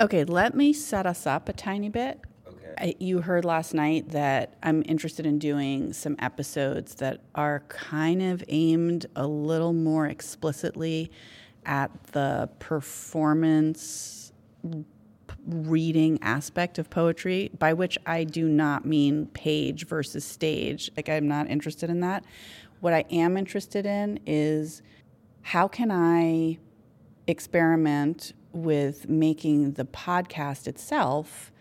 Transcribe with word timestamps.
Okay, 0.00 0.24
let 0.24 0.54
me 0.54 0.72
set 0.72 1.04
us 1.04 1.26
up 1.26 1.50
a 1.50 1.52
tiny 1.52 1.90
bit. 1.90 2.20
Okay. 2.48 2.74
I, 2.78 2.94
you 2.98 3.20
heard 3.20 3.44
last 3.44 3.74
night 3.74 4.08
that 4.10 4.56
I'm 4.62 4.82
interested 4.86 5.26
in 5.26 5.38
doing 5.38 5.92
some 5.92 6.16
episodes 6.20 6.94
that 6.96 7.20
are 7.34 7.60
kind 7.68 8.22
of 8.22 8.42
aimed 8.48 9.04
a 9.14 9.26
little 9.26 9.74
more 9.74 10.06
explicitly 10.06 11.10
at 11.66 11.90
the 12.12 12.48
performance 12.60 14.32
reading 15.46 16.18
aspect 16.22 16.78
of 16.78 16.88
poetry, 16.88 17.50
by 17.58 17.74
which 17.74 17.98
I 18.06 18.24
do 18.24 18.48
not 18.48 18.86
mean 18.86 19.26
page 19.26 19.86
versus 19.86 20.24
stage. 20.24 20.90
Like, 20.96 21.10
I'm 21.10 21.28
not 21.28 21.50
interested 21.50 21.90
in 21.90 22.00
that. 22.00 22.24
What 22.80 22.94
I 22.94 23.04
am 23.10 23.36
interested 23.36 23.84
in 23.84 24.18
is 24.24 24.80
how 25.42 25.68
can 25.68 25.90
I 25.90 26.58
experiment 27.26 28.32
with 28.52 29.08
making 29.08 29.72
the 29.72 29.84
podcast 29.84 30.66
itself 30.66 31.52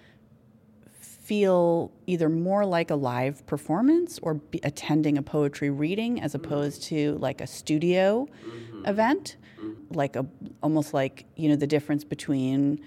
feel 0.99 1.91
either 2.07 2.27
more 2.27 2.66
like 2.66 2.89
a 2.89 2.95
live 2.95 3.45
performance 3.45 4.17
or 4.23 4.34
be 4.34 4.59
attending 4.63 5.17
a 5.17 5.21
poetry 5.21 5.70
reading 5.70 6.20
as 6.20 6.33
mm-hmm. 6.33 6.45
opposed 6.45 6.81
to 6.83 7.16
like 7.20 7.39
a 7.41 7.47
studio 7.47 8.27
mm-hmm. 8.44 8.85
event. 8.85 9.38
Mm-hmm. 9.59 9.94
Like 9.94 10.16
a 10.16 10.25
almost 10.63 10.94
like 10.94 11.25
you 11.35 11.49
know 11.49 11.55
the 11.55 11.67
difference 11.67 12.03
between 12.03 12.80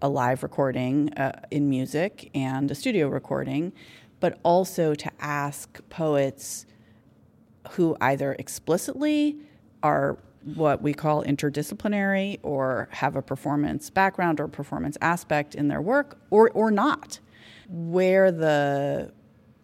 a 0.00 0.08
live 0.08 0.42
recording 0.42 1.12
uh, 1.14 1.40
in 1.52 1.68
music 1.68 2.30
and 2.34 2.68
a 2.70 2.74
studio 2.74 3.06
recording 3.06 3.72
but 4.22 4.38
also 4.44 4.94
to 4.94 5.10
ask 5.18 5.80
poets 5.88 6.64
who 7.72 7.96
either 8.00 8.34
explicitly 8.38 9.36
are 9.82 10.16
what 10.44 10.82
we 10.82 10.92
call 10.92 11.24
interdisciplinary 11.24 12.38
or 12.42 12.88
have 12.92 13.16
a 13.16 13.22
performance 13.22 13.90
background 13.90 14.40
or 14.40 14.48
performance 14.48 14.96
aspect 15.00 15.54
in 15.54 15.68
their 15.68 15.80
work 15.80 16.18
or, 16.30 16.50
or 16.50 16.70
not. 16.70 17.20
Where 17.68 18.30
the 18.30 19.12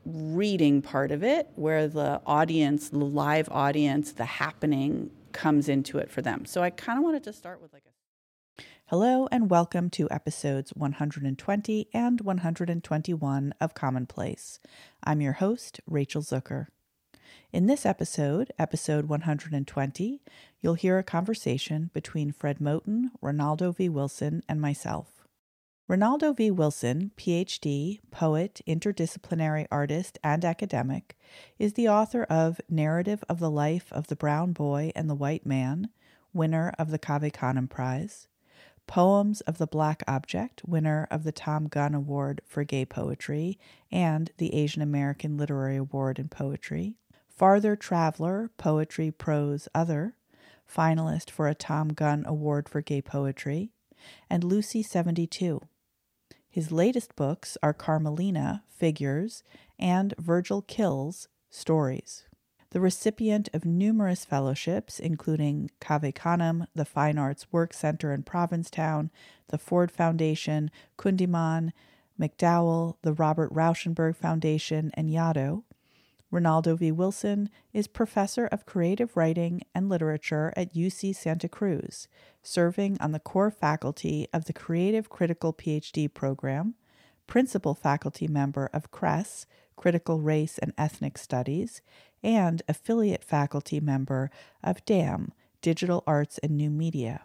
reading 0.05 0.81
part 0.81 1.11
of 1.11 1.23
it, 1.23 1.49
where 1.57 1.87
the 1.87 2.21
audience, 2.25 2.89
the 2.89 2.99
live 2.99 3.49
audience, 3.51 4.13
the 4.13 4.25
happening 4.25 5.11
comes 5.33 5.69
into 5.69 5.99
it 5.99 6.11
for 6.11 6.23
them. 6.23 6.47
So 6.47 6.63
I 6.63 6.71
kind 6.71 6.99
of 6.99 7.05
wanted 7.05 7.25
to 7.25 7.33
start 7.33 7.61
with 7.61 7.73
like 7.73 7.83
a 7.87 7.91
Hello, 8.91 9.29
and 9.31 9.51
welcome 9.51 9.91
to 9.91 10.09
episodes 10.11 10.71
120 10.71 11.89
and 11.93 12.23
121 12.23 13.55
of 13.61 13.75
Commonplace. 13.75 14.61
I'm 15.05 15.21
your 15.21 15.35
host, 15.35 15.79
Rachel 15.87 16.23
Zucker. 16.23 16.69
In 17.51 17.65
this 17.65 17.87
episode, 17.87 18.53
episode 18.59 19.07
120, 19.07 20.21
you'll 20.61 20.75
hear 20.75 20.99
a 20.99 21.03
conversation 21.03 21.89
between 21.95 22.31
Fred 22.31 22.59
Moten, 22.59 23.11
Ronaldo 23.23 23.75
V. 23.75 23.89
Wilson, 23.89 24.43
and 24.47 24.61
myself. 24.61 25.27
Ronaldo 25.89 26.37
V. 26.37 26.51
Wilson, 26.51 27.11
PhD, 27.17 28.01
poet, 28.11 28.61
interdisciplinary 28.67 29.67
artist, 29.71 30.19
and 30.23 30.45
academic, 30.45 31.17
is 31.59 31.73
the 31.73 31.89
author 31.89 32.25
of 32.25 32.61
Narrative 32.69 33.25
of 33.31 33.39
the 33.41 33.51
Life 33.51 33.91
of 33.93 34.09
the 34.09 34.17
Brown 34.17 34.53
Boy 34.53 34.93
and 34.95 35.09
the 35.09 35.15
White 35.15 35.47
Man, 35.47 35.89
winner 36.35 36.75
of 36.79 36.91
the 36.91 36.99
Cave 36.99 37.33
Canem 37.33 37.67
Prize, 37.67 38.29
Poems 38.87 39.41
of 39.43 39.57
the 39.57 39.67
Black 39.67 40.03
Object, 40.07 40.61
winner 40.67 41.09
of 41.11 41.25
the 41.25 41.33
Tom 41.33 41.67
Gunn 41.67 41.95
Award 41.95 42.43
for 42.45 42.63
Gay 42.63 42.85
Poetry 42.85 43.59
and 43.91 44.33
the 44.37 44.55
Asian 44.55 44.83
American 44.83 45.39
Literary 45.39 45.77
Award 45.77 46.19
in 46.19 46.29
Poetry, 46.29 46.97
Farther 47.39 47.77
Traveler, 47.77 48.51
Poetry, 48.57 49.13
Prose, 49.13 49.69
Other, 49.73 50.17
finalist 50.69 51.31
for 51.31 51.47
a 51.47 51.55
Tom 51.55 51.91
Gunn 51.91 52.25
Award 52.27 52.69
for 52.69 52.81
Gay 52.81 53.01
Poetry, 53.01 53.71
and 54.29 54.43
Lucy 54.43 54.83
72. 54.83 55.61
His 56.51 56.73
latest 56.73 57.15
books 57.15 57.57
are 57.63 57.73
Carmelina, 57.73 58.65
Figures, 58.69 59.45
and 59.79 60.15
Virgil 60.19 60.63
Kills, 60.63 61.29
Stories. 61.49 62.25
The 62.71 62.81
recipient 62.81 63.49
of 63.55 63.65
numerous 63.65 64.25
fellowships, 64.25 64.99
including 64.99 65.71
Cave 65.81 66.13
Canem, 66.17 66.67
the 66.75 66.85
Fine 66.85 67.19
Arts 67.19 67.53
Work 67.53 67.73
Center 67.73 68.13
in 68.13 68.25
Provincetown, 68.25 69.13
the 69.47 69.59
Ford 69.59 69.93
Foundation, 69.93 70.73
Kundiman, 70.99 71.71
MacDowell, 72.19 72.97
the 73.03 73.13
Robert 73.13 73.55
Rauschenberg 73.55 74.17
Foundation, 74.17 74.91
and 74.95 75.09
Yaddo, 75.09 75.63
Ronaldo 76.33 76.79
V. 76.79 76.93
Wilson 76.93 77.49
is 77.73 77.89
professor 77.89 78.47
of 78.47 78.67
creative 78.67 79.17
writing 79.17 79.63
and 79.75 79.89
literature 79.89 80.53
at 80.57 80.75
UC 80.75 81.17
Santa 81.17 81.49
Cruz, 81.49 82.07
serving 82.43 82.99
on 83.01 83.13
the 83.13 83.19
core 83.19 83.51
faculty 83.51 84.27
of 84.33 84.45
the 84.45 84.53
Creative 84.53 85.09
Critical 85.09 85.55
PhD 85.55 86.13
program, 86.13 86.75
principal 87.27 87.75
faculty 87.75 88.29
member 88.29 88.69
of 88.75 88.91
CRESS, 88.91 89.47
Critical 89.77 90.21
Race 90.21 90.59
and 90.59 90.75
Ethnic 90.77 91.17
Studies, 91.17 91.81
and 92.23 92.63
affiliate 92.69 93.25
faculty 93.25 93.81
member 93.81 94.31
of 94.63 94.85
DAM, 94.85 95.33
Digital 95.63 96.05
Arts 96.07 96.39
and 96.39 96.57
New 96.57 96.71
Media. 96.71 97.23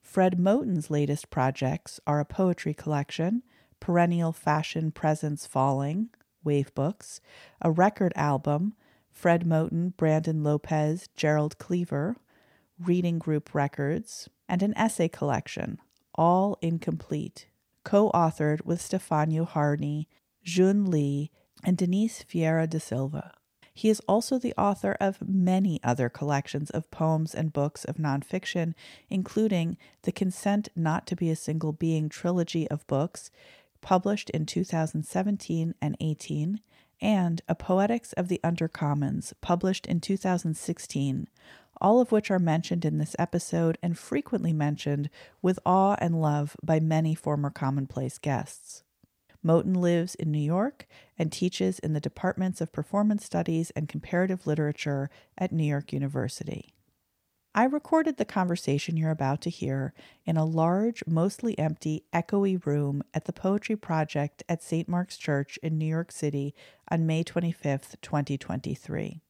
Fred 0.00 0.38
Moten's 0.38 0.90
latest 0.90 1.28
projects 1.28 2.00
are 2.06 2.20
a 2.20 2.24
poetry 2.24 2.72
collection, 2.72 3.42
Perennial 3.78 4.32
Fashion 4.32 4.90
Presence 4.90 5.46
Falling, 5.46 6.10
Wave 6.44 6.74
Books, 6.74 7.20
a 7.60 7.70
record 7.70 8.12
album, 8.16 8.74
Fred 9.10 9.44
Moten, 9.44 9.96
Brandon 9.96 10.42
Lopez, 10.42 11.08
Gerald 11.16 11.58
Cleaver, 11.58 12.16
Reading 12.78 13.18
Group 13.18 13.54
Records, 13.54 14.28
and 14.48 14.62
an 14.62 14.76
essay 14.76 15.08
collection, 15.08 15.78
all 16.14 16.58
incomplete, 16.60 17.46
co 17.84 18.10
authored 18.10 18.64
with 18.64 18.80
Stefano 18.80 19.44
Harney, 19.44 20.08
Zun 20.44 20.88
Lee, 20.88 21.30
and 21.64 21.76
Denise 21.76 22.22
Ferreira 22.22 22.66
da 22.66 22.78
Silva. 22.78 23.32
He 23.74 23.88
is 23.88 24.00
also 24.00 24.38
the 24.38 24.54
author 24.58 24.96
of 25.00 25.26
many 25.26 25.80
other 25.82 26.10
collections 26.10 26.68
of 26.70 26.90
poems 26.90 27.34
and 27.34 27.52
books 27.52 27.84
of 27.84 27.96
nonfiction, 27.96 28.74
including 29.08 29.78
the 30.02 30.12
Consent 30.12 30.68
Not 30.76 31.06
to 31.06 31.16
Be 31.16 31.30
a 31.30 31.36
Single 31.36 31.72
Being 31.72 32.10
trilogy 32.10 32.68
of 32.68 32.86
books, 32.86 33.30
published 33.82 34.30
in 34.30 34.46
2017 34.46 35.74
and 35.82 35.96
18, 36.00 36.60
and 37.02 37.42
A 37.48 37.54
Poetics 37.54 38.14
of 38.14 38.28
the 38.28 38.40
Undercommons, 38.42 39.34
published 39.42 39.86
in 39.86 40.00
2016, 40.00 41.28
all 41.80 42.00
of 42.00 42.12
which 42.12 42.30
are 42.30 42.38
mentioned 42.38 42.84
in 42.84 42.98
this 42.98 43.16
episode 43.18 43.76
and 43.82 43.98
frequently 43.98 44.52
mentioned 44.52 45.10
with 45.42 45.58
awe 45.66 45.96
and 45.98 46.20
love 46.20 46.56
by 46.62 46.78
many 46.80 47.14
former 47.14 47.50
commonplace 47.50 48.18
guests. 48.18 48.84
Moten 49.44 49.76
lives 49.76 50.14
in 50.14 50.30
New 50.30 50.38
York 50.38 50.86
and 51.18 51.32
teaches 51.32 51.80
in 51.80 51.92
the 51.92 52.00
departments 52.00 52.60
of 52.60 52.72
performance 52.72 53.24
studies 53.24 53.70
and 53.70 53.88
comparative 53.88 54.46
literature 54.46 55.10
at 55.36 55.50
New 55.50 55.64
York 55.64 55.92
University. 55.92 56.72
I 57.54 57.64
recorded 57.64 58.16
the 58.16 58.24
conversation 58.24 58.96
you're 58.96 59.10
about 59.10 59.42
to 59.42 59.50
hear 59.50 59.92
in 60.24 60.38
a 60.38 60.44
large, 60.44 61.04
mostly 61.06 61.58
empty, 61.58 62.04
echoey 62.10 62.64
room 62.64 63.02
at 63.12 63.26
the 63.26 63.32
Poetry 63.32 63.76
Project 63.76 64.42
at 64.48 64.62
St. 64.62 64.88
Mark's 64.88 65.18
Church 65.18 65.58
in 65.62 65.76
New 65.76 65.86
York 65.86 66.12
City 66.12 66.54
on 66.88 67.06
May 67.06 67.22
25th, 67.22 67.96
2023. 68.00 69.20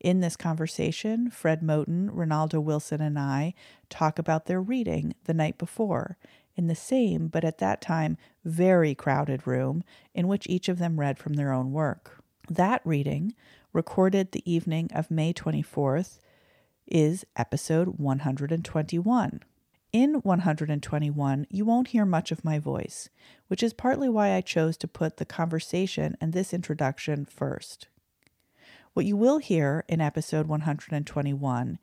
In 0.00 0.18
this 0.18 0.34
conversation, 0.34 1.30
Fred 1.30 1.62
Moten, 1.62 2.10
Ronaldo 2.10 2.60
Wilson, 2.60 3.00
and 3.00 3.16
I 3.16 3.54
talk 3.88 4.18
about 4.18 4.46
their 4.46 4.60
reading 4.60 5.14
the 5.24 5.34
night 5.34 5.56
before 5.56 6.18
in 6.56 6.66
the 6.66 6.74
same, 6.74 7.28
but 7.28 7.44
at 7.44 7.58
that 7.58 7.80
time, 7.80 8.16
very 8.44 8.92
crowded 8.96 9.46
room 9.46 9.84
in 10.14 10.26
which 10.26 10.48
each 10.48 10.68
of 10.68 10.80
them 10.80 10.98
read 10.98 11.16
from 11.16 11.34
their 11.34 11.52
own 11.52 11.70
work. 11.70 12.24
That 12.50 12.80
reading, 12.84 13.34
recorded 13.72 14.32
the 14.32 14.50
evening 14.50 14.90
of 14.92 15.12
May 15.12 15.32
24th, 15.32 16.18
is 16.90 17.24
episode 17.36 17.98
121. 17.98 19.40
In 19.92 20.14
121, 20.16 21.46
you 21.50 21.64
won't 21.64 21.88
hear 21.88 22.04
much 22.04 22.30
of 22.30 22.44
my 22.44 22.58
voice, 22.58 23.08
which 23.46 23.62
is 23.62 23.72
partly 23.72 24.08
why 24.08 24.32
I 24.32 24.40
chose 24.40 24.76
to 24.78 24.88
put 24.88 25.16
the 25.16 25.24
conversation 25.24 26.16
and 26.20 26.32
this 26.32 26.52
introduction 26.52 27.24
first. 27.24 27.88
What 28.92 29.06
you 29.06 29.16
will 29.16 29.38
hear 29.38 29.84
in 29.88 30.00
episode 30.00 30.46
121 30.46 31.78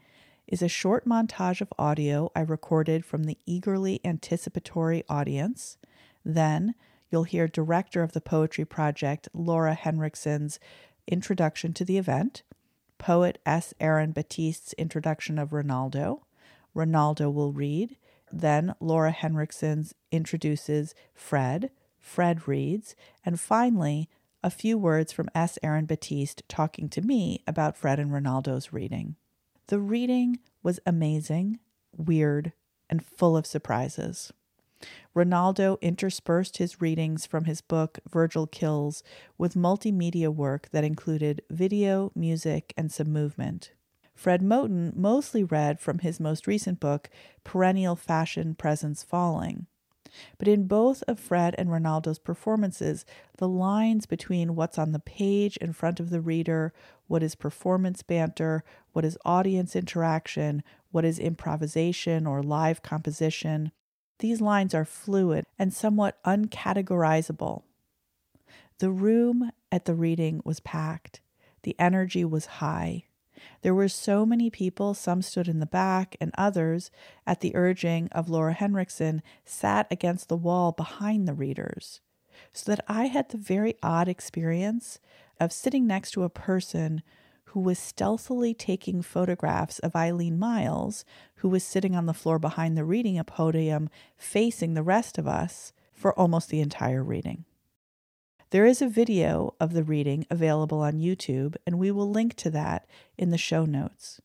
is 0.47 0.61
a 0.61 0.67
short 0.67 1.07
montage 1.07 1.61
of 1.61 1.73
audio 1.79 2.31
I 2.35 2.41
recorded 2.41 3.05
from 3.05 3.23
the 3.23 3.37
eagerly 3.45 3.99
anticipatory 4.03 5.03
audience. 5.09 5.77
Then 6.23 6.75
you'll 7.09 7.23
hear 7.23 7.47
director 7.47 8.03
of 8.03 8.11
the 8.11 8.21
Poetry 8.21 8.65
Project, 8.65 9.29
Laura 9.33 9.75
Henriksen's 9.75 10.59
introduction 11.07 11.73
to 11.73 11.85
the 11.85 11.97
event, 11.97 12.43
poet 13.05 13.37
S. 13.45 13.71
Aaron 13.79 14.11
Batiste's 14.11 14.73
introduction 14.79 15.37
of 15.37 15.51
Ronaldo. 15.51 16.21
Ronaldo 16.75 17.31
will 17.31 17.51
read. 17.51 17.97
Then 18.33 18.73
Laura 18.79 19.11
Henriksen's 19.13 19.93
introduces 20.11 20.95
Fred. 21.13 21.69
Fred 21.99 22.47
reads. 22.47 22.95
And 23.23 23.39
finally, 23.39 24.09
a 24.43 24.49
few 24.49 24.75
words 24.75 25.11
from 25.11 25.29
S. 25.35 25.59
Aaron 25.61 25.85
Batiste 25.85 26.41
talking 26.49 26.89
to 26.89 27.01
me 27.03 27.43
about 27.45 27.77
Fred 27.77 27.99
and 27.99 28.09
Ronaldo's 28.09 28.73
reading. 28.73 29.17
The 29.67 29.79
reading 29.79 30.39
was 30.63 30.79
amazing, 30.83 31.59
weird, 31.95 32.53
and 32.89 33.05
full 33.05 33.37
of 33.37 33.45
surprises. 33.45 34.33
Ronaldo 35.15 35.79
interspersed 35.81 36.57
his 36.57 36.81
readings 36.81 37.25
from 37.25 37.45
his 37.45 37.61
book 37.61 37.99
Virgil 38.09 38.47
Kills 38.47 39.03
with 39.37 39.55
multimedia 39.55 40.33
work 40.33 40.69
that 40.71 40.83
included 40.83 41.41
video, 41.49 42.11
music, 42.13 42.73
and 42.75 42.91
some 42.91 43.11
movement. 43.11 43.71
Fred 44.13 44.41
Moten 44.41 44.95
mostly 44.95 45.43
read 45.43 45.79
from 45.79 45.99
his 45.99 46.19
most 46.19 46.47
recent 46.47 46.79
book, 46.79 47.09
Perennial 47.43 47.95
Fashion 47.95 48.55
Presence 48.55 49.03
Falling. 49.03 49.67
But 50.37 50.47
in 50.47 50.67
both 50.67 51.03
of 51.07 51.19
Fred 51.19 51.55
and 51.57 51.69
Ronaldo's 51.69 52.19
performances, 52.19 53.05
the 53.37 53.47
lines 53.47 54.05
between 54.05 54.55
what's 54.55 54.77
on 54.77 54.93
the 54.93 54.99
page 54.99 55.57
in 55.57 55.73
front 55.73 55.99
of 55.99 56.09
the 56.09 56.21
reader, 56.21 56.73
what 57.07 57.23
is 57.23 57.35
performance 57.35 58.01
banter, 58.03 58.63
what 58.93 59.03
is 59.03 59.17
audience 59.25 59.75
interaction, 59.75 60.63
what 60.91 61.05
is 61.05 61.19
improvisation 61.19 62.25
or 62.25 62.41
live 62.41 62.81
composition, 62.81 63.71
these 64.19 64.41
lines 64.41 64.73
are 64.73 64.85
fluid 64.85 65.45
and 65.59 65.73
somewhat 65.73 66.21
uncategorizable. 66.23 67.63
The 68.79 68.91
room 68.91 69.51
at 69.71 69.85
the 69.85 69.95
reading 69.95 70.41
was 70.43 70.59
packed. 70.59 71.21
The 71.63 71.75
energy 71.79 72.25
was 72.25 72.45
high. 72.45 73.05
There 73.61 73.75
were 73.75 73.89
so 73.89 74.25
many 74.25 74.49
people, 74.49 74.93
some 74.93 75.21
stood 75.21 75.47
in 75.47 75.59
the 75.59 75.65
back, 75.65 76.15
and 76.21 76.31
others, 76.37 76.91
at 77.27 77.41
the 77.41 77.55
urging 77.55 78.07
of 78.11 78.29
Laura 78.29 78.53
Henriksen, 78.53 79.21
sat 79.43 79.87
against 79.91 80.29
the 80.29 80.37
wall 80.37 80.71
behind 80.71 81.27
the 81.27 81.33
readers. 81.33 82.01
So 82.53 82.71
that 82.71 82.83
I 82.87 83.05
had 83.05 83.29
the 83.29 83.37
very 83.37 83.75
odd 83.81 84.07
experience 84.07 84.99
of 85.39 85.51
sitting 85.51 85.87
next 85.87 86.11
to 86.11 86.23
a 86.23 86.29
person 86.29 87.01
who 87.55 87.61
was 87.61 87.79
stealthily 87.79 88.53
taking 88.53 89.01
photographs 89.01 89.79
of 89.79 89.95
Eileen 89.95 90.37
Myles, 90.37 91.05
who 91.35 91.47
was 91.47 91.63
sitting 91.63 91.95
on 91.95 92.05
the 92.05 92.13
floor 92.13 92.37
behind 92.37 92.75
the 92.75 92.83
reading 92.83 93.17
podium 93.23 93.89
facing 94.17 94.73
the 94.73 94.83
rest 94.83 95.17
of 95.17 95.25
us 95.25 95.71
for 95.93 96.13
almost 96.19 96.49
the 96.49 96.59
entire 96.59 97.01
reading. 97.01 97.45
There 98.49 98.65
is 98.65 98.81
a 98.81 98.89
video 98.89 99.55
of 99.57 99.71
the 99.71 99.85
reading 99.85 100.25
available 100.29 100.81
on 100.81 100.99
YouTube, 100.99 101.55
and 101.65 101.79
we 101.79 101.91
will 101.91 102.11
link 102.11 102.33
to 102.35 102.49
that 102.49 102.89
in 103.17 103.29
the 103.29 103.37
show 103.37 103.63
notes. 103.63 104.19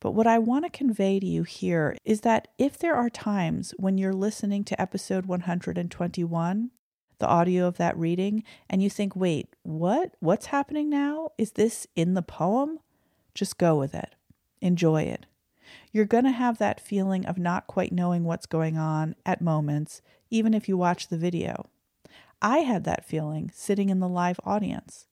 But 0.00 0.12
what 0.12 0.26
I 0.26 0.38
want 0.38 0.64
to 0.64 0.70
convey 0.70 1.20
to 1.20 1.26
you 1.26 1.42
here 1.42 1.98
is 2.02 2.22
that 2.22 2.48
if 2.56 2.78
there 2.78 2.94
are 2.94 3.10
times 3.10 3.74
when 3.76 3.98
you're 3.98 4.14
listening 4.14 4.64
to 4.64 4.80
episode 4.80 5.26
121 5.26 6.70
the 7.24 7.30
audio 7.30 7.66
of 7.66 7.78
that 7.78 7.96
reading 7.96 8.44
and 8.68 8.82
you 8.82 8.90
think, 8.90 9.16
wait, 9.16 9.48
what? 9.62 10.14
What's 10.20 10.46
happening 10.46 10.90
now? 10.90 11.30
Is 11.38 11.52
this 11.52 11.86
in 11.96 12.12
the 12.12 12.20
poem? 12.20 12.80
Just 13.34 13.56
go 13.56 13.76
with 13.76 13.94
it. 13.94 14.14
Enjoy 14.60 15.04
it. 15.04 15.24
You're 15.90 16.04
going 16.04 16.24
to 16.24 16.30
have 16.30 16.58
that 16.58 16.82
feeling 16.82 17.24
of 17.24 17.38
not 17.38 17.66
quite 17.66 17.92
knowing 17.92 18.24
what's 18.24 18.44
going 18.44 18.76
on 18.76 19.14
at 19.24 19.40
moments, 19.40 20.02
even 20.28 20.52
if 20.52 20.68
you 20.68 20.76
watch 20.76 21.08
the 21.08 21.16
video. 21.16 21.70
I 22.42 22.58
had 22.58 22.84
that 22.84 23.06
feeling 23.06 23.50
sitting 23.54 23.88
in 23.88 24.00
the 24.00 24.08
live 24.08 24.38
audience. 24.44 25.06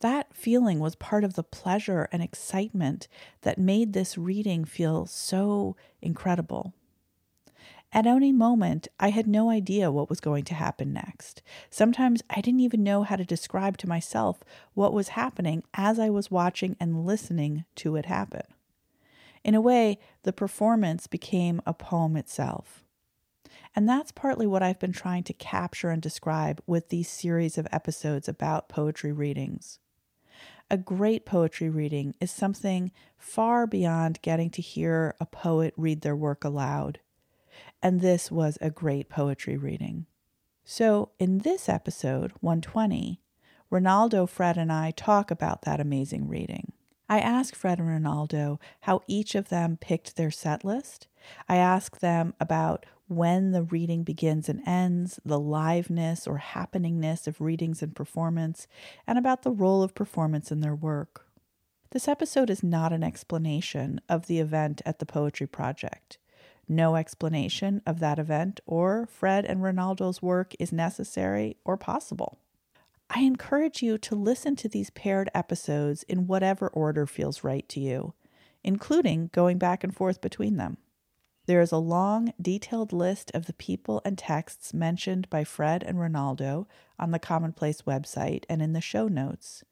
That 0.00 0.34
feeling 0.34 0.80
was 0.80 0.94
part 0.94 1.22
of 1.22 1.34
the 1.34 1.44
pleasure 1.44 2.08
and 2.12 2.22
excitement 2.22 3.08
that 3.42 3.58
made 3.58 3.92
this 3.92 4.16
reading 4.16 4.64
feel 4.64 5.04
so 5.04 5.76
incredible. 6.00 6.72
At 7.94 8.06
any 8.06 8.32
moment, 8.32 8.88
I 8.98 9.10
had 9.10 9.26
no 9.26 9.50
idea 9.50 9.90
what 9.90 10.08
was 10.08 10.20
going 10.20 10.44
to 10.44 10.54
happen 10.54 10.94
next. 10.94 11.42
Sometimes 11.68 12.22
I 12.30 12.40
didn't 12.40 12.60
even 12.60 12.82
know 12.82 13.02
how 13.02 13.16
to 13.16 13.24
describe 13.24 13.76
to 13.78 13.88
myself 13.88 14.42
what 14.72 14.94
was 14.94 15.08
happening 15.08 15.62
as 15.74 15.98
I 15.98 16.08
was 16.08 16.30
watching 16.30 16.74
and 16.80 17.04
listening 17.04 17.66
to 17.76 17.96
it 17.96 18.06
happen. 18.06 18.44
In 19.44 19.54
a 19.54 19.60
way, 19.60 19.98
the 20.22 20.32
performance 20.32 21.06
became 21.06 21.60
a 21.66 21.74
poem 21.74 22.16
itself. 22.16 22.82
And 23.76 23.86
that's 23.86 24.12
partly 24.12 24.46
what 24.46 24.62
I've 24.62 24.78
been 24.78 24.92
trying 24.92 25.24
to 25.24 25.34
capture 25.34 25.90
and 25.90 26.00
describe 26.00 26.62
with 26.66 26.88
these 26.88 27.08
series 27.08 27.58
of 27.58 27.68
episodes 27.70 28.26
about 28.26 28.70
poetry 28.70 29.12
readings. 29.12 29.80
A 30.70 30.78
great 30.78 31.26
poetry 31.26 31.68
reading 31.68 32.14
is 32.20 32.30
something 32.30 32.90
far 33.18 33.66
beyond 33.66 34.22
getting 34.22 34.48
to 34.50 34.62
hear 34.62 35.14
a 35.20 35.26
poet 35.26 35.74
read 35.76 36.00
their 36.00 36.16
work 36.16 36.44
aloud 36.44 37.00
and 37.82 38.00
this 38.00 38.30
was 38.30 38.58
a 38.60 38.70
great 38.70 39.08
poetry 39.08 39.56
reading. 39.56 40.06
So, 40.64 41.10
in 41.18 41.38
this 41.38 41.68
episode, 41.68 42.32
120, 42.40 43.20
Ronaldo, 43.70 44.28
Fred, 44.28 44.56
and 44.56 44.72
I 44.72 44.92
talk 44.92 45.30
about 45.30 45.62
that 45.62 45.80
amazing 45.80 46.28
reading. 46.28 46.72
I 47.08 47.18
ask 47.18 47.54
Fred 47.54 47.78
and 47.78 47.88
Ronaldo 47.88 48.58
how 48.82 49.02
each 49.06 49.34
of 49.34 49.48
them 49.48 49.76
picked 49.80 50.16
their 50.16 50.30
set 50.30 50.64
list. 50.64 51.08
I 51.48 51.56
ask 51.56 51.98
them 51.98 52.34
about 52.38 52.86
when 53.08 53.50
the 53.50 53.64
reading 53.64 54.04
begins 54.04 54.48
and 54.48 54.62
ends, 54.66 55.20
the 55.24 55.40
liveness 55.40 56.26
or 56.26 56.38
happeningness 56.38 57.26
of 57.26 57.40
readings 57.40 57.82
and 57.82 57.94
performance, 57.94 58.66
and 59.06 59.18
about 59.18 59.42
the 59.42 59.50
role 59.50 59.82
of 59.82 59.94
performance 59.94 60.50
in 60.50 60.60
their 60.60 60.74
work. 60.74 61.26
This 61.90 62.08
episode 62.08 62.48
is 62.48 62.62
not 62.62 62.92
an 62.92 63.02
explanation 63.02 64.00
of 64.08 64.26
the 64.26 64.38
event 64.38 64.80
at 64.86 64.98
the 64.98 65.06
Poetry 65.06 65.46
Project. 65.46 66.16
No 66.68 66.96
explanation 66.96 67.82
of 67.86 67.98
that 68.00 68.18
event 68.18 68.60
or 68.66 69.06
Fred 69.06 69.44
and 69.44 69.60
Ronaldo's 69.60 70.22
work 70.22 70.54
is 70.58 70.72
necessary 70.72 71.56
or 71.64 71.76
possible. 71.76 72.38
I 73.10 73.20
encourage 73.20 73.82
you 73.82 73.98
to 73.98 74.14
listen 74.14 74.56
to 74.56 74.68
these 74.68 74.90
paired 74.90 75.28
episodes 75.34 76.02
in 76.04 76.26
whatever 76.26 76.68
order 76.68 77.06
feels 77.06 77.44
right 77.44 77.68
to 77.68 77.80
you, 77.80 78.14
including 78.64 79.28
going 79.32 79.58
back 79.58 79.84
and 79.84 79.94
forth 79.94 80.20
between 80.20 80.56
them. 80.56 80.78
There 81.46 81.60
is 81.60 81.72
a 81.72 81.76
long, 81.76 82.32
detailed 82.40 82.92
list 82.92 83.30
of 83.34 83.46
the 83.46 83.52
people 83.52 84.00
and 84.04 84.16
texts 84.16 84.72
mentioned 84.72 85.28
by 85.28 85.44
Fred 85.44 85.82
and 85.82 85.98
Ronaldo 85.98 86.66
on 86.98 87.10
the 87.10 87.18
Commonplace 87.18 87.82
website 87.82 88.44
and 88.48 88.62
in 88.62 88.72
the 88.72 88.80
show 88.80 89.08
notes. 89.08 89.64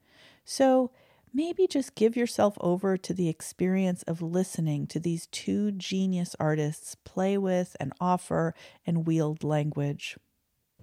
So 0.44 0.90
maybe 1.32 1.66
just 1.66 1.94
give 1.94 2.16
yourself 2.16 2.56
over 2.60 2.96
to 2.96 3.14
the 3.14 3.28
experience 3.28 4.02
of 4.04 4.22
listening 4.22 4.86
to 4.88 5.00
these 5.00 5.26
two 5.26 5.70
genius 5.72 6.34
artists 6.40 6.94
play 6.94 7.38
with 7.38 7.76
and 7.78 7.92
offer 8.00 8.54
and 8.86 9.06
wield 9.06 9.44
language. 9.44 10.16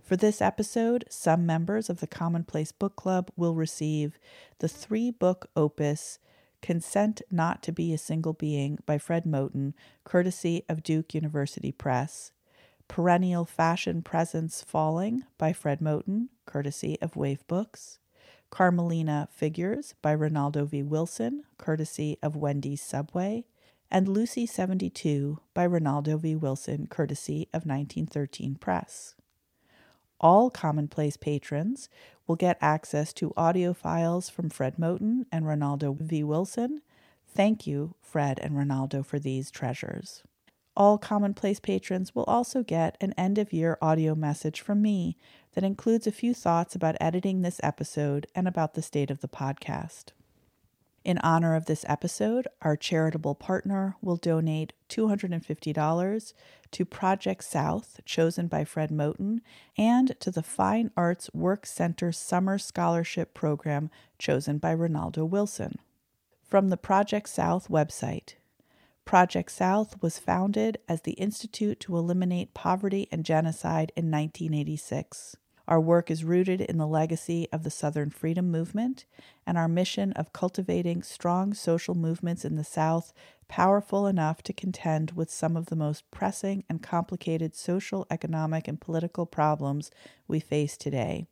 For 0.01 0.15
this 0.15 0.41
episode, 0.41 1.03
some 1.09 1.45
members 1.45 1.89
of 1.89 1.99
the 1.99 2.07
Commonplace 2.07 2.71
Book 2.71 2.95
Club 2.95 3.29
will 3.35 3.55
receive 3.55 4.17
the 4.59 4.69
three 4.69 5.11
book 5.11 5.49
opus 5.55 6.19
Consent 6.61 7.21
Not 7.29 7.61
to 7.63 7.71
Be 7.71 7.93
a 7.93 7.97
Single 7.97 8.33
Being 8.33 8.79
by 8.85 8.97
Fred 8.97 9.25
Moten, 9.25 9.73
courtesy 10.03 10.63
of 10.69 10.81
Duke 10.81 11.13
University 11.13 11.71
Press, 11.71 12.31
Perennial 12.87 13.45
Fashion 13.45 14.01
Presence 14.01 14.63
Falling 14.63 15.23
by 15.37 15.51
Fred 15.51 15.81
Moten, 15.81 16.29
courtesy 16.45 16.97
of 17.01 17.15
Wave 17.17 17.45
Books, 17.47 17.99
Carmelina 18.49 19.27
Figures 19.31 19.93
by 20.01 20.15
Ronaldo 20.15 20.67
V. 20.67 20.83
Wilson, 20.83 21.43
courtesy 21.57 22.17
of 22.21 22.35
Wendy's 22.35 22.81
Subway, 22.81 23.45
and 23.91 24.07
Lucy 24.07 24.45
72 24.45 25.39
by 25.53 25.67
Ronaldo 25.67 26.19
V. 26.19 26.35
Wilson, 26.35 26.87
courtesy 26.87 27.47
of 27.53 27.65
1913 27.65 28.55
Press. 28.55 29.15
All 30.19 30.49
Commonplace 30.49 31.17
patrons 31.17 31.89
will 32.25 32.35
get 32.35 32.57
access 32.59 33.13
to 33.13 33.33
audio 33.37 33.73
files 33.73 34.29
from 34.29 34.49
Fred 34.49 34.77
Moten 34.77 35.25
and 35.31 35.45
Ronaldo 35.45 35.95
V. 35.99 36.23
Wilson. 36.23 36.81
Thank 37.27 37.67
you, 37.67 37.95
Fred 38.01 38.39
and 38.39 38.55
Ronaldo, 38.55 39.05
for 39.05 39.19
these 39.19 39.51
treasures. 39.51 40.23
All 40.75 40.97
Commonplace 40.97 41.59
patrons 41.59 42.13
will 42.13 42.23
also 42.25 42.63
get 42.63 42.97
an 42.99 43.13
end 43.13 43.37
of 43.37 43.53
year 43.53 43.77
audio 43.81 44.15
message 44.15 44.61
from 44.61 44.81
me 44.81 45.17
that 45.57 45.63
includes 45.63 46.05
a 46.05 46.11
few 46.11 46.35
thoughts 46.35 46.75
about 46.75 46.95
editing 47.01 47.41
this 47.41 47.59
episode 47.63 48.27
and 48.35 48.47
about 48.47 48.75
the 48.75 48.81
state 48.83 49.09
of 49.09 49.21
the 49.21 49.27
podcast. 49.27 50.11
In 51.03 51.17
honor 51.23 51.55
of 51.55 51.65
this 51.65 51.83
episode, 51.87 52.47
our 52.61 52.77
charitable 52.77 53.33
partner 53.33 53.95
will 53.99 54.17
donate 54.17 54.73
$250 54.87 56.33
to 56.69 56.85
Project 56.85 57.43
South, 57.43 57.99
chosen 58.05 58.45
by 58.47 58.65
Fred 58.65 58.91
Moten, 58.91 59.39
and 59.75 60.13
to 60.19 60.29
the 60.29 60.43
Fine 60.43 60.91
Arts 60.95 61.27
Work 61.33 61.65
Center 61.65 62.11
Summer 62.11 62.59
Scholarship 62.59 63.33
Program, 63.33 63.89
chosen 64.19 64.59
by 64.59 64.75
Ronaldo 64.75 65.27
Wilson. 65.27 65.79
From 66.43 66.69
the 66.69 66.77
Project 66.77 67.29
South 67.29 67.67
website, 67.67 68.35
Project 69.05 69.51
South 69.51 70.03
was 70.03 70.19
founded 70.19 70.77
as 70.87 71.01
the 71.01 71.13
Institute 71.13 71.79
to 71.79 71.97
Eliminate 71.97 72.53
Poverty 72.53 73.07
and 73.11 73.25
Genocide 73.25 73.91
in 73.95 74.11
1986. 74.11 75.35
Our 75.67 75.81
work 75.81 76.09
is 76.09 76.23
rooted 76.23 76.61
in 76.61 76.77
the 76.77 76.87
legacy 76.87 77.49
of 77.51 77.63
the 77.63 77.69
Southern 77.69 78.09
Freedom 78.09 78.49
Movement 78.49 79.03
and 79.45 79.57
our 79.57 79.67
mission 79.67 80.13
of 80.13 80.31
cultivating 80.31 81.03
strong 81.03 81.53
social 81.53 81.93
movements 81.93 82.45
in 82.45 82.55
the 82.55 82.63
South 82.63 83.11
powerful 83.49 84.07
enough 84.07 84.41
to 84.43 84.53
contend 84.53 85.11
with 85.11 85.29
some 85.29 85.57
of 85.57 85.65
the 85.65 85.75
most 85.75 86.09
pressing 86.09 86.63
and 86.69 86.81
complicated 86.81 87.53
social, 87.53 88.07
economic, 88.09 88.67
and 88.67 88.79
political 88.79 89.25
problems 89.25 89.91
we 90.25 90.39
face 90.39 90.77
today. 90.77 91.27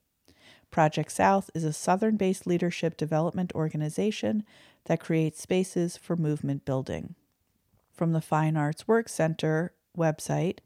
Project 0.70 1.14
South 1.14 1.50
is 1.54 1.64
a 1.64 1.72
Southern 1.72 2.18
based 2.18 2.46
leadership 2.46 2.98
development 2.98 3.54
organization 3.56 4.44
that 4.86 5.00
creates 5.00 5.42
spaces 5.42 5.96
for 5.96 6.18
movement 6.18 6.66
building. 6.66 7.16
From 7.94 8.12
the 8.12 8.20
Fine 8.20 8.58
Arts 8.58 8.86
Work 8.86 9.08
Center 9.08 9.74
website, 9.98 10.58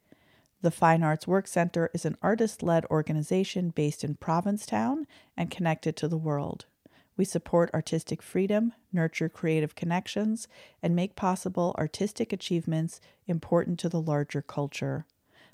The 0.61 0.71
Fine 0.71 1.03
Arts 1.03 1.25
Work 1.25 1.47
Center 1.47 1.89
is 1.93 2.03
an 2.03 2.17
artist 2.21 2.61
led 2.61 2.85
organization 2.87 3.69
based 3.69 4.03
in 4.03 4.15
Provincetown 4.15 5.07
and 5.37 5.49
connected 5.49 5.95
to 5.95 6.09
the 6.09 6.17
world. 6.17 6.65
We 7.15 7.23
support 7.23 7.73
artistic 7.73 8.21
freedom, 8.21 8.73
nurture 8.91 9.29
creative 9.29 9.75
connections, 9.75 10.49
and 10.83 10.93
make 10.93 11.15
possible 11.15 11.73
artistic 11.77 12.33
achievements 12.33 12.99
important 13.25 13.79
to 13.79 13.89
the 13.89 14.01
larger 14.01 14.41
culture. 14.41 15.05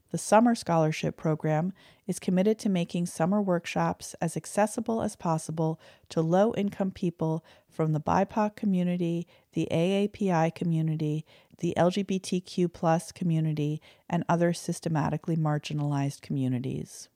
The 0.10 0.18
Summer 0.18 0.56
Scholarship 0.56 1.18
Program 1.18 1.74
is 2.08 2.20
committed 2.20 2.58
to 2.60 2.70
making 2.70 3.06
summer 3.06 3.42
workshops 3.42 4.16
as 4.22 4.38
accessible 4.38 5.02
as 5.02 5.16
possible 5.16 5.80
to 6.10 6.22
low 6.22 6.54
income 6.56 6.92
people 6.92 7.44
from 7.70 7.92
the 7.92 8.00
BIPOC 8.00 8.56
community, 8.56 9.28
the 9.54 9.68
AAPI 9.70 10.56
community, 10.56 11.26
the 11.60 11.74
LGBTQ 11.78 12.72
plus 12.72 13.12
community, 13.12 13.82
and 14.10 14.24
other 14.28 14.54
systematically 14.54 15.36
marginalized 15.36 16.22
communities. 16.22 17.10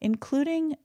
Including 0.00 0.76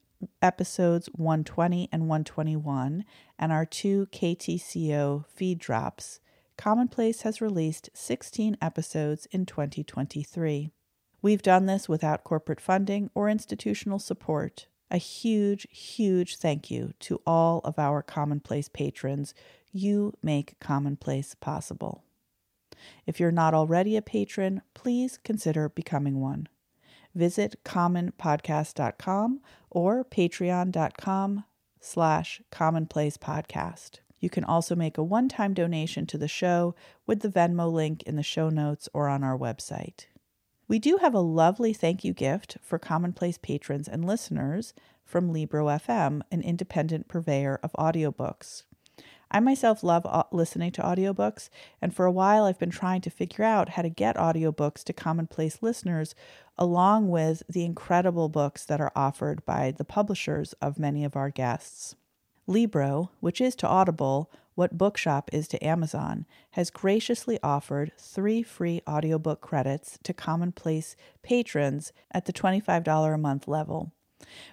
episodes 0.41 1.07
120 1.13 1.89
and 1.91 2.03
121 2.03 3.05
and 3.37 3.51
our 3.51 3.65
two 3.65 4.07
KTCO 4.11 5.25
feed 5.27 5.59
drops, 5.59 6.19
Commonplace 6.57 7.21
has 7.21 7.41
released 7.41 7.89
16 7.93 8.57
episodes 8.61 9.27
in 9.31 9.45
2023. 9.45 10.71
We've 11.21 11.41
done 11.41 11.65
this 11.65 11.89
without 11.89 12.23
corporate 12.23 12.61
funding 12.61 13.09
or 13.13 13.29
institutional 13.29 13.99
support. 13.99 14.67
A 14.91 14.97
huge, 14.97 15.67
huge 15.69 16.37
thank 16.37 16.69
you 16.71 16.93
to 16.99 17.19
all 17.25 17.61
of 17.63 17.77
our 17.79 18.01
Commonplace 18.01 18.69
patrons. 18.69 19.33
You 19.71 20.13
make 20.21 20.59
Commonplace 20.59 21.35
possible. 21.35 22.03
If 23.05 23.19
you're 23.19 23.31
not 23.31 23.53
already 23.53 23.95
a 23.95 24.01
patron, 24.01 24.61
please 24.73 25.17
consider 25.23 25.69
becoming 25.69 26.19
one. 26.19 26.47
Visit 27.13 27.55
commonpodcast.com 27.63 29.41
or 29.69 30.03
patreon.com 30.03 31.43
slash 31.79 32.41
commonplacepodcast. 32.51 33.99
You 34.19 34.29
can 34.29 34.43
also 34.43 34.75
make 34.75 34.97
a 34.97 35.03
one-time 35.03 35.53
donation 35.53 36.05
to 36.07 36.17
the 36.17 36.27
show 36.27 36.75
with 37.05 37.21
the 37.21 37.29
Venmo 37.29 37.71
link 37.71 38.03
in 38.03 38.15
the 38.15 38.23
show 38.23 38.49
notes 38.49 38.89
or 38.93 39.07
on 39.07 39.23
our 39.23 39.37
website. 39.37 40.07
We 40.67 40.79
do 40.79 40.97
have 40.97 41.13
a 41.13 41.19
lovely 41.19 41.73
thank 41.73 42.03
you 42.03 42.11
gift 42.11 42.57
for 42.61 42.79
commonplace 42.79 43.37
patrons 43.37 43.87
and 43.87 44.03
listeners 44.03 44.73
from 45.03 45.31
Libro 45.31 45.67
FM, 45.67 46.21
an 46.31 46.41
independent 46.41 47.07
purveyor 47.07 47.59
of 47.61 47.71
audiobooks. 47.73 48.63
I 49.35 49.41
myself 49.41 49.83
love 49.83 50.07
listening 50.31 50.71
to 50.71 50.81
audiobooks, 50.81 51.49
and 51.81 51.93
for 51.93 52.05
a 52.05 52.11
while 52.11 52.45
I've 52.45 52.57
been 52.57 52.69
trying 52.69 53.01
to 53.01 53.09
figure 53.09 53.43
out 53.43 53.67
how 53.67 53.81
to 53.81 53.89
get 53.89 54.15
audiobooks 54.15 54.81
to 54.85 54.93
commonplace 54.93 55.61
listeners, 55.61 56.15
along 56.57 57.09
with 57.09 57.43
the 57.49 57.65
incredible 57.65 58.29
books 58.29 58.63
that 58.63 58.79
are 58.79 58.93
offered 58.95 59.45
by 59.45 59.71
the 59.71 59.83
publishers 59.83 60.53
of 60.61 60.79
many 60.79 61.03
of 61.03 61.17
our 61.17 61.29
guests. 61.29 61.97
Libro, 62.47 63.11
which 63.19 63.41
is 63.41 63.57
to 63.57 63.67
Audible 63.67 64.31
what 64.53 64.77
Bookshop 64.77 65.29
is 65.33 65.49
to 65.49 65.61
Amazon, 65.61 66.25
has 66.51 66.69
graciously 66.69 67.37
offered 67.43 67.91
three 67.97 68.41
free 68.41 68.81
audiobook 68.87 69.41
credits 69.41 69.99
to 70.03 70.13
commonplace 70.13 70.95
patrons 71.23 71.91
at 72.09 72.23
the 72.23 72.31
$25 72.31 73.13
a 73.13 73.17
month 73.17 73.49
level. 73.49 73.91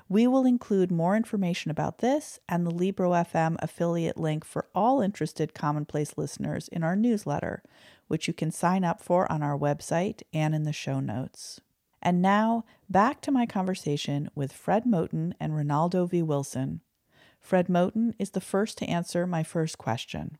We 0.08 0.26
will 0.26 0.44
include 0.44 0.90
more 0.90 1.16
information 1.16 1.70
about 1.70 1.98
this 1.98 2.38
and 2.48 2.66
the 2.66 2.70
Libro 2.70 3.10
FM 3.10 3.56
affiliate 3.60 4.16
link 4.16 4.44
for 4.44 4.66
all 4.74 5.00
interested 5.00 5.54
commonplace 5.54 6.16
listeners 6.16 6.68
in 6.68 6.82
our 6.82 6.96
newsletter, 6.96 7.62
which 8.08 8.28
you 8.28 8.34
can 8.34 8.50
sign 8.50 8.84
up 8.84 9.00
for 9.00 9.30
on 9.30 9.42
our 9.42 9.58
website 9.58 10.22
and 10.32 10.54
in 10.54 10.64
the 10.64 10.72
show 10.72 11.00
notes. 11.00 11.60
And 12.02 12.20
now, 12.20 12.64
back 12.90 13.20
to 13.22 13.30
my 13.30 13.46
conversation 13.46 14.28
with 14.34 14.52
Fred 14.52 14.84
Moten 14.84 15.34
and 15.38 15.52
Ronaldo 15.52 16.10
V. 16.10 16.22
Wilson. 16.22 16.80
Fred 17.40 17.68
Moten 17.68 18.14
is 18.18 18.30
the 18.30 18.40
first 18.40 18.78
to 18.78 18.86
answer 18.86 19.26
my 19.26 19.42
first 19.42 19.78
question. 19.78 20.38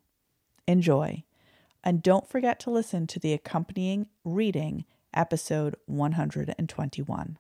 Enjoy. 0.67 1.25
And 1.85 2.03
don't 2.03 2.29
forget 2.29 2.61
to 2.61 2.71
listen 2.71 3.07
to 3.09 3.19
the 3.19 3.33
accompanying 3.33 4.07
reading, 4.25 4.85
episode 5.15 5.77
121. 5.87 7.39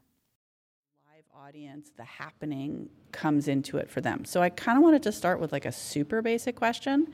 Audience, 1.52 1.90
the 1.98 2.04
happening 2.04 2.88
comes 3.10 3.46
into 3.46 3.76
it 3.76 3.90
for 3.90 4.00
them. 4.00 4.24
So 4.24 4.40
I 4.40 4.48
kind 4.48 4.78
of 4.78 4.82
wanted 4.82 5.02
to 5.02 5.12
start 5.12 5.38
with 5.38 5.52
like 5.52 5.66
a 5.66 5.72
super 5.72 6.22
basic 6.22 6.56
question 6.56 7.12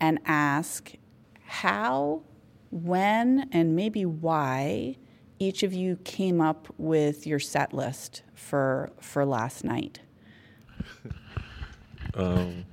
and 0.00 0.18
ask 0.26 0.90
how, 1.44 2.22
when, 2.72 3.48
and 3.52 3.76
maybe 3.76 4.04
why 4.04 4.96
each 5.38 5.62
of 5.62 5.72
you 5.72 5.94
came 6.02 6.40
up 6.40 6.66
with 6.78 7.28
your 7.28 7.38
set 7.38 7.72
list 7.72 8.22
for 8.34 8.90
for 9.00 9.24
last 9.24 9.62
night. 9.62 10.00
Um, 12.14 12.64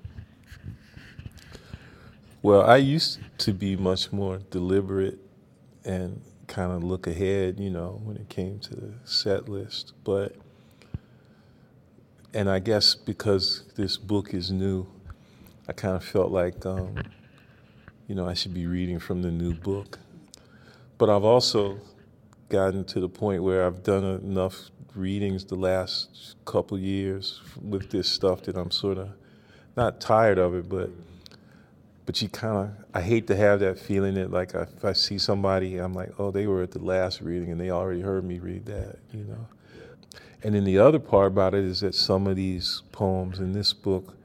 well, 2.42 2.64
I 2.64 2.78
used 2.78 3.20
to 3.38 3.54
be 3.54 3.76
much 3.76 4.12
more 4.12 4.40
deliberate 4.50 5.20
and 5.86 6.24
kind 6.48 6.72
of 6.72 6.84
look 6.84 7.06
ahead, 7.06 7.60
you 7.60 7.70
know, 7.70 8.02
when 8.04 8.18
it 8.18 8.30
came 8.30 8.58
to 8.62 8.76
the 8.76 8.94
set 9.04 9.48
list. 9.48 9.94
But, 10.04 10.36
and 12.34 12.50
I 12.50 12.60
guess 12.60 12.96
because 12.96 13.64
this 13.76 13.98
book 13.98 14.34
is 14.34 14.52
new, 14.52 14.88
I 15.68 15.74
kind 15.74 15.96
of 15.96 16.04
felt 16.04 16.32
like, 16.32 16.66
um, 16.66 16.96
you 18.08 18.16
know, 18.16 18.28
I 18.28 18.34
should 18.34 18.54
be 18.54 18.68
reading 18.68 19.00
from 19.00 19.22
the 19.22 19.32
new 19.32 19.54
book. 19.54 20.00
But 20.98 21.10
I've 21.10 21.24
also 21.24 21.80
gotten 22.50 22.84
to 22.86 23.00
the 23.00 23.10
point 23.10 23.44
where 23.44 23.66
I've 23.66 23.84
done 23.84 24.04
enough 24.04 24.72
readings 24.96 25.46
the 25.46 25.56
last 25.56 26.36
couple 26.46 26.78
years 26.80 27.42
with 27.62 27.92
this 27.92 28.08
stuff 28.08 28.42
that 28.44 28.58
I'm 28.58 28.72
sort 28.72 28.98
of 28.98 29.10
not 29.76 30.02
tired 30.02 30.38
of 30.38 30.56
it, 30.56 30.68
but 30.68 30.90
but 32.06 32.22
you 32.22 32.30
kind 32.30 32.58
of 32.58 32.86
I 32.94 33.02
hate 33.02 33.28
to 33.28 33.36
have 33.36 33.60
that 33.60 33.78
feeling 33.78 34.16
that 34.16 34.32
like 34.32 34.54
if 34.56 34.84
I 34.84 34.94
see 34.94 35.18
somebody, 35.18 35.78
I'm 35.78 35.94
like, 35.94 36.12
oh, 36.18 36.32
they 36.32 36.48
were 36.48 36.64
at 36.64 36.72
the 36.72 36.80
last 36.84 37.22
reading 37.22 37.52
and 37.52 37.60
they 37.60 37.70
already 37.70 38.02
heard 38.02 38.24
me 38.24 38.40
read 38.40 38.66
that, 38.66 38.98
you 39.12 39.24
know. 39.26 39.48
And 40.44 40.56
then 40.56 40.64
the 40.64 40.78
other 40.78 41.00
part 41.00 41.28
about 41.28 41.54
it 41.54 41.64
is 41.64 41.82
that 41.82 41.96
some 41.96 42.28
of 42.28 42.36
these 42.36 42.84
poems 42.92 43.40
in 43.40 43.54
this 43.54 43.74
book 43.74 44.16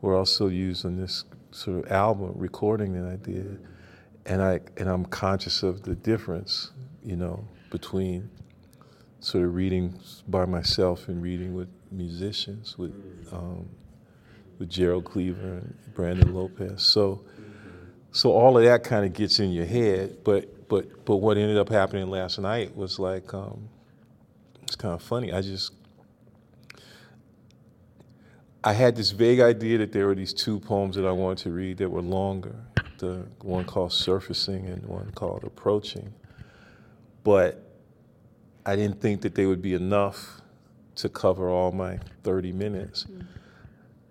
were 0.00 0.14
also 0.14 0.48
used 0.48 0.84
in 0.84 0.96
this 0.96 1.24
sort 1.50 1.84
of 1.84 1.90
album 1.90 2.32
recording 2.36 2.92
that 2.92 3.10
I 3.10 3.16
did, 3.16 3.64
and 4.26 4.42
I 4.42 4.60
and 4.76 4.88
I'm 4.88 5.06
conscious 5.06 5.62
of 5.62 5.82
the 5.82 5.94
difference, 5.94 6.72
you 7.02 7.16
know, 7.16 7.48
between 7.70 8.30
sort 9.20 9.44
of 9.44 9.54
reading 9.54 9.98
by 10.28 10.44
myself 10.44 11.08
and 11.08 11.22
reading 11.22 11.54
with 11.54 11.68
musicians 11.90 12.76
with. 12.76 12.92
Um, 13.32 13.68
with 14.58 14.70
Gerald 14.70 15.04
Cleaver 15.04 15.58
and 15.58 15.74
Brandon 15.94 16.34
Lopez. 16.34 16.82
So, 16.82 17.24
so 18.12 18.32
all 18.32 18.56
of 18.56 18.64
that 18.64 18.84
kind 18.84 19.04
of 19.04 19.12
gets 19.12 19.38
in 19.38 19.50
your 19.52 19.66
head. 19.66 20.18
But 20.24 20.68
but 20.68 21.04
but 21.04 21.16
what 21.16 21.36
ended 21.36 21.58
up 21.58 21.68
happening 21.68 22.08
last 22.08 22.38
night 22.38 22.76
was 22.76 22.98
like 22.98 23.32
um, 23.34 23.68
it's 24.66 24.76
kind 24.76 24.94
of 24.94 25.02
funny. 25.02 25.32
I 25.32 25.40
just 25.40 25.72
I 28.66 28.72
had 28.72 28.96
this 28.96 29.12
vague 29.12 29.38
idea 29.38 29.78
that 29.78 29.92
there 29.92 30.08
were 30.08 30.16
these 30.16 30.34
two 30.34 30.58
poems 30.58 30.96
that 30.96 31.06
I 31.06 31.12
wanted 31.12 31.38
to 31.44 31.50
read 31.50 31.78
that 31.78 31.88
were 31.88 32.02
longer. 32.02 32.56
The 32.98 33.26
one 33.42 33.64
called 33.64 33.92
Surfacing 33.92 34.66
and 34.66 34.84
one 34.86 35.12
called 35.14 35.44
Approaching. 35.44 36.12
But 37.22 37.62
I 38.64 38.74
didn't 38.74 39.00
think 39.00 39.20
that 39.20 39.36
they 39.36 39.46
would 39.46 39.62
be 39.62 39.74
enough 39.74 40.40
to 40.96 41.08
cover 41.08 41.48
all 41.48 41.70
my 41.70 42.00
30 42.24 42.50
minutes. 42.52 43.06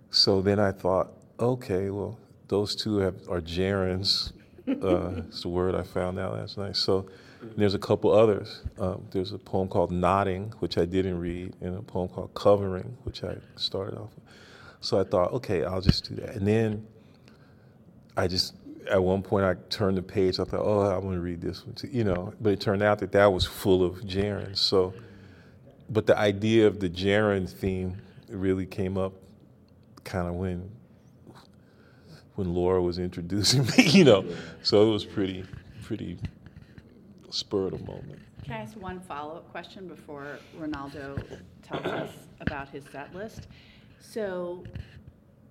So 0.10 0.42
then 0.42 0.60
I 0.60 0.72
thought, 0.72 1.12
okay, 1.38 1.90
well, 1.90 2.18
those 2.48 2.78
two 2.78 3.00
have, 3.00 3.16
are 3.28 3.42
gerunds. 3.42 4.32
Uh, 4.68 5.22
it's 5.28 5.42
the 5.42 5.50
word 5.50 5.76
I 5.76 5.84
found 5.84 6.18
out 6.18 6.34
last 6.34 6.58
night. 6.58 6.78
So 6.78 7.08
there's 7.56 7.74
a 7.74 7.80
couple 7.80 8.12
others. 8.12 8.62
Um, 8.80 9.06
there's 9.12 9.32
a 9.32 9.38
poem 9.38 9.68
called 9.68 9.92
Nodding, 9.92 10.54
which 10.60 10.78
I 10.78 10.86
didn't 10.86 11.20
read, 11.20 11.56
and 11.62 11.78
a 11.78 11.82
poem 11.82 12.08
called 12.08 12.34
Covering, 12.34 12.98
which 13.04 13.24
I 13.24 13.36
started 13.56 13.98
off 13.98 14.10
with. 14.16 14.26
So 14.82 15.00
I 15.00 15.04
thought, 15.04 15.34
okay, 15.34 15.64
I'll 15.64 15.82
just 15.82 16.08
do 16.08 16.16
that. 16.16 16.36
And 16.36 16.48
then 16.48 16.86
I 18.16 18.28
just, 18.28 18.54
at 18.90 19.02
one 19.02 19.22
point, 19.22 19.46
I 19.46 19.56
turned 19.70 19.98
the 19.98 20.04
page. 20.04 20.40
I 20.40 20.44
thought, 20.44 20.62
oh, 20.64 20.82
I 20.82 20.98
want 20.98 21.16
to 21.16 21.22
read 21.22 21.42
this 21.42 21.66
one, 21.66 21.74
too, 21.76 21.90
you 21.92 22.04
know. 22.04 22.34
But 22.40 22.54
it 22.54 22.62
turned 22.62 22.84
out 22.84 23.00
that 23.00 23.12
that 23.14 23.26
was 23.32 23.46
full 23.46 23.84
of 23.84 23.96
gerunds. 24.02 24.58
So, 24.58 24.94
but 25.90 26.06
the 26.06 26.18
idea 26.18 26.68
of 26.68 26.80
the 26.80 26.90
gerund 26.90 27.50
theme 27.50 27.98
really 28.30 28.66
came 28.66 28.98
up 28.98 29.14
kind 30.04 30.28
of 30.28 30.36
when 30.36 30.70
when 32.36 32.54
Laura 32.54 32.82
was 32.82 33.00
introducing 33.00 33.66
me, 33.78 33.86
you 33.86 34.04
know. 34.04 34.26
So 34.62 34.88
it 34.88 34.92
was 34.92 35.06
pretty 35.06 35.46
pretty 35.84 36.18
spur 37.36 37.68
of 37.68 37.72
the 37.72 37.86
moment. 37.86 38.20
Can 38.44 38.54
I 38.54 38.58
ask 38.58 38.80
one 38.80 39.00
follow-up 39.00 39.52
question 39.52 39.88
before 39.88 40.40
Ronaldo 40.58 41.22
tells 41.64 41.86
us 41.86 42.12
about 42.40 42.70
his 42.70 42.84
set 42.92 43.14
list? 43.14 43.48
So 44.00 44.64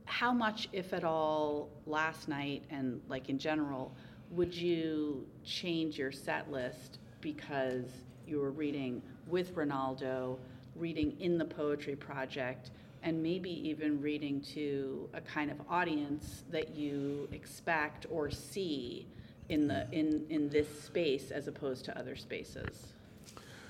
how 0.07 0.33
much, 0.33 0.69
if 0.73 0.93
at 0.93 1.05
all, 1.05 1.69
last 1.87 2.29
night 2.29 2.65
and 2.71 3.01
like 3.09 3.29
in 3.29 3.39
general, 3.39 3.95
would 4.31 4.55
you 4.55 5.27
change 5.45 5.99
your 5.99 6.13
set 6.13 6.51
list 6.51 6.99
because 7.21 7.85
you 8.27 8.39
were 8.39 8.51
reading 8.51 9.03
with 9.27 9.55
Ronaldo, 9.55 10.39
reading 10.77 11.17
in 11.21 11.37
the 11.37 11.45
poetry 11.45 11.97
project, 11.97 12.71
and 13.03 13.23
maybe 13.23 13.51
even 13.69 14.01
reading 14.01 14.41
to 14.41 15.09
a 15.13 15.21
kind 15.21 15.51
of 15.51 15.59
audience 15.69 16.45
that 16.51 16.75
you 16.75 17.29
expect 17.33 18.07
or 18.11 18.31
see 18.31 19.07
in 19.49 19.69
the 19.69 19.87
in 19.93 20.27
in 20.31 20.49
this 20.49 20.69
space 20.83 21.31
as 21.31 21.49
opposed 21.49 21.85
to 21.87 21.99
other 21.99 22.17
spaces? 22.17 22.93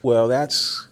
Well, 0.02 0.28
that's 0.28 0.88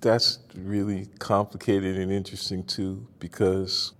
that's 0.00 0.38
really 0.54 1.06
complicated 1.18 1.98
and 1.98 2.12
interesting 2.12 2.64
too 2.64 3.06
because 3.18 3.92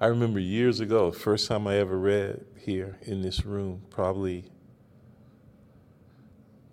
I 0.00 0.06
remember 0.06 0.38
years 0.38 0.80
ago, 0.80 1.10
first 1.10 1.48
time 1.48 1.66
I 1.66 1.76
ever 1.76 1.98
read 1.98 2.44
here 2.58 2.98
in 3.02 3.22
this 3.22 3.46
room, 3.46 3.82
probably 3.88 4.50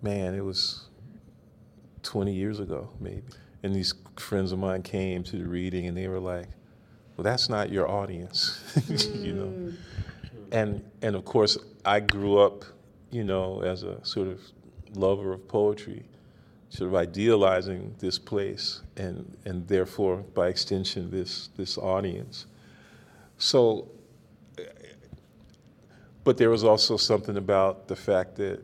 man, 0.02 0.34
it 0.34 0.44
was 0.44 0.88
20 2.02 2.34
years 2.34 2.60
ago 2.60 2.90
maybe. 3.00 3.22
And 3.62 3.74
these 3.74 3.94
friends 4.16 4.52
of 4.52 4.58
mine 4.58 4.82
came 4.82 5.22
to 5.24 5.38
the 5.38 5.46
reading 5.46 5.86
and 5.86 5.96
they 5.96 6.06
were 6.06 6.20
like, 6.20 6.48
"Well, 7.16 7.24
that's 7.24 7.48
not 7.48 7.70
your 7.70 7.88
audience." 7.90 8.60
you 9.14 9.32
know. 9.32 9.46
Hmm. 9.46 9.70
And 10.54 10.88
and 11.02 11.16
of 11.16 11.24
course, 11.24 11.58
I 11.84 11.98
grew 11.98 12.38
up, 12.38 12.64
you 13.10 13.24
know, 13.24 13.60
as 13.62 13.82
a 13.82 14.02
sort 14.04 14.28
of 14.28 14.40
lover 14.94 15.32
of 15.32 15.48
poetry, 15.48 16.04
sort 16.68 16.88
of 16.90 16.94
idealizing 16.94 17.96
this 17.98 18.20
place, 18.20 18.80
and 18.96 19.36
and 19.44 19.66
therefore, 19.66 20.18
by 20.32 20.46
extension, 20.46 21.10
this 21.10 21.48
this 21.56 21.76
audience. 21.76 22.46
So, 23.36 23.88
but 26.22 26.36
there 26.38 26.50
was 26.50 26.62
also 26.62 26.96
something 26.96 27.36
about 27.36 27.88
the 27.88 27.96
fact 27.96 28.36
that, 28.36 28.62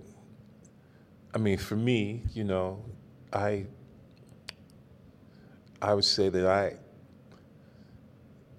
I 1.35 1.39
mean, 1.39 1.59
for 1.59 1.75
me, 1.75 2.23
you 2.33 2.45
know, 2.45 2.85
I 3.33 3.67
I 5.83 5.95
would 5.95 6.05
say 6.05 6.29
that 6.29 6.47
I 6.47 6.77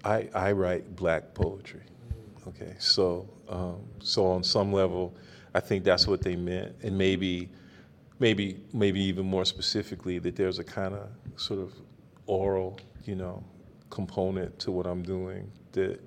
I, 0.04 0.28
I 0.34 0.52
write 0.52 0.94
black 0.96 1.32
poetry. 1.32 1.80
Okay, 2.48 2.74
so 2.78 3.28
um, 3.48 3.80
so 4.00 4.26
on 4.26 4.42
some 4.42 4.72
level, 4.72 5.14
I 5.54 5.60
think 5.60 5.84
that's 5.84 6.06
what 6.08 6.22
they 6.22 6.34
meant, 6.34 6.74
and 6.82 6.96
maybe, 6.98 7.48
maybe, 8.18 8.60
maybe 8.72 9.00
even 9.00 9.26
more 9.26 9.44
specifically, 9.44 10.18
that 10.18 10.34
there's 10.34 10.58
a 10.58 10.64
kind 10.64 10.94
of 10.94 11.08
sort 11.36 11.60
of 11.60 11.72
oral, 12.26 12.80
you 13.04 13.14
know, 13.14 13.44
component 13.90 14.58
to 14.60 14.72
what 14.72 14.86
I'm 14.86 15.02
doing 15.02 15.50
that 15.72 16.00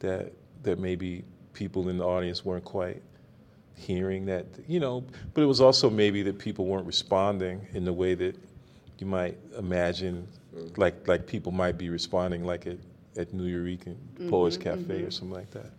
that 0.00 0.32
that 0.62 0.78
maybe 0.78 1.24
people 1.52 1.88
in 1.88 1.98
the 1.98 2.04
audience 2.04 2.44
weren't 2.44 2.64
quite 2.64 3.02
hearing 3.76 4.26
that, 4.26 4.46
you 4.66 4.80
know, 4.80 5.04
but 5.34 5.42
it 5.42 5.46
was 5.46 5.60
also 5.60 5.88
maybe 5.88 6.22
that 6.24 6.38
people 6.38 6.66
weren't 6.66 6.86
responding 6.86 7.66
in 7.74 7.84
the 7.84 7.92
way 7.92 8.14
that 8.14 8.36
you 8.98 9.06
might 9.06 9.38
imagine, 9.56 10.26
like 10.76 11.06
like 11.06 11.26
people 11.26 11.52
might 11.52 11.78
be 11.78 11.88
responding, 11.88 12.44
like 12.44 12.66
at 13.18 13.32
New 13.34 13.44
Nuyorican 13.44 13.96
mm-hmm, 13.96 14.30
Poets 14.30 14.56
Cafe 14.56 14.82
mm-hmm. 14.82 15.06
or 15.06 15.10
something 15.10 15.34
like 15.34 15.50
that. 15.50 15.70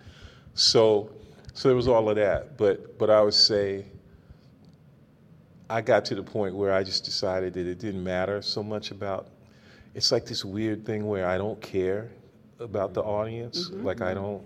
So, 0.53 1.09
so 1.53 1.69
there 1.69 1.75
was 1.75 1.87
all 1.87 2.09
of 2.09 2.15
that. 2.17 2.57
But, 2.57 2.97
but 2.99 3.09
I 3.09 3.21
would 3.21 3.33
say 3.33 3.85
I 5.69 5.81
got 5.81 6.03
to 6.05 6.15
the 6.15 6.23
point 6.23 6.55
where 6.55 6.73
I 6.73 6.83
just 6.83 7.05
decided 7.05 7.53
that 7.53 7.67
it 7.67 7.79
didn't 7.79 8.03
matter 8.03 8.41
so 8.41 8.63
much 8.63 8.91
about. 8.91 9.27
It's 9.93 10.11
like 10.11 10.25
this 10.25 10.43
weird 10.43 10.85
thing 10.85 11.07
where 11.07 11.27
I 11.27 11.37
don't 11.37 11.61
care 11.61 12.09
about 12.59 12.93
the 12.93 13.01
audience. 13.01 13.69
Mm-hmm. 13.69 13.85
Like 13.85 14.01
I 14.01 14.13
don't. 14.13 14.43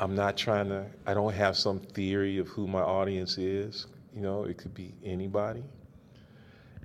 I'm 0.00 0.14
not 0.14 0.36
trying 0.36 0.68
to. 0.68 0.86
I 1.06 1.14
don't 1.14 1.32
have 1.32 1.56
some 1.56 1.78
theory 1.78 2.38
of 2.38 2.48
who 2.48 2.66
my 2.66 2.80
audience 2.80 3.38
is. 3.38 3.86
You 4.14 4.22
know, 4.22 4.44
it 4.44 4.58
could 4.58 4.74
be 4.74 4.92
anybody. 5.04 5.62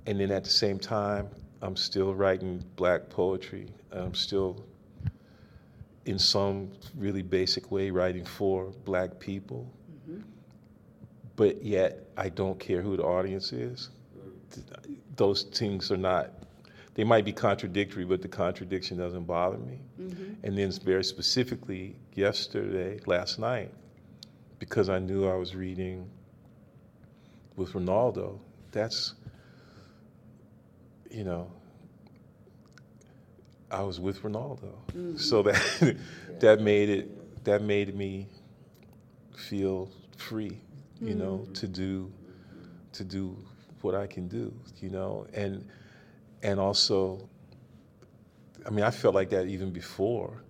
And 0.06 0.20
then 0.20 0.30
at 0.30 0.44
the 0.44 0.50
same 0.50 0.78
time, 0.78 1.28
I'm 1.62 1.74
still 1.74 2.14
writing 2.14 2.62
black 2.76 3.08
poetry. 3.10 3.66
I'm 3.90 4.14
still 4.14 4.64
in 6.06 6.18
some 6.18 6.70
really 6.96 7.22
basic 7.22 7.70
way 7.70 7.90
writing 7.90 8.24
for 8.24 8.72
black 8.84 9.18
people, 9.18 9.70
mm-hmm. 10.08 10.22
but 11.34 11.62
yet 11.64 12.08
I 12.16 12.28
don't 12.28 12.58
care 12.58 12.80
who 12.80 12.96
the 12.96 13.02
audience 13.02 13.52
is. 13.52 13.90
Those 15.16 15.42
things 15.42 15.90
are 15.90 15.96
not, 15.96 16.30
they 16.94 17.02
might 17.02 17.24
be 17.24 17.32
contradictory, 17.32 18.04
but 18.04 18.22
the 18.22 18.28
contradiction 18.28 18.96
doesn't 18.96 19.24
bother 19.24 19.58
me. 19.58 19.80
Mm-hmm. 20.00 20.46
And 20.46 20.56
then 20.56 20.70
very 20.84 21.04
specifically, 21.04 21.96
yesterday, 22.14 23.00
last 23.06 23.40
night, 23.40 23.74
because 24.60 24.88
I 24.88 25.00
knew 25.00 25.28
I 25.28 25.34
was 25.34 25.56
reading 25.56 26.08
with 27.56 27.72
Ronaldo, 27.72 28.38
that's, 28.70 29.14
you 31.10 31.24
know, 31.24 31.50
I 33.70 33.82
was 33.82 33.98
with 33.98 34.22
Ronaldo, 34.22 34.72
mm-hmm. 34.88 35.16
so 35.16 35.42
that 35.42 35.96
that 36.40 36.60
made 36.60 36.88
it 36.88 37.44
that 37.44 37.62
made 37.62 37.94
me 37.94 38.28
feel 39.36 39.90
free, 40.16 40.60
you 41.00 41.08
mm-hmm. 41.08 41.18
know, 41.18 41.48
to 41.54 41.66
do 41.66 42.12
to 42.92 43.04
do 43.04 43.36
what 43.82 43.94
I 43.94 44.06
can 44.06 44.28
do, 44.28 44.54
you 44.80 44.90
know, 44.90 45.26
and 45.34 45.66
and 46.42 46.60
also, 46.60 47.28
I 48.64 48.70
mean, 48.70 48.84
I 48.84 48.90
felt 48.90 49.14
like 49.14 49.30
that 49.30 49.46
even 49.46 49.72
before, 49.72 50.42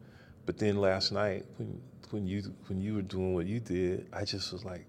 but 0.45 0.59
then 0.59 0.77
last 0.77 1.11
night 1.11 1.47
when 1.57 1.81
when 2.11 2.27
you 2.27 2.55
when 2.67 2.81
you 2.81 2.95
were 2.95 3.03
doing 3.03 3.35
what 3.35 3.47
you 3.47 3.61
did, 3.61 4.09
I 4.13 4.25
just 4.25 4.53
was 4.53 4.63
like, 4.63 4.87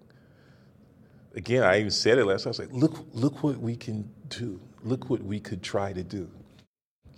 again, 1.34 1.64
I 1.64 1.80
even 1.80 1.92
said 1.92 2.18
it 2.18 2.26
last 2.26 2.46
night. 2.46 2.48
I 2.48 2.50
was 2.50 2.60
like, 2.60 2.74
look 2.74 3.06
look 3.14 3.42
what 3.42 3.58
we 3.58 3.78
can 3.78 4.10
do, 4.28 4.60
look 4.84 5.10
what 5.10 5.24
we 5.24 5.40
could 5.40 5.64
try 5.64 5.94
to 5.94 6.04
do 6.04 6.30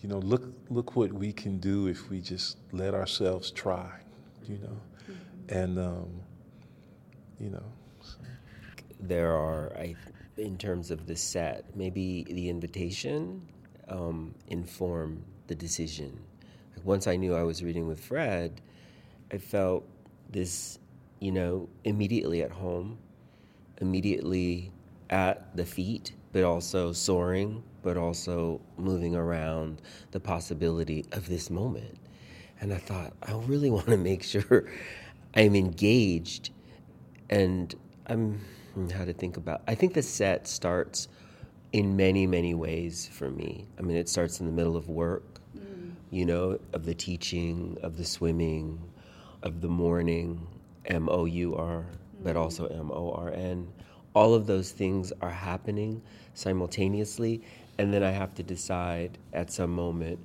you 0.01 0.09
know, 0.09 0.19
look 0.19 0.53
look 0.69 0.95
what 0.95 1.11
we 1.11 1.33
can 1.33 1.59
do 1.59 1.87
if 1.87 2.09
we 2.09 2.21
just 2.21 2.57
let 2.71 2.93
ourselves 2.93 3.51
try, 3.51 3.91
you 4.47 4.57
know, 4.57 4.77
mm-hmm. 5.09 5.13
and 5.57 5.79
um, 5.79 6.09
you 7.39 7.49
know. 7.49 7.63
So. 8.01 8.17
There 9.01 9.31
are, 9.31 9.71
I, 9.77 9.95
in 10.37 10.57
terms 10.57 10.91
of 10.91 11.07
the 11.07 11.15
set, 11.15 11.63
maybe 11.75 12.25
the 12.29 12.49
invitation 12.49 13.41
um, 13.87 14.35
informed 14.47 15.23
the 15.47 15.55
decision. 15.55 16.19
Like 16.75 16.85
once 16.85 17.07
I 17.07 17.15
knew 17.15 17.33
I 17.35 17.43
was 17.43 17.63
reading 17.63 17.87
with 17.87 17.99
Fred, 17.99 18.61
I 19.31 19.37
felt 19.37 19.85
this, 20.29 20.79
you 21.19 21.31
know, 21.31 21.69
immediately 21.83 22.41
at 22.41 22.51
home, 22.51 22.97
immediately 23.79 24.71
at 25.09 25.55
the 25.55 25.65
feet, 25.65 26.13
but 26.33 26.43
also 26.43 26.91
soaring 26.91 27.63
but 27.81 27.97
also 27.97 28.61
moving 28.77 29.15
around 29.15 29.81
the 30.11 30.19
possibility 30.19 31.05
of 31.11 31.27
this 31.27 31.49
moment. 31.49 31.97
And 32.61 32.73
I 32.73 32.77
thought, 32.77 33.13
I 33.23 33.33
really 33.33 33.69
want 33.77 33.87
to 33.87 33.97
make 33.97 34.23
sure 34.23 34.65
I'm 35.35 35.55
engaged 35.55 36.51
and 37.29 37.73
I'm 38.07 38.41
how 38.93 39.03
to 39.03 39.13
think 39.13 39.35
about 39.35 39.61
I 39.67 39.75
think 39.75 39.93
the 39.93 40.01
set 40.01 40.47
starts 40.47 41.09
in 41.73 41.95
many, 41.95 42.25
many 42.25 42.53
ways 42.53 43.09
for 43.11 43.29
me. 43.29 43.67
I 43.77 43.81
mean, 43.81 43.97
it 43.97 44.09
starts 44.09 44.39
in 44.39 44.47
the 44.47 44.51
middle 44.51 44.75
of 44.75 44.89
work, 44.89 45.39
mm. 45.55 45.91
you 46.09 46.25
know, 46.25 46.59
of 46.73 46.85
the 46.85 46.95
teaching, 46.95 47.77
of 47.83 47.97
the 47.97 48.05
swimming, 48.05 48.81
of 49.43 49.61
the 49.61 49.67
morning, 49.67 50.47
M 50.85 51.07
O 51.09 51.25
U 51.25 51.55
R, 51.55 51.85
but 52.23 52.35
mm. 52.35 52.39
also 52.39 52.67
M 52.67 52.91
O 52.91 53.11
R 53.11 53.31
N. 53.31 53.67
All 54.15 54.33
of 54.33 54.47
those 54.47 54.71
things 54.71 55.13
are 55.21 55.29
happening 55.29 56.01
simultaneously 56.33 57.43
and 57.79 57.93
then 57.93 58.03
I 58.03 58.11
have 58.11 58.35
to 58.35 58.43
decide 58.43 59.17
at 59.31 59.49
some 59.53 59.71
moment, 59.71 60.19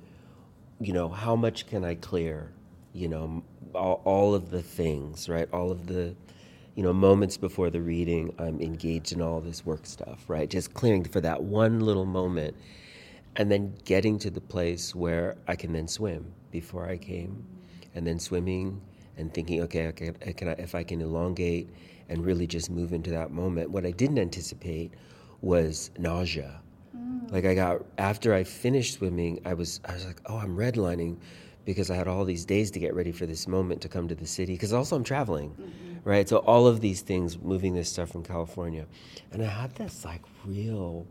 you 0.81 0.91
know, 0.91 1.07
how 1.07 1.37
much 1.37 1.67
can 1.67 1.85
I 1.85 1.95
clear? 1.95 2.51
You 2.91 3.07
know, 3.07 3.43
all, 3.73 4.01
all 4.03 4.35
of 4.35 4.51
the 4.51 4.61
things, 4.61 5.29
right? 5.29 5.47
All 5.53 5.71
of 5.71 5.87
the, 5.87 6.13
you 6.75 6.83
know, 6.83 6.91
moments 6.91 7.37
before 7.37 7.69
the 7.69 7.79
reading, 7.79 8.35
I'm 8.37 8.59
engaged 8.59 9.13
in 9.13 9.21
all 9.21 9.39
this 9.39 9.65
work 9.65 9.85
stuff, 9.85 10.25
right? 10.27 10.49
Just 10.49 10.73
clearing 10.73 11.05
for 11.05 11.21
that 11.21 11.43
one 11.43 11.79
little 11.79 12.05
moment, 12.05 12.57
and 13.37 13.49
then 13.49 13.73
getting 13.85 14.19
to 14.19 14.29
the 14.29 14.41
place 14.41 14.93
where 14.93 15.37
I 15.47 15.55
can 15.55 15.71
then 15.71 15.87
swim. 15.87 16.33
Before 16.51 16.89
I 16.89 16.97
came, 16.97 17.45
and 17.95 18.05
then 18.05 18.19
swimming 18.19 18.81
and 19.17 19.33
thinking, 19.33 19.61
okay, 19.61 19.87
okay, 19.87 20.09
uh, 20.09 20.33
can 20.35 20.49
I, 20.49 20.53
if 20.53 20.75
I 20.75 20.83
can 20.83 21.01
elongate 21.01 21.69
and 22.09 22.25
really 22.25 22.47
just 22.47 22.69
move 22.69 22.91
into 22.91 23.11
that 23.11 23.31
moment. 23.31 23.71
What 23.71 23.85
I 23.85 23.91
didn't 23.91 24.19
anticipate 24.19 24.93
was 25.41 25.91
nausea 25.97 26.61
like 27.29 27.45
I 27.45 27.55
got 27.55 27.85
after 27.97 28.33
I 28.33 28.43
finished 28.43 28.95
swimming, 28.95 29.41
I 29.45 29.53
was 29.53 29.79
I 29.85 29.93
was 29.93 30.05
like, 30.05 30.21
oh, 30.25 30.37
I'm 30.37 30.55
redlining 30.55 31.17
because 31.65 31.89
I 31.89 31.95
had 31.95 32.07
all 32.07 32.23
these 32.25 32.45
days 32.45 32.71
to 32.71 32.79
get 32.79 32.93
ready 32.93 33.11
for 33.11 33.25
this 33.25 33.47
moment 33.47 33.81
to 33.81 33.89
come 33.89 34.07
to 34.07 34.15
the 34.15 34.27
city. 34.27 34.53
Because 34.53 34.71
also 34.71 34.95
I'm 34.95 35.03
traveling, 35.03 35.49
mm-hmm. 35.49 36.09
right? 36.09 36.29
So 36.29 36.37
all 36.37 36.67
of 36.67 36.79
these 36.79 37.01
things, 37.01 37.37
moving 37.39 37.73
this 37.73 37.89
stuff 37.89 38.11
from 38.11 38.23
California, 38.23 38.85
and 39.31 39.43
I 39.43 39.47
had 39.47 39.75
this 39.75 40.05
like 40.05 40.21
real, 40.45 41.07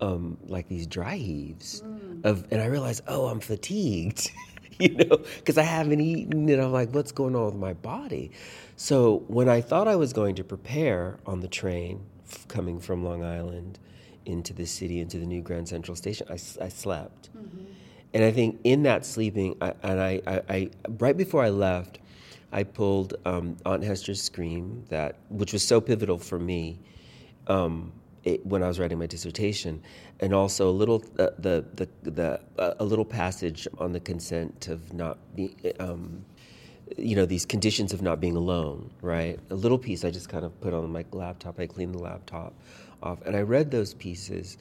um, 0.00 0.36
like 0.46 0.68
these 0.68 0.86
dry 0.86 1.16
heaves 1.16 1.82
mm. 1.82 2.24
of, 2.24 2.46
and 2.50 2.60
I 2.60 2.66
realized, 2.66 3.02
oh, 3.08 3.26
I'm 3.26 3.40
fatigued. 3.40 4.30
you 4.78 4.94
know, 4.94 5.16
because 5.36 5.58
I 5.58 5.62
haven't 5.62 6.00
eaten, 6.00 6.48
and 6.48 6.62
I'm 6.62 6.72
like, 6.72 6.94
what's 6.94 7.12
going 7.12 7.34
on 7.34 7.46
with 7.46 7.56
my 7.56 7.74
body? 7.74 8.30
So 8.76 9.24
when 9.28 9.48
I 9.48 9.60
thought 9.60 9.88
I 9.88 9.96
was 9.96 10.12
going 10.12 10.36
to 10.36 10.44
prepare 10.44 11.18
on 11.26 11.40
the 11.40 11.48
train 11.48 12.00
f- 12.26 12.48
coming 12.48 12.80
from 12.80 13.04
Long 13.04 13.22
Island 13.22 13.78
into 14.26 14.52
the 14.52 14.66
city, 14.66 15.00
into 15.00 15.18
the 15.18 15.26
new 15.26 15.42
Grand 15.42 15.68
Central 15.68 15.96
Station, 15.96 16.26
I 16.30 16.36
slept. 16.36 17.30
And 18.12 18.24
I 18.24 18.32
think 18.32 18.60
in 18.64 18.82
that 18.84 19.06
sleeping, 19.06 19.56
I, 19.60 19.74
and 19.82 20.00
I, 20.00 20.20
I, 20.26 20.42
I, 20.48 20.70
right 20.98 21.16
before 21.16 21.42
I 21.44 21.50
left, 21.50 22.00
I 22.52 22.64
pulled 22.64 23.14
um, 23.24 23.56
Aunt 23.64 23.84
Hester's 23.84 24.20
Scream, 24.20 24.84
that 24.88 25.16
which 25.28 25.52
was 25.52 25.64
so 25.64 25.80
pivotal 25.80 26.18
for 26.18 26.38
me 26.38 26.80
um, 27.46 27.92
it, 28.24 28.44
when 28.44 28.62
I 28.62 28.68
was 28.68 28.80
writing 28.80 28.98
my 28.98 29.06
dissertation, 29.06 29.82
and 30.18 30.34
also 30.34 30.68
a 30.68 30.72
little 30.72 31.04
uh, 31.18 31.28
the 31.38 31.64
the 31.74 31.88
the 32.02 32.40
uh, 32.58 32.74
a 32.80 32.84
little 32.84 33.04
passage 33.04 33.68
on 33.78 33.92
the 33.92 34.00
consent 34.00 34.66
of 34.68 34.92
not 34.92 35.18
be, 35.36 35.54
um, 35.78 36.24
you 36.98 37.14
know 37.14 37.24
these 37.24 37.46
conditions 37.46 37.92
of 37.92 38.02
not 38.02 38.20
being 38.20 38.36
alone, 38.36 38.90
right? 39.00 39.38
A 39.50 39.54
little 39.54 39.78
piece 39.78 40.04
I 40.04 40.10
just 40.10 40.28
kind 40.28 40.44
of 40.44 40.60
put 40.60 40.74
on 40.74 40.90
my 40.90 41.04
laptop. 41.12 41.60
I 41.60 41.66
cleaned 41.66 41.94
the 41.94 42.02
laptop 42.02 42.52
off, 43.02 43.20
and 43.22 43.36
I 43.36 43.40
read 43.40 43.70
those 43.70 43.94
pieces, 43.94 44.58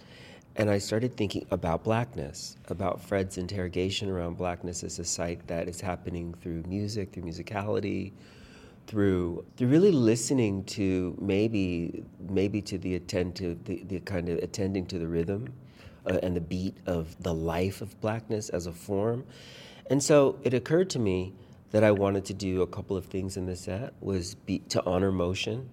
and 0.56 0.70
I 0.70 0.78
started 0.78 1.16
thinking 1.16 1.46
about 1.52 1.84
blackness, 1.84 2.58
about 2.68 3.02
Fred's 3.02 3.38
interrogation 3.38 4.10
around 4.10 4.38
blackness 4.38 4.84
as 4.84 5.00
a 5.00 5.06
site 5.06 5.48
that 5.48 5.68
is 5.68 5.80
happening 5.82 6.34
through 6.42 6.64
music, 6.68 7.14
through 7.14 7.24
musicality, 7.24 8.12
through 8.88 9.46
through 9.56 9.68
really 9.68 9.92
listening 9.92 10.64
to 10.64 11.16
maybe 11.22 12.04
maybe 12.28 12.60
to 12.60 12.80
the 12.80 12.96
attentive 12.96 13.64
the, 13.66 13.84
the 13.84 14.00
kind 14.00 14.28
of 14.30 14.40
attending 14.40 14.86
to 14.88 14.98
the 14.98 15.08
rhythm 15.08 15.54
uh, 16.08 16.18
and 16.24 16.36
the 16.36 16.42
beat 16.42 16.76
of 16.88 17.16
the 17.22 17.34
life 17.34 17.82
of 17.82 18.00
blackness 18.02 18.50
as 18.50 18.66
a 18.66 18.72
form. 18.72 19.24
And 19.92 20.04
so 20.04 20.40
it 20.44 20.56
occurred 20.56 20.90
to 20.92 21.00
me 21.00 21.34
that 21.72 21.84
i 21.84 21.92
wanted 21.92 22.26
to 22.26 22.34
do 22.34 22.62
a 22.62 22.68
couple 22.68 22.98
of 22.98 23.06
things 23.06 23.38
in 23.38 23.46
the 23.46 23.56
set 23.56 23.94
was 24.02 24.36
be, 24.36 24.60
to 24.60 24.84
honor 24.86 25.12
motion 25.12 25.70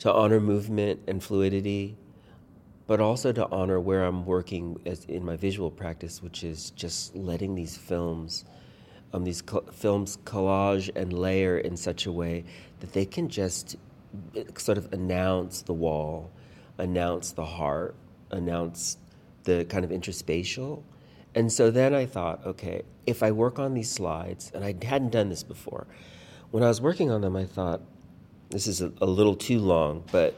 to 0.00 0.12
honor 0.12 0.40
movement 0.40 1.00
and 1.06 1.22
fluidity 1.22 1.96
but 2.86 3.00
also 3.00 3.32
to 3.32 3.48
honor 3.50 3.78
where 3.78 4.04
i'm 4.04 4.26
working 4.26 4.80
as 4.84 5.04
in 5.04 5.24
my 5.24 5.36
visual 5.36 5.70
practice 5.70 6.22
which 6.22 6.42
is 6.42 6.70
just 6.70 7.14
letting 7.14 7.54
these 7.54 7.76
films 7.76 8.44
um, 9.12 9.24
these 9.24 9.42
co- 9.42 9.64
films 9.72 10.18
collage 10.24 10.90
and 10.94 11.12
layer 11.12 11.58
in 11.58 11.76
such 11.76 12.06
a 12.06 12.12
way 12.12 12.44
that 12.80 12.92
they 12.92 13.04
can 13.04 13.28
just 13.28 13.76
eh, 14.36 14.44
sort 14.56 14.78
of 14.78 14.92
announce 14.92 15.62
the 15.62 15.72
wall, 15.72 16.30
announce 16.78 17.32
the 17.32 17.44
heart, 17.44 17.94
announce 18.30 18.98
the 19.44 19.64
kind 19.64 19.84
of 19.84 19.90
interspatial. 19.90 20.82
And 21.34 21.52
so 21.52 21.70
then 21.70 21.94
I 21.94 22.06
thought, 22.06 22.44
okay, 22.46 22.82
if 23.06 23.22
I 23.22 23.30
work 23.32 23.58
on 23.58 23.74
these 23.74 23.90
slides, 23.90 24.50
and 24.54 24.64
I 24.64 24.74
hadn't 24.84 25.10
done 25.10 25.28
this 25.28 25.42
before, 25.42 25.86
when 26.50 26.62
I 26.62 26.68
was 26.68 26.80
working 26.80 27.10
on 27.10 27.20
them, 27.20 27.36
I 27.36 27.44
thought, 27.44 27.80
this 28.50 28.66
is 28.66 28.82
a, 28.82 28.92
a 29.00 29.06
little 29.06 29.34
too 29.34 29.58
long, 29.58 30.04
but 30.12 30.34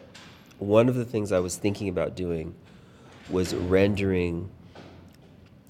one 0.59 0.89
of 0.89 0.95
the 0.95 1.05
things 1.05 1.33
I 1.33 1.41
was 1.41 1.57
thinking 1.57 1.89
about 1.89 2.15
doing 2.15 2.55
was 3.31 3.55
rendering 3.55 4.51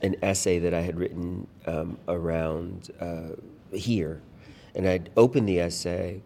an 0.02 0.16
essay 0.22 0.59
that 0.59 0.74
I 0.74 0.81
had 0.81 0.98
written 0.98 1.46
um, 1.66 1.96
around 2.09 2.90
uh, 3.00 3.76
here. 3.76 4.20
And 4.74 4.87
I'd 4.88 5.11
opened 5.16 5.48
the 5.48 5.61
essay 5.61 6.20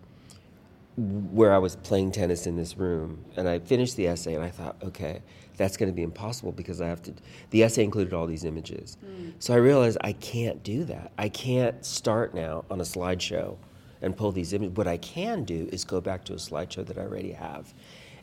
where 0.96 1.52
I 1.52 1.59
was 1.59 1.76
playing 1.76 2.12
tennis 2.12 2.46
in 2.46 2.57
this 2.57 2.79
room. 2.79 3.22
And 3.37 3.48
I 3.48 3.59
finished 3.59 3.96
the 3.96 4.09
essay 4.09 4.35
and 4.35 4.42
I 4.42 4.48
thought, 4.48 4.76
okay, 4.83 5.20
that's 5.59 5.76
going 5.76 5.90
to 5.90 5.94
be 5.94 6.02
impossible 6.02 6.52
because 6.52 6.81
I 6.81 6.87
have 6.87 7.02
to. 7.02 7.14
The 7.50 7.62
essay 7.62 7.85
included 7.85 8.14
all 8.14 8.26
these 8.26 8.44
images. 8.44 8.96
So 9.38 9.52
I 9.52 9.59
realized 9.59 9.98
I 10.00 10.12
can't 10.12 10.62
do 10.62 10.85
that. 10.85 11.12
I 11.18 11.29
can't 11.29 11.85
start 11.85 12.35
now 12.35 12.64
on 12.70 12.81
a 12.81 12.85
slideshow 12.85 13.59
and 14.03 14.17
pull 14.17 14.33
these 14.33 14.53
images. 14.53 14.77
What 14.77 14.87
I 14.87 14.97
can 14.97 15.45
do 15.45 15.69
is 15.73 15.85
go 15.85 16.01
back 16.01 16.25
to 16.27 16.33
a 16.33 16.37
slideshow 16.37 16.87
that 16.87 16.99
I 16.99 17.03
already 17.03 17.33
have 17.33 17.73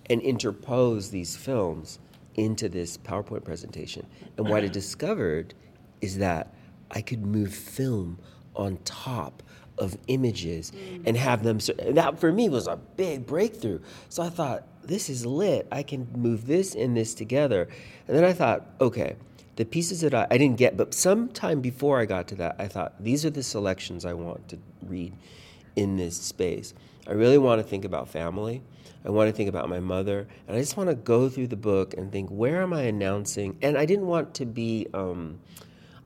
and 0.09 0.21
interpose 0.21 1.09
these 1.09 1.35
films 1.35 1.99
into 2.35 2.69
this 2.69 2.97
PowerPoint 2.97 3.43
presentation. 3.43 4.05
And 4.37 4.47
what 4.47 4.63
I 4.63 4.67
discovered 4.81 5.53
is 6.01 6.17
that 6.17 6.53
I 6.91 7.01
could 7.01 7.25
move 7.25 7.53
film 7.53 8.19
on 8.55 8.77
top 8.85 9.43
of 9.77 9.97
images 10.07 10.71
mm. 10.71 11.03
and 11.05 11.17
have 11.17 11.43
them. 11.43 11.59
So 11.59 11.73
that 11.73 12.19
for 12.19 12.31
me 12.31 12.49
was 12.49 12.67
a 12.67 12.75
big 12.75 13.25
breakthrough. 13.25 13.79
So 14.09 14.23
I 14.23 14.29
thought, 14.29 14.67
this 14.83 15.09
is 15.09 15.25
lit. 15.25 15.67
I 15.71 15.81
can 15.81 16.07
move 16.15 16.45
this 16.45 16.75
and 16.75 16.95
this 16.95 17.13
together. 17.13 17.69
And 18.07 18.17
then 18.17 18.23
I 18.23 18.33
thought, 18.33 18.65
okay, 18.81 19.15
the 19.55 19.65
pieces 19.65 20.01
that 20.01 20.13
I, 20.13 20.27
I 20.29 20.37
didn't 20.37 20.57
get, 20.57 20.75
but 20.77 20.93
sometime 20.93 21.61
before 21.61 21.99
I 21.99 22.05
got 22.05 22.27
to 22.29 22.35
that, 22.35 22.55
I 22.59 22.67
thought, 22.67 23.01
these 23.01 23.25
are 23.25 23.29
the 23.29 23.43
selections 23.43 24.05
I 24.05 24.13
want 24.13 24.47
to 24.49 24.57
read 24.85 25.13
in 25.75 25.97
this 25.97 26.17
space. 26.17 26.73
I 27.07 27.11
really 27.11 27.37
want 27.37 27.61
to 27.61 27.67
think 27.67 27.85
about 27.85 28.07
family. 28.07 28.61
I 29.05 29.09
want 29.09 29.29
to 29.29 29.35
think 29.35 29.49
about 29.49 29.67
my 29.67 29.81
mother, 29.81 30.27
and 30.47 30.55
I 30.55 30.59
just 30.61 30.77
want 30.77 30.89
to 30.89 30.95
go 30.95 31.27
through 31.27 31.47
the 31.47 31.57
book 31.57 31.93
and 31.97 32.09
think, 32.09 32.29
where 32.29 32.61
am 32.61 32.71
I 32.71 32.83
announcing? 32.83 33.57
And 33.61 33.77
I 33.77 33.85
didn't 33.85 34.07
want 34.07 34.33
to 34.35 34.45
be, 34.45 34.87
um, 34.93 35.39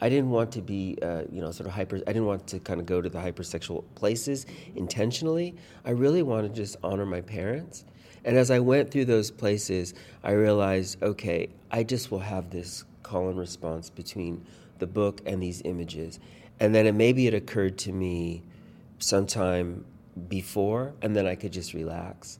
I 0.01 0.09
didn't 0.09 0.31
want 0.31 0.51
to 0.53 0.61
be, 0.61 0.97
uh, 1.03 1.23
you 1.31 1.39
know, 1.39 1.51
sort 1.51 1.67
of 1.67 1.73
hyper. 1.73 1.97
I 1.97 2.13
didn't 2.13 2.25
want 2.25 2.47
to 2.47 2.59
kind 2.59 2.79
of 2.79 2.87
go 2.87 2.99
to 2.99 3.09
the 3.09 3.19
hypersexual 3.19 3.83
places 3.93 4.47
intentionally. 4.75 5.55
I 5.85 5.91
really 5.91 6.23
wanted 6.23 6.55
to 6.55 6.61
just 6.61 6.77
honor 6.83 7.05
my 7.05 7.21
parents. 7.21 7.85
And 8.25 8.35
as 8.35 8.49
I 8.49 8.59
went 8.59 8.89
through 8.89 9.05
those 9.05 9.29
places, 9.29 9.93
I 10.23 10.31
realized, 10.31 11.01
okay, 11.03 11.49
I 11.69 11.83
just 11.83 12.09
will 12.09 12.19
have 12.19 12.49
this 12.49 12.83
call 13.03 13.29
and 13.29 13.37
response 13.37 13.91
between 13.91 14.43
the 14.79 14.87
book 14.87 15.21
and 15.25 15.41
these 15.41 15.61
images. 15.65 16.19
And 16.59 16.73
then 16.73 16.87
it, 16.87 16.95
maybe 16.95 17.27
it 17.27 17.35
occurred 17.35 17.77
to 17.79 17.91
me 17.91 18.43
sometime 18.99 19.85
before, 20.27 20.93
and 21.01 21.15
then 21.15 21.27
I 21.27 21.35
could 21.35 21.53
just 21.53 21.73
relax 21.73 22.39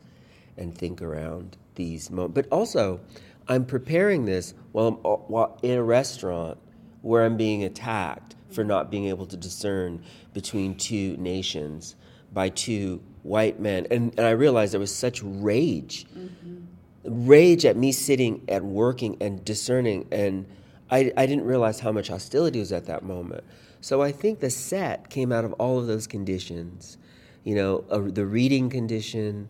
and 0.58 0.76
think 0.76 1.02
around 1.02 1.58
these 1.76 2.10
moments. 2.10 2.36
But 2.36 2.48
also, 2.52 3.00
I'm 3.48 3.66
preparing 3.66 4.26
this 4.26 4.54
while 4.72 4.88
I'm 4.88 4.98
uh, 5.06 5.16
while 5.28 5.60
in 5.62 5.78
a 5.78 5.84
restaurant 5.84 6.58
where 7.02 7.24
I'm 7.24 7.38
being 7.38 7.64
attacked 7.64 8.36
for 8.50 8.64
not 8.64 8.90
being 8.90 9.06
able 9.06 9.26
to 9.28 9.38
discern 9.38 10.04
between 10.34 10.76
two 10.76 11.16
nations 11.18 11.96
by 12.34 12.50
two 12.50 13.02
white 13.24 13.60
men. 13.60 13.88
And, 13.92 14.14
and 14.18 14.26
I 14.26 14.32
realized 14.32 14.74
there 14.74 14.80
was 14.80 14.94
such 14.94 15.22
rage, 15.24 16.06
mm-hmm. 16.18 17.28
rage 17.28 17.66
at 17.66 17.78
me 17.78 17.92
sitting 17.92 18.44
at 18.48 18.64
working 18.64 19.18
and 19.22 19.44
discerning. 19.44 20.08
And 20.12 20.46
I, 20.90 21.12
I 21.18 21.26
didn't 21.26 21.46
realize 21.46 21.80
how 21.80 21.92
much 21.92 22.08
hostility 22.08 22.60
was 22.60 22.72
at 22.72 22.86
that 22.86 23.04
moment. 23.04 23.44
So 23.88 24.02
I 24.02 24.12
think 24.12 24.42
the 24.42 24.50
set 24.50 25.10
came 25.10 25.32
out 25.32 25.46
of 25.46 25.54
all 25.54 25.80
of 25.80 25.88
those 25.88 26.08
conditions. 26.08 26.98
You 27.46 27.56
know, 27.56 28.10
the 28.10 28.26
reading 28.26 28.70
condition, 28.70 29.50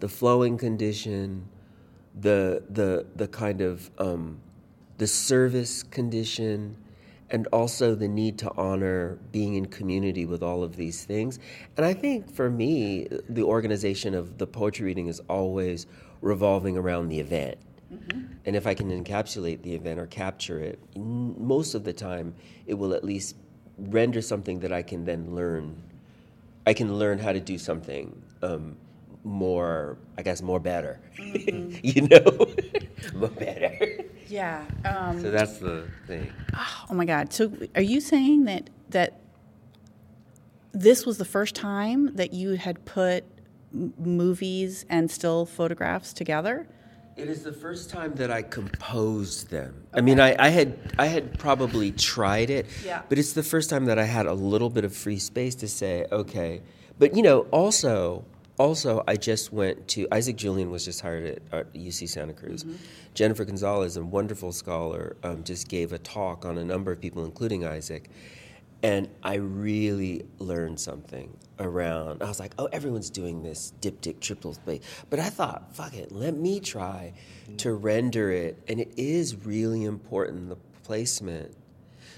the 0.00 0.08
flowing 0.08 0.56
condition, 0.56 1.46
the 2.18 2.62
the 2.70 3.04
the 3.14 3.28
kind 3.28 3.60
of 3.60 3.90
um, 3.98 4.40
the 4.96 5.06
service 5.06 5.82
condition, 5.82 6.78
and 7.28 7.46
also 7.48 7.94
the 7.94 8.08
need 8.08 8.38
to 8.38 8.50
honor 8.56 9.18
being 9.32 9.52
in 9.56 9.66
community 9.66 10.24
with 10.24 10.42
all 10.42 10.62
of 10.62 10.76
these 10.76 11.04
things. 11.04 11.38
And 11.76 11.84
I 11.84 11.92
think 11.92 12.34
for 12.34 12.48
me, 12.48 13.06
the 13.28 13.42
organization 13.42 14.14
of 14.14 14.38
the 14.38 14.46
poetry 14.46 14.86
reading 14.86 15.08
is 15.08 15.20
always 15.28 15.86
revolving 16.22 16.78
around 16.78 17.08
the 17.08 17.20
event. 17.20 17.58
And 18.46 18.56
if 18.56 18.66
I 18.66 18.74
can 18.74 18.90
encapsulate 18.90 19.62
the 19.62 19.74
event 19.74 20.00
or 20.00 20.06
capture 20.06 20.58
it, 20.58 20.78
most 20.96 21.74
of 21.74 21.84
the 21.84 21.92
time 21.92 22.34
it 22.66 22.74
will 22.74 22.94
at 22.94 23.04
least 23.04 23.36
render 23.78 24.20
something 24.22 24.60
that 24.60 24.72
I 24.72 24.82
can 24.82 25.04
then 25.04 25.34
learn. 25.34 25.76
I 26.66 26.72
can 26.74 26.98
learn 26.98 27.18
how 27.18 27.32
to 27.32 27.40
do 27.40 27.58
something 27.58 28.20
um, 28.42 28.76
more, 29.24 29.98
I 30.16 30.22
guess, 30.22 30.40
more 30.42 30.60
better. 30.60 31.00
you 31.18 32.02
know, 32.08 32.54
more 33.14 33.28
better. 33.28 33.76
Yeah. 34.28 34.64
Um, 34.84 35.20
So 35.20 35.30
that's 35.30 35.58
the 35.58 35.86
thing. 36.06 36.32
oh 36.90 36.94
my 36.94 37.04
God. 37.04 37.32
So 37.32 37.52
are 37.74 37.82
you 37.82 38.00
saying 38.00 38.44
that 38.44 38.70
that 38.90 39.20
this 40.72 41.04
was 41.06 41.18
the 41.18 41.24
first 41.24 41.54
time 41.54 42.14
that 42.16 42.32
you 42.32 42.52
had 42.52 42.84
put 42.84 43.24
m- 43.72 43.92
movies 43.98 44.84
and 44.88 45.10
still 45.10 45.46
photographs 45.46 46.12
together? 46.12 46.66
It 47.16 47.28
is 47.28 47.44
the 47.44 47.52
first 47.52 47.90
time 47.90 48.14
that 48.16 48.30
I 48.30 48.42
composed 48.42 49.48
them. 49.50 49.84
I 49.92 50.00
mean, 50.00 50.18
I, 50.18 50.34
I 50.38 50.48
had 50.48 50.76
I 50.98 51.06
had 51.06 51.38
probably 51.38 51.92
tried 51.92 52.50
it, 52.50 52.66
Yeah. 52.84 53.02
but 53.08 53.18
it's 53.18 53.32
the 53.34 53.42
first 53.42 53.70
time 53.70 53.84
that 53.84 53.98
I 53.98 54.04
had 54.04 54.26
a 54.26 54.34
little 54.34 54.68
bit 54.70 54.84
of 54.84 54.94
free 54.94 55.18
space 55.20 55.54
to 55.56 55.68
say, 55.68 56.06
okay. 56.10 56.60
But 56.98 57.14
you 57.16 57.22
know, 57.22 57.40
also, 57.52 58.24
also, 58.58 59.04
I 59.06 59.14
just 59.16 59.52
went 59.52 59.86
to 59.88 60.08
Isaac 60.12 60.36
Julien 60.36 60.70
was 60.70 60.84
just 60.84 61.00
hired 61.02 61.40
at, 61.52 61.72
UC 61.72 62.08
Santa 62.08 62.32
Cruz. 62.32 62.64
Jennifer 63.14 63.44
Gonzalez, 63.44 63.96
a 63.96 64.04
wonderful 64.04 64.50
scholar, 64.52 65.16
um, 65.22 65.44
just 65.44 65.68
gave 65.68 65.92
a 65.92 65.98
talk 65.98 66.44
on 66.44 66.58
a 66.58 66.64
number 66.64 66.90
of 66.90 67.00
people, 67.00 67.24
including 67.24 67.64
Isaac. 67.64 68.10
And 68.84 69.08
I 69.22 69.36
really 69.36 70.26
learned 70.38 70.78
something 70.78 71.34
around. 71.58 72.22
I 72.22 72.26
was 72.26 72.38
like, 72.38 72.52
oh, 72.58 72.66
everyone's 72.66 73.08
doing 73.08 73.42
this 73.42 73.72
diptych 73.80 74.20
triple 74.20 74.52
space. 74.52 74.82
But 75.08 75.20
I 75.20 75.30
thought, 75.30 75.74
fuck 75.74 75.94
it, 75.94 76.12
let 76.12 76.36
me 76.36 76.60
try 76.60 77.14
to 77.56 77.72
render 77.72 78.30
it. 78.30 78.62
And 78.68 78.78
it 78.78 78.92
is 78.98 79.46
really 79.46 79.84
important, 79.84 80.50
the 80.50 80.56
placement. 80.82 81.56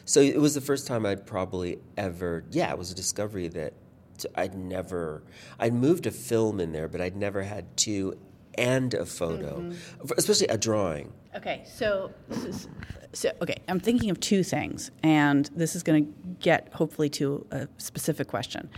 So 0.06 0.20
it 0.20 0.40
was 0.40 0.54
the 0.54 0.60
first 0.60 0.88
time 0.88 1.06
I'd 1.06 1.24
probably 1.24 1.78
ever, 1.96 2.42
yeah, 2.50 2.72
it 2.72 2.78
was 2.78 2.90
a 2.90 2.96
discovery 2.96 3.46
that 3.46 3.72
I'd 4.34 4.56
never, 4.56 5.22
I'd 5.60 5.72
moved 5.72 6.06
a 6.06 6.10
film 6.10 6.58
in 6.58 6.72
there, 6.72 6.88
but 6.88 7.00
I'd 7.00 7.14
never 7.14 7.44
had 7.44 7.76
two 7.76 8.18
and 8.58 8.92
a 8.92 9.06
photo, 9.06 9.60
mm-hmm. 9.60 10.12
especially 10.16 10.48
a 10.48 10.58
drawing. 10.58 11.12
Okay, 11.36 11.62
so 11.66 12.10
so 13.16 13.32
okay, 13.40 13.56
I'm 13.66 13.80
thinking 13.80 14.10
of 14.10 14.20
two 14.20 14.42
things, 14.42 14.90
and 15.02 15.48
this 15.56 15.74
is 15.74 15.82
going 15.82 16.04
to 16.04 16.12
get 16.38 16.68
hopefully 16.74 17.08
to 17.10 17.46
a 17.50 17.66
specific 17.78 18.28
question. 18.28 18.68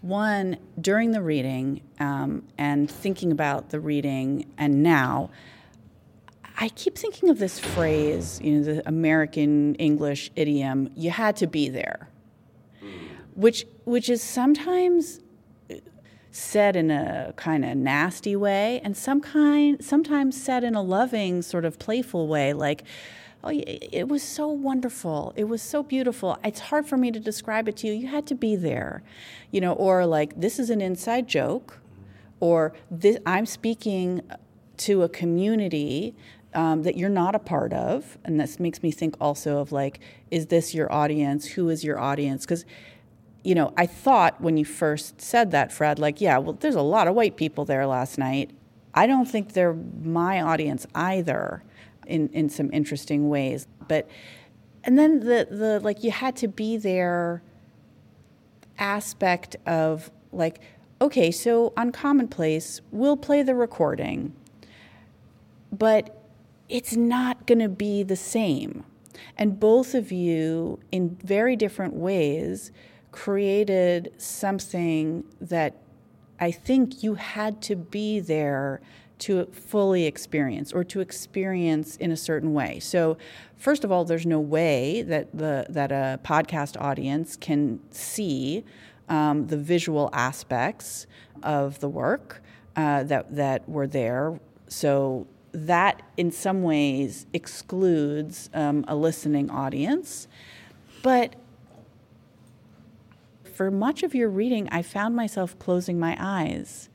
One, 0.00 0.56
during 0.80 1.12
the 1.12 1.22
reading 1.22 1.82
um, 2.00 2.42
and 2.58 2.90
thinking 2.90 3.30
about 3.30 3.70
the 3.70 3.78
reading, 3.78 4.46
and 4.58 4.82
now, 4.82 5.30
I 6.58 6.70
keep 6.70 6.98
thinking 6.98 7.28
of 7.30 7.38
this 7.38 7.60
phrase, 7.60 8.40
you 8.42 8.58
know, 8.58 8.64
the 8.64 8.88
American 8.88 9.76
English 9.76 10.32
idiom, 10.34 10.90
you 10.96 11.10
had 11.10 11.36
to 11.36 11.46
be 11.46 11.68
there, 11.68 12.08
which, 13.34 13.64
which 13.84 14.08
is 14.08 14.22
sometimes 14.22 15.20
said 16.32 16.74
in 16.74 16.90
a 16.90 17.32
kind 17.36 17.64
of 17.64 17.76
nasty 17.76 18.34
way 18.34 18.80
and 18.82 18.96
some 18.96 19.20
kind, 19.20 19.84
sometimes 19.84 20.40
said 20.40 20.64
in 20.64 20.74
a 20.74 20.82
loving, 20.82 21.42
sort 21.42 21.64
of 21.64 21.78
playful 21.78 22.26
way, 22.26 22.52
like, 22.52 22.82
oh, 23.44 23.50
it 23.52 24.08
was 24.08 24.22
so 24.22 24.48
wonderful. 24.48 25.32
It 25.36 25.44
was 25.44 25.62
so 25.62 25.82
beautiful. 25.82 26.38
It's 26.44 26.60
hard 26.60 26.86
for 26.86 26.96
me 26.96 27.10
to 27.12 27.20
describe 27.20 27.68
it 27.68 27.76
to 27.78 27.86
you. 27.86 27.92
You 27.92 28.08
had 28.08 28.26
to 28.26 28.34
be 28.34 28.56
there, 28.56 29.02
you 29.50 29.60
know, 29.60 29.72
or 29.74 30.06
like, 30.06 30.40
this 30.40 30.58
is 30.58 30.70
an 30.70 30.80
inside 30.80 31.28
joke, 31.28 31.78
or 32.40 32.72
this, 32.90 33.18
I'm 33.26 33.46
speaking 33.46 34.22
to 34.78 35.02
a 35.02 35.08
community 35.08 36.14
um, 36.54 36.82
that 36.82 36.96
you're 36.96 37.08
not 37.10 37.34
a 37.34 37.38
part 37.38 37.72
of. 37.72 38.18
And 38.24 38.40
this 38.40 38.58
makes 38.58 38.82
me 38.82 38.90
think 38.90 39.16
also 39.20 39.58
of 39.58 39.72
like, 39.72 40.00
is 40.30 40.46
this 40.46 40.74
your 40.74 40.92
audience? 40.92 41.46
Who 41.46 41.68
is 41.68 41.84
your 41.84 41.98
audience? 41.98 42.44
Because, 42.44 42.64
you 43.44 43.54
know, 43.54 43.72
I 43.76 43.86
thought 43.86 44.40
when 44.40 44.56
you 44.56 44.64
first 44.64 45.20
said 45.20 45.50
that, 45.52 45.72
Fred, 45.72 45.98
like, 45.98 46.20
yeah, 46.20 46.38
well, 46.38 46.54
there's 46.54 46.74
a 46.74 46.82
lot 46.82 47.08
of 47.08 47.14
white 47.14 47.36
people 47.36 47.64
there 47.64 47.86
last 47.86 48.18
night. 48.18 48.50
I 48.94 49.06
don't 49.06 49.26
think 49.26 49.52
they're 49.52 49.76
my 50.02 50.40
audience 50.40 50.86
either 50.94 51.62
in, 52.08 52.28
in 52.30 52.48
some 52.48 52.70
interesting 52.72 53.28
ways. 53.28 53.66
But 53.86 54.08
and 54.84 54.98
then 54.98 55.20
the 55.20 55.46
the 55.50 55.80
like 55.80 56.02
you 56.02 56.10
had 56.10 56.36
to 56.36 56.48
be 56.48 56.76
there 56.76 57.42
aspect 58.78 59.56
of 59.66 60.10
like 60.32 60.60
okay, 61.00 61.30
so 61.30 61.72
on 61.76 61.92
Commonplace, 61.92 62.80
we'll 62.90 63.16
play 63.16 63.42
the 63.42 63.54
recording, 63.54 64.34
but 65.70 66.24
it's 66.68 66.96
not 66.96 67.46
going 67.46 67.60
to 67.60 67.68
be 67.68 68.02
the 68.02 68.16
same. 68.16 68.84
And 69.36 69.60
both 69.60 69.94
of 69.94 70.10
you, 70.10 70.80
in 70.90 71.16
very 71.22 71.56
different 71.56 71.94
ways, 71.94 72.72
created 73.12 74.12
something 74.18 75.24
that 75.40 75.76
I 76.40 76.50
think 76.50 77.02
you 77.02 77.14
had 77.14 77.62
to 77.62 77.76
be 77.76 78.20
there 78.20 78.80
to 79.18 79.46
fully 79.46 80.04
experience 80.04 80.72
or 80.72 80.84
to 80.84 81.00
experience 81.00 81.96
in 81.96 82.10
a 82.12 82.16
certain 82.16 82.52
way. 82.52 82.78
So, 82.78 83.18
first 83.56 83.84
of 83.84 83.92
all, 83.92 84.04
there's 84.04 84.26
no 84.26 84.40
way 84.40 85.02
that 85.02 85.36
the 85.36 85.66
that 85.68 85.92
a 85.92 86.20
podcast 86.24 86.80
audience 86.80 87.36
can 87.36 87.80
see 87.90 88.64
um, 89.08 89.46
the 89.46 89.56
visual 89.56 90.10
aspects 90.12 91.06
of 91.42 91.80
the 91.80 91.88
work 91.88 92.42
uh, 92.76 93.02
that 93.04 93.34
that 93.34 93.68
were 93.68 93.86
there. 93.86 94.38
So 94.68 95.26
that, 95.52 96.02
in 96.16 96.30
some 96.30 96.62
ways, 96.62 97.26
excludes 97.32 98.50
um, 98.52 98.84
a 98.86 98.94
listening 98.94 99.50
audience, 99.50 100.28
but 101.02 101.34
for 103.54 103.70
much 103.70 104.04
of 104.04 104.14
your 104.14 104.28
reading, 104.28 104.68
I 104.70 104.82
found 104.82 105.16
myself 105.16 105.58
closing 105.58 105.98
my 105.98 106.16
eyes 106.20 106.88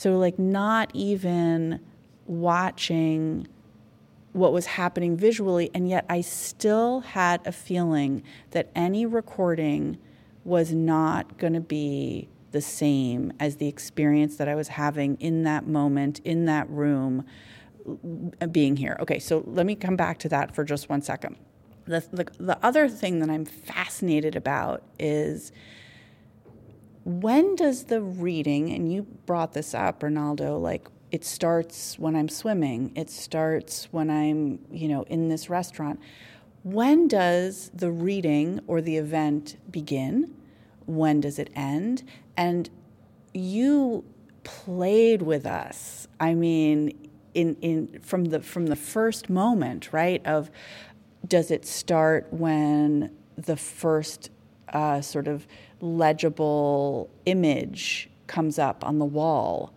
so, 0.00 0.16
like, 0.16 0.38
not 0.38 0.90
even 0.94 1.78
watching 2.24 3.46
what 4.32 4.50
was 4.50 4.64
happening 4.64 5.14
visually, 5.14 5.70
and 5.74 5.90
yet 5.90 6.06
I 6.08 6.22
still 6.22 7.00
had 7.00 7.46
a 7.46 7.52
feeling 7.52 8.22
that 8.52 8.70
any 8.74 9.04
recording 9.04 9.98
was 10.42 10.72
not 10.72 11.36
going 11.36 11.52
to 11.52 11.60
be 11.60 12.30
the 12.50 12.62
same 12.62 13.34
as 13.38 13.56
the 13.56 13.68
experience 13.68 14.36
that 14.36 14.48
I 14.48 14.54
was 14.54 14.68
having 14.68 15.16
in 15.16 15.42
that 15.42 15.66
moment, 15.66 16.22
in 16.24 16.46
that 16.46 16.66
room, 16.70 17.26
uh, 18.40 18.46
being 18.46 18.76
here. 18.76 18.96
Okay, 19.00 19.18
so 19.18 19.44
let 19.46 19.66
me 19.66 19.74
come 19.74 19.96
back 19.96 20.16
to 20.20 20.30
that 20.30 20.54
for 20.54 20.64
just 20.64 20.88
one 20.88 21.02
second. 21.02 21.36
The, 21.84 22.02
the, 22.10 22.26
the 22.38 22.58
other 22.64 22.88
thing 22.88 23.18
that 23.18 23.28
I'm 23.28 23.44
fascinated 23.44 24.34
about 24.34 24.82
is 24.98 25.52
when 27.04 27.56
does 27.56 27.84
the 27.84 28.00
reading, 28.00 28.70
and 28.70 28.92
you 28.92 29.02
brought 29.26 29.52
this 29.52 29.74
up, 29.74 30.00
Ronaldo, 30.00 30.60
like 30.60 30.88
it 31.10 31.24
starts 31.24 31.98
when 31.98 32.14
I'm 32.14 32.28
swimming, 32.28 32.92
it 32.94 33.10
starts 33.10 33.88
when 33.90 34.10
I'm, 34.10 34.60
you 34.70 34.88
know, 34.88 35.02
in 35.04 35.28
this 35.28 35.50
restaurant. 35.50 36.00
When 36.62 37.08
does 37.08 37.70
the 37.72 37.90
reading 37.90 38.60
or 38.66 38.80
the 38.80 38.96
event 38.96 39.56
begin? 39.70 40.34
When 40.86 41.20
does 41.20 41.38
it 41.38 41.50
end? 41.54 42.04
And 42.36 42.68
you 43.32 44.04
played 44.44 45.22
with 45.22 45.46
us. 45.46 46.06
I 46.18 46.34
mean, 46.34 47.08
in, 47.34 47.56
in 47.60 48.00
from 48.02 48.26
the 48.26 48.40
from 48.40 48.66
the 48.66 48.76
first 48.76 49.30
moment, 49.30 49.92
right? 49.92 50.24
Of 50.26 50.50
does 51.26 51.50
it 51.50 51.66
start 51.66 52.26
when 52.30 53.10
the 53.36 53.56
first 53.56 54.30
uh, 54.72 55.00
sort 55.00 55.28
of 55.28 55.46
legible 55.80 57.10
image 57.26 58.08
comes 58.26 58.58
up 58.58 58.84
on 58.84 58.98
the 58.98 59.04
wall? 59.04 59.72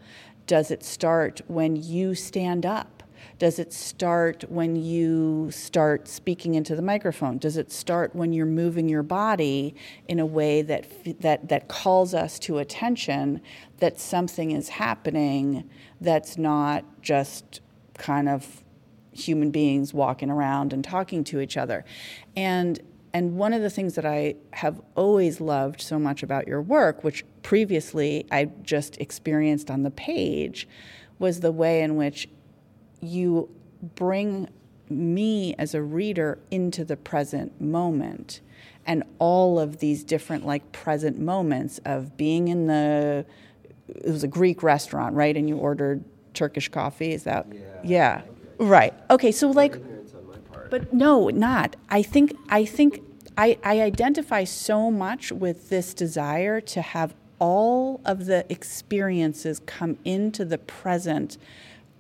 Does 0.48 0.72
it 0.72 0.84
start 0.84 1.42
when 1.48 1.76
you 1.76 2.16
stand 2.16 2.66
up? 2.66 3.04
Does 3.40 3.60
it 3.60 3.74
start 3.74 4.46
when 4.50 4.76
you 4.76 5.50
start 5.52 6.08
speaking 6.08 6.56
into 6.56 6.76
the 6.76 6.82
microphone? 6.82 7.38
Does 7.38 7.58
it 7.58 7.72
start 7.72 8.16
when 8.16 8.32
you're 8.32 8.46
moving 8.46 8.88
your 8.88 9.04
body 9.04 9.76
in 10.08 10.20
a 10.20 10.26
way 10.26 10.62
that 10.62 10.86
that 11.22 11.50
that 11.50 11.68
calls 11.68 12.14
us 12.14 12.38
to 12.40 12.60
attention 12.60 13.42
that 13.80 14.00
something 14.00 14.52
is 14.52 14.70
happening 14.70 15.70
that's 16.00 16.38
not 16.38 16.86
just 17.02 17.62
kind 17.98 18.30
of 18.30 18.64
human 19.12 19.52
beings 19.52 19.94
walking 19.94 20.30
around 20.30 20.74
and 20.74 20.84
talking 20.84 21.24
to 21.26 21.40
each 21.40 21.58
other? 21.58 21.84
And 22.36 22.80
and 23.14 23.38
one 23.38 23.54
of 23.54 23.62
the 23.62 23.70
things 23.70 23.94
that 23.96 24.06
I 24.06 24.36
have 24.54 24.82
always 24.96 25.40
loved 25.40 25.82
so 25.82 26.00
much 26.00 26.24
about 26.24 26.48
your 26.48 26.62
work, 26.62 27.04
which 27.04 27.24
previously 27.44 28.26
I 28.32 28.46
just 28.64 28.98
experienced 28.98 29.70
on 29.70 29.84
the 29.84 29.92
page, 29.92 30.68
was 31.20 31.42
the 31.42 31.52
way 31.52 31.82
in 31.82 31.96
which 31.96 32.28
you 33.02 33.50
bring 33.96 34.50
me 34.90 35.54
as 35.60 35.76
a 35.76 35.82
reader 35.82 36.40
into 36.50 36.84
the 36.84 36.98
present 36.98 37.62
moment 37.62 38.42
and 38.86 39.04
all 39.20 39.60
of 39.60 39.78
these 39.78 40.04
different 40.04 40.46
like 40.46 40.72
present 40.72 41.20
moments 41.20 41.80
of 41.86 42.18
being 42.18 42.48
in 42.48 42.68
the 42.68 43.26
it 43.88 44.12
was 44.12 44.24
a 44.24 44.28
Greek 44.28 44.64
restaurant, 44.64 45.14
right? 45.16 45.36
And 45.36 45.48
you 45.48 45.58
ordered 45.58 46.04
Turkish 46.34 46.70
coffee. 46.70 47.12
Is 47.12 47.24
that 47.24 47.46
yeah? 47.52 47.60
yeah. 47.84 48.22
Right. 48.58 48.94
Okay. 49.10 49.32
So 49.32 49.52
like 49.52 49.76
but 50.74 50.92
no, 50.92 51.30
not. 51.30 51.76
I 51.88 52.02
think 52.02 52.36
I 52.50 52.66
think 52.66 53.04
I, 53.38 53.60
I 53.64 53.82
identify 53.82 54.44
so 54.44 54.90
much 54.90 55.32
with 55.32 55.70
this 55.70 55.94
desire 55.94 56.60
to 56.62 56.82
have 56.82 57.14
all 57.38 58.02
of 58.06 58.26
the 58.26 58.44
experiences 58.52 59.62
come 59.68 60.00
into 60.04 60.44
the 60.44 60.58
present 60.58 61.38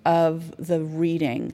of 0.07 0.55
the 0.57 0.81
reading 0.81 1.53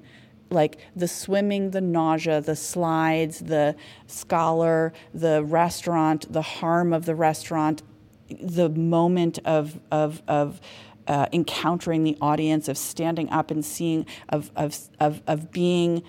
like 0.50 0.78
the 0.96 1.10
swimming, 1.10 1.72
the 1.72 1.82
nausea, 1.82 2.40
the 2.40 2.56
slides, 2.56 3.40
the 3.40 3.76
scholar, 4.08 4.94
the 5.14 5.44
restaurant, 5.44 6.32
the 6.32 6.42
harm 6.42 6.94
of 6.94 7.06
the 7.06 7.16
restaurant, 7.16 7.84
the 8.30 8.70
moment 8.70 9.40
of 9.44 9.78
of 9.92 10.24
of 10.30 10.62
uh, 11.08 11.26
encountering 11.34 12.04
the 12.04 12.18
audience, 12.22 12.70
of 12.70 12.78
standing 12.78 13.30
up 13.30 13.52
and 13.52 13.66
seeing, 13.66 14.06
of 14.30 14.52
of 14.56 14.78
of, 15.02 15.22
of 15.28 15.52
being 15.52 16.02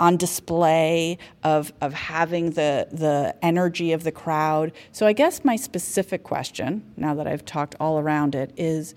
on 0.00 0.16
display, 0.16 1.18
of, 1.44 1.72
of 1.82 1.92
having 1.92 2.50
the, 2.52 2.88
the 2.90 3.36
energy 3.42 3.92
of 3.92 4.02
the 4.02 4.10
crowd. 4.10 4.72
So, 4.90 5.06
I 5.06 5.12
guess 5.12 5.44
my 5.44 5.56
specific 5.56 6.24
question, 6.24 6.90
now 6.96 7.14
that 7.14 7.26
I've 7.26 7.44
talked 7.44 7.76
all 7.78 7.98
around 7.98 8.34
it, 8.34 8.52
is 8.56 8.94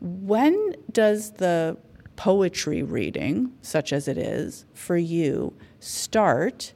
when 0.00 0.74
does 0.92 1.30
the 1.32 1.78
poetry 2.16 2.82
reading, 2.82 3.52
such 3.62 3.92
as 3.92 4.08
it 4.08 4.18
is 4.18 4.64
for 4.74 4.96
you, 4.96 5.54
start 5.78 6.72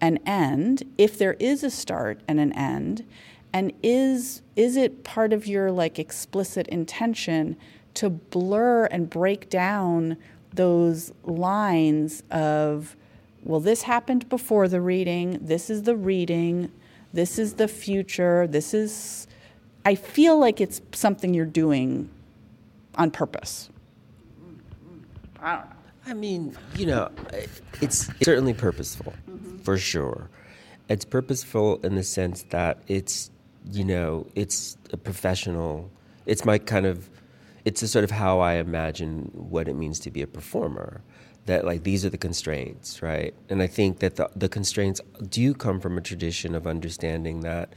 and 0.00 0.18
end, 0.26 0.82
if 0.98 1.16
there 1.16 1.34
is 1.34 1.64
a 1.64 1.70
start 1.70 2.20
and 2.28 2.40
an 2.40 2.52
end? 2.52 3.06
And 3.52 3.72
is, 3.82 4.42
is 4.56 4.76
it 4.76 5.04
part 5.04 5.32
of 5.32 5.46
your 5.46 5.70
like 5.70 5.98
explicit 5.98 6.66
intention 6.68 7.56
to 7.94 8.10
blur 8.10 8.84
and 8.86 9.08
break 9.08 9.48
down 9.48 10.18
those 10.56 11.12
lines 11.24 12.22
of, 12.30 12.96
well, 13.44 13.60
this 13.60 13.82
happened 13.82 14.28
before 14.28 14.68
the 14.68 14.80
reading, 14.80 15.38
this 15.40 15.70
is 15.70 15.84
the 15.84 15.96
reading, 15.96 16.72
this 17.12 17.38
is 17.38 17.54
the 17.54 17.68
future, 17.68 18.46
this 18.46 18.74
is. 18.74 19.26
I 19.84 19.94
feel 19.94 20.38
like 20.38 20.60
it's 20.60 20.80
something 20.92 21.32
you're 21.32 21.46
doing 21.46 22.10
on 22.96 23.10
purpose? 23.10 23.70
I 25.40 25.56
don't 25.56 25.64
know. 25.66 25.76
I 26.06 26.14
mean, 26.14 26.56
you 26.76 26.86
know, 26.86 27.10
it's 27.80 28.08
certainly 28.22 28.54
purposeful, 28.54 29.12
mm-hmm. 29.28 29.58
for 29.58 29.76
sure. 29.76 30.30
It's 30.88 31.04
purposeful 31.04 31.80
in 31.82 31.96
the 31.96 32.04
sense 32.04 32.44
that 32.50 32.78
it's, 32.86 33.30
you 33.72 33.84
know, 33.84 34.26
it's 34.36 34.76
a 34.92 34.96
professional. 34.96 35.90
It's 36.24 36.44
my 36.44 36.58
kind 36.58 36.86
of, 36.86 37.08
it's 37.66 37.82
a 37.82 37.88
sort 37.88 38.04
of 38.04 38.12
how 38.12 38.40
I 38.40 38.54
imagine 38.54 39.30
what 39.34 39.68
it 39.68 39.74
means 39.74 40.00
to 40.00 40.12
be 40.12 40.22
a 40.22 40.28
performer. 40.28 41.02
That 41.46 41.66
like 41.66 41.84
these 41.84 42.06
are 42.06 42.10
the 42.10 42.18
constraints, 42.18 43.02
right? 43.02 43.34
And 43.50 43.62
I 43.62 43.68
think 43.68 44.00
that 44.00 44.16
the 44.16 44.30
the 44.36 44.48
constraints 44.48 45.02
do 45.30 45.54
come 45.54 45.80
from 45.80 45.98
a 45.98 46.02
tradition 46.02 46.54
of 46.56 46.66
understanding 46.66 47.42
that 47.42 47.74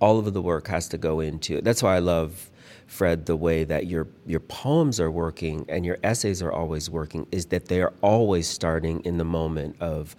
all 0.00 0.18
of 0.20 0.34
the 0.34 0.42
work 0.42 0.68
has 0.68 0.88
to 0.90 0.98
go 0.98 1.20
into 1.20 1.56
it. 1.58 1.64
That's 1.64 1.82
why 1.82 1.96
I 1.96 2.00
love 2.00 2.50
Fred, 2.88 3.26
the 3.26 3.36
way 3.36 3.64
that 3.64 3.86
your 3.86 4.08
your 4.26 4.40
poems 4.40 5.00
are 5.00 5.10
working 5.10 5.66
and 5.68 5.86
your 5.86 5.98
essays 6.04 6.42
are 6.42 6.52
always 6.52 6.90
working 6.90 7.26
is 7.32 7.46
that 7.46 7.66
they 7.66 7.82
are 7.82 7.94
always 8.02 8.48
starting 8.48 9.00
in 9.04 9.18
the 9.18 9.24
moment 9.24 9.76
of 9.80 10.16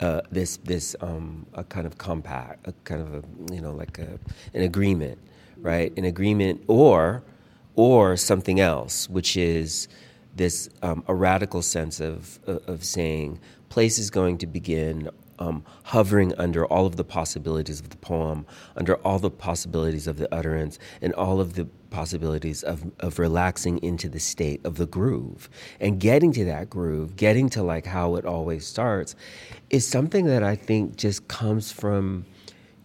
uh, 0.00 0.22
this 0.30 0.58
this 0.58 0.96
um, 1.02 1.46
a 1.54 1.64
kind 1.64 1.86
of 1.86 1.98
compact, 1.98 2.66
a 2.68 2.72
kind 2.84 3.02
of 3.02 3.14
a 3.14 3.54
you 3.54 3.60
know 3.62 3.72
like 3.72 3.98
a, 3.98 4.18
an 4.54 4.62
agreement, 4.62 5.18
right? 5.58 5.96
An 5.98 6.06
agreement 6.06 6.62
or 6.68 7.22
or 7.76 8.16
something 8.16 8.58
else, 8.58 9.08
which 9.08 9.36
is 9.36 9.88
this 10.34 10.68
um, 10.82 11.04
a 11.06 11.14
radical 11.14 11.62
sense 11.62 12.00
of 12.00 12.40
of 12.46 12.84
saying 12.84 13.38
place 13.68 13.98
is 13.98 14.10
going 14.10 14.38
to 14.38 14.46
begin 14.46 15.10
um, 15.38 15.64
hovering 15.84 16.34
under 16.38 16.64
all 16.66 16.86
of 16.86 16.96
the 16.96 17.04
possibilities 17.04 17.80
of 17.80 17.90
the 17.90 17.96
poem, 17.96 18.46
under 18.76 18.94
all 18.96 19.18
the 19.18 19.30
possibilities 19.30 20.06
of 20.06 20.16
the 20.16 20.32
utterance, 20.34 20.78
and 21.02 21.12
all 21.14 21.40
of 21.40 21.54
the 21.54 21.66
possibilities 21.90 22.62
of, 22.62 22.90
of 23.00 23.18
relaxing 23.18 23.78
into 23.82 24.08
the 24.08 24.18
state 24.18 24.64
of 24.64 24.76
the 24.76 24.86
groove. 24.86 25.48
And 25.80 26.00
getting 26.00 26.32
to 26.32 26.44
that 26.46 26.70
groove, 26.70 27.16
getting 27.16 27.48
to 27.50 27.62
like 27.62 27.86
how 27.86 28.16
it 28.16 28.24
always 28.24 28.66
starts, 28.66 29.14
is 29.70 29.86
something 29.86 30.26
that 30.26 30.42
I 30.42 30.56
think 30.56 30.96
just 30.96 31.28
comes 31.28 31.70
from, 31.72 32.24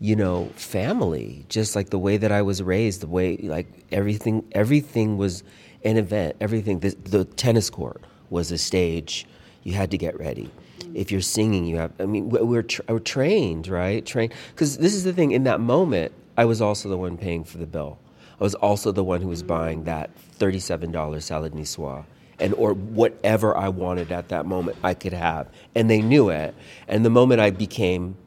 you 0.02 0.18
know, 0.18 0.50
family. 0.56 1.46
Just 1.48 1.76
like 1.76 1.92
the 1.92 2.00
way 2.00 2.18
that 2.18 2.32
I 2.32 2.42
was 2.42 2.62
raised, 2.62 3.02
the 3.02 3.08
way 3.08 3.38
like 3.38 3.68
everything, 3.92 4.44
everything 4.52 5.18
was 5.18 5.44
an 5.86 5.96
event. 5.96 6.36
Everything, 6.42 6.80
the, 6.80 6.90
the 7.04 7.24
tennis 7.24 7.70
court 7.70 8.02
was 8.30 8.52
a 8.52 8.58
stage. 8.58 9.26
You 9.64 9.74
had 9.74 9.92
to 9.92 9.98
get 9.98 10.20
ready 10.20 10.50
if 10.94 11.12
you're 11.12 11.22
singing, 11.22 11.66
you 11.66 11.78
have. 11.78 11.92
I 12.00 12.06
mean, 12.06 12.30
we're, 12.30 12.64
tra- 12.64 12.86
we're 12.90 13.00
trained, 13.00 13.68
right? 13.68 14.06
Trained 14.06 14.34
because 14.54 14.78
this 14.78 14.94
is 14.94 15.04
the 15.04 15.14
thing. 15.14 15.32
In 15.32 15.44
that 15.44 15.60
moment, 15.60 16.12
I 16.38 16.46
was 16.46 16.62
also 16.62 16.90
the 16.90 16.98
one 16.98 17.18
paying 17.18 17.44
for 17.44 17.58
the 17.58 17.68
bill. 17.68 18.00
I 18.40 18.44
was 18.44 18.56
also 18.56 18.92
the 18.92 19.04
one 19.04 19.22
who 19.22 19.28
was 19.28 19.44
buying 19.44 19.84
that 19.84 20.10
thirty-seven 20.16 20.92
dollars 20.92 21.26
salad 21.26 21.54
niçoise 21.54 22.06
and 22.40 22.56
or 22.56 22.74
whatever 22.74 23.56
I 23.56 23.70
wanted 23.70 24.12
at 24.12 24.30
that 24.30 24.46
moment 24.46 24.78
I 24.84 24.96
could 24.96 25.14
have, 25.14 25.48
and 25.76 25.90
they 25.90 26.02
knew 26.02 26.30
it. 26.30 26.56
And 26.88 27.06
the 27.06 27.10
moment 27.10 27.40
I 27.40 27.52
became, 27.52 28.18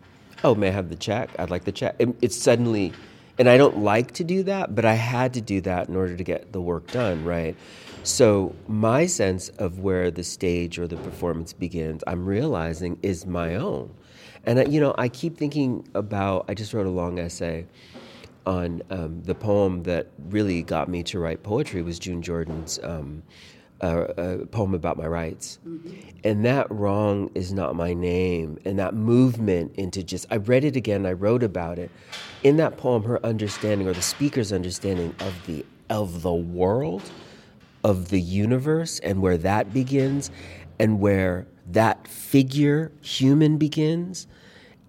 oh, 0.45 0.55
may 0.55 0.69
I 0.69 0.73
have 0.73 0.91
the 0.91 0.97
check? 0.97 1.31
I'd 1.39 1.51
like 1.51 1.65
the 1.65 1.73
check. 1.73 1.97
It, 1.99 2.11
it's 2.21 2.37
suddenly, 2.37 2.93
and 3.39 3.49
I 3.49 3.57
don't 3.57 3.79
like 3.79 4.13
to 4.13 4.25
do 4.25 4.43
that, 4.45 4.75
but 4.75 4.85
I 4.85 4.95
had 4.95 5.35
to 5.35 5.41
do 5.41 5.61
that 5.63 5.89
in 5.89 5.97
order 5.97 6.17
to 6.17 6.23
get 6.23 6.53
the 6.53 6.61
work 6.61 6.91
done, 6.91 7.25
right? 7.25 7.57
So, 8.03 8.55
my 8.69 9.07
sense 9.07 9.49
of 9.49 9.79
where 9.81 10.11
the 10.11 10.23
stage 10.23 10.79
or 10.79 10.87
the 10.87 10.99
performance 10.99 11.55
begins, 11.55 12.05
I'm 12.07 12.27
realizing 12.27 12.99
is 13.03 13.25
my 13.25 13.55
own. 13.55 13.95
And, 14.45 14.71
you 14.71 14.79
know, 14.79 14.95
I 14.99 15.09
keep 15.09 15.39
thinking 15.39 15.89
about, 15.95 16.45
I 16.49 16.55
just 16.55 16.75
wrote 16.75 16.87
a 16.87 16.91
long 16.91 17.19
essay 17.19 17.67
on 18.45 18.83
um, 18.91 19.23
the 19.23 19.35
poem 19.35 19.85
that 19.85 20.09
really 20.29 20.63
got 20.63 20.89
me 20.89 21.03
to 21.05 21.19
write 21.19 21.43
poetry 21.43 21.81
was 21.81 21.99
June 21.99 22.21
Jordan's 22.21 22.79
um, 22.83 23.23
uh, 23.87 24.45
poem 24.47 24.75
about 24.75 24.97
my 24.97 25.07
rights. 25.07 25.59
Mm-hmm. 25.67 26.19
And 26.25 26.45
that 26.45 26.71
wrong 26.71 27.31
is 27.35 27.53
not 27.53 27.77
my 27.77 27.93
name. 27.95 28.59
And 28.65 28.79
that 28.79 28.95
movement 28.95 29.75
into 29.77 30.03
just, 30.03 30.27
I 30.31 30.37
read 30.37 30.65
it 30.65 30.77
again, 30.77 31.07
I 31.07 31.13
wrote 31.13 31.43
about 31.43 31.79
it. 31.79 31.91
In 32.43 32.57
that 32.59 32.77
poem, 32.77 33.03
her 33.05 33.25
understanding 33.25 33.87
or 33.87 33.93
the 33.93 34.03
speaker's 34.03 34.53
understanding 34.53 35.15
of 35.21 35.35
the, 35.47 35.65
of 35.91 36.23
the 36.23 36.33
world 36.33 37.03
of 37.85 38.09
the 38.09 38.21
universe 38.21 38.99
and 39.01 39.21
where 39.21 39.37
that 39.37 39.73
begins 39.73 40.31
and 40.79 40.99
where 40.99 41.47
that 41.71 42.09
figure, 42.09 42.91
human, 43.03 43.59
begins 43.59 44.27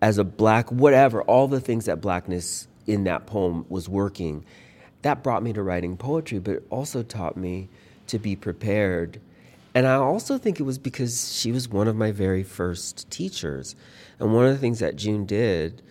as 0.02 0.18
a 0.18 0.24
black, 0.24 0.72
whatever, 0.72 1.22
all 1.24 1.48
the 1.48 1.60
things 1.60 1.86
that 1.86 2.02
blackness 2.02 2.68
in 2.88 3.04
that 3.04 3.26
poem 3.28 3.66
was 3.70 3.90
working, 3.90 4.46
that 5.02 5.24
brought 5.24 5.44
me 5.44 5.54
to 5.54 5.62
writing 5.62 5.98
poetry, 5.98 6.40
but 6.40 6.56
it 6.56 6.68
also 6.70 7.04
taught 7.04 7.36
me 7.38 7.70
to 8.08 8.20
be 8.20 8.36
prepared. 8.36 9.20
And 9.74 9.86
I 9.86 9.96
also 9.96 10.38
think 10.38 10.60
it 10.60 10.64
was 10.64 10.78
because 10.78 11.38
she 11.38 11.52
was 11.52 11.68
one 11.68 11.88
of 11.88 11.96
my 11.96 12.12
very 12.12 12.44
first 12.44 13.10
teachers. 13.10 13.76
And 14.20 14.34
one 14.34 14.46
of 14.46 14.52
the 14.52 14.58
things 14.58 14.80
that 14.80 14.96
June 14.96 15.26
did 15.26 15.82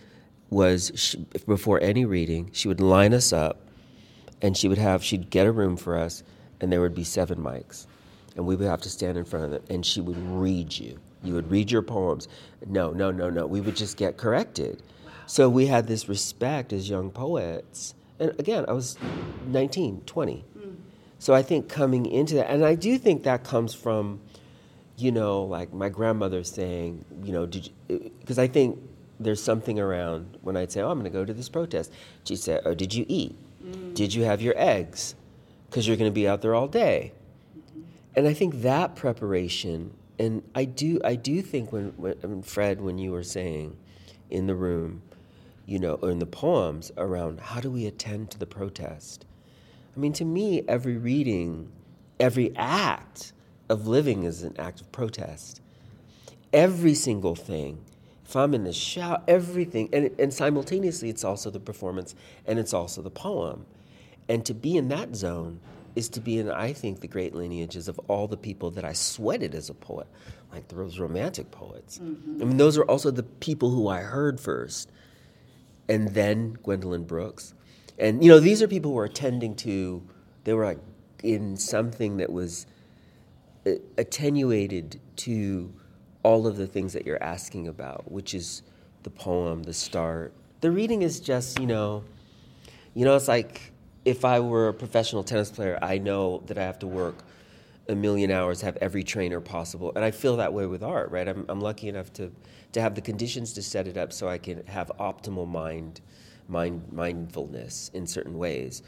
was 0.49 0.91
she, 0.95 1.25
before 1.45 1.79
any 1.81 2.05
reading, 2.05 2.49
she 2.51 2.67
would 2.67 2.81
line 2.81 3.13
us 3.13 3.31
up 3.31 3.61
and 4.41 4.57
she 4.57 4.67
would 4.67 4.77
have, 4.77 5.03
she'd 5.03 5.29
get 5.29 5.45
a 5.45 5.51
room 5.51 5.77
for 5.77 5.97
us 5.97 6.23
and 6.59 6.71
there 6.71 6.81
would 6.81 6.95
be 6.95 7.03
seven 7.03 7.37
mics, 7.39 7.85
and 8.35 8.45
we 8.45 8.55
would 8.55 8.67
have 8.67 8.81
to 8.81 8.89
stand 8.89 9.17
in 9.17 9.25
front 9.25 9.45
of 9.45 9.51
them, 9.51 9.63
and 9.69 9.85
she 9.85 10.01
would 10.01 10.17
read 10.17 10.77
you. 10.77 10.99
You 11.23 11.33
would 11.33 11.49
read 11.49 11.71
your 11.71 11.81
poems. 11.81 12.27
No, 12.67 12.91
no, 12.91 13.11
no, 13.11 13.29
no. 13.29 13.45
We 13.45 13.61
would 13.61 13.75
just 13.75 13.97
get 13.97 14.17
corrected. 14.17 14.81
So 15.27 15.49
we 15.49 15.65
had 15.65 15.87
this 15.87 16.07
respect 16.07 16.71
as 16.71 16.89
young 16.89 17.09
poets. 17.09 17.95
And 18.19 18.31
again, 18.39 18.65
I 18.67 18.73
was 18.73 18.97
19, 19.47 20.01
20. 20.05 20.45
So 21.19 21.33
I 21.33 21.41
think 21.41 21.69
coming 21.69 22.05
into 22.05 22.35
that, 22.35 22.49
and 22.49 22.65
I 22.65 22.75
do 22.75 22.97
think 22.97 23.23
that 23.23 23.43
comes 23.43 23.73
from, 23.73 24.19
you 24.97 25.11
know, 25.11 25.43
like 25.43 25.73
my 25.73 25.89
grandmother 25.89 26.43
saying, 26.43 27.05
you 27.23 27.31
know, 27.31 27.45
did 27.45 27.69
because 27.87 28.37
uh, 28.37 28.43
I 28.43 28.47
think 28.47 28.79
there's 29.19 29.41
something 29.41 29.79
around 29.79 30.37
when 30.41 30.57
I'd 30.57 30.71
say, 30.71 30.81
oh, 30.81 30.91
I'm 30.91 30.99
going 30.99 31.11
to 31.11 31.17
go 31.17 31.25
to 31.25 31.33
this 31.33 31.49
protest. 31.49 31.91
She'd 32.25 32.37
say, 32.37 32.59
oh, 32.65 32.73
did 32.73 32.93
you 32.93 33.05
eat? 33.07 33.35
Mm. 33.63 33.93
Did 33.93 34.13
you 34.13 34.23
have 34.23 34.41
your 34.41 34.53
eggs? 34.57 35.15
because 35.75 35.89
you're 35.89 35.97
going 35.97 36.09
to 36.09 36.15
be 36.15 36.25
out 36.25 36.41
there 36.41 36.55
all 36.55 36.69
day. 36.69 37.11
Mm-hmm. 37.57 37.81
And 38.15 38.27
I 38.29 38.33
think 38.33 38.61
that 38.61 38.95
preparation, 38.95 39.91
and 40.17 40.41
I 40.55 40.63
do, 40.63 41.01
I 41.03 41.15
do 41.15 41.41
think 41.41 41.73
when, 41.73 41.89
when 41.97 42.15
um, 42.23 42.41
Fred, 42.41 42.79
when 42.79 42.97
you 42.97 43.11
were 43.11 43.23
saying 43.23 43.75
in 44.29 44.47
the 44.47 44.55
room, 44.55 45.01
you 45.65 45.77
know, 45.77 45.95
or 45.95 46.11
in 46.11 46.19
the 46.19 46.25
poems 46.25 46.93
around 46.95 47.41
how 47.41 47.59
do 47.59 47.69
we 47.69 47.85
attend 47.87 48.31
to 48.31 48.39
the 48.39 48.45
protest? 48.45 49.25
I 49.95 49.99
mean, 49.99 50.13
to 50.13 50.25
me, 50.25 50.63
every 50.67 50.97
reading, 50.97 51.71
every 52.19 52.55
act 52.55 53.33
of 53.69 53.87
living 53.87 54.23
is 54.23 54.43
an 54.43 54.55
act 54.59 54.81
of 54.81 54.91
protest. 54.91 55.61
Every 56.51 56.93
single 56.93 57.35
thing. 57.35 57.83
If 58.25 58.35
I'm 58.35 58.53
in 58.53 58.63
the 58.63 58.73
shower, 58.73 59.21
everything, 59.27 59.89
and, 59.93 60.09
and 60.19 60.33
simultaneously, 60.33 61.09
it's 61.09 61.23
also 61.23 61.49
the 61.49 61.59
performance 61.59 62.15
and 62.45 62.57
it's 62.57 62.73
also 62.73 63.01
the 63.01 63.11
poem. 63.11 63.65
And 64.27 64.45
to 64.45 64.53
be 64.53 64.77
in 64.77 64.87
that 64.89 65.15
zone 65.15 65.59
is 65.95 66.09
to 66.09 66.19
be 66.19 66.39
in, 66.39 66.49
I 66.49 66.73
think, 66.73 66.99
the 66.99 67.07
great 67.07 67.33
lineages 67.33 67.87
of 67.87 67.99
all 68.07 68.27
the 68.27 68.37
people 68.37 68.71
that 68.71 68.83
I 68.83 68.93
sweated 68.93 69.55
as 69.55 69.69
a 69.69 69.73
poet, 69.73 70.07
like 70.51 70.67
those 70.67 70.99
romantic 70.99 71.51
poets. 71.51 71.99
Mm-hmm. 71.99 72.41
I 72.41 72.45
mean, 72.45 72.57
those 72.57 72.77
are 72.77 72.83
also 72.83 73.11
the 73.11 73.23
people 73.23 73.69
who 73.69 73.87
I 73.87 74.01
heard 74.01 74.39
first. 74.39 74.91
And 75.87 76.09
then 76.09 76.57
Gwendolyn 76.63 77.03
Brooks. 77.03 77.53
And, 77.97 78.23
you 78.23 78.29
know, 78.29 78.39
these 78.39 78.61
are 78.61 78.67
people 78.67 78.91
who 78.91 78.97
are 78.99 79.05
attending 79.05 79.55
to, 79.57 80.03
they 80.43 80.53
were 80.53 80.65
like 80.65 80.79
in 81.23 81.57
something 81.57 82.17
that 82.17 82.31
was 82.31 82.67
uh, 83.65 83.71
attenuated 83.97 84.99
to 85.17 85.73
all 86.23 86.47
of 86.47 86.57
the 86.57 86.67
things 86.67 86.93
that 86.93 87.05
you're 87.05 87.21
asking 87.23 87.67
about, 87.67 88.11
which 88.11 88.33
is 88.33 88.63
the 89.03 89.09
poem, 89.09 89.63
the 89.63 89.73
start. 89.73 90.33
The 90.61 90.71
reading 90.71 91.03
is 91.03 91.19
just, 91.19 91.59
you 91.59 91.67
know, 91.67 92.03
you 92.93 93.05
know, 93.05 93.15
it's 93.15 93.27
like 93.27 93.71
if 94.05 94.25
I 94.25 94.39
were 94.39 94.69
a 94.69 94.73
professional 94.73 95.23
tennis 95.23 95.51
player, 95.51 95.77
I 95.81 95.97
know 95.97 96.43
that 96.47 96.57
I 96.57 96.63
have 96.63 96.79
to 96.79 96.87
work 96.87 97.15
a 97.87 97.95
million 97.95 98.31
hours, 98.31 98.61
have 98.61 98.77
every 98.77 99.03
trainer 99.03 99.39
possible, 99.39 99.91
and 99.95 100.03
I 100.03 100.11
feel 100.11 100.37
that 100.37 100.53
way 100.53 100.65
with 100.65 100.83
art. 100.83 101.11
Right? 101.11 101.27
I'm, 101.27 101.45
I'm 101.49 101.61
lucky 101.61 101.87
enough 101.87 102.11
to 102.13 102.31
to 102.71 102.81
have 102.81 102.95
the 102.95 103.01
conditions 103.01 103.53
to 103.53 103.61
set 103.61 103.87
it 103.87 103.95
up 103.97 104.11
so 104.11 104.27
I 104.27 104.37
can 104.37 104.65
have 104.67 104.91
optimal 104.99 105.47
mind, 105.47 106.01
mind 106.47 106.91
mindfulness 106.91 107.91
in 107.93 108.07
certain 108.07 108.37
ways. 108.37 108.83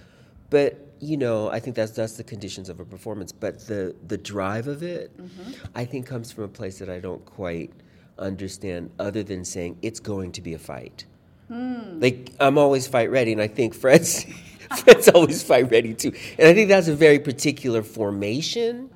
But 0.50 0.80
you 1.00 1.18
know, 1.18 1.50
I 1.50 1.60
think 1.60 1.76
that's 1.76 1.92
that's 1.92 2.14
the 2.14 2.24
conditions 2.24 2.70
of 2.70 2.80
a 2.80 2.86
performance. 2.86 3.32
But 3.32 3.68
the 3.68 3.96
the 4.08 4.18
drive 4.18 4.68
of 4.68 4.84
it, 4.84 5.16
mm-hmm. 5.18 5.52
I 5.76 5.86
think, 5.86 6.06
comes 6.06 6.32
from 6.32 6.46
a 6.46 6.50
place 6.50 6.80
that 6.80 6.90
I 6.90 7.00
don't 7.00 7.24
quite 7.26 7.72
understand, 8.18 8.92
other 9.00 9.24
than 9.24 9.46
saying 9.46 9.78
it's 9.82 10.00
going 10.00 10.32
to 10.34 10.42
be 10.42 10.54
a 10.54 10.60
fight. 10.60 11.06
Mm. 11.52 12.02
Like 12.02 12.32
I'm 12.40 12.58
always 12.58 12.88
fight 12.88 13.12
ready, 13.12 13.32
and 13.32 13.42
I 13.42 13.48
think 13.48 13.74
Fred's 13.74 14.26
Fred's 14.84 15.08
always 15.10 15.44
fight 15.44 15.72
ready 15.72 15.94
too. 15.94 16.14
And 16.38 16.48
I 16.48 16.54
think 16.54 16.70
that's 16.70 16.88
a 16.88 16.96
very 16.96 17.20
particular 17.20 17.84
formation. 17.84 18.90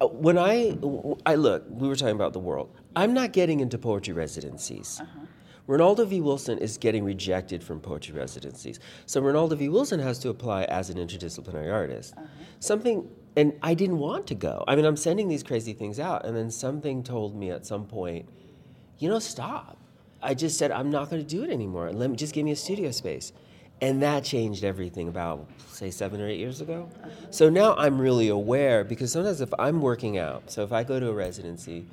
Uh, 0.00 0.08
when 0.08 0.36
I, 0.36 0.76
I 1.24 1.36
look, 1.36 1.64
we 1.68 1.88
were 1.88 1.96
talking 1.96 2.16
about 2.16 2.32
the 2.32 2.40
world. 2.40 2.70
I'm 2.96 3.14
not 3.14 3.32
getting 3.32 3.60
into 3.60 3.78
poetry 3.78 4.12
residencies. 4.12 4.98
Uh-huh. 5.00 5.26
Ronaldo 5.66 6.06
V. 6.06 6.20
Wilson 6.20 6.58
is 6.58 6.76
getting 6.76 7.04
rejected 7.04 7.64
from 7.64 7.80
poetry 7.80 8.14
residencies. 8.14 8.80
So 9.06 9.22
Ronaldo 9.22 9.56
V. 9.56 9.70
Wilson 9.70 9.98
has 10.00 10.18
to 10.20 10.28
apply 10.28 10.64
as 10.64 10.90
an 10.90 10.98
interdisciplinary 10.98 11.72
artist. 11.72 12.14
Uh-huh. 12.16 12.26
Something 12.60 13.08
and 13.36 13.52
I 13.62 13.74
didn't 13.74 13.98
want 13.98 14.26
to 14.28 14.34
go. 14.34 14.64
I 14.68 14.76
mean, 14.76 14.84
I'm 14.84 14.96
sending 14.96 15.28
these 15.28 15.42
crazy 15.42 15.72
things 15.72 15.98
out, 15.98 16.24
and 16.24 16.36
then 16.36 16.50
something 16.50 17.02
told 17.02 17.34
me 17.34 17.50
at 17.50 17.66
some 17.66 17.86
point, 17.86 18.28
you 18.98 19.08
know, 19.08 19.18
stop. 19.18 19.78
I 20.22 20.34
just 20.34 20.56
said 20.56 20.70
I'm 20.70 20.90
not 20.90 21.10
going 21.10 21.20
to 21.20 21.28
do 21.28 21.42
it 21.42 21.50
anymore. 21.50 21.92
Let 21.92 22.10
me 22.10 22.16
just 22.16 22.32
give 22.32 22.44
me 22.44 22.52
a 22.52 22.56
studio 22.56 22.90
space, 22.92 23.32
and 23.80 24.02
that 24.02 24.24
changed 24.24 24.64
everything 24.64 25.08
about 25.08 25.48
say 25.68 25.90
seven 25.90 26.20
or 26.20 26.28
eight 26.28 26.38
years 26.38 26.60
ago. 26.60 26.88
So 27.30 27.50
now 27.50 27.74
I'm 27.74 28.00
really 28.00 28.28
aware 28.28 28.84
because 28.84 29.12
sometimes 29.12 29.40
if 29.40 29.52
I'm 29.58 29.80
working 29.82 30.16
out, 30.16 30.50
so 30.50 30.62
if 30.62 30.72
I 30.72 30.84
go 30.84 31.00
to 31.00 31.08
a 31.08 31.12
residency, 31.12 31.86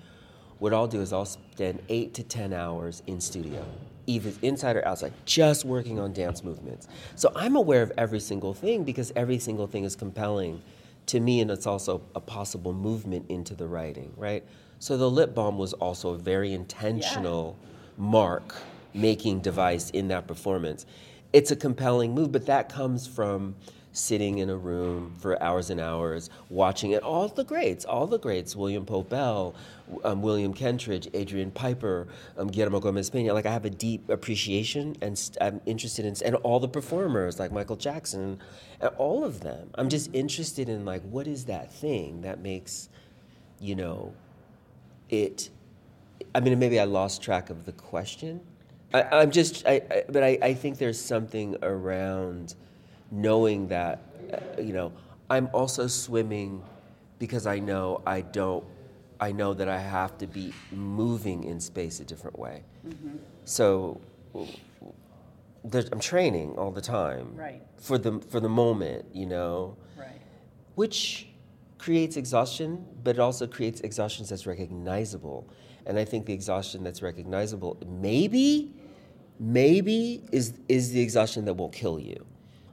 what 0.61 0.75
I'll 0.75 0.85
do 0.85 1.01
is 1.01 1.11
I'll 1.11 1.25
spend 1.25 1.81
eight 1.89 2.13
to 2.13 2.23
ten 2.23 2.53
hours 2.53 3.01
in 3.07 3.19
studio 3.19 3.65
either 4.05 4.31
inside 4.43 4.75
or 4.75 4.87
outside, 4.87 5.11
just 5.25 5.65
working 5.65 5.99
on 5.99 6.13
dance 6.13 6.43
movements. 6.43 6.87
So 7.15 7.31
I'm 7.35 7.55
aware 7.55 7.81
of 7.81 7.91
every 7.97 8.19
single 8.19 8.53
thing 8.53 8.83
because 8.83 9.11
every 9.15 9.39
single 9.39 9.65
thing 9.65 9.85
is 9.85 9.95
compelling 9.95 10.61
to 11.07 11.19
me, 11.19 11.41
and 11.41 11.49
it's 11.49 11.65
also 11.65 12.03
a 12.13 12.19
possible 12.19 12.73
movement 12.73 13.25
into 13.29 13.55
the 13.55 13.65
writing, 13.65 14.13
right? 14.15 14.43
So 14.77 14.97
the 14.97 15.09
lip 15.09 15.33
balm 15.33 15.57
was 15.57 15.73
also 15.73 16.09
a 16.09 16.17
very 16.17 16.53
intentional 16.53 17.57
yeah. 17.59 17.67
mark 17.97 18.55
making 18.93 19.39
device 19.39 19.89
in 19.89 20.09
that 20.09 20.27
performance. 20.27 20.85
It's 21.33 21.49
a 21.49 21.55
compelling 21.55 22.13
move, 22.13 22.31
but 22.31 22.45
that 22.45 22.69
comes 22.69 23.07
from 23.07 23.55
sitting 23.93 24.37
in 24.37 24.49
a 24.49 24.55
room 24.55 25.13
for 25.19 25.41
hours 25.41 25.69
and 25.69 25.79
hours 25.79 26.29
watching 26.49 26.91
it. 26.91 27.03
All 27.03 27.27
the 27.27 27.43
greats, 27.43 27.85
all 27.85 28.07
the 28.07 28.19
greats, 28.19 28.55
William 28.55 28.85
Pope.L, 28.85 29.53
um, 30.03 30.21
William 30.21 30.53
Kentridge, 30.53 31.09
Adrian 31.13 31.51
Piper, 31.51 32.07
um, 32.37 32.47
Guillermo 32.47 32.79
Gomez 32.79 33.09
Pena. 33.09 33.33
Like 33.33 33.45
I 33.45 33.51
have 33.51 33.65
a 33.65 33.69
deep 33.69 34.09
appreciation 34.09 34.95
and 35.01 35.17
st- 35.17 35.37
I'm 35.41 35.61
interested 35.65 36.05
in, 36.05 36.15
and 36.25 36.35
all 36.37 36.59
the 36.59 36.69
performers 36.69 37.39
like 37.39 37.51
Michael 37.51 37.75
Jackson, 37.75 38.39
and 38.79 38.89
all 38.97 39.23
of 39.23 39.41
them. 39.41 39.69
I'm 39.75 39.89
just 39.89 40.09
interested 40.13 40.69
in 40.69 40.85
like 40.85 41.03
what 41.03 41.27
is 41.27 41.45
that 41.45 41.71
thing 41.71 42.21
that 42.21 42.39
makes, 42.39 42.89
you 43.59 43.75
know, 43.75 44.13
it. 45.09 45.49
I 46.33 46.39
mean, 46.39 46.57
maybe 46.59 46.79
I 46.79 46.85
lost 46.85 47.21
track 47.21 47.49
of 47.49 47.65
the 47.65 47.73
question. 47.73 48.41
I, 48.93 49.23
am 49.23 49.31
just, 49.31 49.65
I, 49.65 49.81
I, 49.89 50.03
but 50.09 50.21
I, 50.21 50.37
I 50.41 50.53
think 50.53 50.77
there's 50.77 50.99
something 50.99 51.55
around 51.61 52.55
knowing 53.11 53.67
that, 53.67 53.99
uh, 54.33 54.61
you 54.61 54.73
know, 54.73 54.91
I'm 55.29 55.49
also 55.53 55.87
swimming 55.87 56.63
because 57.19 57.45
I 57.45 57.59
know 57.59 58.01
I 58.05 58.21
don't, 58.21 58.63
I 59.19 59.31
know 59.31 59.53
that 59.53 59.69
I 59.69 59.77
have 59.77 60.17
to 60.17 60.27
be 60.27 60.53
moving 60.71 61.43
in 61.43 61.59
space 61.59 61.99
a 61.99 62.05
different 62.05 62.39
way. 62.39 62.63
Mm-hmm. 62.87 63.17
So 63.45 64.01
I'm 65.91 65.99
training 65.99 66.57
all 66.57 66.71
the 66.71 66.81
time. 66.81 67.35
Right. 67.35 67.61
For 67.77 67.97
the, 67.97 68.19
for 68.29 68.39
the 68.39 68.49
moment, 68.49 69.05
you 69.13 69.27
know. 69.27 69.77
Right. 69.97 70.21
Which 70.75 71.27
creates 71.77 72.17
exhaustion, 72.17 72.85
but 73.03 73.17
it 73.17 73.19
also 73.19 73.45
creates 73.45 73.81
exhaustion 73.81 74.25
that's 74.27 74.47
recognizable. 74.47 75.47
And 75.85 75.97
I 75.97 76.05
think 76.05 76.25
the 76.25 76.33
exhaustion 76.33 76.83
that's 76.83 77.01
recognizable, 77.01 77.77
maybe, 77.87 78.73
maybe 79.39 80.23
is, 80.31 80.53
is 80.67 80.91
the 80.91 81.01
exhaustion 81.01 81.45
that 81.45 81.53
won't 81.53 81.73
kill 81.73 81.99
you. 81.99 82.25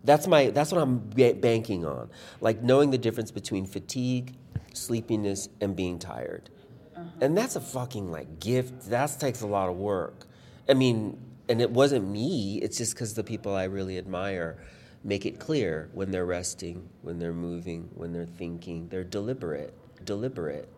That's 0.08 0.26
my 0.26 0.48
that's 0.48 0.72
what 0.72 0.80
I'm 0.80 1.00
banking 1.40 1.84
on. 1.84 2.08
Like 2.40 2.62
knowing 2.62 2.90
the 2.90 2.96
difference 2.96 3.30
between 3.30 3.66
fatigue, 3.66 4.36
sleepiness, 4.72 5.50
and 5.60 5.76
being 5.76 5.98
tired. 5.98 6.48
Uh-huh. 6.96 7.04
And 7.20 7.36
that's 7.36 7.56
a 7.56 7.60
fucking 7.60 8.10
like 8.10 8.40
gift. 8.40 8.88
That 8.88 9.14
takes 9.20 9.42
a 9.42 9.46
lot 9.46 9.68
of 9.68 9.76
work. 9.76 10.26
I 10.66 10.72
mean, 10.72 11.20
and 11.50 11.60
it 11.60 11.70
wasn't 11.70 12.08
me. 12.08 12.58
It's 12.62 12.78
just 12.78 12.94
because 12.94 13.12
the 13.12 13.22
people 13.22 13.54
I 13.54 13.64
really 13.64 13.98
admire 13.98 14.56
make 15.04 15.26
it 15.26 15.38
clear 15.38 15.90
when 15.92 16.10
they're 16.10 16.24
resting, 16.24 16.88
when 17.02 17.18
they're 17.18 17.34
moving, 17.34 17.90
when 17.94 18.10
they're 18.14 18.24
thinking. 18.24 18.88
They're 18.88 19.04
deliberate, 19.04 19.74
deliberate. 20.06 20.70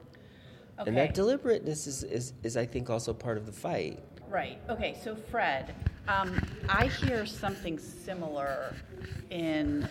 Okay. 0.80 0.88
And 0.88 0.96
that 0.96 1.14
deliberateness 1.14 1.86
is, 1.86 2.02
is, 2.02 2.32
is, 2.42 2.56
I 2.56 2.66
think, 2.66 2.90
also 2.90 3.12
part 3.12 3.38
of 3.38 3.46
the 3.46 3.52
fight. 3.52 4.00
Right. 4.28 4.58
Okay. 4.68 4.98
So, 5.04 5.14
Fred, 5.14 5.72
um, 6.08 6.44
I 6.68 6.86
hear 6.86 7.26
something 7.26 7.78
similar 7.78 8.74
in 9.30 9.88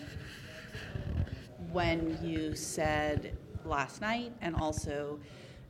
when 1.71 2.17
you 2.23 2.55
said 2.55 3.37
last 3.65 4.01
night 4.01 4.31
and 4.41 4.55
also 4.55 5.19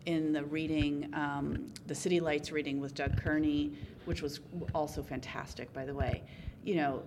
in 0.06 0.32
the 0.32 0.44
reading, 0.46 1.10
um, 1.14 1.72
the 1.88 1.96
City 1.96 2.20
Lights 2.20 2.52
reading 2.52 2.80
with 2.80 2.96
Doug 2.96 3.18
Kearney, 3.22 3.74
which 4.06 4.22
was 4.22 4.40
also 4.74 5.04
fantastic, 5.04 5.72
by 5.74 5.86
the 5.86 5.94
way. 5.94 6.24
You 6.64 6.76
know, 6.76 7.04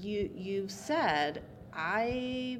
you 0.00 0.30
you 0.34 0.68
said 0.68 1.42
I, 1.72 2.58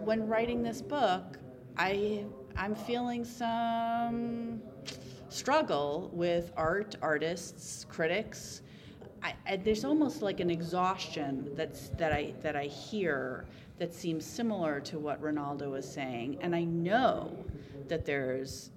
when 0.00 0.26
writing 0.26 0.62
this 0.62 0.82
book, 0.82 1.38
I 1.76 2.24
I'm 2.56 2.74
feeling 2.74 3.24
some 3.24 4.60
struggle 5.28 6.10
with 6.12 6.52
art, 6.56 6.96
artists, 7.00 7.86
critics. 7.88 8.62
I, 9.22 9.34
I, 9.46 9.56
there's 9.56 9.84
almost 9.84 10.22
like 10.22 10.40
an 10.40 10.50
exhaustion 10.50 11.50
that's 11.54 11.88
that 11.90 12.12
I 12.12 12.34
that 12.42 12.56
I 12.56 12.64
hear 12.64 13.46
that 13.78 13.94
seems 13.94 14.24
similar 14.24 14.80
to 14.80 14.98
what 14.98 15.22
Ronaldo 15.22 15.76
is 15.78 15.90
saying, 15.90 16.38
and 16.40 16.54
I 16.54 16.64
know 16.64 17.36
that 17.88 18.04
there's 18.04 18.70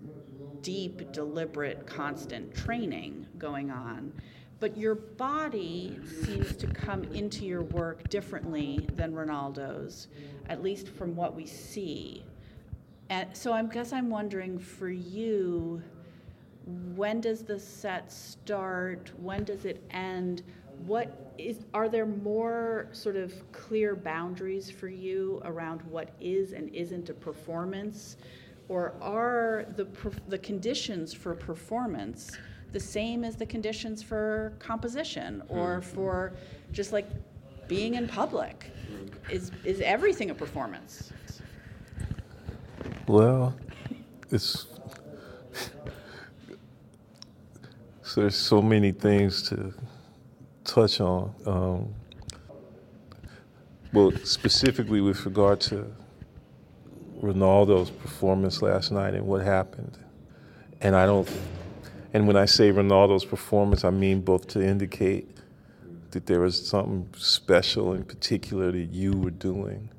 deep, 0.62 1.12
deliberate, 1.12 1.86
constant 1.86 2.54
training 2.56 3.26
going 3.38 3.70
on. 3.70 4.12
But 4.60 4.78
your 4.78 4.96
body 4.96 6.00
seems 6.24 6.56
to 6.58 6.68
come 6.68 7.04
into 7.14 7.46
your 7.46 7.62
work 7.62 8.10
differently 8.10 8.88
than 8.94 9.14
Ronaldo's, 9.14 10.08
at 10.50 10.64
least 10.64 10.88
from 10.88 11.16
what 11.16 11.36
we 11.36 11.46
see. 11.46 12.24
And 13.10 13.36
so 13.36 13.54
I 13.54 13.62
guess 13.64 13.94
I'm 13.94 14.10
wondering 14.10 14.58
for 14.58 14.90
you, 14.90 15.84
when 16.66 17.22
does 17.22 17.44
the 17.44 17.60
set 17.60 18.12
start? 18.12 19.12
When 19.18 19.44
does 19.44 19.66
it 19.66 19.84
end? 19.92 20.44
What 20.86 21.34
is 21.38 21.60
are 21.74 21.88
there 21.88 22.06
more 22.06 22.88
sort 22.92 23.16
of 23.16 23.34
clear 23.52 23.96
boundaries 23.96 24.70
for 24.70 24.88
you 24.88 25.42
around 25.46 25.82
what 25.84 26.10
is 26.20 26.54
and 26.54 26.74
isn't 26.74 27.10
a 27.10 27.14
performance? 27.14 28.18
Or 28.68 28.94
are 29.00 29.66
the 29.76 29.88
the 30.28 30.40
conditions 30.40 31.14
for 31.14 31.36
performance 31.36 32.36
the 32.72 32.80
same 32.80 33.24
as 33.24 33.36
the 33.36 33.46
conditions 33.46 34.02
for 34.02 34.54
composition 34.60 35.44
or 35.48 35.76
hmm. 35.76 35.82
for 35.82 36.34
just 36.72 36.92
like 36.92 37.08
being 37.68 37.94
in 37.94 38.08
public? 38.08 38.72
Is 39.30 39.52
is 39.64 39.82
everything 39.82 40.32
a 40.32 40.36
performance? 40.36 41.12
Well, 43.08 43.56
it's 44.32 44.66
So 48.16 48.22
there's 48.22 48.38
so 48.38 48.62
many 48.62 48.94
things 48.94 49.42
to 49.50 49.74
touch 50.64 51.02
on. 51.02 51.36
Um, 51.46 51.94
well, 53.92 54.14
specifically 54.24 55.02
with 55.02 55.26
regard 55.26 55.60
to 55.62 55.94
Ronaldo's 57.22 57.90
performance 57.90 58.62
last 58.62 58.94
night 58.94 59.16
and 59.16 59.28
what 59.28 59.42
happened. 59.42 59.98
And 60.80 60.96
I 60.96 61.06
don't, 61.06 61.30
and 62.14 62.26
when 62.26 62.38
I 62.38 62.46
say 62.46 62.72
Ronaldo's 62.72 63.26
performance, 63.26 63.84
I 63.84 63.90
mean 63.90 64.22
both 64.22 64.48
to 64.48 64.66
indicate 64.66 65.28
that 66.12 66.26
there 66.26 66.40
was 66.40 66.66
something 66.66 67.10
special 67.18 67.92
in 67.92 68.06
particular 68.06 68.72
that 68.72 68.94
you 68.94 69.12
were 69.12 69.32
doing, 69.32 69.90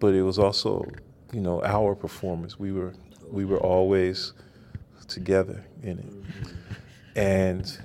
but 0.00 0.14
it 0.14 0.22
was 0.22 0.38
also, 0.38 0.86
you 1.34 1.42
know, 1.42 1.62
our 1.64 1.94
performance. 1.94 2.58
We 2.58 2.72
were, 2.72 2.94
we 3.30 3.44
were 3.44 3.60
always 3.60 4.32
together 5.06 5.62
in 5.82 5.98
it 5.98 6.32
and 7.14 7.78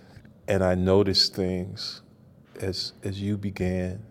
and 0.48 0.64
I 0.64 0.76
noticed 0.76 1.36
things 1.36 2.02
as 2.62 2.94
as 3.04 3.22
you 3.22 3.38
began, 3.38 4.04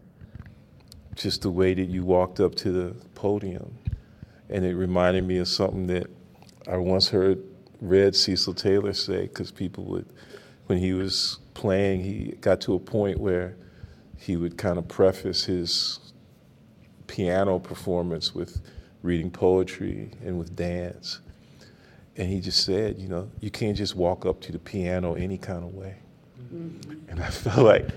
just 1.15 1.43
the 1.43 1.51
way 1.51 1.75
that 1.75 1.89
you 1.89 2.05
walked 2.05 2.41
up 2.41 2.55
to 2.57 2.73
the 2.73 2.95
podium, 3.15 3.79
and 4.49 4.65
it 4.65 4.75
reminded 4.75 5.25
me 5.25 5.39
of 5.39 5.49
something 5.49 5.87
that 5.89 6.07
I 6.69 6.77
once 6.77 7.09
heard 7.09 7.43
read 7.81 8.15
Cecil 8.15 8.55
Taylor 8.55 8.93
say 8.93 9.23
because 9.23 9.51
people 9.51 9.85
would, 9.85 10.07
when 10.67 10.79
he 10.79 10.93
was 10.93 11.39
playing, 11.55 12.03
he 12.03 12.37
got 12.41 12.61
to 12.63 12.75
a 12.75 12.79
point 12.79 13.19
where 13.19 13.57
he 14.19 14.37
would 14.37 14.57
kind 14.57 14.79
of 14.79 14.89
preface 14.89 15.45
his 15.45 16.01
piano 17.07 17.59
performance 17.59 18.35
with 18.35 18.61
reading 19.03 19.31
poetry 19.31 20.11
and 20.25 20.39
with 20.39 20.57
dance. 20.57 21.21
And 22.17 22.29
he 22.29 22.41
just 22.41 22.65
said, 22.65 22.99
you 22.99 23.09
know, 23.09 23.31
you 23.41 23.51
can't 23.51 23.77
just 23.77 23.95
walk 23.95 24.25
up 24.25 24.41
to 24.43 24.53
the 24.53 24.59
piano 24.59 25.15
any 25.15 25.37
kind 25.39 25.63
of 25.63 25.75
way. 25.75 25.97
Mm-hmm. 26.53 27.11
And 27.11 27.23
I 27.23 27.29
felt 27.29 27.59
like, 27.59 27.89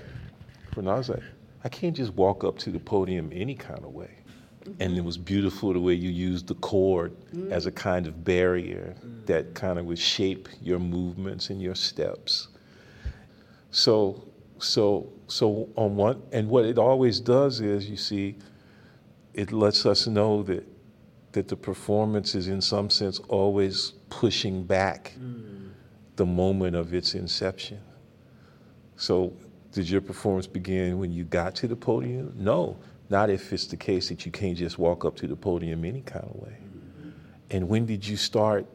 when 0.74 0.88
I 0.88 0.94
was 0.94 1.08
like, 1.08 1.22
I 1.64 1.68
can't 1.68 1.96
just 1.96 2.12
walk 2.14 2.44
up 2.44 2.58
to 2.58 2.70
the 2.70 2.78
podium 2.78 3.30
any 3.32 3.54
kind 3.54 3.84
of 3.84 3.92
way. 3.92 4.10
Mm-hmm. 4.64 4.82
And 4.82 4.98
it 4.98 5.04
was 5.04 5.16
beautiful 5.16 5.72
the 5.72 5.80
way 5.80 5.94
you 5.94 6.10
used 6.10 6.48
the 6.48 6.54
chord 6.56 7.12
mm-hmm. 7.34 7.52
as 7.52 7.66
a 7.66 7.72
kind 7.72 8.06
of 8.06 8.24
barrier 8.24 8.94
mm. 9.02 9.24
that 9.26 9.54
kind 9.54 9.78
of 9.78 9.86
would 9.86 9.98
shape 9.98 10.48
your 10.60 10.78
movements 10.78 11.48
and 11.48 11.62
your 11.62 11.74
steps. 11.74 12.48
So, 13.70 14.22
so, 14.58 15.10
so 15.28 15.70
on 15.76 15.96
one, 15.96 16.22
and 16.32 16.48
what 16.48 16.66
it 16.66 16.76
always 16.76 17.20
does 17.20 17.60
is, 17.60 17.88
you 17.88 17.96
see, 17.96 18.36
it 19.32 19.50
lets 19.50 19.86
us 19.86 20.06
know 20.06 20.42
that 20.42 20.66
that 21.32 21.48
the 21.48 21.56
performance 21.56 22.34
is, 22.34 22.48
in 22.48 22.60
some 22.60 22.90
sense, 22.90 23.20
always 23.28 23.92
pushing 24.10 24.64
back 24.64 25.14
the 26.16 26.26
moment 26.26 26.76
of 26.76 26.92
its 26.92 27.14
inception. 27.14 27.80
So, 28.96 29.32
did 29.72 29.88
your 29.88 30.00
performance 30.00 30.46
begin 30.46 30.98
when 30.98 31.12
you 31.12 31.24
got 31.24 31.54
to 31.56 31.68
the 31.68 31.76
podium? 31.76 32.34
No, 32.36 32.76
not 33.08 33.30
if 33.30 33.52
it's 33.52 33.66
the 33.66 33.76
case 33.76 34.08
that 34.08 34.26
you 34.26 34.32
can't 34.32 34.58
just 34.58 34.78
walk 34.78 35.04
up 35.04 35.16
to 35.16 35.26
the 35.26 35.36
podium 35.36 35.84
any 35.84 36.02
kind 36.02 36.24
of 36.24 36.34
way. 36.36 36.56
And 37.50 37.68
when 37.68 37.86
did 37.86 38.06
you 38.06 38.16
start 38.16 38.66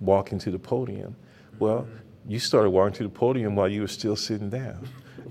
walking 0.00 0.38
to 0.40 0.50
the 0.50 0.58
podium? 0.58 1.14
Well, 1.58 1.86
you 2.26 2.38
started 2.38 2.70
walking 2.70 2.94
to 2.94 3.02
the 3.04 3.08
podium 3.08 3.54
while 3.54 3.68
you 3.68 3.82
were 3.82 3.88
still 3.88 4.16
sitting 4.16 4.50
down. 4.50 4.88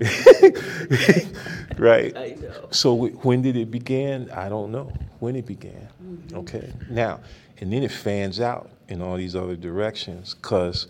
right? 1.76 2.16
I 2.16 2.36
know. 2.40 2.68
So 2.70 2.96
wh- 2.96 3.24
when 3.24 3.42
did 3.42 3.56
it 3.56 3.70
begin? 3.70 4.30
I 4.30 4.48
don't 4.48 4.72
know 4.72 4.92
when 5.18 5.36
it 5.36 5.46
began. 5.46 5.88
Mm-hmm. 6.02 6.38
Okay. 6.38 6.72
Now, 6.88 7.20
and 7.58 7.72
then 7.72 7.82
it 7.82 7.92
fans 7.92 8.40
out 8.40 8.70
in 8.90 9.00
all 9.00 9.16
these 9.16 9.34
other 9.34 9.56
directions 9.56 10.34
because 10.34 10.88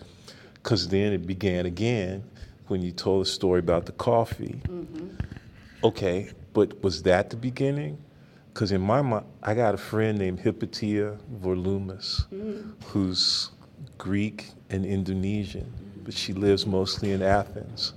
cause 0.63 0.87
then 0.89 1.13
it 1.13 1.25
began 1.25 1.65
again 1.65 2.23
when 2.67 2.81
you 2.81 2.91
told 2.91 3.21
the 3.21 3.29
story 3.29 3.59
about 3.59 3.85
the 3.85 3.91
coffee. 3.93 4.61
Mm-hmm. 4.67 5.07
Okay, 5.83 6.29
but 6.53 6.83
was 6.83 7.03
that 7.03 7.29
the 7.29 7.35
beginning? 7.35 7.97
Because 8.53 8.71
in 8.71 8.81
my 8.81 9.01
mind, 9.01 9.25
I 9.41 9.53
got 9.53 9.73
a 9.73 9.77
friend 9.77 10.17
named 10.17 10.39
Hippotia 10.39 11.17
Volumus, 11.41 12.27
mm. 12.29 12.73
who's 12.85 13.49
Greek 13.97 14.49
and 14.69 14.85
Indonesian, 14.85 15.71
but 16.03 16.13
she 16.13 16.33
lives 16.33 16.65
mostly 16.65 17.11
in 17.11 17.21
Athens. 17.21 17.93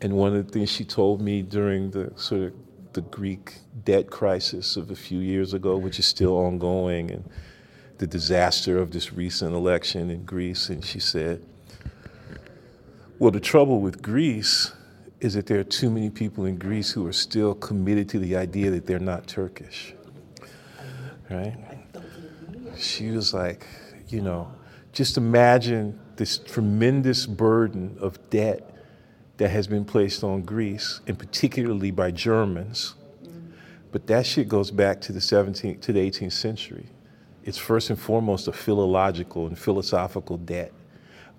And 0.00 0.14
one 0.14 0.34
of 0.36 0.46
the 0.46 0.52
things 0.52 0.70
she 0.70 0.84
told 0.84 1.20
me 1.20 1.42
during 1.42 1.90
the 1.90 2.12
sort 2.16 2.42
of 2.42 2.52
the 2.92 3.00
Greek 3.02 3.54
debt 3.84 4.10
crisis 4.10 4.76
of 4.76 4.90
a 4.90 4.96
few 4.96 5.18
years 5.18 5.54
ago, 5.54 5.76
which 5.76 5.98
is 5.98 6.06
still 6.06 6.36
ongoing, 6.36 7.10
and 7.10 7.24
the 7.98 8.06
disaster 8.06 8.78
of 8.78 8.90
this 8.90 9.12
recent 9.12 9.54
election 9.54 10.10
in 10.10 10.24
Greece, 10.24 10.68
and 10.68 10.84
she 10.84 10.98
said, 10.98 11.44
well, 13.18 13.30
the 13.30 13.40
trouble 13.40 13.80
with 13.80 14.02
Greece 14.02 14.72
is 15.20 15.34
that 15.34 15.46
there 15.46 15.60
are 15.60 15.64
too 15.64 15.90
many 15.90 16.10
people 16.10 16.44
in 16.44 16.56
Greece 16.56 16.90
who 16.90 17.06
are 17.06 17.12
still 17.12 17.54
committed 17.54 18.08
to 18.10 18.18
the 18.18 18.36
idea 18.36 18.70
that 18.70 18.86
they're 18.86 18.98
not 18.98 19.26
Turkish. 19.26 19.94
Right? 21.30 21.56
She 22.76 23.10
was 23.10 23.32
like, 23.32 23.66
you 24.08 24.20
know, 24.20 24.52
just 24.92 25.16
imagine 25.16 25.98
this 26.16 26.38
tremendous 26.38 27.26
burden 27.26 27.96
of 28.00 28.18
debt 28.30 28.70
that 29.36 29.48
has 29.48 29.66
been 29.66 29.84
placed 29.84 30.22
on 30.22 30.42
Greece, 30.42 31.00
and 31.06 31.18
particularly 31.18 31.90
by 31.90 32.10
Germans. 32.10 32.94
But 33.92 34.06
that 34.08 34.26
shit 34.26 34.48
goes 34.48 34.70
back 34.70 35.00
to 35.02 35.12
the 35.12 35.20
17th 35.20 35.80
to 35.80 35.92
the 35.92 36.00
18th 36.00 36.32
century. 36.32 36.86
It's 37.44 37.58
first 37.58 37.90
and 37.90 37.98
foremost 37.98 38.48
a 38.48 38.52
philological 38.52 39.46
and 39.46 39.58
philosophical 39.58 40.38
debt. 40.38 40.72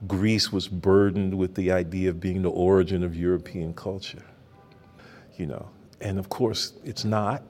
Greece 0.08 0.52
was 0.52 0.68
burdened 0.68 1.36
with 1.36 1.56
the 1.56 1.72
idea 1.72 2.12
of 2.12 2.20
being 2.20 2.44
the 2.44 2.52
origin 2.52 3.04
of 3.04 3.16
European 3.16 3.74
culture. 3.74 4.24
You 5.36 5.48
know, 5.48 5.70
and 6.00 6.20
of 6.20 6.30
course 6.30 6.74
it's 6.84 7.04
not. 7.04 7.44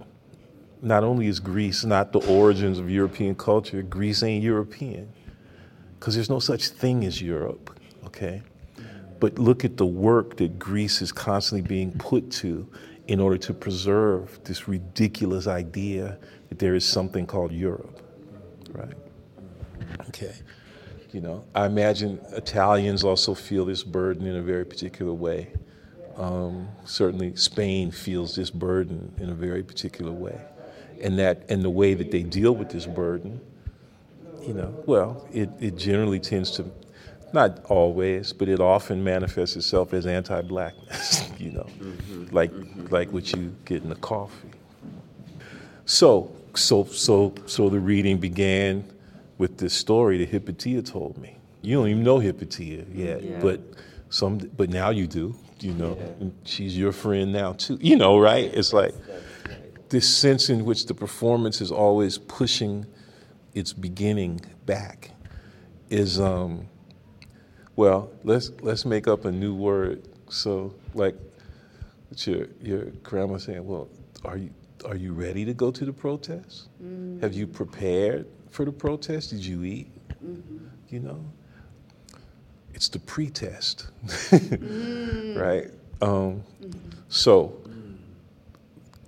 Not 0.82 1.04
only 1.04 1.28
is 1.28 1.40
Greece 1.40 1.84
not 1.84 2.14
the 2.14 2.26
origins 2.28 2.80
of 2.80 2.90
European 2.90 3.36
culture, 3.36 3.82
Greece 3.82 4.24
ain't 4.24 4.44
European. 4.44 5.12
Because 6.00 6.16
there's 6.16 6.30
no 6.30 6.40
such 6.40 6.70
thing 6.70 7.04
as 7.04 7.22
Europe, 7.22 7.78
okay? 8.06 8.42
But 9.20 9.38
look 9.38 9.66
at 9.66 9.76
the 9.76 9.86
work 9.86 10.38
that 10.38 10.60
Greece 10.60 11.02
is 11.02 11.12
constantly 11.12 11.68
being 11.68 11.92
put 11.94 12.32
to 12.32 12.68
in 13.08 13.20
order 13.20 13.38
to 13.38 13.54
preserve 13.54 14.40
this 14.44 14.68
ridiculous 14.68 15.48
idea 15.48 16.18
that 16.50 16.60
there 16.60 16.76
is 16.76 16.86
something 16.86 17.26
called 17.26 17.52
Europe, 17.52 18.02
right? 18.76 18.94
Okay. 20.10 20.34
You 21.12 21.22
know, 21.22 21.46
I 21.56 21.66
imagine 21.66 22.20
Italians 22.34 23.04
also 23.04 23.34
feel 23.34 23.66
this 23.66 23.84
burden 23.84 24.28
in 24.28 24.36
a 24.36 24.42
very 24.42 24.66
particular 24.66 25.14
way. 25.14 25.54
Um, 26.18 26.68
certainly, 26.86 27.36
Spain 27.36 27.92
feels 27.92 28.36
this 28.36 28.50
burden 28.50 29.14
in 29.18 29.30
a 29.30 29.34
very 29.34 29.64
particular 29.64 30.12
way, 30.12 30.40
and 31.02 31.18
that 31.20 31.46
and 31.50 31.64
the 31.64 31.70
way 31.70 31.94
that 31.94 32.12
they 32.12 32.24
deal 32.24 32.54
with 32.54 32.70
this 32.70 32.86
burden, 32.86 33.40
you 34.42 34.54
know, 34.54 34.74
well, 34.86 35.28
it, 35.34 35.50
it 35.60 35.78
generally 35.78 36.20
tends 36.20 36.52
to, 36.52 36.66
not 37.34 37.66
always, 37.66 38.32
but 38.34 38.48
it 38.48 38.60
often 38.60 39.04
manifests 39.04 39.56
itself 39.56 39.94
as 39.94 40.06
anti-blackness. 40.06 41.24
You 41.38 41.52
know, 41.52 41.68
like 42.32 42.52
like 42.90 43.12
what 43.12 43.32
you 43.34 43.54
get 43.66 43.84
in 43.84 43.90
the 43.90 43.96
coffee. 43.96 44.50
So 45.86 46.34
so 46.56 46.84
so 46.86 47.34
so 47.46 47.70
the 47.70 47.80
reading 47.80 48.18
began 48.18 48.84
with 49.38 49.58
this 49.58 49.74
story 49.74 50.18
that 50.24 50.32
Hippotia 50.32 50.82
told 50.90 51.18
me. 51.18 51.38
You 51.62 51.78
don't 51.78 51.88
even 51.90 52.04
know 52.04 52.20
Hippotia 52.20 52.86
yet, 52.94 53.24
Yeah. 53.24 53.40
but 53.42 53.60
some, 54.10 54.38
but 54.56 54.70
now 54.70 54.92
you 54.92 55.08
do. 55.08 55.36
You 55.62 55.74
know, 55.74 55.98
and 56.20 56.34
she's 56.44 56.78
your 56.78 56.92
friend 56.92 57.32
now 57.34 57.54
too. 57.54 57.78
You 57.82 57.96
know, 57.96 58.20
right? 58.20 58.54
It's 58.54 58.72
like 58.74 58.94
this 59.90 60.08
sense 60.08 60.50
in 60.50 60.66
which 60.66 60.86
the 60.86 60.94
performance 60.94 61.62
is 61.62 61.72
always 61.72 62.18
pushing 62.18 62.86
its 63.54 63.72
beginning 63.74 64.42
back 64.66 65.12
is 65.90 66.20
um 66.20 66.68
well 67.76 68.10
let's 68.24 68.52
let's 68.62 68.84
make 68.86 69.08
up 69.08 69.24
a 69.26 69.32
new 69.32 69.54
word 69.54 70.02
so 70.30 70.74
like 70.94 71.16
your 72.26 72.48
your 72.62 72.86
grandma 73.04 73.38
saying 73.38 73.66
well 73.66 73.88
are 74.26 74.38
you 74.38 74.50
are 74.86 74.96
you 74.96 75.14
ready 75.14 75.46
to 75.46 75.54
go 75.54 75.72
to 75.72 75.86
the 75.86 75.94
protest? 75.94 76.70
Mm. 76.84 77.22
Have 77.22 77.34
you 77.34 77.48
prepared 77.48 78.28
for 78.50 78.66
the 78.66 78.72
protest? 78.72 79.32
Did 79.32 79.46
you 79.46 79.64
eat? 79.64 79.92
Mm-hmm. 80.24 80.58
You 80.90 81.00
know? 81.00 81.26
It's 82.74 82.90
the 82.90 83.00
pretest. 83.00 83.88
Mm. 84.06 85.36
Right? 85.36 85.70
Um, 86.02 86.44
mm-hmm. 86.62 86.90
so 87.10 87.58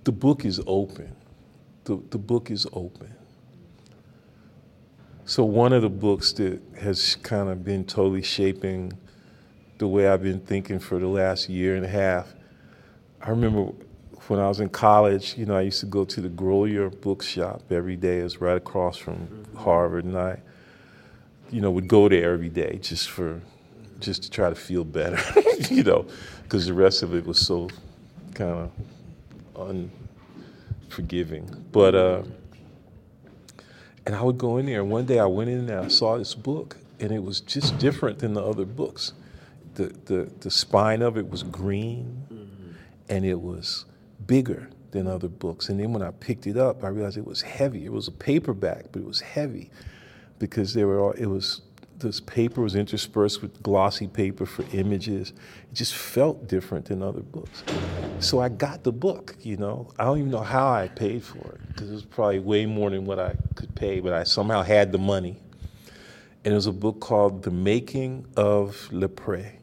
the 0.04 0.12
book 0.12 0.46
is 0.46 0.60
open. 0.68 1.16
The, 1.86 2.02
the 2.10 2.18
book 2.18 2.52
is 2.52 2.68
open. 2.74 3.14
So 5.26 5.44
one 5.44 5.74
of 5.74 5.82
the 5.82 5.90
books 5.90 6.32
that 6.34 6.62
has 6.80 7.16
kind 7.16 7.50
of 7.50 7.64
been 7.64 7.84
totally 7.84 8.22
shaping 8.22 8.94
the 9.78 9.88
way 9.88 10.08
I've 10.08 10.24
been 10.24 10.40
thinking 10.40 10.80
for 10.80 11.00
the 11.00 11.08
last 11.08 11.50
year 11.50 11.76
and 11.76 11.86
a 11.86 11.90
half. 11.90 12.34
I 13.22 13.30
remember 13.30 13.72
when 14.30 14.40
I 14.40 14.48
was 14.48 14.60
in 14.60 14.70
college, 14.70 15.38
you 15.38 15.46
know, 15.46 15.56
I 15.56 15.62
used 15.62 15.80
to 15.82 15.86
go 15.86 16.04
to 16.06 16.22
the 16.22 16.30
Grolier 16.30 16.90
bookshop 17.02 17.72
every 17.72 17.96
day. 17.96 18.20
It 18.20 18.24
was 18.24 18.42
right 18.42 18.58
across 18.58 18.98
from 18.98 19.46
Harvard, 19.56 20.06
and 20.06 20.18
I, 20.18 20.40
you 21.50 21.62
know, 21.62 21.72
would 21.72 21.88
go 21.88 22.10
there 22.10 22.34
every 22.34 22.50
day 22.50 22.80
just 22.82 23.10
for, 23.10 23.42
just 24.00 24.24
to 24.24 24.30
try 24.30 24.50
to 24.50 24.56
feel 24.56 24.84
better, 24.84 25.20
you 25.70 25.84
know, 25.84 26.06
because 26.44 26.66
the 26.66 26.74
rest 26.74 27.04
of 27.04 27.14
it 27.16 27.26
was 27.26 27.40
so 27.40 27.70
kind 28.34 28.70
of 29.56 29.92
unforgiving. 30.90 31.66
But 31.72 31.96
uh, 31.96 32.24
and 34.08 34.16
I 34.16 34.22
would 34.22 34.38
go 34.38 34.58
in 34.58 34.66
there. 34.66 34.82
And 34.82 34.90
one 34.90 35.06
day 35.06 35.20
I 35.20 35.26
went 35.26 35.50
in 35.50 35.68
there, 35.68 35.82
I 35.82 35.90
saw 35.90 36.18
this 36.18 36.34
book, 36.34 36.78
and 37.00 37.12
it 37.12 37.22
was 37.22 37.42
just 37.42 37.78
different 37.78 38.20
than 38.20 38.34
the 38.34 38.42
other 38.42 38.66
books. 38.66 39.14
The, 39.76 39.94
the, 40.06 40.32
the 40.40 40.50
spine 40.50 41.02
of 41.02 41.18
it 41.18 41.30
was 41.30 41.44
green, 41.44 42.24
and 43.10 43.26
it 43.26 43.40
was 43.40 43.86
bigger 44.26 44.70
than 44.92 45.08
other 45.08 45.28
books. 45.28 45.70
And 45.70 45.80
then 45.80 45.94
when 45.94 46.02
I 46.02 46.12
picked 46.12 46.48
it 46.48 46.58
up, 46.58 46.84
I 46.84 46.88
realized 46.88 47.18
it 47.18 47.26
was 47.26 47.42
heavy. 47.42 47.86
It 47.86 47.92
was 47.92 48.08
a 48.08 48.12
paperback, 48.12 48.86
but 48.92 49.02
it 49.02 49.06
was 49.06 49.22
heavy 49.22 49.70
because 50.40 50.74
there 50.74 50.88
were 50.88 51.00
all, 51.00 51.12
it 51.12 51.26
was, 51.26 51.62
this 51.98 52.20
paper 52.20 52.62
was 52.62 52.76
interspersed 52.76 53.42
with 53.42 53.62
glossy 53.64 54.08
paper 54.08 54.46
for 54.46 54.64
images. 54.74 55.32
It 55.32 55.74
just 55.74 55.96
felt 55.96 56.48
different 56.48 56.86
than 56.86 57.02
other 57.02 57.22
books. 57.22 57.64
So 58.20 58.40
I 58.40 58.50
got 58.50 58.84
the 58.84 58.92
book, 58.92 59.36
you 59.42 59.58
know. 59.58 59.92
I 59.98 60.06
don't 60.06 60.20
even 60.20 60.32
know 60.32 60.42
how 60.42 60.70
I 60.70 60.88
paid 60.88 61.24
for 61.24 61.54
it 61.54 61.68
because 61.68 61.90
it 61.90 61.94
was 61.94 62.06
probably 62.06 62.40
way 62.40 62.66
more 62.66 62.90
than 62.90 63.06
what 63.06 63.20
I 63.20 63.36
could 63.56 63.74
pay, 63.76 64.00
but 64.00 64.14
I 64.14 64.24
somehow 64.24 64.62
had 64.62 64.92
the 64.92 65.00
money. 65.00 65.38
And 66.46 66.54
it 66.54 66.56
was 66.56 66.68
a 66.68 66.72
book 66.72 67.00
called 67.00 67.44
The 67.44 67.52
Making 67.52 68.26
of 68.38 68.88
Le 68.92 69.10
Pré. 69.10 69.54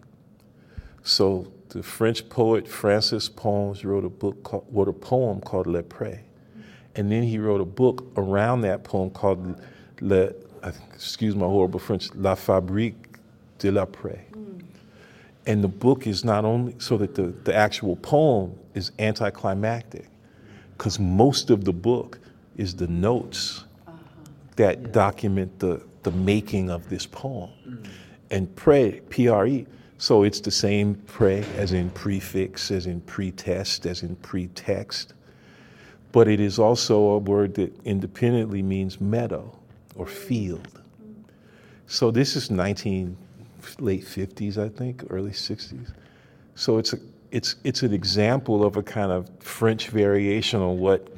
So 1.03 1.53
the 1.75 1.83
French 1.83 2.29
poet 2.29 2.69
Francis 2.69 3.29
Ponge 3.29 3.85
wrote 3.85 4.05
a 4.05 4.09
book 4.09 4.45
called, 4.45 4.65
wrote 4.71 4.87
a 4.87 4.93
poem 4.93 5.41
called 5.41 5.67
Le 5.67 5.83
Pré. 5.83 6.21
And 6.95 7.11
then 7.11 7.25
he 7.25 7.39
wrote 7.39 7.61
a 7.61 7.65
book 7.65 8.07
around 8.17 8.61
that 8.61 8.85
poem 8.85 9.11
called 9.11 9.61
Le, 10.01 10.33
excuse 10.95 11.35
my 11.35 11.47
horrible 11.47 11.81
French, 11.81 12.15
La 12.15 12.37
Fabrique 12.37 13.19
de 13.59 13.73
la 13.73 13.87
Pré. 13.87 14.21
Mm. 14.31 14.63
And 15.47 15.65
the 15.65 15.69
book 15.69 16.07
is 16.07 16.25
not 16.25 16.45
only 16.45 16.77
so 16.79 16.97
that 16.99 17.17
the, 17.17 17.35
the 17.43 17.53
actual 17.53 17.97
poem 17.97 18.57
is 18.75 18.93
anticlimactic, 19.01 20.07
because 20.79 21.01
most 21.01 21.51
of 21.51 21.65
the 21.65 21.73
book 21.73 22.21
is 22.57 22.77
the 22.77 22.87
notes 22.87 23.65
uh-huh. 23.89 23.99
that 24.55 24.93
document 24.93 25.59
the, 25.59 25.83
the 26.05 26.13
making 26.13 26.71
of 26.71 26.89
this 26.89 27.05
poem. 27.05 27.51
Mm. 27.69 27.89
And 28.31 28.57
pre, 28.57 29.01
P-R-E, 29.11 29.67
so 29.99 30.23
it's 30.25 30.41
the 30.41 30.51
same 30.51 30.95
pre 31.07 31.45
as 31.57 31.73
in 31.73 31.91
prefix, 31.91 32.71
as 32.71 32.87
in 32.87 33.01
pretest, 33.03 33.87
as 33.87 34.03
in 34.03 34.17
pretext. 34.17 35.15
but 36.13 36.29
it 36.29 36.39
is 36.41 36.59
also 36.61 36.97
a 37.11 37.19
word 37.19 37.55
that 37.55 37.75
independently 37.85 38.63
means 38.63 39.01
meadow 39.01 39.53
or 39.97 40.07
field. 40.07 40.81
So 41.87 42.11
this 42.11 42.37
is 42.37 42.51
19 42.51 43.17
late 43.81 44.05
50s, 44.05 44.57
I 44.59 44.69
think, 44.69 45.05
early 45.11 45.33
60s. 45.33 45.93
So 46.55 46.79
it's 46.79 46.93
a 46.93 46.99
it's 47.33 47.57
it's 47.65 47.83
an 47.83 47.93
example 47.93 48.65
of 48.65 48.77
a 48.77 48.83
kind 48.83 49.11
of 49.11 49.29
French 49.41 49.89
variation 49.89 50.61
on 50.61 50.79
what 50.79 51.09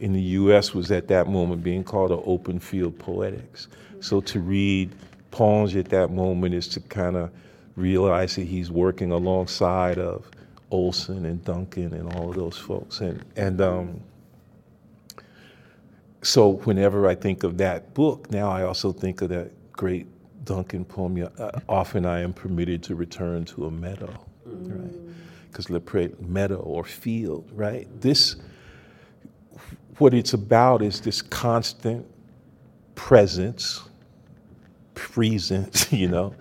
in 0.00 0.12
the 0.14 0.22
U.S. 0.40 0.72
was 0.72 0.90
at 0.90 1.08
that 1.08 1.28
moment 1.28 1.62
being 1.62 1.84
called 1.84 2.10
an 2.10 2.22
open 2.24 2.58
field 2.58 2.98
poetics. 2.98 3.68
So 4.00 4.20
to 4.22 4.40
read 4.40 4.94
Ponge 5.30 5.76
at 5.76 5.90
that 5.90 6.10
moment 6.10 6.54
is 6.54 6.68
to 6.68 6.80
kind 6.80 7.16
of 7.16 7.30
realize 7.78 8.34
that 8.36 8.46
he's 8.46 8.70
working 8.70 9.12
alongside 9.12 9.98
of 9.98 10.30
Olson 10.70 11.24
and 11.24 11.42
Duncan 11.44 11.94
and 11.94 12.12
all 12.14 12.30
of 12.30 12.36
those 12.36 12.58
folks. 12.58 13.00
And 13.00 13.24
and 13.36 13.60
um, 13.60 14.00
so 16.22 16.50
whenever 16.64 17.08
I 17.08 17.14
think 17.14 17.42
of 17.44 17.58
that 17.58 17.94
book, 17.94 18.30
now 18.30 18.50
I 18.50 18.64
also 18.64 18.92
think 18.92 19.22
of 19.22 19.28
that 19.30 19.50
great 19.72 20.06
Duncan 20.44 20.84
poem. 20.84 21.28
Uh, 21.38 21.50
often 21.68 22.04
I 22.04 22.20
am 22.20 22.32
permitted 22.32 22.82
to 22.84 22.94
return 22.94 23.44
to 23.46 23.66
a 23.66 23.70
meadow, 23.70 24.12
mm. 24.48 24.82
right? 24.82 25.14
Because 25.50 25.70
le 25.70 25.80
meadow 26.20 26.56
or 26.56 26.84
field, 26.84 27.48
right? 27.54 27.88
This 28.00 28.36
what 29.98 30.14
it's 30.14 30.32
about 30.32 30.82
is 30.82 31.00
this 31.00 31.22
constant 31.22 32.06
presence, 32.94 33.82
presence, 34.94 35.92
you 35.92 36.08
know, 36.08 36.34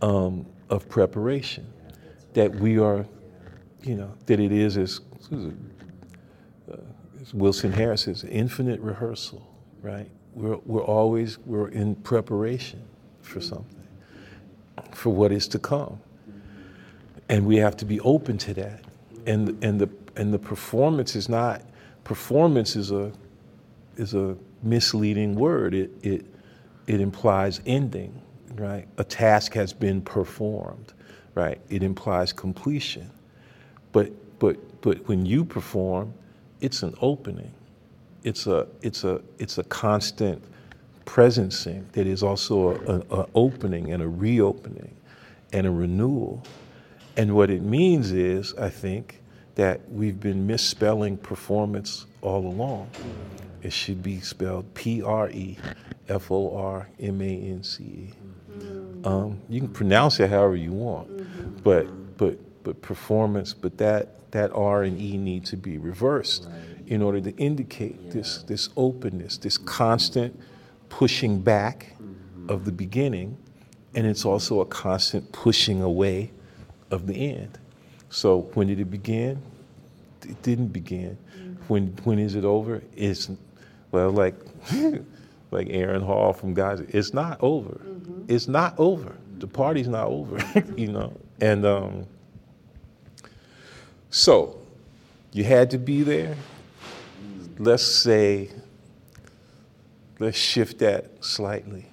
um, 0.00 0.46
of 0.72 0.88
preparation. 0.88 1.72
That 2.34 2.54
we 2.54 2.78
are, 2.78 3.06
you 3.82 3.94
know, 3.94 4.12
that 4.26 4.40
it 4.40 4.52
is, 4.52 4.76
as, 4.76 5.00
uh, 5.32 6.76
as 7.20 7.34
Wilson 7.34 7.72
Harris 7.72 8.02
says, 8.02 8.24
infinite 8.24 8.80
rehearsal, 8.80 9.46
right? 9.82 10.10
We're, 10.34 10.56
we're 10.64 10.84
always, 10.84 11.38
we're 11.40 11.68
in 11.68 11.94
preparation 11.96 12.82
for 13.20 13.40
something, 13.40 13.86
for 14.92 15.10
what 15.10 15.30
is 15.30 15.46
to 15.48 15.58
come. 15.58 16.00
And 17.28 17.46
we 17.46 17.56
have 17.56 17.76
to 17.78 17.84
be 17.84 18.00
open 18.00 18.38
to 18.38 18.54
that. 18.54 18.84
And, 19.26 19.62
and, 19.62 19.80
the, 19.80 19.90
and 20.16 20.32
the 20.32 20.38
performance 20.38 21.14
is 21.14 21.28
not 21.28 21.62
performance 22.04 22.76
is 22.76 22.90
a 22.90 23.12
is 23.96 24.14
a 24.14 24.36
misleading 24.62 25.34
word. 25.34 25.74
It 25.74 25.90
it 26.02 26.26
it 26.86 27.00
implies 27.00 27.60
ending, 27.66 28.21
right? 28.56 28.88
A 28.98 29.04
task 29.04 29.54
has 29.54 29.72
been 29.72 30.02
performed, 30.02 30.92
right? 31.34 31.60
It 31.70 31.82
implies 31.82 32.32
completion. 32.32 33.10
But 33.92 34.12
but 34.38 34.56
but 34.82 35.06
when 35.08 35.26
you 35.26 35.44
perform, 35.44 36.14
it's 36.60 36.82
an 36.82 36.94
opening. 37.00 37.52
It's 38.24 38.46
a 38.46 38.66
it's 38.82 39.04
a 39.04 39.20
it's 39.38 39.58
a 39.58 39.64
constant 39.64 40.42
presencing 41.06 41.90
that 41.92 42.06
is 42.06 42.22
also 42.22 42.78
an 43.10 43.26
opening 43.34 43.92
and 43.92 44.02
a 44.02 44.08
reopening 44.08 44.94
and 45.52 45.66
a 45.66 45.70
renewal. 45.70 46.44
And 47.16 47.34
what 47.34 47.50
it 47.50 47.62
means 47.62 48.12
is, 48.12 48.54
I 48.54 48.70
think, 48.70 49.20
that 49.56 49.80
we've 49.90 50.18
been 50.20 50.46
misspelling 50.46 51.18
performance 51.18 52.06
all 52.22 52.46
along. 52.46 52.90
It 53.62 53.72
should 53.72 54.02
be 54.02 54.20
spelled 54.20 54.72
P 54.74 55.02
R 55.02 55.30
E 55.30 55.58
F 56.08 56.30
O 56.30 56.56
R 56.56 56.88
M 57.00 57.20
A 57.20 57.24
N 57.26 57.62
C 57.62 57.84
E. 57.84 58.21
Um, 59.04 59.40
you 59.48 59.60
can 59.60 59.68
pronounce 59.68 60.20
it 60.20 60.30
however 60.30 60.56
you 60.56 60.72
want, 60.72 61.62
but 61.62 61.86
but 62.16 62.38
but 62.64 62.80
performance, 62.82 63.52
but 63.52 63.78
that 63.78 64.30
that 64.32 64.52
R 64.54 64.82
and 64.82 65.00
E 65.00 65.16
need 65.16 65.44
to 65.46 65.56
be 65.56 65.78
reversed 65.78 66.48
in 66.86 67.02
order 67.02 67.20
to 67.20 67.34
indicate 67.36 68.10
this 68.10 68.42
this 68.44 68.68
openness, 68.76 69.38
this 69.38 69.58
constant 69.58 70.38
pushing 70.88 71.40
back 71.40 71.96
of 72.48 72.64
the 72.64 72.72
beginning, 72.72 73.36
and 73.94 74.06
it's 74.06 74.24
also 74.24 74.60
a 74.60 74.66
constant 74.66 75.32
pushing 75.32 75.82
away 75.82 76.30
of 76.90 77.06
the 77.06 77.14
end. 77.14 77.58
So 78.10 78.50
when 78.54 78.66
did 78.66 78.78
it 78.78 78.90
begin? 78.90 79.40
It 80.22 80.40
didn't 80.42 80.68
begin. 80.68 81.16
Mm-hmm. 81.36 81.54
When 81.68 81.86
when 82.04 82.18
is 82.18 82.34
it 82.34 82.44
over? 82.44 82.82
It's 82.94 83.30
well 83.90 84.10
like 84.10 84.34
like 85.50 85.68
Aaron 85.70 86.02
Hall 86.02 86.32
from 86.32 86.54
Guys. 86.54 86.80
It's 86.80 87.14
not 87.14 87.38
over. 87.42 87.80
It's 88.32 88.48
not 88.48 88.74
over. 88.78 89.14
The 89.38 89.46
party's 89.46 89.88
not 89.88 90.06
over. 90.06 90.38
you 90.76 90.88
know. 90.88 91.12
And 91.40 91.66
um, 91.66 92.06
so 94.08 94.58
you 95.32 95.44
had 95.44 95.70
to 95.72 95.78
be 95.78 96.02
there. 96.02 96.36
Let's 97.58 97.84
say 97.84 98.50
let's 100.18 100.38
shift 100.38 100.78
that 100.78 101.24
slightly. 101.24 101.86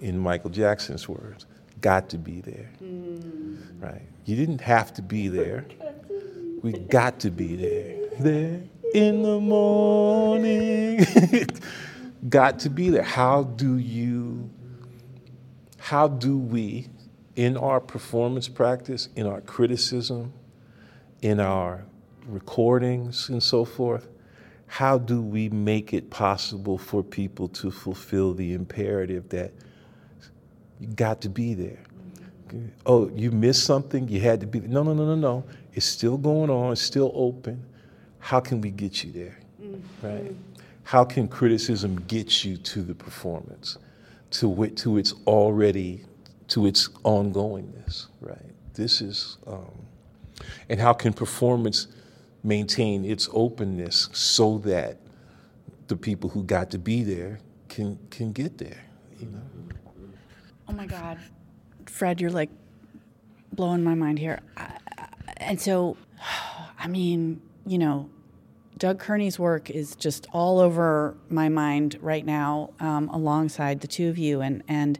In 0.00 0.18
Michael 0.18 0.50
Jackson's 0.50 1.08
words, 1.08 1.46
got 1.80 2.08
to 2.08 2.18
be 2.18 2.40
there. 2.40 2.70
Mm. 2.82 3.58
Right? 3.80 4.02
You 4.24 4.34
didn't 4.34 4.62
have 4.62 4.94
to 4.94 5.02
be 5.02 5.28
there. 5.28 5.66
We 6.62 6.72
got 6.72 7.20
to 7.20 7.30
be 7.30 7.54
there. 7.54 7.96
There 8.18 8.62
in 8.94 9.22
the 9.22 9.38
morning. 9.38 11.06
got 12.28 12.58
to 12.60 12.70
be 12.70 12.90
there. 12.90 13.02
How 13.02 13.44
do 13.44 13.76
you, 13.76 14.50
how 15.78 16.08
do 16.08 16.38
we, 16.38 16.88
in 17.36 17.56
our 17.56 17.80
performance 17.80 18.48
practice, 18.48 19.08
in 19.16 19.26
our 19.26 19.40
criticism, 19.40 20.32
in 21.22 21.40
our 21.40 21.84
recordings 22.26 23.28
and 23.28 23.42
so 23.42 23.64
forth, 23.64 24.08
how 24.66 24.98
do 24.98 25.22
we 25.22 25.48
make 25.48 25.92
it 25.92 26.10
possible 26.10 26.76
for 26.76 27.02
people 27.02 27.48
to 27.48 27.70
fulfill 27.70 28.34
the 28.34 28.52
imperative 28.52 29.28
that 29.28 29.52
you 30.80 30.88
got 30.88 31.20
to 31.20 31.28
be 31.28 31.54
there? 31.54 31.78
Oh, 32.84 33.10
you 33.14 33.30
missed 33.30 33.64
something, 33.64 34.08
you 34.08 34.20
had 34.20 34.40
to 34.40 34.46
be 34.46 34.58
there. 34.58 34.68
No, 34.68 34.82
no, 34.82 34.94
no, 34.94 35.04
no, 35.04 35.14
no. 35.14 35.44
It's 35.72 35.86
still 35.86 36.16
going 36.16 36.50
on, 36.50 36.72
it's 36.72 36.82
still 36.82 37.12
open. 37.14 37.64
How 38.18 38.40
can 38.40 38.60
we 38.60 38.70
get 38.70 39.04
you 39.04 39.12
there? 39.12 39.38
Mm-hmm. 39.62 40.06
Right? 40.06 40.34
How 40.86 41.04
can 41.04 41.28
criticism 41.28 42.00
get 42.02 42.44
you 42.44 42.56
to 42.56 42.82
the 42.82 42.94
performance, 42.94 43.78
to, 44.30 44.62
it, 44.62 44.76
to 44.78 44.98
its 44.98 45.14
already, 45.26 46.04
to 46.48 46.66
its 46.66 46.88
ongoingness, 47.04 48.06
right? 48.20 48.52
This 48.74 49.00
is, 49.00 49.38
um, 49.46 49.72
and 50.68 50.80
how 50.80 50.92
can 50.92 51.12
performance 51.12 51.88
maintain 52.44 53.04
its 53.04 53.28
openness 53.32 54.08
so 54.12 54.58
that 54.58 54.98
the 55.88 55.96
people 55.96 56.30
who 56.30 56.44
got 56.44 56.70
to 56.70 56.78
be 56.78 57.02
there 57.02 57.40
can 57.68 57.98
can 58.10 58.32
get 58.32 58.58
there, 58.58 58.84
you 59.18 59.26
know? 59.26 59.42
Oh 60.68 60.72
my 60.72 60.86
God, 60.86 61.18
Fred, 61.86 62.20
you're 62.20 62.30
like 62.30 62.50
blowing 63.52 63.82
my 63.82 63.94
mind 63.94 64.18
here 64.18 64.40
and 65.38 65.60
so, 65.60 65.96
I 66.78 66.88
mean, 66.88 67.40
you 67.66 67.78
know, 67.78 68.10
Doug 68.78 68.98
Kearney's 68.98 69.38
work 69.38 69.70
is 69.70 69.96
just 69.96 70.26
all 70.32 70.58
over 70.58 71.16
my 71.30 71.48
mind 71.48 71.98
right 72.00 72.24
now, 72.24 72.70
um, 72.78 73.08
alongside 73.08 73.80
the 73.80 73.86
two 73.86 74.08
of 74.08 74.18
you, 74.18 74.42
and 74.42 74.62
and 74.68 74.98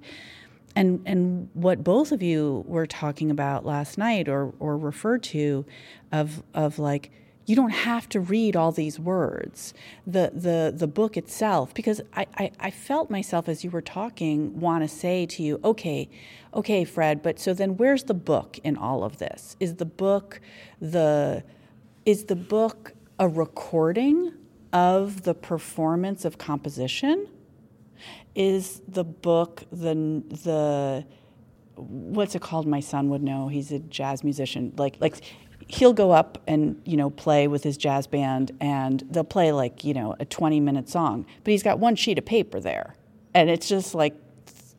and 0.75 1.03
and 1.05 1.51
what 1.53 1.85
both 1.85 2.11
of 2.11 2.23
you 2.23 2.65
were 2.67 2.87
talking 2.87 3.31
about 3.31 3.67
last 3.67 3.99
night, 3.99 4.29
or 4.29 4.55
or 4.61 4.79
referred 4.79 5.23
to, 5.25 5.67
of 6.11 6.43
of 6.55 6.79
like 6.79 7.11
you 7.45 7.55
don't 7.55 7.71
have 7.71 8.09
to 8.09 8.19
read 8.19 8.57
all 8.57 8.73
these 8.73 8.99
words 8.99 9.73
the 10.07 10.31
the 10.35 10.73
the 10.75 10.87
book 10.87 11.19
itself. 11.19 11.75
Because 11.75 12.01
I, 12.15 12.27
I, 12.37 12.51
I 12.59 12.71
felt 12.71 13.11
myself 13.11 13.49
as 13.49 13.63
you 13.63 13.71
were 13.71 13.83
talking 13.83 14.59
want 14.59 14.85
to 14.85 14.89
say 14.89 15.27
to 15.27 15.43
you 15.43 15.61
okay 15.63 16.09
okay 16.55 16.85
fred 16.85 17.23
but 17.23 17.39
so 17.39 17.53
then 17.53 17.77
where's 17.77 18.05
the 18.05 18.15
book 18.15 18.59
in 18.65 18.77
all 18.77 19.05
of 19.05 19.19
this? 19.19 19.57
Is 19.61 19.75
the 19.75 19.85
book 19.85 20.41
the 20.81 21.45
is 22.07 22.25
the 22.25 22.37
book 22.37 22.95
a 23.19 23.29
recording 23.29 24.33
of 24.73 25.23
the 25.23 25.35
performance 25.35 26.25
of 26.25 26.39
composition 26.39 27.29
is 28.35 28.83
the 28.87 29.05
book 29.05 29.65
the 29.73 29.95
the 30.45 31.07
what's 31.77 32.35
it 32.35 32.43
called? 32.43 32.67
My 32.67 32.81
son 32.81 33.09
would 33.11 33.23
know. 33.23 33.49
He's 33.49 33.71
a 33.73 33.79
jazz 33.79 34.23
musician. 34.25 34.73
Like 34.77 34.97
like 35.01 35.23
he'll 35.69 35.93
go 35.93 36.11
up 36.11 36.43
and 36.47 36.81
you 36.85 36.97
know 36.97 37.11
play 37.11 37.49
with 37.49 37.63
his 37.63 37.77
jazz 37.77 38.07
band 38.07 38.53
and 38.61 39.03
they'll 39.11 39.25
play 39.25 39.53
like 39.53 39.85
you 39.85 39.95
know 39.95 40.15
a 40.21 40.25
20 40.25 40.61
minute 40.61 40.89
song 40.89 41.27
but 41.43 41.51
he's 41.51 41.63
got 41.63 41.79
one 41.79 41.97
sheet 41.97 42.19
of 42.19 42.25
paper 42.25 42.61
there. 42.61 42.95
And 43.35 43.51
it's 43.51 43.69
just 43.69 43.95
like 43.95 44.15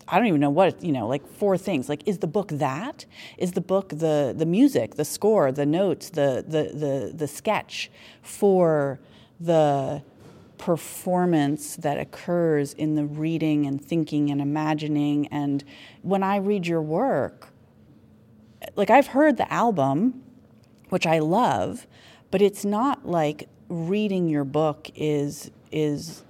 i 0.08 0.18
don't 0.18 0.28
even 0.28 0.40
know 0.40 0.50
what 0.50 0.84
you 0.84 0.92
know 0.92 1.08
like 1.08 1.28
four 1.28 1.58
things. 1.58 1.90
Like 1.90 2.08
is 2.08 2.20
the 2.20 2.28
book 2.28 2.50
that? 2.50 3.06
Is 3.38 3.54
the 3.54 3.62
book 3.62 3.90
the 3.90 4.34
the 4.36 4.46
music 4.46 4.96
the 4.96 5.06
score 5.06 5.52
the 5.52 5.66
notes 5.66 6.10
the 6.10 6.44
the 6.48 6.78
the, 6.78 7.12
the 7.14 7.28
sketch 7.28 7.92
for 8.22 9.00
the 9.40 10.02
performance 10.58 11.76
that 11.76 12.00
occurs 12.00 12.74
in 12.74 12.96
the 12.96 13.06
reading 13.06 13.66
and 13.66 13.84
thinking 13.84 14.30
and 14.32 14.42
imagining? 14.42 15.28
And 15.28 15.64
when 16.02 16.24
i 16.24 16.38
read 16.38 16.68
your 16.68 16.82
work 16.82 17.50
like 18.76 18.90
i've 18.90 19.08
heard 19.08 19.38
the 19.38 19.52
album 19.52 20.24
which 20.90 21.06
I 21.06 21.20
love, 21.20 21.88
but 22.32 22.42
it's 22.42 22.66
not 22.66 23.08
like 23.08 23.48
reading 23.70 24.30
your 24.30 24.44
book 24.44 24.90
is 24.96 25.52
is 25.72 26.24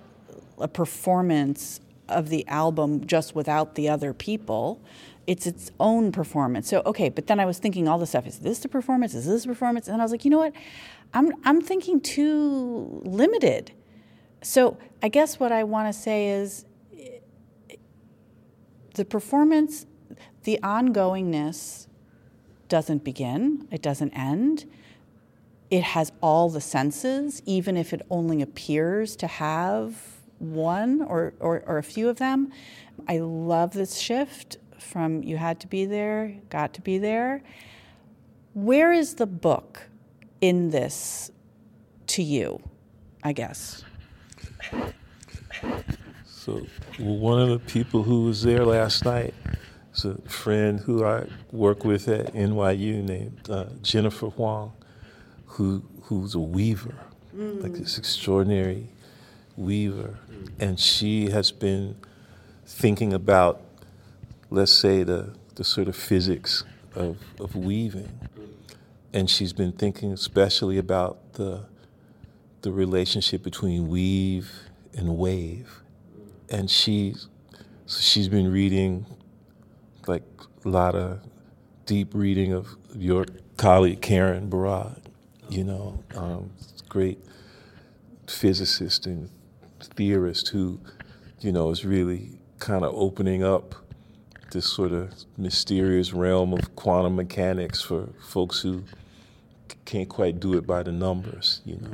a 0.57 0.67
performance 0.67 1.80
of 2.10 2.30
the 2.30 2.47
album 2.47 3.05
just 3.05 3.36
without 3.36 3.76
the 3.76 3.89
other 3.89 4.14
people 4.14 4.82
it's 5.28 5.45
its 5.45 5.72
own 5.80 6.14
performance. 6.14 6.70
So 6.70 6.82
okay, 6.86 7.10
but 7.10 7.28
then 7.28 7.39
I 7.39 7.45
was 7.45 7.60
thinking 7.60 7.88
all 7.88 7.99
the 7.99 8.08
stuff. 8.08 8.26
Is 8.26 8.39
this 8.39 8.60
the 8.60 8.70
performance? 8.70 9.14
Is 9.14 9.28
this 9.28 9.43
a 9.43 9.47
performance? 9.47 9.89
And 9.89 10.01
I 10.01 10.05
was 10.05 10.12
like, 10.12 10.24
you 10.24 10.32
know 10.32 10.38
what? 10.38 10.53
I'm 11.14 11.34
I'm 11.43 11.62
thinking 11.62 11.99
too 11.99 13.01
limited. 13.03 13.74
So 14.41 14.78
I 15.03 15.10
guess 15.10 15.39
what 15.39 15.51
I 15.51 15.66
want 15.66 15.93
to 15.93 15.99
say 15.99 16.30
is 16.30 16.66
the 18.95 19.03
performance, 19.03 19.86
the 20.43 20.60
ongoingness 20.64 21.88
doesn't 22.70 23.03
begin, 23.03 23.68
it 23.70 23.82
doesn't 23.82 24.14
end. 24.14 24.66
It 25.70 25.84
has 25.84 26.14
all 26.22 26.49
the 26.49 26.62
senses, 26.62 27.41
even 27.45 27.76
if 27.76 27.91
it 27.91 28.01
only 28.10 28.41
appears 28.41 29.18
to 29.18 29.28
have 29.28 30.16
one 30.39 31.01
or, 31.01 31.33
or, 31.39 31.63
or 31.65 31.77
a 31.77 31.83
few 31.83 32.09
of 32.09 32.17
them. 32.17 32.51
I 33.07 33.19
love 33.19 33.73
this 33.73 33.97
shift 33.97 34.57
from 34.79 35.23
you 35.23 35.38
had 35.38 35.59
to 35.61 35.67
be 35.67 35.85
there, 35.85 36.35
got 36.49 36.73
to 36.73 36.81
be 36.81 36.97
there. 36.97 37.41
Where 38.53 38.91
is 38.91 39.15
the 39.15 39.27
book 39.27 39.83
in 40.41 40.71
this 40.71 41.31
to 42.07 42.23
you, 42.23 42.61
I 43.23 43.33
guess? 43.33 43.83
So, 46.25 46.65
one 46.97 47.41
of 47.41 47.49
the 47.49 47.59
people 47.59 48.03
who 48.03 48.23
was 48.23 48.43
there 48.43 48.65
last 48.65 49.03
night 49.03 49.33
is 49.93 50.05
a 50.05 50.15
friend 50.29 50.79
who 50.79 51.03
I 51.03 51.25
work 51.51 51.83
with 51.83 52.07
at 52.07 52.33
NYU 52.33 53.03
named 53.03 53.49
uh, 53.49 53.65
Jennifer 53.81 54.27
Huang, 54.27 54.71
who 55.45 55.83
who's 56.03 56.35
a 56.35 56.39
weaver, 56.39 56.95
mm. 57.35 57.61
like 57.61 57.73
this 57.73 57.97
extraordinary 57.97 58.88
weaver, 59.57 60.17
and 60.60 60.80
she 60.80 61.30
has 61.30 61.52
been 61.52 61.95
thinking 62.66 63.14
about 63.14 63.62
let's 64.50 64.72
say, 64.72 65.04
the, 65.04 65.34
the 65.56 65.64
sort 65.64 65.88
of 65.88 65.95
physics 65.95 66.64
of, 66.95 67.18
of 67.39 67.56
weaving. 67.56 68.20
And 69.14 69.30
she's 69.30 69.54
been 69.54 69.72
thinking 69.72 70.12
especially 70.12 70.78
about 70.78 71.34
the, 71.34 71.66
the 72.62 72.72
relationship 72.72 73.43
between 73.43 73.88
weave 73.88 74.52
and 74.95 75.18
wave. 75.18 75.82
And 76.50 76.70
she, 76.70 77.16
so 77.86 78.02
she's 78.02 78.30
been 78.30 78.52
reading 78.52 79.06
like 80.08 80.24
a 80.64 80.70
lot 80.70 80.95
of 80.95 81.20
deep 81.86 82.14
reading 82.14 82.54
of 82.54 82.76
your 82.95 83.26
colleague 83.58 84.02
Karen 84.02 84.50
Barad, 84.50 85.02
you 85.50 85.64
know, 85.64 86.04
um, 86.16 86.52
great 86.88 87.20
physicist 88.28 89.06
and 89.06 89.30
theorist 89.98 90.50
who, 90.50 90.80
you 91.41 91.52
know, 91.52 91.70
is 91.72 91.84
really 91.84 92.39
kind 92.60 92.86
of 92.86 92.93
opening 92.95 93.43
up 93.43 93.76
this 94.52 94.66
sort 94.72 94.93
of 94.93 95.14
mysterious 95.38 96.14
realm 96.14 96.54
of 96.54 96.76
quantum 96.76 97.16
mechanics 97.18 97.82
for 97.82 98.08
folks 98.20 98.62
who 98.62 98.84
can't 99.86 100.08
quite 100.08 100.39
do 100.39 100.54
it 100.54 100.66
by 100.66 100.84
the 100.84 100.91
numbers, 100.91 101.62
you 101.66 101.76
know. 101.78 101.91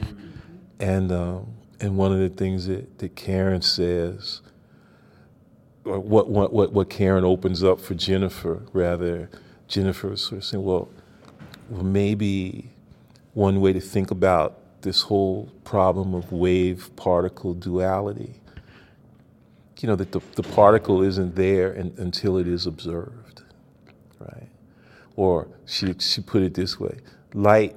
And 0.79 1.11
um, 1.11 1.47
and 1.79 1.97
one 1.97 2.11
of 2.11 2.19
the 2.19 2.29
things 2.29 2.67
that, 2.67 2.99
that 2.99 3.15
Karen 3.15 3.61
says, 3.61 4.41
or 5.85 5.99
what, 5.99 6.29
what 6.29 6.73
what 6.73 6.89
Karen 6.89 7.23
opens 7.23 7.63
up 7.63 7.79
for 7.79 7.93
Jennifer, 7.95 8.61
rather, 8.73 9.29
Jennifer 9.67 10.13
is 10.13 10.21
sort 10.21 10.39
of 10.39 10.45
saying, 10.45 10.63
well, 10.63 10.89
well, 11.69 11.83
maybe 11.83 12.69
one 13.33 13.61
way 13.61 13.73
to 13.73 13.81
think 13.81 14.11
about 14.11 14.59
this 14.83 15.01
whole 15.01 15.49
problem 15.63 16.13
of 16.13 16.31
wave 16.31 16.89
particle 16.95 17.53
duality 17.53 18.35
you 19.83 19.89
know, 19.89 19.97
that 19.97 20.13
the, 20.13 20.21
the 20.35 20.43
particle 20.43 21.03
isn't 21.03 21.35
there 21.35 21.73
in, 21.73 21.93
until 21.97 22.37
it 22.37 22.47
is 22.47 22.65
observed, 22.65 23.43
right? 24.17 24.47
Or 25.17 25.49
she, 25.65 25.93
she 25.99 26.21
put 26.21 26.41
it 26.41 26.53
this 26.53 26.79
way 26.79 26.99
light 27.33 27.75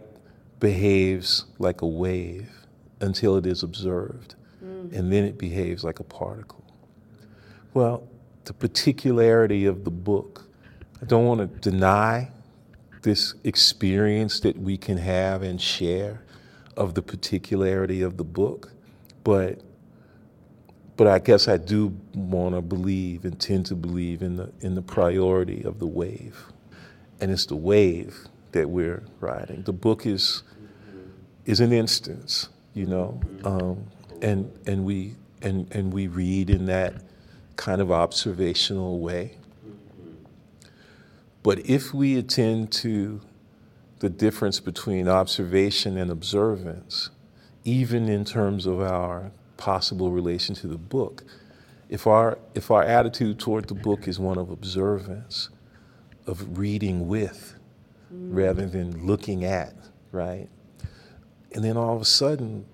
behaves 0.61 1.46
like 1.59 1.82
a 1.82 1.86
wave 1.86 2.48
until 3.00 3.36
it 3.36 3.44
is 3.44 3.64
observed, 3.64 4.36
mm. 4.64 4.92
and 4.92 5.12
then 5.12 5.24
it 5.24 5.36
behaves 5.36 5.82
like 5.82 5.98
a 5.98 6.04
particle. 6.04 6.64
Well, 7.74 8.07
the 8.44 8.52
particularity 8.52 9.66
of 9.66 9.82
the 9.82 9.90
book, 9.90 10.44
I 11.02 11.07
don't 11.07 11.26
want 11.26 11.40
to 11.40 11.70
deny 11.70 12.30
this 13.02 13.34
experience 13.42 14.38
that 14.40 14.57
we 14.57 14.76
can 14.76 14.96
have 14.98 15.42
and 15.42 15.61
share 15.61 16.22
of 16.77 16.95
the 16.95 17.03
particularity 17.03 18.03
of 18.03 18.16
the 18.16 18.24
book, 18.24 18.72
but 19.24 19.61
but 20.97 21.07
I 21.07 21.18
guess 21.18 21.47
I 21.47 21.59
do 21.59 21.95
want 22.14 22.55
to 22.55 22.62
believe 22.62 23.24
and 23.27 23.39
tend 23.39 23.66
to 23.66 23.74
believe 23.74 24.22
in 24.22 24.37
the 24.37 24.53
in 24.61 24.74
the 24.74 24.83
priority 24.83 25.62
of 25.62 25.79
the 25.79 25.87
wave, 25.87 26.47
and 27.20 27.31
it's 27.31 27.47
the 27.47 27.57
wave 27.57 28.27
that 28.53 28.70
we're 28.70 29.03
riding. 29.20 29.62
The 29.62 29.72
book 29.72 30.07
is 30.07 30.43
is 31.45 31.61
an 31.61 31.72
instance, 31.72 32.49
you 32.74 32.87
know, 32.87 33.20
um, 33.45 33.87
and 34.22 34.51
and 34.66 34.85
we 34.85 35.16
and 35.43 35.72
and 35.74 35.93
we 35.93 36.09
read 36.09 36.51
in 36.51 36.66
that 36.66 36.95
kind 37.57 37.81
of 37.81 37.91
observational 37.91 39.01
way. 39.01 39.37
But 41.43 41.61
if 41.66 41.95
we 41.95 42.16
attend 42.16 42.72
to 42.72 43.20
the 43.99 44.11
difference 44.11 44.61
between 44.61 45.09
observation 45.09 45.97
and 45.97 46.11
observance, 46.11 47.11
even 47.64 48.09
in 48.09 48.24
terms 48.24 48.66
of 48.66 48.80
our 48.80 49.32
possible 49.57 50.11
relation 50.11 50.55
to 50.57 50.66
the 50.66 50.78
book. 50.78 51.24
If 51.88 52.07
our, 52.07 52.38
if 52.55 52.70
our 52.70 52.82
attitude 52.82 53.38
toward 53.38 53.68
the 53.68 53.74
book 53.74 54.07
is 54.07 54.18
one 54.18 54.38
of 54.38 54.51
observance, 54.51 55.51
of 56.26 56.59
reading 56.59 57.07
with, 57.09 57.55
mm. 58.12 58.34
rather 58.36 58.66
than 58.66 59.07
looking 59.07 59.44
at, 59.44 59.74
right? 60.12 60.49
And 61.53 61.64
then 61.64 61.76
all 61.76 61.94
of 61.94 62.03
a 62.03 62.07
sudden, 62.07 62.66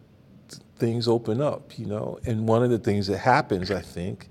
things 0.77 1.07
open 1.07 1.41
up, 1.41 1.79
you 1.79 1.87
know? 1.87 2.19
And 2.27 2.49
one 2.49 2.65
of 2.65 2.71
the 2.71 2.79
things 2.79 3.07
that 3.07 3.19
happens, 3.19 3.71
I 3.71 3.83
think, 3.83 4.29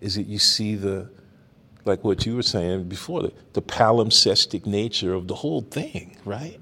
is 0.00 0.14
that 0.14 0.26
you 0.26 0.38
see 0.38 0.74
the, 0.76 1.10
like 1.84 2.04
what 2.04 2.26
you 2.26 2.36
were 2.36 2.42
saying 2.42 2.84
before, 2.84 3.30
the, 3.52 3.62
palimpsestic 3.62 4.66
nature 4.66 5.14
of 5.14 5.28
the 5.28 5.34
whole 5.34 5.62
thing, 5.62 6.16
right? 6.24 6.58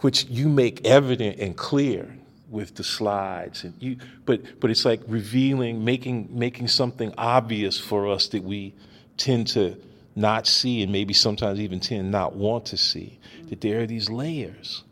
Which 0.00 0.24
you 0.26 0.48
make 0.48 0.86
evident 0.86 1.38
and 1.38 1.56
clear 1.56 2.16
with 2.50 2.74
the 2.74 2.82
slides 2.82 3.62
and 3.62 3.72
you 3.78 3.96
but 4.24 4.42
but 4.58 4.70
it's 4.70 4.84
like 4.84 5.00
revealing 5.06 5.84
making 5.84 6.28
making 6.32 6.66
something 6.66 7.14
obvious 7.16 7.78
for 7.78 8.10
us 8.10 8.26
that 8.26 8.42
we 8.42 8.74
tend 9.16 9.46
to 9.46 9.80
not 10.16 10.48
see 10.48 10.82
and 10.82 10.90
maybe 10.90 11.14
sometimes 11.14 11.60
even 11.60 11.78
tend 11.78 12.10
not 12.10 12.34
want 12.34 12.66
to 12.66 12.76
see 12.76 13.20
that 13.48 13.60
there 13.60 13.80
are 13.80 13.86
these 13.86 14.10
layers 14.10 14.82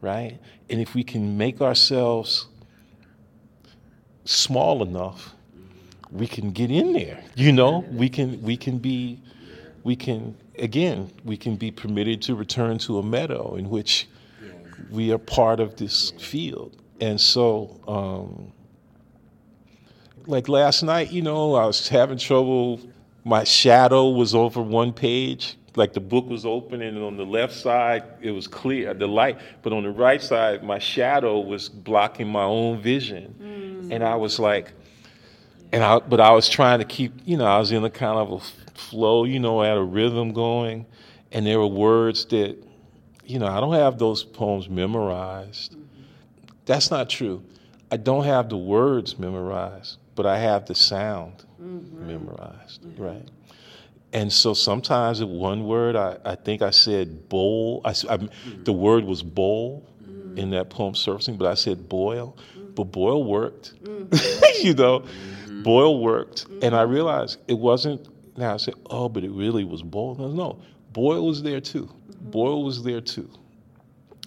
right 0.00 0.38
and 0.70 0.80
if 0.80 0.94
we 0.94 1.02
can 1.02 1.36
make 1.36 1.60
ourselves 1.60 2.46
small 4.24 4.82
enough 4.84 5.34
we 6.10 6.26
can 6.26 6.50
get 6.50 6.70
in 6.70 6.92
there 6.92 7.22
you 7.34 7.52
know 7.52 7.84
we 7.90 8.08
can 8.08 8.40
we 8.42 8.56
can 8.56 8.78
be 8.78 9.20
we 9.84 9.94
can 9.94 10.34
again 10.58 11.10
we 11.24 11.36
can 11.36 11.56
be 11.56 11.70
permitted 11.70 12.22
to 12.22 12.34
return 12.34 12.78
to 12.78 12.98
a 12.98 13.02
meadow 13.02 13.54
in 13.56 13.68
which 13.68 14.08
we 14.90 15.12
are 15.12 15.18
part 15.18 15.60
of 15.60 15.76
this 15.76 16.12
field 16.12 16.74
and 17.00 17.20
so, 17.20 17.80
um, 17.86 18.52
like 20.26 20.48
last 20.48 20.82
night, 20.82 21.12
you 21.12 21.22
know, 21.22 21.54
I 21.54 21.64
was 21.66 21.88
having 21.88 22.18
trouble. 22.18 22.80
My 23.24 23.44
shadow 23.44 24.10
was 24.10 24.34
over 24.34 24.60
one 24.60 24.92
page, 24.92 25.56
like 25.76 25.92
the 25.92 26.00
book 26.00 26.26
was 26.26 26.44
open, 26.44 26.82
and 26.82 26.98
on 27.02 27.16
the 27.16 27.24
left 27.24 27.54
side 27.54 28.04
it 28.20 28.32
was 28.32 28.46
clear, 28.46 28.94
the 28.94 29.06
light. 29.06 29.38
But 29.62 29.72
on 29.72 29.84
the 29.84 29.90
right 29.90 30.22
side, 30.22 30.64
my 30.64 30.78
shadow 30.78 31.40
was 31.40 31.68
blocking 31.68 32.28
my 32.28 32.42
own 32.42 32.80
vision, 32.80 33.34
mm. 33.40 33.94
and 33.94 34.02
I 34.02 34.16
was 34.16 34.38
like, 34.38 34.72
and 35.72 35.84
I, 35.84 35.98
but 35.98 36.20
I 36.20 36.32
was 36.32 36.48
trying 36.48 36.78
to 36.78 36.84
keep, 36.84 37.12
you 37.24 37.36
know, 37.36 37.44
I 37.44 37.58
was 37.58 37.72
in 37.72 37.84
a 37.84 37.90
kind 37.90 38.18
of 38.18 38.32
a 38.32 38.78
flow, 38.78 39.24
you 39.24 39.38
know, 39.38 39.60
I 39.60 39.68
had 39.68 39.76
a 39.76 39.82
rhythm 39.82 40.32
going, 40.32 40.86
and 41.32 41.46
there 41.46 41.58
were 41.58 41.66
words 41.66 42.24
that, 42.26 42.56
you 43.24 43.38
know, 43.38 43.46
I 43.46 43.60
don't 43.60 43.74
have 43.74 43.98
those 43.98 44.24
poems 44.24 44.68
memorized. 44.68 45.76
That's 46.64 46.90
not 46.90 47.10
true. 47.10 47.44
I 47.90 47.96
don't 47.96 48.24
have 48.24 48.48
the 48.48 48.56
words 48.56 49.18
memorized, 49.18 49.98
but 50.14 50.26
I 50.26 50.38
have 50.38 50.66
the 50.66 50.74
sound 50.74 51.44
mm-hmm. 51.60 52.06
memorized, 52.06 52.82
mm-hmm. 52.82 53.02
right? 53.02 53.28
And 54.12 54.32
so 54.32 54.54
sometimes 54.54 55.20
at 55.20 55.28
one 55.28 55.64
word, 55.64 55.96
I, 55.96 56.16
I 56.24 56.34
think 56.34 56.62
I 56.62 56.70
said 56.70 57.28
bowl. 57.28 57.82
I, 57.84 57.90
I, 57.90 57.92
mm-hmm. 57.92 58.64
The 58.64 58.72
word 58.72 59.04
was 59.04 59.22
bowl 59.22 59.86
mm-hmm. 60.02 60.38
in 60.38 60.50
that 60.50 60.70
poem 60.70 60.94
surfacing, 60.94 61.36
but 61.36 61.46
I 61.46 61.54
said 61.54 61.88
boil. 61.88 62.36
Mm-hmm. 62.56 62.72
But 62.74 62.84
boil 62.84 63.24
worked, 63.24 63.74
mm-hmm. 63.82 64.66
you 64.66 64.74
know, 64.74 65.04
Mm-hmm. 65.58 65.62
boil 65.64 66.02
worked. 66.02 66.46
And 66.62 66.74
I 66.74 66.82
realized 66.82 67.38
it 67.48 67.58
wasn't, 67.58 68.08
now 68.36 68.54
I 68.54 68.56
said, 68.56 68.74
oh, 68.90 69.08
but 69.08 69.24
it 69.24 69.30
really 69.30 69.64
was 69.64 69.82
boil. 69.82 70.14
No, 70.16 70.28
no, 70.28 70.60
boil 70.92 71.26
was 71.26 71.42
there 71.42 71.60
too. 71.60 71.84
Mm-hmm. 71.84 72.30
Boil 72.30 72.64
was 72.64 72.82
there 72.82 73.00
too. 73.00 73.30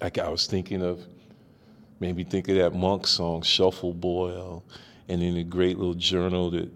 Like 0.01 0.17
I 0.17 0.29
was 0.29 0.47
thinking 0.47 0.81
of 0.81 1.05
Made 2.01 2.15
me 2.15 2.23
think 2.23 2.49
of 2.49 2.55
that 2.55 2.73
monk 2.73 3.05
song, 3.05 3.43
Shuffle 3.43 3.93
Boil, 3.93 4.63
and 5.07 5.21
in 5.21 5.37
a 5.37 5.43
great 5.43 5.77
little 5.77 5.93
journal 5.93 6.49
that 6.49 6.67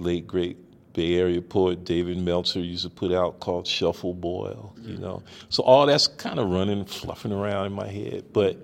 late 0.00 0.26
great 0.26 0.56
Bay 0.92 1.14
Area 1.14 1.40
poet 1.40 1.84
David 1.84 2.18
Meltzer 2.18 2.58
used 2.58 2.82
to 2.82 2.90
put 2.90 3.12
out 3.12 3.38
called 3.38 3.64
Shuffle 3.64 4.12
Boil, 4.12 4.74
you 4.78 4.94
mm-hmm. 4.94 5.02
know. 5.02 5.22
So 5.50 5.62
all 5.62 5.86
that's 5.86 6.08
kind 6.08 6.40
of 6.40 6.50
running, 6.50 6.84
fluffing 6.84 7.30
around 7.30 7.66
in 7.66 7.72
my 7.72 7.86
head. 7.86 8.24
But, 8.32 8.58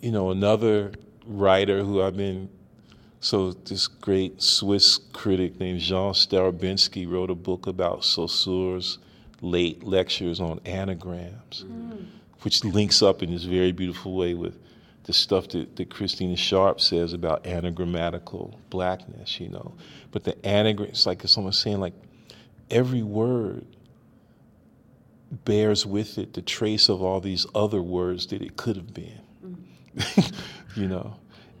you 0.00 0.12
know, 0.12 0.30
another 0.30 0.92
writer 1.26 1.82
who 1.82 2.00
I've 2.00 2.16
been, 2.16 2.48
so 3.26 3.50
this 3.50 3.88
great 3.88 4.40
Swiss 4.40 5.00
critic 5.12 5.58
named 5.58 5.80
Jean 5.80 6.12
Starobinski 6.12 7.10
wrote 7.10 7.28
a 7.28 7.34
book 7.34 7.66
about 7.66 8.04
Saussure's 8.04 8.98
late 9.40 9.82
lectures 9.82 10.38
on 10.38 10.60
anagrams, 10.64 11.64
mm. 11.66 12.06
which 12.42 12.62
links 12.62 13.02
up 13.02 13.24
in 13.24 13.32
this 13.32 13.42
very 13.42 13.72
beautiful 13.72 14.14
way 14.14 14.34
with 14.34 14.56
the 15.06 15.12
stuff 15.12 15.48
that, 15.48 15.74
that 15.74 15.90
Christina 15.90 16.36
Sharpe 16.36 16.80
says 16.80 17.12
about 17.12 17.42
anagrammatical 17.42 18.54
blackness, 18.70 19.40
you 19.40 19.48
know. 19.48 19.74
But 20.12 20.22
the 20.22 20.46
anagram, 20.46 20.90
it's 20.90 21.04
like 21.04 21.20
someone 21.26 21.52
saying, 21.52 21.80
like, 21.80 21.94
every 22.70 23.02
word 23.02 23.66
bears 25.44 25.84
with 25.84 26.16
it 26.16 26.32
the 26.34 26.42
trace 26.42 26.88
of 26.88 27.02
all 27.02 27.18
these 27.20 27.44
other 27.56 27.82
words 27.82 28.28
that 28.28 28.40
it 28.40 28.56
could 28.56 28.76
have 28.76 28.94
been, 28.94 29.20
mm. 29.44 30.32
you 30.76 30.86
know. 30.86 31.16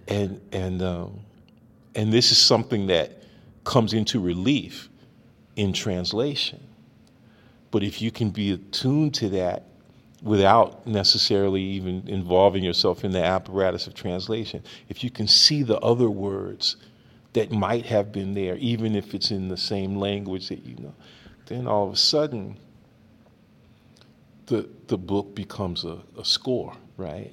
And, 0.06 0.40
and, 0.52 0.80
um, 0.80 1.22
and 1.96 2.12
this 2.12 2.30
is 2.30 2.38
something 2.38 2.86
that 2.86 3.22
comes 3.64 3.92
into 3.92 4.20
relief 4.20 4.88
in 5.56 5.72
translation. 5.72 6.62
But 7.72 7.82
if 7.82 8.00
you 8.00 8.12
can 8.12 8.30
be 8.30 8.52
attuned 8.52 9.14
to 9.14 9.28
that 9.30 9.64
without 10.22 10.86
necessarily 10.86 11.62
even 11.62 12.02
involving 12.08 12.64
yourself 12.64 13.04
in 13.04 13.12
the 13.12 13.22
apparatus 13.22 13.86
of 13.86 13.94
translation. 13.94 14.62
If 14.88 15.04
you 15.04 15.10
can 15.10 15.28
see 15.28 15.62
the 15.62 15.78
other 15.78 16.08
words 16.08 16.76
that 17.34 17.52
might 17.52 17.86
have 17.86 18.12
been 18.12 18.34
there, 18.34 18.56
even 18.56 18.96
if 18.96 19.14
it's 19.14 19.30
in 19.30 19.48
the 19.48 19.56
same 19.56 19.96
language 19.96 20.48
that 20.48 20.64
you 20.64 20.74
know, 20.76 20.94
then 21.46 21.66
all 21.66 21.86
of 21.86 21.92
a 21.92 21.96
sudden 21.96 22.58
the, 24.46 24.68
the 24.86 24.96
book 24.96 25.34
becomes 25.34 25.84
a, 25.84 25.98
a 26.18 26.24
score, 26.24 26.72
right? 26.96 27.32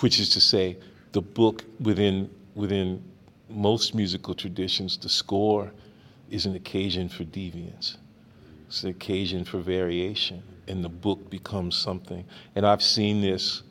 Which 0.00 0.18
is 0.18 0.30
to 0.30 0.40
say, 0.40 0.76
the 1.12 1.22
book 1.22 1.64
within, 1.80 2.30
within 2.54 3.02
most 3.48 3.94
musical 3.94 4.34
traditions, 4.34 4.96
the 4.96 5.08
score 5.08 5.72
is 6.30 6.46
an 6.46 6.54
occasion 6.54 7.08
for 7.08 7.24
deviance. 7.24 7.96
It's 8.66 8.82
an 8.84 8.90
occasion 8.90 9.44
for 9.44 9.60
variation 9.60 10.42
and 10.68 10.84
the 10.84 10.88
book 10.88 11.30
becomes 11.30 11.76
something. 11.76 12.24
And 12.54 12.66
I've 12.66 12.82
seen 12.82 13.20
this, 13.20 13.62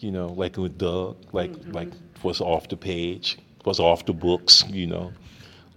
you 0.00 0.10
know, 0.10 0.28
like 0.28 0.56
with 0.56 0.78
Doug, 0.78 1.16
like 1.32 1.52
mm-hmm. 1.52 1.72
like 1.72 1.88
what's 2.22 2.40
off 2.40 2.68
the 2.68 2.76
page, 2.76 3.38
was 3.64 3.78
off 3.78 4.04
the 4.06 4.12
books, 4.12 4.64
you 4.68 4.86
know, 4.86 5.12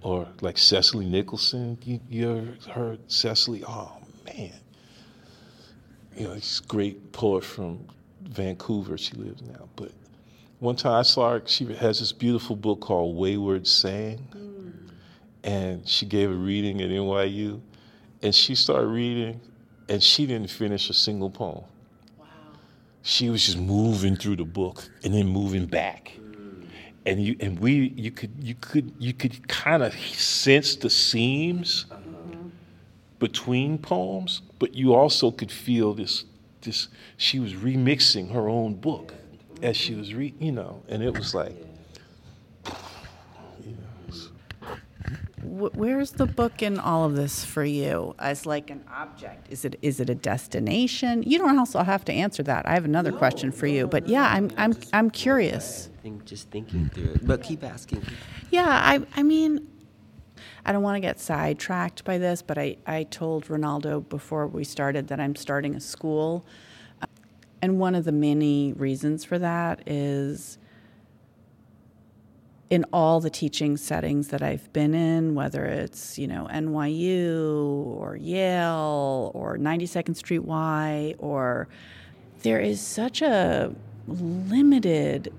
or 0.01 0.27
like 0.41 0.57
Cecily 0.57 1.05
Nicholson. 1.05 1.77
You, 1.83 1.99
you 2.09 2.31
ever 2.31 2.71
heard 2.71 2.99
Cecily? 3.11 3.63
Oh 3.67 3.91
man, 4.25 4.53
you 6.15 6.27
know, 6.27 6.35
she's 6.35 6.61
great 6.61 7.11
poet 7.11 7.43
from 7.43 7.85
Vancouver. 8.21 8.97
She 8.97 9.13
lives 9.15 9.41
now, 9.43 9.67
but 9.75 9.91
one 10.59 10.75
time 10.75 10.93
I 10.93 11.01
saw 11.03 11.33
her. 11.33 11.41
She 11.45 11.65
has 11.75 11.99
this 11.99 12.11
beautiful 12.11 12.55
book 12.55 12.81
called 12.81 13.15
Wayside 13.15 13.67
Sang, 13.67 14.27
mm. 14.31 14.91
and 15.43 15.87
she 15.87 16.05
gave 16.05 16.31
a 16.31 16.33
reading 16.33 16.81
at 16.81 16.89
NYU, 16.89 17.61
and 18.21 18.33
she 18.33 18.55
started 18.55 18.87
reading 18.87 19.39
and 19.89 20.01
she 20.01 20.25
didn't 20.25 20.49
finish 20.49 20.89
a 20.89 20.93
single 20.93 21.29
poem. 21.29 21.63
Wow. 22.17 22.25
She 23.03 23.29
was 23.29 23.45
just 23.45 23.57
moving 23.57 24.15
through 24.15 24.37
the 24.37 24.45
book 24.45 24.89
and 25.03 25.13
then 25.13 25.27
moving 25.27 25.65
back. 25.65 26.13
And 27.05 27.23
you 27.23 27.35
and 27.39 27.59
we 27.59 27.93
you 27.95 28.09
could 28.09 28.31
you 28.39 28.55
could 28.55 28.91
you 28.97 29.13
could 29.13 29.47
kind 29.47 29.83
of 29.83 29.93
sense 29.93 30.75
the 30.75 30.89
seams 30.89 31.85
uh-huh. 31.91 31.99
between 33.19 33.77
poems, 33.77 34.41
but 34.57 34.73
you 34.73 34.95
also 34.95 35.29
could 35.29 35.51
feel 35.51 35.93
this 35.93 36.25
this 36.61 36.87
she 37.17 37.39
was 37.39 37.53
remixing 37.53 38.31
her 38.31 38.49
own 38.49 38.73
book 38.73 39.13
as 39.65 39.75
she 39.75 39.95
was 39.95 40.13
reading, 40.13 40.41
you 40.41 40.51
know, 40.51 40.83
and 40.87 41.03
it 41.03 41.17
was 41.17 41.33
like 41.33 41.55
where's 45.55 46.11
the 46.11 46.25
book 46.25 46.61
in 46.61 46.79
all 46.79 47.05
of 47.05 47.15
this 47.15 47.45
for 47.45 47.63
you 47.63 48.15
as 48.19 48.45
like 48.45 48.69
an 48.69 48.83
object? 48.91 49.47
Is 49.49 49.65
it 49.65 49.77
is 49.81 49.99
it 49.99 50.09
a 50.09 50.15
destination? 50.15 51.23
You 51.23 51.37
don't 51.37 51.57
also 51.57 51.81
have 51.83 52.03
to 52.05 52.13
answer 52.13 52.43
that. 52.43 52.67
I 52.67 52.73
have 52.73 52.85
another 52.85 53.11
no, 53.11 53.17
question 53.17 53.51
for 53.51 53.67
no, 53.67 53.73
you, 53.73 53.87
but 53.87 54.05
no, 54.05 54.13
yeah, 54.13 54.29
I'm 54.31 54.51
I'm 54.57 54.75
I'm 54.93 55.09
curious. 55.09 55.89
I 55.99 56.01
think 56.01 56.25
just 56.25 56.49
thinking 56.49 56.89
through 56.89 57.13
it, 57.13 57.27
but 57.27 57.43
keep 57.43 57.63
asking. 57.63 58.03
Yeah, 58.51 58.67
I 58.67 59.05
I 59.15 59.23
mean, 59.23 59.67
I 60.65 60.71
don't 60.71 60.83
want 60.83 60.95
to 60.97 61.01
get 61.01 61.19
sidetracked 61.19 62.03
by 62.03 62.17
this, 62.17 62.41
but 62.41 62.57
I 62.57 62.77
I 62.85 63.03
told 63.03 63.45
Ronaldo 63.45 64.07
before 64.09 64.47
we 64.47 64.63
started 64.63 65.07
that 65.07 65.19
I'm 65.19 65.35
starting 65.35 65.75
a 65.75 65.79
school, 65.79 66.45
and 67.65 67.79
one 67.79 67.95
of 67.95 68.05
the 68.05 68.11
many 68.11 68.73
reasons 68.73 69.25
for 69.25 69.39
that 69.39 69.81
is 69.87 70.59
in 72.69 72.85
all 72.93 73.19
the 73.19 73.29
teaching 73.31 73.75
settings 73.75 74.27
that 74.27 74.43
I've 74.43 74.71
been 74.71 74.93
in, 74.93 75.33
whether 75.33 75.65
it's, 75.65 76.19
you 76.19 76.27
know, 76.27 76.47
NYU 76.51 77.87
or 77.87 78.17
Yale 78.17 79.31
or 79.33 79.57
92nd 79.57 80.15
Street 80.15 80.43
Y 80.43 81.15
or 81.17 81.67
there 82.43 82.59
is 82.59 82.79
such 82.79 83.23
a 83.23 83.73
limited 84.07 85.33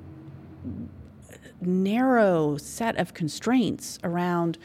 narrow 1.60 2.56
set 2.56 2.96
of 2.96 3.14
constraints 3.14 4.00
around 4.02 4.58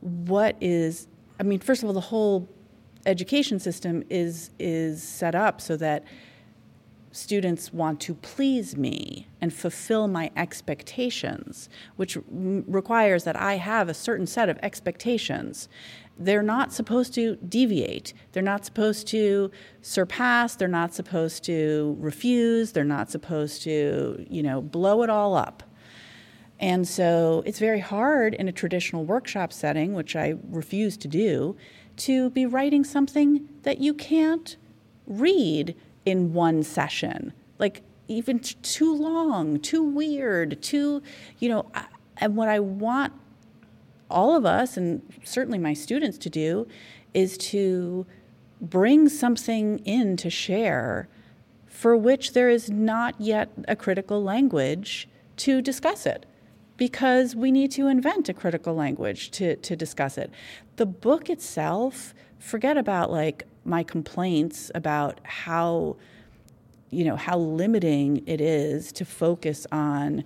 what 0.00 0.54
is 0.60 1.08
I 1.40 1.44
mean, 1.44 1.60
first 1.60 1.82
of 1.82 1.88
all, 1.88 1.94
the 1.94 2.00
whole 2.00 2.46
education 3.06 3.58
system 3.58 4.04
is 4.10 4.50
is 4.58 5.02
set 5.02 5.34
up 5.34 5.62
so 5.62 5.78
that 5.78 6.04
students 7.16 7.72
want 7.72 8.00
to 8.00 8.14
please 8.14 8.76
me 8.76 9.26
and 9.40 9.52
fulfill 9.52 10.06
my 10.08 10.30
expectations, 10.36 11.68
which 11.96 12.18
requires 12.30 13.24
that 13.24 13.36
I 13.36 13.56
have 13.56 13.88
a 13.88 13.94
certain 13.94 14.26
set 14.26 14.48
of 14.48 14.58
expectations. 14.62 15.68
They're 16.18 16.42
not 16.42 16.72
supposed 16.72 17.14
to 17.14 17.36
deviate. 17.36 18.14
They're 18.32 18.42
not 18.42 18.64
supposed 18.64 19.06
to 19.08 19.50
surpass. 19.82 20.56
They're 20.56 20.68
not 20.68 20.94
supposed 20.94 21.44
to 21.44 21.96
refuse. 21.98 22.72
They're 22.72 22.84
not 22.84 23.10
supposed 23.10 23.62
to, 23.62 24.24
you 24.28 24.42
know, 24.42 24.60
blow 24.60 25.02
it 25.02 25.10
all 25.10 25.34
up. 25.34 25.62
And 26.58 26.88
so 26.88 27.42
it's 27.44 27.58
very 27.58 27.80
hard 27.80 28.32
in 28.34 28.48
a 28.48 28.52
traditional 28.52 29.04
workshop 29.04 29.52
setting, 29.52 29.92
which 29.92 30.16
I 30.16 30.36
refuse 30.48 30.96
to 30.98 31.08
do, 31.08 31.56
to 31.98 32.30
be 32.30 32.46
writing 32.46 32.84
something 32.84 33.48
that 33.62 33.78
you 33.78 33.92
can't 33.92 34.56
read 35.06 35.76
in 36.06 36.32
one 36.32 36.62
session. 36.62 37.34
Like 37.58 37.82
even 38.08 38.38
t- 38.38 38.56
too 38.62 38.94
long, 38.94 39.60
too 39.60 39.82
weird, 39.82 40.62
too, 40.62 41.02
you 41.38 41.50
know, 41.50 41.66
I, 41.74 41.86
and 42.18 42.36
what 42.36 42.48
I 42.48 42.60
want 42.60 43.12
all 44.08 44.36
of 44.36 44.46
us 44.46 44.76
and 44.76 45.02
certainly 45.24 45.58
my 45.58 45.74
students 45.74 46.16
to 46.16 46.30
do 46.30 46.66
is 47.12 47.36
to 47.36 48.06
bring 48.60 49.08
something 49.08 49.78
in 49.80 50.16
to 50.16 50.30
share 50.30 51.08
for 51.66 51.96
which 51.96 52.32
there 52.32 52.48
is 52.48 52.70
not 52.70 53.20
yet 53.20 53.50
a 53.68 53.76
critical 53.76 54.22
language 54.22 55.08
to 55.36 55.60
discuss 55.60 56.06
it 56.06 56.24
because 56.76 57.34
we 57.34 57.50
need 57.50 57.70
to 57.72 57.88
invent 57.88 58.28
a 58.28 58.34
critical 58.34 58.74
language 58.74 59.30
to, 59.30 59.56
to 59.56 59.74
discuss 59.76 60.16
it. 60.16 60.30
The 60.76 60.86
book 60.86 61.28
itself, 61.28 62.14
forget 62.38 62.76
about 62.76 63.10
like 63.10 63.44
my 63.66 63.82
complaints 63.82 64.70
about 64.74 65.20
how 65.24 65.96
you 66.90 67.04
know 67.04 67.16
how 67.16 67.36
limiting 67.38 68.22
it 68.26 68.40
is 68.40 68.92
to 68.92 69.04
focus 69.04 69.66
on 69.72 70.24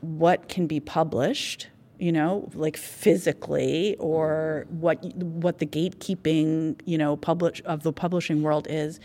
what 0.00 0.48
can 0.48 0.66
be 0.66 0.80
published 0.80 1.68
you 1.98 2.12
know 2.12 2.48
like 2.54 2.76
physically 2.76 3.96
or 3.98 4.66
what 4.68 5.02
what 5.14 5.58
the 5.58 5.66
gatekeeping 5.66 6.78
you 6.84 6.98
know 6.98 7.16
publish 7.16 7.62
of 7.64 7.82
the 7.82 7.92
publishing 7.92 8.42
world 8.42 8.66
is. 8.68 9.00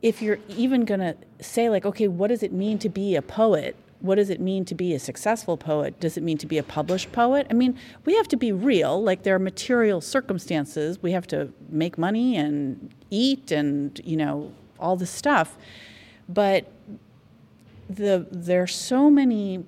If 0.00 0.20
you're 0.20 0.40
even 0.48 0.84
going 0.84 1.00
to 1.00 1.16
say 1.40 1.68
like 1.68 1.84
okay 1.84 2.08
what 2.08 2.28
does 2.28 2.42
it 2.42 2.52
mean 2.52 2.78
to 2.78 2.88
be 2.88 3.16
a 3.16 3.22
poet 3.22 3.76
what 4.02 4.16
does 4.16 4.30
it 4.30 4.40
mean 4.40 4.64
to 4.66 4.74
be 4.74 4.94
a 4.94 4.98
successful 4.98 5.56
poet? 5.56 5.98
Does 6.00 6.16
it 6.16 6.22
mean 6.22 6.36
to 6.38 6.46
be 6.46 6.58
a 6.58 6.62
published 6.62 7.12
poet? 7.12 7.46
I 7.50 7.54
mean, 7.54 7.78
we 8.04 8.14
have 8.16 8.28
to 8.28 8.36
be 8.36 8.52
real. 8.52 9.02
Like 9.02 9.22
there 9.22 9.34
are 9.36 9.38
material 9.38 10.00
circumstances. 10.00 11.00
We 11.00 11.12
have 11.12 11.26
to 11.28 11.52
make 11.70 11.96
money 11.96 12.36
and 12.36 12.92
eat 13.10 13.52
and, 13.52 13.98
you 14.04 14.16
know, 14.16 14.52
all 14.80 14.96
this 14.96 15.10
stuff. 15.10 15.56
But 16.28 16.70
the 17.88 18.26
there 18.30 18.62
are 18.62 18.66
so 18.66 19.08
many 19.08 19.64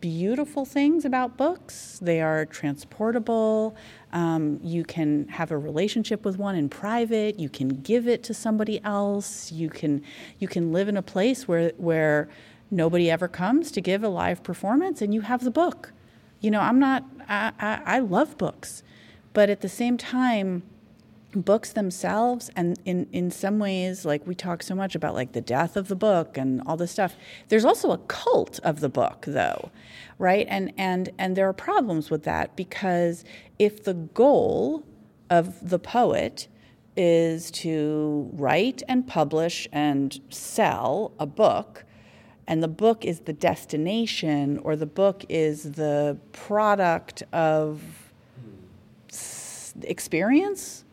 beautiful 0.00 0.64
things 0.64 1.04
about 1.04 1.36
books. 1.36 1.98
They 2.02 2.20
are 2.20 2.44
transportable. 2.46 3.76
Um, 4.12 4.58
you 4.62 4.84
can 4.84 5.28
have 5.28 5.50
a 5.50 5.58
relationship 5.58 6.24
with 6.24 6.38
one 6.38 6.56
in 6.56 6.68
private. 6.68 7.38
You 7.38 7.48
can 7.48 7.68
give 7.68 8.08
it 8.08 8.22
to 8.24 8.34
somebody 8.34 8.82
else. 8.82 9.52
You 9.52 9.70
can 9.70 10.02
you 10.38 10.48
can 10.48 10.72
live 10.72 10.88
in 10.88 10.96
a 10.96 11.02
place 11.02 11.46
where 11.46 11.72
where 11.76 12.28
nobody 12.70 13.10
ever 13.10 13.28
comes 13.28 13.70
to 13.72 13.80
give 13.80 14.02
a 14.02 14.08
live 14.08 14.42
performance 14.42 15.02
and 15.02 15.14
you 15.14 15.22
have 15.22 15.44
the 15.44 15.50
book. 15.50 15.92
You 16.40 16.50
know, 16.50 16.60
I'm 16.60 16.78
not, 16.78 17.04
I, 17.28 17.52
I, 17.58 17.80
I 17.84 17.98
love 17.98 18.38
books, 18.38 18.82
but 19.32 19.50
at 19.50 19.60
the 19.60 19.68
same 19.68 19.96
time, 19.96 20.62
books 21.34 21.72
themselves 21.72 22.50
and 22.56 22.78
in, 22.84 23.06
in 23.12 23.30
some 23.30 23.58
ways 23.58 24.04
like 24.04 24.26
we 24.26 24.34
talk 24.34 24.62
so 24.62 24.74
much 24.74 24.94
about 24.94 25.14
like 25.14 25.32
the 25.32 25.40
death 25.40 25.76
of 25.76 25.88
the 25.88 25.94
book 25.94 26.38
and 26.38 26.62
all 26.64 26.76
this 26.76 26.90
stuff 26.90 27.14
there's 27.48 27.66
also 27.66 27.90
a 27.90 27.98
cult 27.98 28.58
of 28.60 28.80
the 28.80 28.88
book 28.88 29.24
though 29.26 29.70
right 30.18 30.46
and 30.48 30.72
and 30.78 31.10
and 31.18 31.36
there 31.36 31.46
are 31.46 31.52
problems 31.52 32.10
with 32.10 32.22
that 32.22 32.56
because 32.56 33.24
if 33.58 33.84
the 33.84 33.92
goal 33.92 34.82
of 35.28 35.68
the 35.68 35.78
poet 35.78 36.48
is 36.96 37.50
to 37.50 38.30
write 38.32 38.82
and 38.88 39.06
publish 39.06 39.68
and 39.70 40.20
sell 40.30 41.12
a 41.18 41.26
book 41.26 41.84
and 42.48 42.62
the 42.62 42.68
book 42.68 43.04
is 43.04 43.20
the 43.20 43.34
destination 43.34 44.58
or 44.64 44.74
the 44.74 44.86
book 44.86 45.24
is 45.28 45.72
the 45.72 46.18
product 46.32 47.22
of 47.30 47.82
experience? 49.82 50.84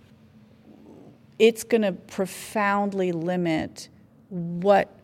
It's 1.39 1.63
going 1.63 1.83
to 1.83 1.93
profoundly 1.93 3.13
limit 3.13 3.87
what 4.29 4.99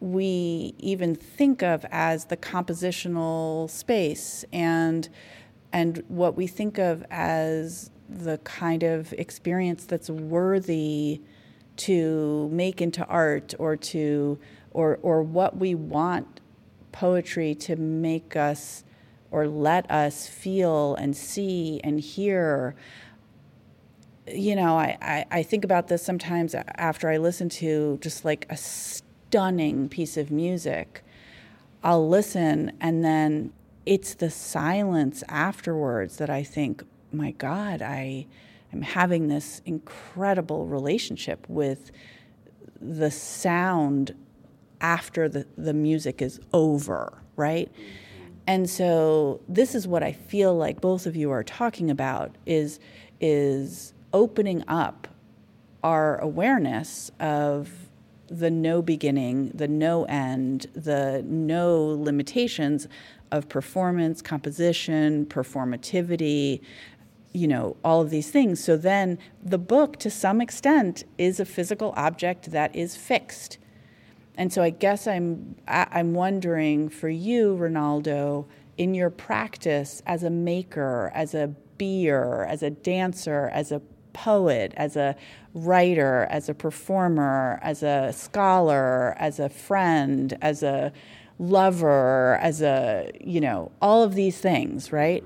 we 0.00 0.74
even 0.78 1.14
think 1.14 1.62
of 1.62 1.86
as 1.92 2.24
the 2.26 2.36
compositional 2.36 3.70
space 3.70 4.44
and 4.52 5.08
and 5.72 6.02
what 6.08 6.36
we 6.36 6.46
think 6.46 6.78
of 6.78 7.04
as 7.10 7.90
the 8.08 8.38
kind 8.38 8.82
of 8.82 9.12
experience 9.14 9.84
that's 9.86 10.10
worthy 10.10 11.20
to 11.76 12.48
make 12.52 12.80
into 12.80 13.04
art 13.06 13.54
or 13.58 13.76
to 13.76 14.38
or 14.74 14.98
or 15.02 15.22
what 15.22 15.56
we 15.56 15.74
want 15.74 16.40
poetry 16.92 17.54
to 17.54 17.76
make 17.76 18.36
us 18.36 18.84
or 19.30 19.48
let 19.48 19.90
us 19.90 20.28
feel 20.28 20.94
and 20.96 21.16
see 21.16 21.80
and 21.82 21.98
hear 21.98 22.76
you 24.26 24.56
know, 24.56 24.78
I, 24.78 24.96
I, 25.02 25.26
I, 25.30 25.42
think 25.42 25.64
about 25.64 25.88
this 25.88 26.02
sometimes 26.02 26.54
after 26.54 27.10
I 27.10 27.18
listen 27.18 27.50
to 27.50 27.98
just 28.00 28.24
like 28.24 28.46
a 28.48 28.56
stunning 28.56 29.88
piece 29.90 30.16
of 30.16 30.30
music. 30.30 31.04
I'll 31.82 32.08
listen 32.08 32.72
and 32.80 33.04
then 33.04 33.52
it's 33.84 34.14
the 34.14 34.30
silence 34.30 35.22
afterwards 35.28 36.16
that 36.16 36.30
I 36.30 36.42
think, 36.42 36.84
my 37.12 37.32
God, 37.32 37.82
I 37.82 38.26
am 38.72 38.80
having 38.80 39.28
this 39.28 39.60
incredible 39.66 40.66
relationship 40.66 41.46
with 41.48 41.90
the 42.80 43.10
sound 43.10 44.14
after 44.80 45.28
the, 45.28 45.46
the 45.56 45.74
music 45.74 46.20
is 46.22 46.40
over, 46.52 47.22
right? 47.36 47.70
And 48.46 48.68
so 48.68 49.40
this 49.48 49.74
is 49.74 49.88
what 49.88 50.02
I 50.02 50.12
feel 50.12 50.54
like 50.54 50.80
both 50.80 51.06
of 51.06 51.16
you 51.16 51.30
are 51.30 51.42
talking 51.42 51.90
about 51.90 52.36
is 52.46 52.78
is 53.20 53.94
opening 54.12 54.62
up 54.68 55.08
our 55.82 56.18
awareness 56.18 57.10
of 57.20 57.70
the 58.28 58.50
no 58.50 58.82
beginning, 58.82 59.50
the 59.54 59.68
no 59.68 60.04
end, 60.04 60.66
the 60.74 61.22
no 61.26 61.84
limitations 61.84 62.88
of 63.30 63.48
performance, 63.48 64.22
composition, 64.22 65.26
performativity, 65.26 66.60
you 67.32 67.48
know, 67.48 67.76
all 67.84 68.00
of 68.00 68.10
these 68.10 68.30
things. 68.30 68.62
So 68.62 68.76
then 68.76 69.18
the 69.42 69.58
book, 69.58 69.98
to 69.98 70.10
some 70.10 70.40
extent, 70.40 71.04
is 71.18 71.40
a 71.40 71.44
physical 71.44 71.92
object 71.96 72.50
that 72.52 72.74
is 72.74 72.96
fixed. 72.96 73.58
And 74.36 74.52
so 74.52 74.62
I 74.62 74.70
guess 74.70 75.06
I'm 75.06 75.56
I'm 75.68 76.14
wondering 76.14 76.88
for 76.88 77.08
you, 77.08 77.56
Ronaldo, 77.56 78.46
in 78.76 78.94
your 78.94 79.10
practice 79.10 80.02
as 80.06 80.22
a 80.22 80.30
maker, 80.30 81.12
as 81.14 81.34
a 81.34 81.48
beer, 81.78 82.44
as 82.44 82.62
a 82.62 82.70
dancer, 82.70 83.50
as 83.52 83.70
a 83.70 83.80
poet, 84.12 84.72
as 84.76 84.96
a 84.96 85.14
writer, 85.54 86.26
as 86.30 86.48
a 86.48 86.54
performer, 86.54 87.60
as 87.62 87.82
a 87.82 88.12
scholar, 88.12 89.14
as 89.18 89.38
a 89.38 89.48
friend, 89.48 90.36
as 90.42 90.62
a 90.62 90.92
lover, 91.38 92.38
as 92.40 92.62
a, 92.62 93.10
you 93.20 93.40
know, 93.40 93.70
all 93.82 94.02
of 94.02 94.14
these 94.14 94.38
things, 94.38 94.92
right? 94.92 95.22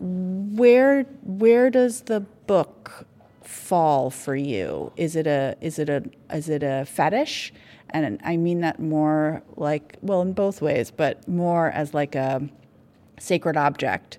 Where 0.00 1.02
where 1.22 1.70
does 1.70 2.02
the 2.02 2.20
book 2.20 3.06
fall 3.42 4.10
for 4.10 4.34
you? 4.34 4.92
Is 4.96 5.16
it 5.16 5.26
a 5.26 5.56
is 5.60 5.78
it 5.78 5.88
a 5.88 6.02
is 6.32 6.48
it 6.48 6.62
a 6.62 6.84
fetish? 6.86 7.52
And 7.92 8.20
I 8.24 8.36
mean 8.36 8.60
that 8.60 8.80
more 8.80 9.42
like 9.56 9.96
well 10.02 10.22
in 10.22 10.32
both 10.32 10.62
ways, 10.62 10.90
but 10.90 11.26
more 11.28 11.70
as 11.70 11.94
like 11.94 12.14
a 12.14 12.48
sacred 13.18 13.56
object 13.56 14.18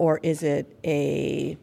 or 0.00 0.18
is 0.22 0.42
it 0.42 0.78
a 0.82 1.58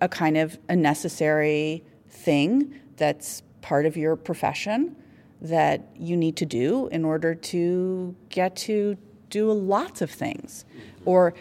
a 0.00 0.08
kind 0.08 0.36
of 0.38 0.58
a 0.68 0.74
necessary 0.74 1.84
thing 2.08 2.74
that's 2.96 3.42
part 3.60 3.84
of 3.84 3.96
your 3.96 4.16
profession 4.16 4.96
that 5.42 5.88
you 5.96 6.16
need 6.16 6.34
to 6.36 6.46
do 6.46 6.88
in 6.88 7.04
order 7.04 7.34
to 7.34 8.16
get 8.30 8.56
to 8.56 8.96
do 9.28 9.52
lots 9.52 10.00
of 10.00 10.10
things? 10.10 10.64
Or 11.04 11.34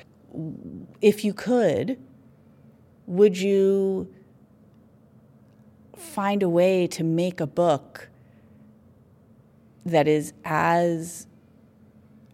if 1.01 1.23
you 1.23 1.33
could, 1.33 1.97
would 3.07 3.37
you 3.37 4.13
find 5.95 6.43
a 6.43 6.49
way 6.49 6.85
to 6.87 7.03
make 7.03 7.39
a 7.39 7.47
book 7.47 8.09
that 9.85 10.07
is 10.07 10.33
as 10.45 11.27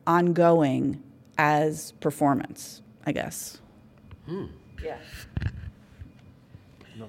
ongoing 0.05 1.01
as 1.37 1.91
performance, 1.93 2.81
I 3.05 3.11
guess? 3.11 3.59
Hmm. 4.25 4.45
Yeah. 4.83 4.97
No. 6.97 7.07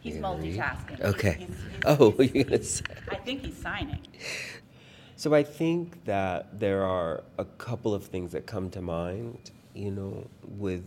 He's 0.00 0.16
multitasking. 0.16 1.00
Okay. 1.02 1.36
He's, 1.38 1.48
he's, 1.48 1.56
oh, 1.84 2.10
he's, 2.18 2.34
you're 2.34 2.44
gonna 2.44 2.62
say. 2.62 2.84
I 3.10 3.16
think 3.16 3.44
he's 3.44 3.56
signing. 3.56 4.06
So 5.16 5.34
I 5.34 5.42
think 5.42 6.04
that 6.04 6.58
there 6.58 6.84
are 6.84 7.22
a 7.36 7.44
couple 7.44 7.92
of 7.92 8.04
things 8.04 8.32
that 8.32 8.46
come 8.46 8.70
to 8.70 8.80
mind. 8.80 9.50
You 9.74 9.90
know, 9.90 10.26
with 10.58 10.84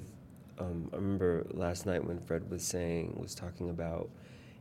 um, 0.59 0.89
I 0.91 0.95
remember 0.97 1.45
last 1.51 1.85
night 1.85 2.03
when 2.03 2.19
Fred 2.19 2.49
was 2.49 2.63
saying 2.63 3.15
was 3.19 3.35
talking 3.35 3.69
about, 3.69 4.09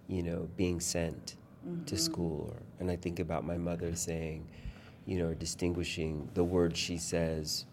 you 0.09 0.23
know, 0.23 0.49
being 0.57 0.81
sent 0.81 1.37
mm-hmm. 1.67 1.85
to 1.85 1.97
school, 1.97 2.55
or, 2.55 2.63
and 2.81 2.91
I 2.91 2.97
think 2.97 3.19
about 3.21 3.45
my 3.45 3.57
mother 3.57 3.95
saying, 3.95 4.47
you 5.07 5.19
know, 5.19 5.35
distinguishing 5.35 6.29
the 6.35 6.45
word 6.45 6.77
she 6.77 6.97
says. 6.97 7.67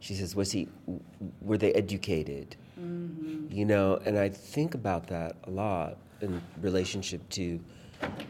She 0.00 0.14
says, 0.14 0.36
"Was 0.36 0.52
he? 0.52 0.68
Were 1.40 1.58
they 1.58 1.72
educated?" 1.72 2.56
Mm-hmm. 2.80 3.52
You 3.52 3.64
know, 3.64 4.00
and 4.04 4.18
I 4.18 4.28
think 4.28 4.74
about 4.74 5.08
that 5.08 5.36
a 5.44 5.50
lot 5.50 5.96
in 6.20 6.40
relationship 6.60 7.28
to 7.30 7.60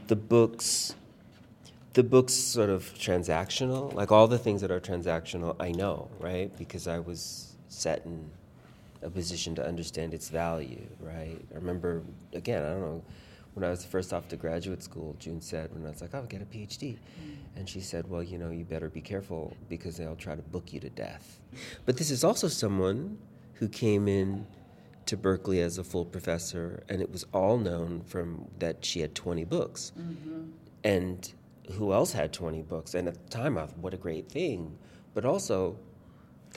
the 0.06 0.16
books. 0.16 0.94
The 1.94 2.02
book's 2.02 2.34
sort 2.34 2.70
of 2.70 2.84
transactional, 2.94 3.92
like 3.92 4.12
all 4.12 4.28
the 4.28 4.38
things 4.38 4.60
that 4.60 4.70
are 4.70 4.80
transactional, 4.80 5.56
I 5.58 5.72
know, 5.72 6.08
right? 6.20 6.56
Because 6.56 6.86
I 6.86 7.00
was 7.00 7.56
set 7.68 8.04
in 8.04 8.30
a 9.02 9.10
position 9.10 9.54
to 9.56 9.66
understand 9.66 10.14
its 10.14 10.28
value, 10.28 10.86
right? 11.00 11.38
I 11.52 11.54
remember, 11.54 12.02
again, 12.32 12.62
I 12.64 12.70
don't 12.70 12.80
know, 12.80 13.02
when 13.54 13.64
I 13.64 13.70
was 13.70 13.84
first 13.84 14.12
off 14.12 14.28
to 14.28 14.36
graduate 14.36 14.82
school, 14.82 15.16
June 15.18 15.40
said, 15.40 15.72
when 15.74 15.84
I 15.84 15.90
was 15.90 16.00
like, 16.00 16.10
oh, 16.14 16.18
I'll 16.18 16.26
get 16.26 16.42
a 16.42 16.44
PhD. 16.44 16.96
And 17.56 17.68
she 17.68 17.80
said, 17.80 18.08
well, 18.08 18.22
you 18.22 18.38
know, 18.38 18.50
you 18.50 18.64
better 18.64 18.88
be 18.88 19.00
careful 19.00 19.56
because 19.68 19.96
they'll 19.96 20.16
try 20.16 20.36
to 20.36 20.42
book 20.42 20.72
you 20.72 20.80
to 20.80 20.90
death. 20.90 21.40
But 21.84 21.96
this 21.96 22.10
is 22.10 22.22
also 22.22 22.48
someone 22.48 23.18
who 23.54 23.68
came 23.68 24.06
in 24.06 24.46
to 25.06 25.16
Berkeley 25.16 25.60
as 25.60 25.78
a 25.78 25.84
full 25.84 26.04
professor, 26.04 26.84
and 26.88 27.00
it 27.00 27.10
was 27.10 27.24
all 27.32 27.58
known 27.58 28.02
from 28.02 28.46
that 28.58 28.84
she 28.84 29.00
had 29.00 29.14
20 29.14 29.44
books. 29.44 29.92
Mm-hmm. 29.98 30.50
And 30.84 31.32
who 31.72 31.92
else 31.92 32.12
had 32.12 32.32
20 32.32 32.62
books? 32.62 32.94
And 32.94 33.08
at 33.08 33.14
the 33.14 33.30
time, 33.30 33.58
I 33.58 33.66
thought, 33.66 33.78
what 33.78 33.94
a 33.94 33.96
great 33.96 34.28
thing. 34.28 34.76
But 35.14 35.24
also, 35.24 35.76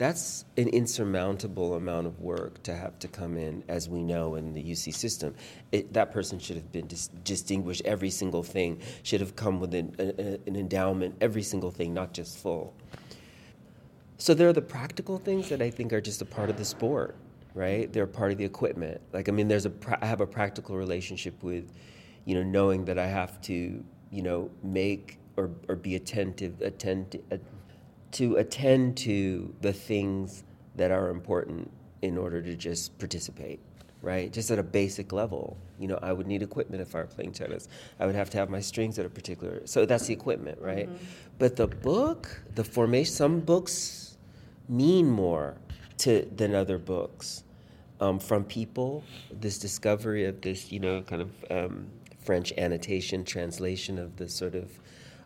that's 0.02 0.44
an 0.56 0.66
insurmountable 0.68 1.74
amount 1.74 2.08
of 2.08 2.20
work 2.20 2.60
to 2.64 2.74
have 2.74 2.98
to 2.98 3.06
come 3.06 3.36
in, 3.36 3.62
as 3.68 3.88
we 3.88 4.02
know 4.02 4.34
in 4.34 4.52
the 4.52 4.60
UC 4.60 4.92
system. 4.92 5.32
It, 5.70 5.92
that 5.92 6.10
person 6.10 6.40
should 6.40 6.56
have 6.56 6.72
been 6.72 6.88
dis- 6.88 7.08
distinguished, 7.22 7.82
every 7.84 8.10
single 8.10 8.42
thing, 8.42 8.80
should 9.04 9.20
have 9.20 9.36
come 9.36 9.60
with 9.60 9.72
an, 9.74 9.94
a, 10.00 10.40
an 10.48 10.56
endowment, 10.56 11.14
every 11.20 11.44
single 11.44 11.70
thing, 11.70 11.94
not 11.94 12.12
just 12.12 12.38
full. 12.38 12.74
So 14.18 14.34
there 14.34 14.48
are 14.48 14.52
the 14.52 14.60
practical 14.60 15.18
things 15.18 15.48
that 15.50 15.62
I 15.62 15.70
think 15.70 15.92
are 15.92 16.00
just 16.00 16.20
a 16.20 16.24
part 16.24 16.50
of 16.50 16.56
the 16.56 16.64
sport, 16.64 17.14
right? 17.54 17.92
They're 17.92 18.02
a 18.02 18.08
part 18.08 18.32
of 18.32 18.38
the 18.38 18.44
equipment. 18.44 19.00
Like 19.12 19.28
I 19.28 19.32
mean, 19.32 19.46
there's 19.46 19.66
a 19.66 19.72
I 20.00 20.06
have 20.06 20.20
a 20.20 20.26
practical 20.26 20.76
relationship 20.76 21.40
with, 21.44 21.72
you 22.24 22.34
know, 22.34 22.42
knowing 22.42 22.84
that 22.86 22.98
I 22.98 23.06
have 23.06 23.40
to, 23.42 23.84
you 24.10 24.22
know, 24.22 24.50
make 24.64 25.18
or 25.36 25.50
or 25.68 25.76
be 25.76 25.94
attentive, 25.94 26.58
to, 26.58 27.20
uh, 27.30 27.36
to 28.12 28.36
attend 28.36 28.96
to 28.98 29.54
the 29.60 29.72
things 29.72 30.44
that 30.76 30.90
are 30.90 31.10
important 31.10 31.70
in 32.02 32.16
order 32.18 32.42
to 32.42 32.56
just 32.56 32.98
participate. 32.98 33.60
right? 34.02 34.32
Just 34.32 34.50
at 34.50 34.58
a 34.58 34.62
basic 34.62 35.12
level. 35.12 35.56
You 35.78 35.88
know, 35.88 35.98
I 36.02 36.12
would 36.12 36.26
need 36.26 36.42
equipment 36.42 36.82
if 36.82 36.94
I 36.94 36.98
were 36.98 37.06
playing 37.06 37.32
tennis. 37.32 37.68
I 38.00 38.06
would 38.06 38.14
have 38.16 38.30
to 38.30 38.38
have 38.38 38.50
my 38.50 38.60
strings 38.60 38.98
at 38.98 39.06
a 39.06 39.08
particular. 39.08 39.62
So 39.64 39.86
that's 39.86 40.06
the 40.06 40.12
equipment, 40.12 40.58
right? 40.60 40.88
Mm-hmm. 40.88 41.04
But 41.38 41.56
the 41.56 41.68
book, 41.68 42.42
the 42.54 42.64
formation, 42.64 43.14
some 43.14 43.40
books 43.40 44.18
mean 44.68 45.08
more 45.08 45.56
to 45.98 46.28
than 46.36 46.54
other 46.54 46.78
books. 46.78 47.44
Um, 48.00 48.18
from 48.18 48.42
people, 48.44 49.04
this 49.30 49.58
discovery 49.58 50.24
of 50.24 50.40
this, 50.40 50.72
you 50.72 50.80
know, 50.80 51.02
kind 51.02 51.22
of 51.22 51.30
um, 51.50 51.86
French 52.24 52.52
annotation, 52.58 53.24
translation 53.24 53.96
of 53.96 54.16
the 54.16 54.28
sort 54.28 54.56
of 54.56 54.68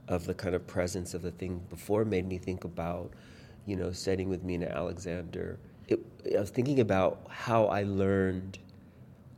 of 0.09 0.27
the 0.27 0.35
kind 0.35 0.55
of 0.55 0.67
presence 0.67 1.15
of 1.15 1.23
the 1.23 1.33
thing 1.33 1.61
before 1.69 2.05
made 2.05 2.27
me 2.27 2.39
think 2.39 2.65
about, 2.65 3.11
you 3.67 3.77
know, 3.77 3.93
studying 3.93 4.29
with 4.29 4.45
Meena 4.45 4.73
Alexander. 4.75 5.59
It, 5.89 6.01
I 6.37 6.41
was 6.41 6.51
thinking 6.51 6.81
about 6.81 7.27
how 7.29 7.67
I 7.67 7.83
learned 7.83 8.59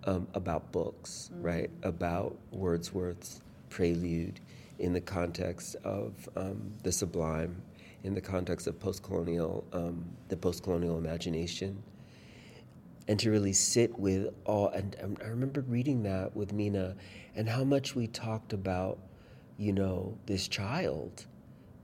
um, 0.05 0.27
about 0.35 0.71
books, 0.73 1.31
mm-hmm. 1.33 1.43
right? 1.43 1.71
About 1.83 2.37
Wordsworth's 2.51 3.41
Prelude 3.71 4.41
in 4.79 4.93
the 4.93 5.01
context 5.01 5.77
of 5.85 6.29
um, 6.37 6.73
the 6.83 6.93
sublime, 6.93 7.61
in 8.05 8.15
the 8.15 8.21
context 8.21 8.67
of 8.67 8.79
post-colonial, 8.79 9.65
um, 9.73 10.05
the 10.29 10.37
post-colonial 10.37 10.99
imagination, 10.99 11.83
and 13.09 13.19
to 13.19 13.31
really 13.31 13.53
sit 13.53 13.99
with 13.99 14.33
all. 14.45 14.69
And, 14.69 14.95
and 14.97 15.19
I 15.23 15.29
remember 15.29 15.63
reading 15.63 16.03
that 16.05 16.37
with 16.37 16.55
Meena, 16.55 16.95
and 17.35 17.49
how 17.49 17.65
much 17.65 17.97
we 17.97 18.07
talked 18.07 18.53
about, 18.53 18.99
you 19.59 19.73
know, 19.73 20.17
this 20.27 20.49
child 20.49 21.27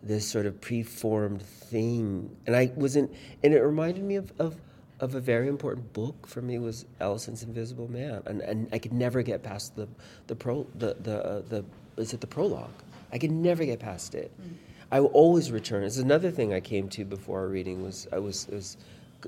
this 0.05 0.29
sort 0.29 0.47
of 0.47 0.61
preformed 0.61 1.43
thing. 1.43 2.37
And 2.47 2.55
I 2.55 2.71
wasn't, 2.77 3.11
and 3.43 3.55
it 3.55 3.61
reminded 3.61 4.05
me 4.05 4.17
of, 4.17 4.33
of 4.39 4.57
of 5.01 5.17
a 5.17 5.21
very 5.21 5.49
important 5.49 5.93
book 5.93 6.27
for 6.27 6.41
me 6.41 6.59
was 6.59 6.87
Ellison's 7.01 7.43
Invisible 7.43 7.91
Man, 7.91 8.23
and, 8.27 8.41
and 8.43 8.69
I 8.73 8.79
could 8.79 8.93
never 8.93 9.23
get 9.23 9.43
past 9.43 9.75
the 9.75 9.89
the 10.29 10.37
pro 10.37 10.67
the 10.77 10.97
the 11.01 11.25
uh, 11.25 11.43
the 11.49 11.65
is 11.97 12.13
it 12.13 12.21
the 12.21 12.27
prologue? 12.27 12.71
I 13.13 13.19
could 13.19 13.33
never 13.33 13.65
get 13.65 13.81
past 13.81 14.15
it. 14.15 14.31
Mm. 14.41 14.55
I 14.93 15.01
will 15.01 15.09
always 15.09 15.51
return. 15.51 15.83
It's 15.83 15.99
another 15.99 16.31
thing 16.31 16.53
I 16.53 16.61
came 16.61 16.89
to 16.91 17.05
before 17.05 17.41
our 17.41 17.49
reading 17.49 17.83
was 17.83 18.07
I 18.13 18.19
was 18.19 18.47
it 18.49 18.55
was 18.55 18.77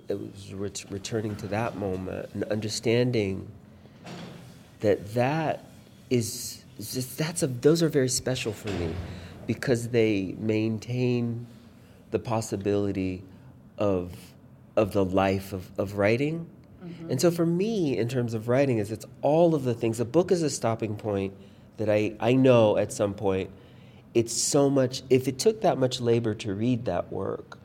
it 0.09 0.21
was 0.21 0.55
ret- 0.55 0.85
returning 0.91 1.35
to 1.37 1.49
that 1.49 1.77
moment 1.77 2.29
and 2.35 2.45
understanding 2.45 3.49
that 4.81 5.15
that 5.15 5.65
is 6.11 6.65
just 6.79 7.19
that's 7.19 7.43
a 7.43 7.47
those 7.47 7.83
are 7.83 7.89
very 7.89 8.09
special 8.09 8.53
for 8.53 8.69
me 8.69 8.95
because 9.47 9.89
they 9.89 10.35
maintain 10.39 11.47
the 12.11 12.19
possibility 12.19 13.23
of 13.79 14.13
of 14.77 14.93
the 14.93 15.05
life 15.05 15.53
of, 15.53 15.71
of 15.79 15.97
writing. 15.97 16.47
Mm-hmm. 16.85 17.11
And 17.13 17.21
so 17.21 17.31
for 17.31 17.47
me, 17.47 17.97
in 17.97 18.09
terms 18.09 18.35
of 18.35 18.49
writing, 18.49 18.79
is 18.79 18.93
it's 18.93 19.07
all 19.23 19.55
of 19.55 19.65
the 19.65 19.75
things. 19.75 20.01
A 20.01 20.05
book 20.05 20.31
is 20.31 20.43
a 20.43 20.51
stopping 20.51 20.97
point 20.97 21.33
that 21.79 21.89
I, 21.89 22.15
I 22.21 22.35
know 22.35 22.77
at 22.77 22.93
some 22.93 23.15
point 23.15 23.51
it's 24.15 24.33
so 24.33 24.71
much 24.71 25.03
if 25.11 25.29
it 25.29 25.39
took 25.39 25.63
that 25.63 25.79
much 25.79 26.01
labor 26.01 26.35
to 26.35 26.55
read 26.55 26.85
that 26.87 27.13
work, 27.13 27.59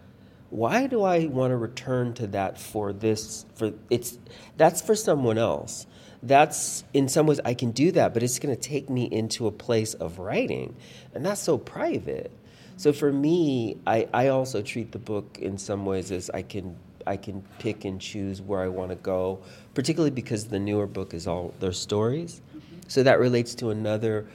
why 0.49 0.87
do 0.87 1.03
I 1.03 1.27
want 1.27 1.51
to 1.51 1.57
return 1.57 2.13
to 2.15 2.27
that 2.27 2.59
for 2.59 2.91
this 2.91 3.45
for 3.55 3.71
it's 3.89 4.17
that's 4.57 4.81
for 4.81 4.95
someone 4.95 5.37
else. 5.37 5.85
That's 6.23 6.83
in 6.93 7.09
some 7.09 7.25
ways 7.25 7.39
I 7.43 7.53
can 7.53 7.71
do 7.71 7.91
that, 7.93 8.13
but 8.13 8.21
it's 8.21 8.37
going 8.37 8.55
to 8.55 8.61
take 8.61 8.89
me 8.89 9.05
into 9.05 9.47
a 9.47 9.51
place 9.51 9.93
of 9.95 10.19
writing, 10.19 10.75
and 11.15 11.25
that's 11.25 11.41
so 11.41 11.57
private. 11.57 12.31
So 12.77 12.93
for 12.93 13.11
me, 13.11 13.77
I, 13.85 14.07
I 14.13 14.27
also 14.27 14.61
treat 14.61 14.91
the 14.91 14.99
book 14.99 15.37
in 15.39 15.57
some 15.57 15.85
ways 15.85 16.11
as 16.11 16.29
I 16.29 16.41
can 16.41 16.77
I 17.07 17.17
can 17.17 17.43
pick 17.59 17.85
and 17.85 17.99
choose 17.99 18.41
where 18.41 18.61
I 18.61 18.67
want 18.67 18.89
to 18.89 18.95
go, 18.95 19.39
particularly 19.73 20.11
because 20.11 20.45
the 20.45 20.59
newer 20.59 20.87
book 20.87 21.13
is 21.13 21.27
all 21.27 21.53
their 21.59 21.71
stories. 21.71 22.41
So 22.87 23.03
that 23.03 23.19
relates 23.19 23.55
to 23.55 23.69
another 23.69 24.27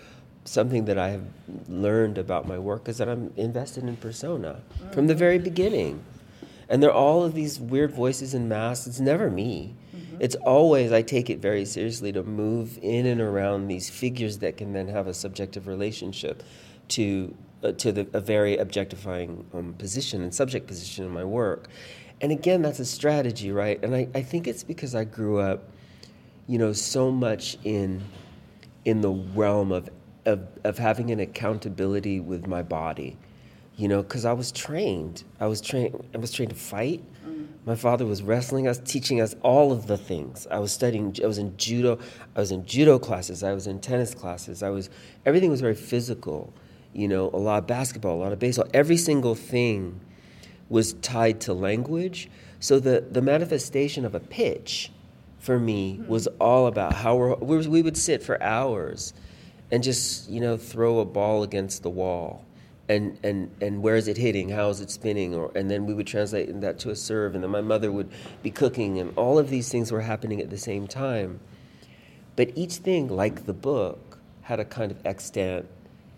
something 0.44 0.84
that 0.86 0.98
I 0.98 1.10
have 1.10 1.24
learned 1.68 2.18
about 2.18 2.46
my 2.46 2.58
work 2.58 2.88
is 2.88 2.98
that 2.98 3.08
I'm 3.08 3.32
invested 3.36 3.84
in 3.84 3.96
persona 3.96 4.60
from 4.92 5.06
the 5.06 5.14
very 5.14 5.38
beginning. 5.38 6.04
And 6.68 6.82
there 6.82 6.90
are 6.90 6.96
all 6.96 7.24
of 7.24 7.34
these 7.34 7.60
weird 7.60 7.92
voices 7.92 8.34
and 8.34 8.48
masks. 8.48 8.86
It's 8.86 9.00
never 9.00 9.30
me. 9.30 9.74
Mm-hmm. 10.16 10.24
It's 10.24 10.34
always, 10.36 10.92
I 10.92 11.02
take 11.02 11.30
it 11.30 11.38
very 11.38 11.64
seriously 11.64 12.12
to 12.12 12.22
move 12.22 12.78
in 12.82 13.06
and 13.06 13.20
around 13.20 13.68
these 13.68 13.88
figures 13.88 14.38
that 14.38 14.56
can 14.56 14.72
then 14.72 14.88
have 14.88 15.06
a 15.06 15.14
subjective 15.14 15.66
relationship 15.66 16.42
to, 16.88 17.34
uh, 17.62 17.72
to 17.72 17.92
the, 17.92 18.08
a 18.12 18.20
very 18.20 18.56
objectifying 18.56 19.46
um, 19.54 19.74
position 19.74 20.22
and 20.22 20.34
subject 20.34 20.66
position 20.66 21.04
in 21.04 21.10
my 21.12 21.24
work. 21.24 21.68
And 22.20 22.32
again, 22.32 22.62
that's 22.62 22.80
a 22.80 22.84
strategy, 22.84 23.52
right? 23.52 23.82
And 23.84 23.94
I, 23.94 24.08
I 24.14 24.22
think 24.22 24.46
it's 24.46 24.64
because 24.64 24.94
I 24.94 25.04
grew 25.04 25.38
up, 25.38 25.70
you 26.46 26.58
know, 26.58 26.72
so 26.72 27.10
much 27.10 27.58
in 27.64 28.02
in 28.84 29.00
the 29.00 29.10
realm 29.10 29.72
of 29.72 29.90
of, 30.24 30.46
of 30.64 30.78
having 30.78 31.10
an 31.10 31.20
accountability 31.20 32.20
with 32.20 32.46
my 32.46 32.62
body, 32.62 33.16
you 33.76 33.88
know, 33.88 34.02
because 34.02 34.24
I 34.24 34.32
was 34.32 34.52
trained. 34.52 35.24
I 35.38 35.46
was 35.46 35.60
trained. 35.60 36.02
I 36.14 36.18
was 36.18 36.32
trained 36.32 36.50
to 36.50 36.56
fight. 36.56 37.02
My 37.66 37.74
father 37.74 38.06
was 38.06 38.22
wrestling 38.22 38.68
us, 38.68 38.78
teaching 38.78 39.20
us 39.20 39.34
all 39.42 39.72
of 39.72 39.88
the 39.88 39.98
things. 39.98 40.46
I 40.50 40.60
was 40.60 40.72
studying. 40.72 41.14
I 41.22 41.26
was 41.26 41.38
in 41.38 41.56
judo. 41.56 41.98
I 42.36 42.40
was 42.40 42.52
in 42.52 42.64
judo 42.64 42.98
classes. 42.98 43.42
I 43.42 43.52
was 43.52 43.66
in 43.66 43.80
tennis 43.80 44.14
classes. 44.14 44.62
I 44.62 44.70
was. 44.70 44.88
Everything 45.26 45.50
was 45.50 45.60
very 45.60 45.74
physical. 45.74 46.52
You 46.92 47.08
know, 47.08 47.28
a 47.34 47.36
lot 47.36 47.58
of 47.58 47.66
basketball, 47.66 48.16
a 48.16 48.22
lot 48.22 48.32
of 48.32 48.38
baseball. 48.38 48.68
Every 48.72 48.96
single 48.96 49.34
thing 49.34 50.00
was 50.68 50.94
tied 50.94 51.40
to 51.42 51.52
language. 51.52 52.30
So 52.60 52.80
the, 52.80 53.04
the 53.10 53.20
manifestation 53.20 54.06
of 54.06 54.14
a 54.14 54.20
pitch 54.20 54.90
for 55.38 55.58
me 55.58 55.96
hmm. 55.96 56.06
was 56.06 56.26
all 56.40 56.66
about 56.66 56.94
how 56.94 57.34
we 57.34 57.82
would 57.82 57.98
sit 57.98 58.22
for 58.22 58.42
hours 58.42 59.12
and 59.70 59.82
just, 59.82 60.30
you 60.30 60.40
know, 60.40 60.56
throw 60.56 61.00
a 61.00 61.04
ball 61.04 61.42
against 61.42 61.82
the 61.82 61.90
wall. 61.90 62.45
And, 62.88 63.18
and, 63.24 63.50
and 63.60 63.82
where 63.82 63.96
is 63.96 64.06
it 64.06 64.16
hitting? 64.16 64.48
How 64.48 64.68
is 64.68 64.80
it 64.80 64.90
spinning? 64.90 65.34
Or, 65.34 65.50
and 65.56 65.70
then 65.70 65.86
we 65.86 65.94
would 65.94 66.06
translate 66.06 66.60
that 66.60 66.78
to 66.80 66.90
a 66.90 66.96
serve. 66.96 67.34
And 67.34 67.42
then 67.42 67.50
my 67.50 67.60
mother 67.60 67.90
would 67.90 68.10
be 68.42 68.50
cooking. 68.50 69.00
And 69.00 69.12
all 69.16 69.38
of 69.38 69.50
these 69.50 69.70
things 69.70 69.90
were 69.90 70.02
happening 70.02 70.40
at 70.40 70.50
the 70.50 70.58
same 70.58 70.86
time. 70.86 71.40
But 72.36 72.52
each 72.54 72.74
thing, 72.74 73.08
like 73.08 73.46
the 73.46 73.52
book, 73.52 74.18
had 74.42 74.60
a 74.60 74.64
kind 74.64 74.92
of 74.92 75.04
extant 75.04 75.66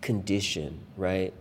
condition, 0.01 0.79
right? 0.95 1.33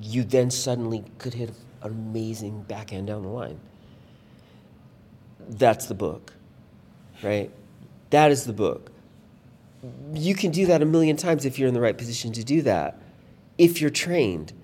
you 0.00 0.24
then 0.24 0.50
suddenly 0.50 1.04
could 1.18 1.34
hit 1.34 1.50
an 1.50 1.56
amazing 1.82 2.62
backhand 2.62 3.06
down 3.06 3.22
the 3.22 3.28
line. 3.28 3.58
That's 5.48 5.86
the 5.86 5.94
book, 5.94 6.32
right? 7.22 7.50
That 8.10 8.30
is 8.30 8.44
the 8.44 8.52
book. 8.52 8.90
You 10.12 10.34
can 10.34 10.50
do 10.50 10.66
that 10.66 10.82
a 10.82 10.84
million 10.84 11.16
times 11.16 11.44
if 11.44 11.58
you're 11.58 11.68
in 11.68 11.74
the 11.74 11.80
right 11.80 11.96
position 11.96 12.32
to 12.32 12.44
do 12.44 12.62
that. 12.62 12.99
If 13.60 13.78
you're 13.78 13.90
trained, 13.90 14.54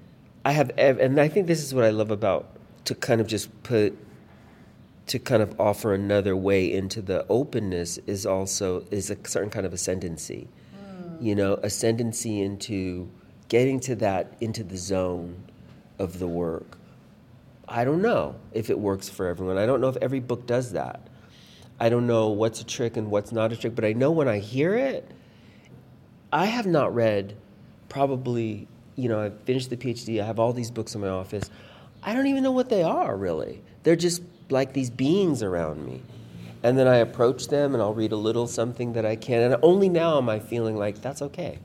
I 0.43 0.53
have, 0.53 0.71
and 0.79 1.21
I 1.21 1.29
think 1.29 1.49
this 1.49 1.63
is 1.63 1.75
what 1.75 1.85
I 1.85 1.91
love 1.91 2.11
about 2.11 2.49
to 2.87 2.95
kind 2.95 3.21
of 3.21 3.27
just 3.27 3.63
put, 3.63 3.95
to 5.09 5.19
kind 5.19 5.43
of 5.43 5.61
offer 5.61 5.93
another 5.93 6.35
way 6.35 6.73
into 6.73 7.03
the 7.03 7.27
openness 7.29 7.99
is 8.07 8.25
also 8.25 8.87
is 8.91 9.11
a 9.11 9.19
certain 9.29 9.51
kind 9.51 9.67
of 9.67 9.75
ascendancy, 9.75 10.49
mm. 10.75 11.23
you 11.23 11.35
know, 11.35 11.61
ascendancy 11.63 12.41
into 12.41 13.11
getting 13.51 13.81
to 13.81 13.97
that 13.97 14.33
into 14.41 14.65
the 14.65 14.79
zone 14.79 15.45
of 15.99 16.19
the 16.19 16.27
work. 16.27 16.79
I 17.69 17.85
don't 17.85 18.01
know 18.01 18.37
if 18.55 18.71
it 18.71 18.79
works 18.79 19.11
for 19.11 19.27
everyone. 19.27 19.59
I 19.59 19.67
don't 19.67 19.83
know 19.83 19.91
if 19.91 19.99
every 19.99 20.21
book 20.21 20.47
does 20.47 20.73
that. 20.73 21.07
I 21.79 21.91
don't 21.91 22.07
know 22.07 22.29
what's 22.29 22.63
a 22.63 22.65
trick 22.65 22.97
and 22.97 23.11
what's 23.11 23.31
not 23.31 23.53
a 23.53 23.57
trick, 23.59 23.75
but 23.75 23.85
I 23.85 23.93
know 23.93 24.11
when 24.11 24.27
I 24.27 24.39
hear 24.39 24.75
it, 24.75 25.11
I 26.33 26.47
have 26.47 26.65
not 26.65 26.95
read 26.95 27.37
probably, 27.91 28.69
you 28.97 29.09
know, 29.09 29.21
I've 29.21 29.41
finished 29.43 29.71
the 29.71 29.77
PhD, 29.77 30.21
I 30.21 30.27
have 30.27 30.39
all 30.39 30.53
these 30.53 30.71
books 30.71 30.95
in 30.95 31.01
my 31.01 31.09
office. 31.09 31.51
I 32.03 32.15
don't 32.15 32.27
even 32.27 32.43
know 32.43 32.53
what 32.53 32.69
they 32.69 32.83
are 32.83 33.17
really. 33.17 33.63
They're 33.83 33.97
just 33.97 34.23
like 34.51 34.73
these 34.73 34.91
beings 34.91 35.43
around 35.43 35.87
me. 35.87 36.03
And 36.63 36.79
then 36.79 36.89
I 36.89 36.97
approach 36.97 37.49
them 37.49 37.75
and 37.75 37.83
I'll 37.83 37.95
read 37.95 38.13
a 38.13 38.17
little 38.17 38.47
something 38.47 38.95
that 38.95 39.07
I 39.07 39.15
can. 39.15 39.53
And 39.53 39.57
only 39.63 39.89
now 39.89 40.19
am 40.19 40.29
I 40.29 40.41
feeling 40.41 40.77
like 40.77 41.01
that's 41.01 41.23
okay. 41.23 41.59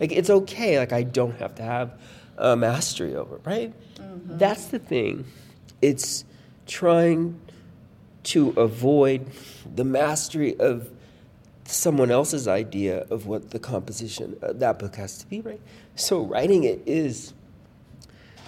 Like 0.00 0.12
it's 0.12 0.30
okay. 0.30 0.78
Like 0.78 0.92
I 0.92 1.02
don't 1.02 1.38
have 1.38 1.54
to 1.56 1.62
have 1.62 2.00
a 2.36 2.56
mastery 2.56 3.14
over, 3.14 3.40
right? 3.44 3.72
Mm-hmm. 3.96 4.38
That's 4.38 4.66
the 4.66 4.78
thing. 4.78 5.24
It's 5.80 6.24
trying 6.66 7.40
to 8.24 8.50
avoid 8.50 9.26
the 9.74 9.84
mastery 9.84 10.58
of 10.58 10.90
someone 11.72 12.10
else's 12.10 12.46
idea 12.48 13.06
of 13.10 13.26
what 13.26 13.50
the 13.50 13.58
composition 13.58 14.36
of 14.42 14.58
that 14.60 14.78
book 14.78 14.96
has 14.96 15.18
to 15.18 15.26
be, 15.26 15.40
right? 15.40 15.60
So 15.96 16.22
writing 16.22 16.64
it 16.64 16.82
is 16.86 17.34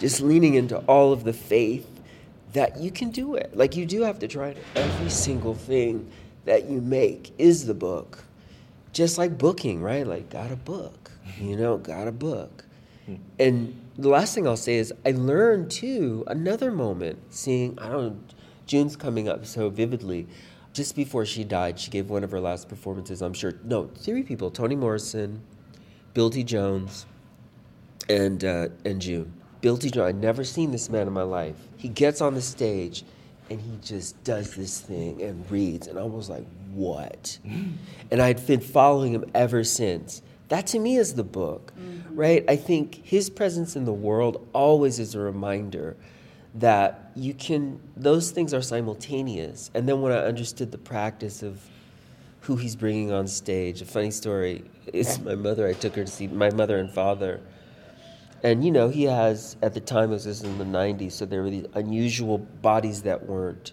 just 0.01 0.21
leaning 0.21 0.55
into 0.55 0.79
all 0.81 1.13
of 1.13 1.25
the 1.25 1.33
faith 1.33 1.89
that 2.53 2.79
you 2.79 2.91
can 2.91 3.11
do 3.11 3.35
it. 3.35 3.57
Like 3.57 3.77
you 3.77 3.87
do 3.87 4.03
have 4.03 4.19
to 4.21 4.29
try 4.29 4.49
it. 4.49 4.59
Every 4.77 5.11
single 5.11 5.55
thing 5.55 6.11
that 6.45 6.69
you 6.69 6.81
make 6.81 7.33
is 7.39 7.67
the 7.67 7.75
book. 7.75 8.25
Just 8.93 9.19
like 9.19 9.39
booking, 9.39 9.83
right? 9.83 10.07
Like 10.07 10.31
got 10.31 10.53
a 10.53 10.57
book 10.57 11.05
you 11.39 11.57
know, 11.57 11.79
got 11.79 12.09
a 12.09 12.13
book. 12.13 12.65
Hmm. 13.07 13.15
And 13.39 13.81
the 13.97 14.09
last 14.09 14.35
thing 14.35 14.47
I'll 14.47 14.57
say 14.57 14.77
is 14.77 14.93
I 15.05 15.13
learned 15.13 15.71
too 15.71 16.25
another 16.27 16.71
moment 16.73 17.19
seeing 17.31 17.79
I 17.79 17.89
don't 17.89 18.05
know 18.05 18.19
June's 18.67 18.97
coming 18.97 19.29
up 19.29 19.45
so 19.45 19.69
vividly. 19.69 20.27
Just 20.75 20.97
before 20.97 21.25
she 21.25 21.45
died, 21.45 21.79
she 21.79 21.91
gave 21.91 22.11
one 22.11 22.25
of 22.25 22.31
her 22.33 22.41
last 22.41 22.69
performances. 22.69 23.23
I'm 23.23 23.33
sure 23.33 23.55
no 23.65 23.87
three 23.97 24.25
people: 24.25 24.51
Toni 24.51 24.77
Morrison, 24.77 25.41
Bill 26.13 26.29
T. 26.29 26.43
Jones, 26.43 27.07
and 28.11 28.45
uh, 28.45 28.69
and 28.85 29.01
June. 29.01 29.33
Bill 29.63 29.79
T. 29.79 29.89
Jones. 29.89 30.09
I'd 30.09 30.21
never 30.21 30.45
seen 30.45 30.73
this 30.73 30.91
man 30.91 31.07
in 31.07 31.13
my 31.13 31.23
life. 31.23 31.57
He 31.77 31.89
gets 31.89 32.21
on 32.21 32.35
the 32.35 32.43
stage, 32.43 33.05
and 33.49 33.61
he 33.61 33.79
just 33.83 34.23
does 34.25 34.55
this 34.55 34.81
thing 34.81 35.23
and 35.23 35.49
reads, 35.51 35.87
and 35.87 35.99
I 35.99 36.03
was 36.03 36.29
like, 36.29 36.45
"What?" 36.73 37.39
and 38.11 38.21
I'd 38.21 38.45
been 38.45 38.61
following 38.61 39.15
him 39.15 39.25
ever 39.33 39.63
since. 39.63 40.23
That 40.49 40.67
to 40.69 40.79
me 40.79 40.97
is 40.97 41.15
the 41.15 41.25
book, 41.25 41.73
mm-hmm. 41.79 42.17
right? 42.17 42.45
I 42.49 42.57
think 42.57 43.01
his 43.07 43.31
presence 43.31 43.77
in 43.77 43.85
the 43.85 43.93
world 43.93 44.47
always 44.53 44.99
is 44.99 45.15
a 45.15 45.21
reminder 45.21 45.97
that 46.55 47.11
you 47.15 47.35
can 47.35 47.81
those 47.97 48.31
things 48.31 48.55
are 48.55 48.63
simultaneous. 48.63 49.71
And 49.75 49.89
then 49.89 50.01
when 50.01 50.13
i 50.13 50.19
understood 50.19 50.71
the 50.73 50.79
practice 50.79 51.43
of 51.43 51.61
who 52.43 52.57
he's 52.57 52.77
bringing 52.77 53.11
on 53.11 53.27
stage 53.27 53.81
a 53.81 53.85
funny 53.87 54.11
story 54.11 54.65
is 54.93 55.19
my 55.21 55.35
mother 55.35 55.67
i 55.67 55.73
took 55.73 55.95
her 55.97 56.05
to 56.05 56.11
see 56.11 56.27
my 56.29 56.51
mother 56.51 56.79
and 56.79 56.91
father. 56.91 57.41
And 58.43 58.63
you 58.63 58.71
know 58.71 58.89
he 58.91 59.05
has 59.05 59.57
at 59.63 59.73
the 59.75 59.81
time 59.81 60.11
it 60.11 60.15
was 60.15 60.25
this 60.25 60.43
in 60.43 60.59
the 60.59 60.65
90s 60.65 61.13
so 61.13 61.25
there 61.27 61.43
were 61.43 61.51
these 61.51 61.67
unusual 61.75 62.39
bodies 62.39 63.03
that 63.03 63.27
weren't 63.27 63.73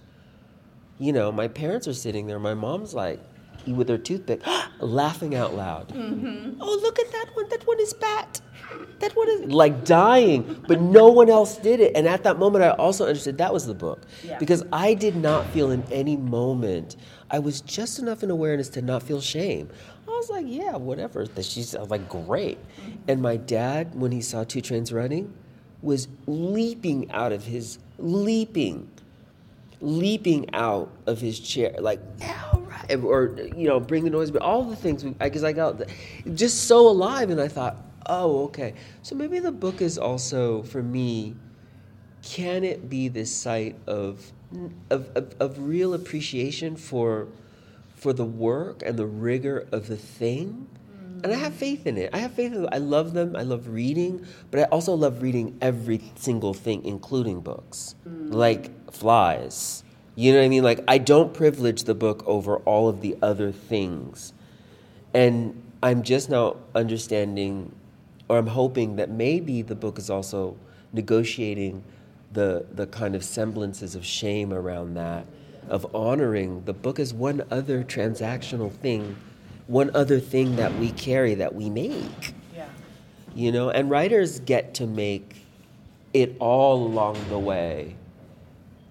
you 0.97 1.11
know 1.11 1.31
my 1.31 1.47
parents 1.49 1.87
are 1.87 1.93
sitting 1.93 2.25
there 2.25 2.39
my 2.39 2.53
mom's 2.53 2.93
like 2.93 3.19
with 3.67 3.89
her 3.89 3.97
toothpick 3.97 4.41
laughing 4.79 5.35
out 5.35 5.53
loud. 5.53 5.89
Mm-hmm. 5.89 6.61
oh 6.61 6.79
look 6.81 6.97
at 6.99 7.11
that 7.11 7.27
one 7.35 7.49
that 7.49 7.67
one 7.67 7.79
is 7.79 7.93
pat 7.93 8.41
that 8.99 9.15
one 9.15 9.29
is 9.29 9.41
like 9.51 9.83
dying, 9.83 10.63
but 10.67 10.79
no 10.79 11.07
one 11.07 11.29
else 11.29 11.57
did 11.57 11.79
it. 11.79 11.95
And 11.95 12.07
at 12.07 12.23
that 12.23 12.39
moment, 12.39 12.63
I 12.63 12.69
also 12.69 13.07
understood 13.07 13.37
that 13.39 13.51
was 13.51 13.65
the 13.65 13.73
book 13.73 14.01
yeah. 14.23 14.37
because 14.37 14.63
I 14.71 14.93
did 14.93 15.15
not 15.15 15.45
feel 15.47 15.71
in 15.71 15.83
any 15.91 16.15
moment. 16.15 16.95
I 17.29 17.39
was 17.39 17.61
just 17.61 17.99
enough 17.99 18.23
in 18.23 18.29
awareness 18.29 18.69
to 18.69 18.81
not 18.81 19.03
feel 19.03 19.21
shame. 19.21 19.69
I 20.07 20.11
was 20.11 20.29
like, 20.29 20.45
yeah, 20.47 20.75
whatever. 20.75 21.25
that 21.25 21.45
She's 21.45 21.73
like, 21.73 22.07
great. 22.09 22.59
And 23.07 23.21
my 23.21 23.37
dad, 23.37 23.95
when 23.95 24.11
he 24.11 24.21
saw 24.21 24.43
two 24.43 24.61
trains 24.61 24.93
running, 24.93 25.33
was 25.81 26.07
leaping 26.27 27.09
out 27.11 27.31
of 27.31 27.43
his 27.43 27.79
leaping, 27.97 28.89
leaping 29.79 30.53
out 30.53 30.91
of 31.07 31.19
his 31.19 31.39
chair, 31.39 31.75
like, 31.79 31.99
all 32.53 32.61
right, 32.61 32.95
or 33.03 33.35
you 33.55 33.67
know, 33.67 33.79
bring 33.79 34.03
the 34.03 34.09
noise, 34.09 34.29
but 34.29 34.41
all 34.41 34.63
the 34.63 34.75
things 34.75 35.03
because 35.03 35.43
I 35.43 35.53
got 35.53 35.81
just 36.35 36.65
so 36.65 36.87
alive, 36.87 37.29
and 37.29 37.41
I 37.41 37.47
thought 37.47 37.77
oh, 38.05 38.45
okay. 38.45 38.73
So 39.01 39.15
maybe 39.15 39.39
the 39.39 39.51
book 39.51 39.81
is 39.81 39.97
also, 39.97 40.63
for 40.63 40.83
me, 40.83 41.35
can 42.21 42.63
it 42.63 42.89
be 42.89 43.07
this 43.07 43.33
site 43.33 43.75
of, 43.87 44.31
of, 44.89 45.09
of, 45.15 45.35
of 45.39 45.59
real 45.59 45.93
appreciation 45.93 46.75
for, 46.75 47.27
for 47.95 48.13
the 48.13 48.25
work 48.25 48.83
and 48.85 48.97
the 48.97 49.07
rigor 49.07 49.67
of 49.71 49.87
the 49.87 49.97
thing? 49.97 50.67
and 51.23 51.31
I 51.31 51.35
have 51.35 51.53
faith 51.53 51.85
in 51.85 51.97
it. 51.97 52.09
I 52.13 52.19
have 52.19 52.33
faith 52.33 52.53
in. 52.53 52.67
I 52.71 52.77
love 52.77 53.13
them. 53.13 53.35
I 53.35 53.43
love 53.43 53.67
reading, 53.67 54.25
but 54.49 54.61
I 54.61 54.63
also 54.63 54.93
love 54.93 55.21
reading 55.21 55.57
every 55.61 56.01
single 56.15 56.53
thing, 56.53 56.83
including 56.85 57.41
books, 57.41 57.95
mm. 58.07 58.33
like 58.33 58.91
flies. 58.91 59.83
You 60.15 60.33
know 60.33 60.39
what 60.39 60.45
I 60.45 60.49
mean? 60.49 60.63
Like 60.63 60.83
I 60.87 60.97
don't 60.97 61.33
privilege 61.33 61.83
the 61.83 61.95
book 61.95 62.23
over 62.25 62.57
all 62.57 62.89
of 62.89 63.01
the 63.01 63.17
other 63.21 63.51
things, 63.51 64.33
and 65.13 65.61
I'm 65.83 66.03
just 66.03 66.29
now 66.29 66.57
understanding 66.75 67.73
or 68.31 68.37
I'm 68.37 68.47
hoping 68.47 68.95
that 68.95 69.09
maybe 69.09 69.61
the 69.61 69.75
book 69.75 69.99
is 69.99 70.09
also 70.09 70.55
negotiating 70.93 71.83
the 72.31 72.65
the 72.71 72.87
kind 72.87 73.13
of 73.13 73.25
semblances 73.25 73.93
of 73.93 74.05
shame 74.05 74.53
around 74.53 74.93
that, 74.93 75.25
of 75.67 75.93
honoring 75.93 76.63
the 76.63 76.71
book 76.71 76.97
as 76.97 77.13
one 77.13 77.43
other 77.51 77.83
transactional 77.83 78.71
thing, 78.71 79.17
one 79.67 79.91
other 79.93 80.17
thing 80.17 80.55
that 80.55 80.73
we 80.75 80.91
carry 80.91 81.35
that 81.35 81.53
we 81.53 81.69
make. 81.69 82.33
Yeah. 82.55 82.69
You 83.35 83.51
know, 83.51 83.69
and 83.69 83.89
writers 83.89 84.39
get 84.39 84.75
to 84.75 84.87
make 84.87 85.45
it 86.13 86.37
all 86.39 86.87
along 86.87 87.17
the 87.27 87.39
way. 87.39 87.97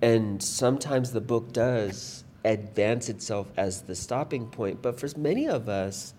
And 0.03 0.43
sometimes 0.43 1.13
the 1.13 1.23
book 1.23 1.51
does 1.55 2.25
advance 2.45 3.09
itself 3.09 3.47
as 3.57 3.81
the 3.83 3.95
stopping 3.95 4.49
point, 4.49 4.83
but 4.83 5.01
for 5.01 5.09
many 5.17 5.49
of 5.49 5.67
us, 5.67 6.13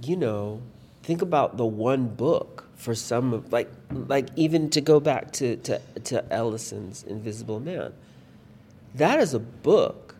you 0.00 0.16
know, 0.16 0.62
think 1.08 1.22
about 1.22 1.56
the 1.56 1.64
one 1.64 2.06
book 2.06 2.68
for 2.76 2.94
some 2.94 3.32
of 3.32 3.50
like 3.50 3.70
like 3.90 4.28
even 4.36 4.68
to 4.68 4.82
go 4.82 5.00
back 5.00 5.32
to, 5.32 5.56
to, 5.56 5.80
to 6.04 6.22
Ellison's 6.30 7.02
Invisible 7.02 7.60
Man. 7.60 7.94
That 8.94 9.18
is 9.18 9.32
a 9.32 9.38
book, 9.38 10.16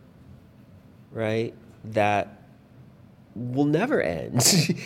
right? 1.11 1.53
That 1.83 2.41
will 3.35 3.65
never 3.65 4.01
end. 4.01 4.41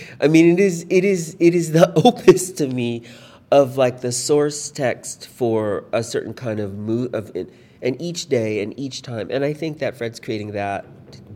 I 0.21 0.27
mean 0.27 0.51
it 0.51 0.59
is 0.59 0.85
it 0.89 1.05
is 1.05 1.37
it 1.39 1.55
is 1.55 1.71
the 1.71 1.93
opus 2.05 2.51
to 2.51 2.67
me 2.67 3.03
of 3.49 3.77
like 3.77 4.01
the 4.01 4.11
source 4.11 4.71
text 4.71 5.27
for 5.29 5.85
a 5.93 6.03
certain 6.03 6.33
kind 6.33 6.59
of 6.59 6.77
mood 6.77 7.15
of 7.15 7.31
and 7.33 8.01
each 8.01 8.27
day 8.27 8.61
and 8.61 8.77
each 8.77 9.03
time. 9.03 9.29
And 9.31 9.45
I 9.45 9.53
think 9.53 9.79
that 9.79 9.95
Fred's 9.95 10.19
creating 10.19 10.51
that 10.51 10.85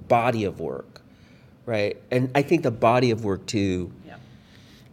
body 0.10 0.44
of 0.44 0.60
work, 0.60 1.04
right? 1.66 1.96
And 2.12 2.30
I 2.36 2.42
think 2.42 2.64
the 2.64 2.72
body 2.72 3.12
of 3.12 3.24
work 3.24 3.46
too 3.46 3.94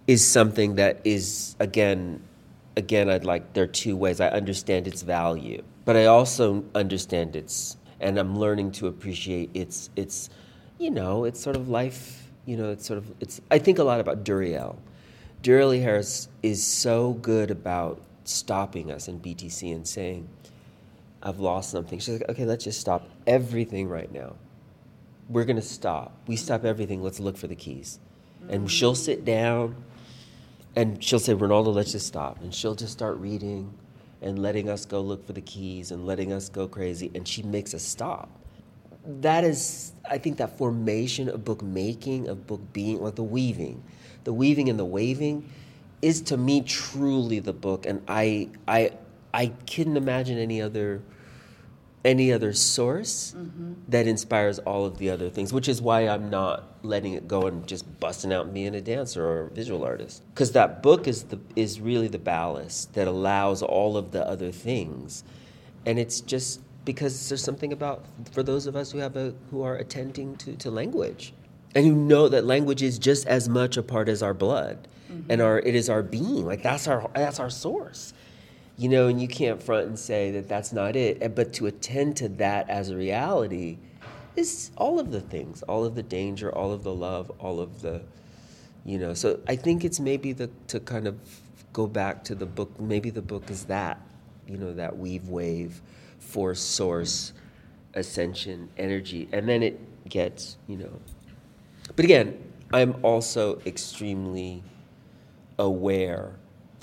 is 0.06 0.26
something 0.26 0.74
that 0.76 1.01
is 1.05 1.56
again 1.60 2.22
again 2.76 3.09
I'd 3.09 3.24
like 3.24 3.55
there 3.55 3.64
are 3.64 3.68
two 3.68 3.97
ways. 3.97 4.20
I 4.20 4.28
understand 4.28 4.86
its 4.86 5.02
value 5.02 5.62
but 5.85 5.97
I 5.97 6.06
also 6.06 6.64
understand 6.74 7.36
its 7.36 7.76
and 8.01 8.18
I'm 8.18 8.39
learning 8.39 8.72
to 8.72 8.86
appreciate 8.86 9.51
its 9.55 9.90
its 9.97 10.31
you 10.78 10.90
know 10.90 11.24
it's 11.24 11.40
sort 11.40 11.56
of 11.56 11.68
life 11.68 12.31
you 12.47 12.56
know 12.56 12.70
it's 12.70 12.86
sort 12.86 12.98
of 12.98 13.12
it's 13.20 13.40
I 13.51 13.59
think 13.59 13.78
a 13.78 13.85
lot 13.85 14.01
about 14.01 14.24
Duriel. 14.24 14.76
Duriel 15.43 15.81
Harris 15.82 16.28
is 16.43 16.64
so 16.64 17.14
good 17.14 17.51
about 17.51 18.01
stopping 18.24 18.90
us 18.90 19.09
in 19.09 19.20
BTC 19.20 19.74
and 19.74 19.86
saying 19.86 20.28
I've 21.22 21.39
lost 21.39 21.70
something. 21.70 21.98
She's 21.98 22.20
like 22.20 22.28
okay 22.31 22.44
let's 22.44 22.64
just 22.64 22.81
stop 22.81 23.09
everything 23.26 23.89
right 23.89 24.12
now. 24.12 24.36
We're 25.28 25.44
to 25.44 25.62
stop. 25.62 26.12
We 26.26 26.36
stop 26.36 26.64
everything. 26.64 27.02
Let's 27.02 27.18
look 27.18 27.39
for 27.39 27.47
the 27.47 27.55
keys. 27.55 27.98
And 28.51 28.70
she'll 28.70 28.94
sit 28.94 29.24
down 29.24 29.74
and 30.76 31.02
she'll 31.02 31.18
say, 31.18 31.34
Ronaldo, 31.34 31.72
let's 31.74 31.92
just 31.92 32.06
stop. 32.06 32.40
And 32.40 32.52
she'll 32.55 32.74
just 32.74 32.92
start 32.92 33.16
reading 33.18 33.72
and 34.20 34.38
letting 34.38 34.68
us 34.68 34.84
go 34.84 35.01
look 35.01 35.26
for 35.26 35.32
the 35.32 35.40
keys 35.40 35.90
and 35.90 36.06
letting 36.06 36.32
us 36.32 36.48
go 36.48 36.66
crazy. 36.66 37.10
And 37.14 37.26
she 37.26 37.42
makes 37.42 37.74
us 37.74 37.82
stop. 37.82 38.28
That 39.06 39.44
is, 39.44 39.92
I 40.10 40.18
think, 40.18 40.38
that 40.38 40.56
formation 40.56 41.28
of 41.28 41.44
book 41.44 41.62
making, 41.62 42.28
of 42.28 42.46
book 42.46 42.60
being, 42.72 43.02
like 43.02 43.16
the 43.16 43.22
weaving, 43.22 43.84
the 44.24 44.32
weaving 44.32 44.68
and 44.68 44.78
the 44.78 44.84
waving, 44.84 45.48
is 46.01 46.22
to 46.22 46.36
me 46.36 46.62
truly 46.62 47.38
the 47.38 47.52
book. 47.52 47.86
And 47.86 48.02
I, 48.09 48.48
I, 48.66 48.92
I 49.32 49.48
couldn't 49.70 49.96
imagine 49.96 50.38
any 50.38 50.60
other 50.62 51.02
any 52.05 52.32
other 52.32 52.52
source 52.52 53.35
mm-hmm. 53.36 53.74
that 53.89 54.06
inspires 54.06 54.59
all 54.60 54.85
of 54.85 54.98
the 54.98 55.09
other 55.10 55.31
things, 55.31 55.52
which 55.52 55.68
is 55.68 55.81
why 55.81 56.02
I'm 56.02 56.28
not 56.28 56.76
letting 56.82 57.14
it 57.14 57.26
go 57.26 57.47
and 57.47 57.66
just 57.66 57.98
busting 57.98 58.32
out 58.32 58.44
and 58.44 58.55
being 58.55 58.74
a 58.74 58.81
dancer 58.81 59.26
or 59.26 59.47
a 59.47 59.51
visual 59.51 59.85
artist. 59.85 60.22
Because 60.35 60.52
that 60.52 60.82
book 60.82 61.09
is 61.09 61.24
the 61.24 61.39
is 61.56 61.81
really 61.81 62.09
the 62.09 62.18
ballast 62.18 62.94
that 62.94 63.09
allows 63.09 63.62
all 63.62 63.97
of 63.97 64.12
the 64.12 64.26
other 64.26 64.52
things, 64.52 65.24
and 65.86 65.98
it's 65.98 66.20
just 66.20 66.60
because 66.85 67.28
there's 67.28 67.43
something 67.43 67.72
about 67.72 68.05
for 68.32 68.43
those 68.43 68.66
of 68.66 68.76
us 68.76 68.93
who 68.93 68.98
have 68.98 69.16
a 69.16 69.35
who 69.51 69.62
are 69.62 69.76
attending 69.76 70.36
to, 70.36 70.55
to 70.56 70.70
language, 70.70 71.32
and 71.74 71.86
who 71.86 71.94
know 71.94 72.28
that 72.28 72.44
language 72.44 72.82
is 72.82 72.98
just 72.98 73.26
as 73.26 73.48
much 73.48 73.78
a 73.78 73.82
part 73.82 74.10
as 74.10 74.22
our 74.22 74.35
blood, 74.35 74.89
mm-hmm. 75.10 75.31
and 75.31 75.40
our 75.40 75.59
it 75.60 75.74
is 75.74 75.89
our 75.89 76.02
being. 76.02 76.44
Like 76.44 76.62
that's 76.62 76.86
our 76.86 77.10
that's 77.14 77.40
our 77.40 77.51
source 77.51 78.12
you 78.76 78.88
know, 78.88 79.06
and 79.06 79.20
you 79.20 79.28
can't 79.28 79.62
front 79.62 79.86
and 79.86 79.98
say 79.98 80.30
that 80.32 80.48
that's 80.48 80.72
not 80.72 80.96
it. 80.96 81.18
Eh, 81.22 81.28
but 81.28 81.52
to 81.55 81.66
attend 81.66 82.16
to 82.16 82.28
that 82.28 82.68
as 82.68 82.90
a 82.90 82.96
reality 82.96 83.78
is 84.36 84.70
all 84.76 84.98
of 84.98 85.12
the 85.12 85.20
things, 85.20 85.62
all 85.62 85.84
of 85.84 85.94
the 85.94 86.02
danger, 86.02 86.52
all 86.52 86.72
of 86.72 86.82
the 86.82 86.94
love, 86.94 87.30
all 87.38 87.60
of 87.60 87.82
the, 87.82 88.02
you 88.84 88.98
know. 88.98 89.14
So 89.14 89.38
I 89.46 89.56
think 89.56 89.84
it's 89.84 90.01
maybe 90.01 90.32
the 90.32 90.51
to 90.68 90.80
kind 90.80 91.06
of 91.06 91.16
go 91.72 91.86
back 91.86 92.24
to 92.24 92.34
the 92.34 92.46
book. 92.46 92.80
Maybe 92.80 93.10
the 93.10 93.22
book 93.22 93.51
is 93.51 93.64
that, 93.66 94.01
you 94.48 94.56
know, 94.56 94.72
that 94.72 94.98
weave 94.98 95.28
wave, 95.28 95.80
force, 96.18 96.60
source, 96.60 97.32
ascension, 97.94 98.68
energy, 98.76 99.28
and 99.32 99.48
then 99.48 99.62
it 99.62 100.09
gets, 100.09 100.56
you 100.66 100.76
know. 100.76 101.01
But 101.94 102.05
again, 102.05 102.42
I'm 102.72 102.96
also 103.05 103.60
extremely 103.66 104.64
aware 105.59 106.34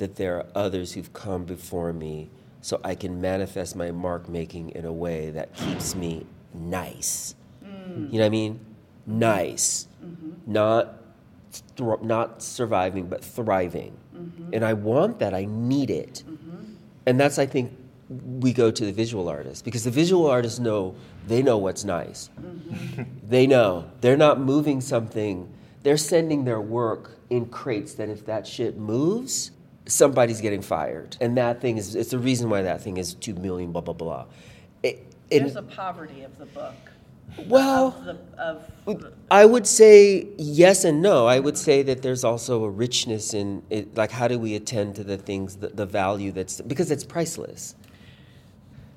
that 0.02 0.16
there 0.16 0.38
are 0.38 0.46
others 0.56 0.94
who've 0.94 1.14
come 1.14 1.46
before 1.46 1.94
me 1.94 2.28
so 2.62 2.82
I 2.84 2.96
can 2.96 3.22
manifest 3.22 3.76
my 3.76 3.92
mark 3.92 4.28
making 4.28 4.72
in 4.72 4.84
a 4.84 4.92
way 4.92 5.30
that 5.30 5.54
keeps 5.56 5.96
me 5.96 6.26
nice. 6.54 7.36
Mm. 7.64 8.12
You 8.12 8.18
know 8.18 8.24
what 8.24 8.26
I 8.26 8.30
mean? 8.30 8.60
Nice. 9.06 9.88
Mm-hmm. 10.04 10.52
Not 10.52 10.96
th- 11.76 12.02
not 12.02 12.42
surviving 12.42 13.08
but 13.08 13.24
thriving. 13.24 13.96
Mm-hmm. 14.16 14.54
And 14.54 14.66
I 14.66 14.74
want 14.74 15.20
that. 15.20 15.36
I 15.36 15.46
need 15.46 15.92
it. 15.92 16.24
Mm-hmm. 16.28 16.74
And 17.06 17.20
that's 17.20 17.38
I 17.38 17.46
think 17.46 17.72
we 18.40 18.54
go 18.54 18.72
to 18.72 18.86
the 18.86 18.92
visual 18.92 19.30
artist 19.30 19.64
because 19.64 19.84
the 19.84 19.92
visual 19.92 20.28
artists 20.28 20.60
know 20.60 20.96
they 21.28 21.44
know 21.44 21.58
what's 21.58 21.84
nice. 21.84 22.30
They 23.28 23.46
know. 23.48 23.90
They're 24.02 24.18
not 24.18 24.40
moving 24.40 24.82
something. 24.82 25.48
They're 25.84 25.98
sending 25.98 26.44
their 26.46 26.60
work 26.60 27.18
in 27.30 27.46
crates 27.46 27.94
that 27.96 28.10
if 28.10 28.26
that 28.26 28.46
shit 28.46 28.78
moves, 28.78 29.52
somebody's 29.88 30.42
getting 30.42 30.62
fired. 30.62 31.18
And 31.22 31.38
that 31.38 31.62
thing 31.62 31.78
is, 31.78 31.96
it's 31.96 32.12
the 32.12 32.20
reason 32.20 32.50
why 32.50 32.62
that 32.62 32.82
thing 32.82 32.98
is 32.98 33.14
2 33.16 33.36
million, 33.36 33.72
blah, 33.72 33.82
blah, 33.82 33.94
blah. 33.94 34.26
It, 34.84 35.06
it, 35.30 35.40
There's 35.40 35.56
a 35.56 35.64
poverty 35.64 36.24
of 36.24 36.38
the 36.38 36.46
book. 36.46 36.76
well, 37.48 37.88
Of 37.88 38.06
the, 38.06 38.42
of 38.42 39.14
I 39.30 39.46
would 39.46 39.66
say 39.66 40.28
yes 40.38 40.84
and 40.84 41.02
no. 41.02 41.28
I 41.28 41.40
would 41.40 41.58
say 41.58 41.82
that 41.84 42.02
there's 42.02 42.24
also 42.24 42.64
a 42.64 42.70
richness 42.70 43.34
in 43.34 43.64
it. 43.70 43.96
Like, 43.96 44.12
how 44.12 44.28
do 44.28 44.38
we 44.38 44.56
attend 44.56 44.96
to 44.96 45.04
the 45.04 45.18
things, 45.18 45.58
the, 45.58 45.70
the 45.70 45.86
value 45.86 46.32
that's, 46.32 46.62
because 46.62 46.92
it's 46.92 47.04
priceless. 47.04 47.76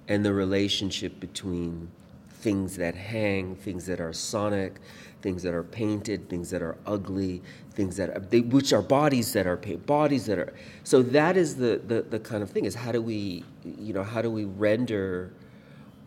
And 0.08 0.24
the 0.24 0.34
relationship 0.34 1.18
between 1.18 1.90
things 2.28 2.76
that 2.76 2.94
hang, 2.94 3.56
things 3.56 3.86
that 3.86 4.00
are 4.00 4.12
sonic, 4.12 4.80
things 5.24 5.42
that 5.42 5.54
are 5.54 5.64
painted, 5.64 6.28
things 6.28 6.50
that 6.50 6.60
are 6.60 6.76
ugly, 6.86 7.42
things 7.70 7.96
that 7.96 8.10
are, 8.10 8.20
they, 8.20 8.42
which 8.42 8.74
are 8.74 8.82
bodies 8.82 9.32
that 9.32 9.46
are 9.46 9.56
painted, 9.56 9.86
bodies 9.86 10.26
that 10.26 10.38
are. 10.38 10.52
So 10.84 11.00
that 11.02 11.38
is 11.38 11.56
the, 11.56 11.80
the, 11.86 12.02
the 12.02 12.20
kind 12.20 12.42
of 12.42 12.50
thing 12.50 12.66
is 12.66 12.74
how 12.74 12.92
do 12.92 13.00
we, 13.00 13.42
you 13.64 13.94
know, 13.94 14.02
how 14.02 14.20
do 14.20 14.30
we 14.30 14.44
render 14.44 15.32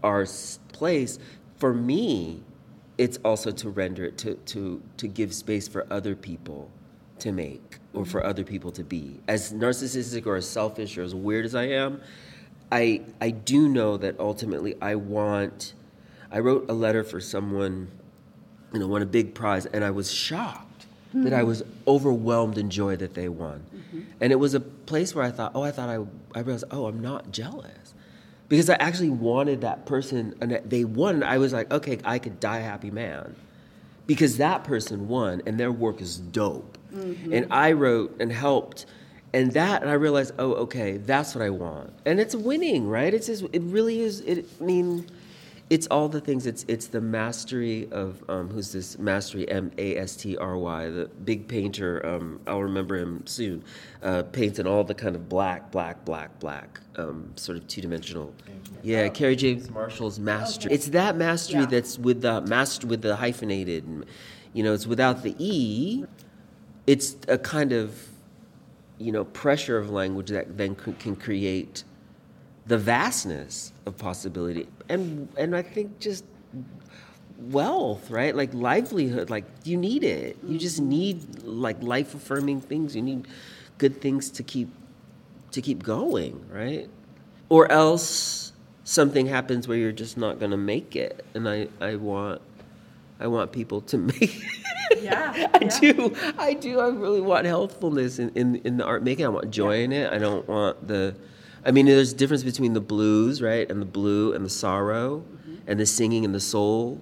our 0.04 0.28
place? 0.72 1.18
For 1.58 1.74
me, 1.74 2.44
it's 3.00 3.18
also 3.26 3.50
to 3.50 3.70
render 3.72 4.06
it 4.06 4.20
to, 4.20 4.36
to, 4.36 4.84
to 4.98 5.08
give 5.08 5.34
space 5.34 5.68
for 5.68 5.88
other 5.92 6.16
people 6.16 6.70
to 7.18 7.32
make 7.32 7.80
or 7.96 8.06
for 8.06 8.24
other 8.24 8.44
people 8.44 8.72
to 8.72 8.84
be. 8.84 9.20
As 9.28 9.52
narcissistic 9.52 10.28
or 10.28 10.36
as 10.36 10.48
selfish 10.48 10.96
or 10.96 11.02
as 11.02 11.16
weird 11.16 11.44
as 11.44 11.56
I 11.56 11.64
am, 11.70 12.02
I, 12.72 13.02
I 13.20 13.32
do 13.32 13.68
know 13.68 13.98
that 13.98 14.20
ultimately 14.20 14.76
I 14.80 14.94
want. 14.94 15.74
I 16.32 16.38
wrote 16.38 16.70
a 16.70 16.74
letter 16.74 17.04
for 17.04 17.20
someone, 17.20 17.88
you 18.74 18.80
know, 18.80 18.88
won 18.88 19.02
a 19.02 19.06
big 19.06 19.34
prize, 19.34 19.66
and 19.66 19.84
I 19.84 19.92
was 19.92 20.12
shocked 20.12 20.86
that 21.14 21.34
I 21.34 21.42
hmm. 21.42 21.48
was 21.48 21.64
overwhelmed 21.88 22.58
in 22.58 22.70
joy 22.70 22.96
that 22.98 23.14
they 23.14 23.30
won. 23.30 23.64
Mm-hmm. 23.74 24.02
And 24.22 24.32
it 24.32 24.36
was 24.36 24.54
a 24.54 24.60
place 24.60 25.16
where 25.16 25.24
I 25.24 25.32
thought, 25.32 25.54
oh, 25.56 25.64
I 25.64 25.72
thought 25.72 25.90
I, 25.90 26.06
I 26.38 26.42
realized, 26.42 26.66
oh, 26.70 26.86
I'm 26.88 27.02
not 27.02 27.32
jealous. 27.32 27.94
Because 28.50 28.70
I 28.70 28.76
actually 28.76 29.10
wanted 29.10 29.62
that 29.62 29.86
person, 29.86 30.36
and 30.42 30.62
they 30.66 30.84
won. 30.84 31.24
I 31.24 31.38
was 31.38 31.54
like, 31.54 31.72
okay, 31.72 32.00
I 32.04 32.20
could 32.20 32.40
die 32.40 32.60
a 32.60 32.64
happy 32.64 32.92
man 32.92 33.36
because 34.08 34.38
that 34.38 34.64
person 34.64 35.08
won 35.08 35.42
and 35.46 35.60
their 35.60 35.72
work 35.72 36.02
is 36.02 36.18
dope. 36.18 36.78
Mm-hmm. 36.94 37.34
And 37.34 37.48
I 37.52 37.74
wrote 37.74 38.16
and 38.20 38.32
helped, 38.32 38.86
and 39.34 39.52
that, 39.52 39.82
and 39.82 39.92
I 39.92 39.96
realized, 39.96 40.34
oh, 40.40 40.54
okay, 40.54 40.98
that's 40.98 41.36
what 41.36 41.44
I 41.44 41.50
want. 41.50 41.94
And 42.06 42.20
it's 42.20 42.34
winning, 42.34 42.88
right? 42.88 43.14
It's 43.14 43.28
just, 43.28 43.44
it 43.52 43.62
really 43.64 44.00
is. 44.00 44.22
It, 44.22 44.46
I 44.60 44.64
mean, 44.64 45.06
it's 45.70 45.86
all 45.88 46.08
the 46.08 46.22
things. 46.22 46.46
It's 46.48 46.64
it's 46.70 46.88
the 46.88 47.02
mastery 47.02 47.88
of 47.92 48.24
um, 48.30 48.50
who's 48.50 48.72
this 48.72 48.98
mastery 48.98 49.50
M 49.50 49.72
A 49.78 49.98
S 49.98 50.16
T 50.16 50.38
R 50.38 50.58
Y, 50.58 50.90
the 50.90 51.06
big 51.26 51.48
painter. 51.48 52.06
Um, 52.06 52.40
I'll 52.48 52.64
remember 52.64 52.96
him 52.96 53.26
soon. 53.28 53.64
Uh, 54.02 54.24
paints 54.24 54.60
in 54.60 54.68
all 54.68 54.84
the 54.86 54.94
kind 54.94 55.16
of 55.16 55.28
black, 55.28 55.70
black, 55.72 56.06
black, 56.06 56.40
black, 56.40 56.80
um, 56.96 57.34
sort 57.36 57.58
of 57.58 57.68
two 57.68 57.82
dimensional. 57.82 58.34
Yeah, 58.82 59.10
Kerry 59.10 59.36
James 59.36 59.70
Marshall's 59.70 60.20
mastery. 60.20 60.72
It's 60.72 60.88
that 60.90 61.18
mastery 61.18 61.66
that's 61.66 62.00
with 62.00 62.22
the 62.22 62.42
master 62.42 62.88
with 62.88 63.02
the 63.02 63.18
hyphenated. 63.18 63.86
and, 63.86 64.06
You 64.54 64.64
know, 64.64 64.74
it's 64.74 64.88
without 64.88 65.24
the 65.24 65.36
e. 65.38 66.06
It's 66.86 67.18
a 67.28 67.38
kind 67.38 67.74
of 67.74 68.08
you 69.00 69.12
know 69.12 69.26
pressure 69.26 69.78
of 69.78 69.90
language 69.90 70.30
that 70.30 70.58
then 70.58 70.78
c- 70.84 70.94
can 70.98 71.16
create 71.18 71.84
the 72.68 72.78
vastness 72.78 73.72
of 73.86 73.98
possibility 73.98 74.68
and 74.90 75.30
and 75.38 75.56
I 75.56 75.62
think 75.62 76.00
just 76.00 76.26
wealth, 77.38 78.10
right? 78.10 78.36
Like 78.36 78.54
livelihood, 78.54 79.30
like 79.30 79.46
you 79.64 79.78
need 79.78 80.04
it. 80.04 80.38
You 80.42 80.50
mm-hmm. 80.50 80.58
just 80.58 80.82
need 80.82 81.44
like 81.44 81.82
life 81.82 82.16
affirming 82.16 82.62
things. 82.62 82.96
You 82.96 83.02
need 83.02 83.28
good 83.78 84.02
things 84.02 84.30
to 84.32 84.44
keep 84.44 84.70
to 85.52 85.62
keep 85.62 85.84
going, 85.84 86.46
right? 86.52 86.90
Or 87.50 87.72
else 87.72 88.52
something 88.84 89.28
happens 89.28 89.68
where 89.68 89.78
you're 89.78 89.92
just 89.92 90.18
not 90.18 90.40
going 90.40 90.52
to 90.52 90.58
make 90.58 90.96
it. 90.96 91.26
And 91.34 91.48
I 91.48 91.68
I 91.80 91.96
want 91.96 92.42
I 93.20 93.28
want 93.28 93.52
people 93.52 93.82
to 93.82 93.98
make 94.12 94.22
it. 94.22 95.02
Yeah, 95.02 95.48
I 95.54 95.60
do. 95.60 96.16
I 96.38 96.54
do. 96.54 96.80
I 96.80 96.88
really 96.88 97.22
want 97.22 97.46
healthfulness 97.46 98.20
in, 98.20 98.32
in, 98.36 98.56
in 98.58 98.78
the 98.78 98.86
art 98.86 99.04
making. 99.04 99.26
I 99.26 99.30
want 99.30 99.52
joy 99.52 99.84
in 99.84 99.92
it. 99.92 100.12
I 100.12 100.18
don't 100.18 100.48
want 100.48 100.88
the. 100.88 101.16
I 101.66 101.72
mean, 101.72 101.86
there's 101.86 102.14
a 102.14 102.16
difference 102.16 102.44
between 102.44 102.74
the 102.74 102.82
blues, 102.82 103.42
right, 103.42 103.70
and 103.70 103.82
the 103.82 103.86
blue 103.86 104.34
and 104.34 104.46
the 104.46 104.50
sorrow, 104.50 105.20
mm-hmm. 105.20 105.56
and 105.68 105.80
the 105.80 105.86
singing 105.86 106.24
and 106.26 106.34
the 106.34 106.40
soul, 106.40 107.02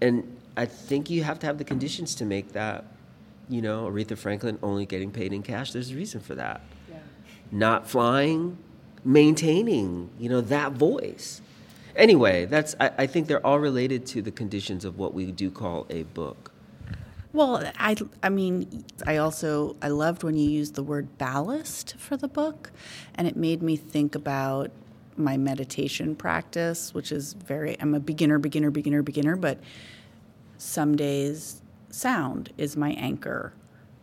and 0.00 0.36
I 0.56 0.66
think 0.66 1.08
you 1.08 1.22
have 1.22 1.38
to 1.40 1.46
have 1.46 1.58
the 1.58 1.64
conditions 1.64 2.14
to 2.16 2.24
make 2.24 2.52
that. 2.52 2.84
You 3.48 3.62
know, 3.62 3.88
Aretha 3.88 4.18
Franklin 4.18 4.58
only 4.62 4.84
getting 4.84 5.10
paid 5.10 5.32
in 5.32 5.42
cash. 5.42 5.72
There's 5.72 5.90
a 5.90 5.94
reason 5.94 6.20
for 6.20 6.34
that. 6.34 6.60
Not 7.50 7.88
flying, 7.88 8.58
maintaining. 9.04 10.10
You 10.18 10.28
know 10.28 10.40
that 10.42 10.72
voice. 10.72 11.40
Anyway, 11.96 12.44
that's. 12.44 12.74
I, 12.78 12.90
I 12.98 13.06
think 13.06 13.26
they're 13.26 13.44
all 13.46 13.58
related 13.58 14.04
to 14.06 14.22
the 14.22 14.30
conditions 14.30 14.84
of 14.84 14.98
what 14.98 15.14
we 15.14 15.32
do 15.32 15.50
call 15.50 15.86
a 15.88 16.02
book. 16.02 16.52
Well, 17.32 17.70
I, 17.78 17.96
I 18.22 18.30
mean, 18.30 18.84
I 19.06 19.18
also 19.18 19.76
I 19.82 19.88
loved 19.88 20.22
when 20.22 20.36
you 20.36 20.48
used 20.48 20.74
the 20.74 20.82
word 20.82 21.18
ballast 21.18 21.96
for 21.98 22.16
the 22.16 22.28
book, 22.28 22.70
and 23.14 23.26
it 23.26 23.36
made 23.36 23.62
me 23.62 23.76
think 23.76 24.14
about 24.14 24.70
my 25.16 25.36
meditation 25.36 26.16
practice, 26.16 26.94
which 26.94 27.12
is 27.12 27.34
very. 27.34 27.76
I'm 27.80 27.94
a 27.94 28.00
beginner, 28.00 28.38
beginner, 28.38 28.70
beginner, 28.70 29.02
beginner, 29.02 29.36
but 29.36 29.58
some 30.56 30.96
days 30.96 31.60
sound 31.90 32.52
is 32.56 32.76
my 32.76 32.92
anchor 32.92 33.52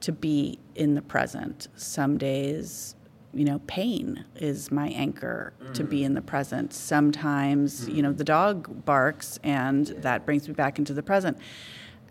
to 0.02 0.12
be 0.12 0.60
in 0.76 0.94
the 0.94 1.02
present. 1.02 1.68
Some 1.76 2.18
days, 2.18 2.96
you 3.34 3.44
know, 3.44 3.60
pain 3.66 4.24
is 4.36 4.72
my 4.72 4.90
anchor 4.90 5.54
to 5.74 5.84
be 5.84 6.04
in 6.04 6.14
the 6.14 6.22
mm. 6.22 6.26
present. 6.26 6.74
Sometimes, 6.74 7.90
you 7.90 8.02
know, 8.02 8.12
mm. 8.12 8.18
the 8.18 8.24
dog 8.24 8.86
barks 8.86 9.40
and 9.44 9.88
that 9.88 10.26
brings 10.26 10.48
me 10.48 10.54
back 10.54 10.78
into 10.78 10.94
the 10.94 11.04
present. 11.04 11.38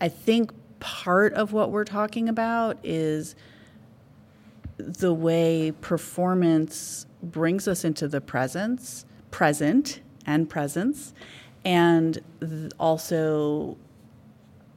I 0.01 0.09
think 0.09 0.51
part 0.85 1.33
of 1.33 1.51
what 1.51 1.71
we're 1.71 1.83
talking 1.83 2.29
about 2.29 2.77
is 2.83 3.35
the 4.77 5.11
way 5.11 5.73
performance 5.81 7.07
brings 7.23 7.67
us 7.67 7.83
into 7.83 8.07
the 8.07 8.21
presence, 8.21 9.03
present 9.31 10.01
and 10.27 10.47
presence, 10.47 11.15
and 11.65 12.19
also 12.79 13.75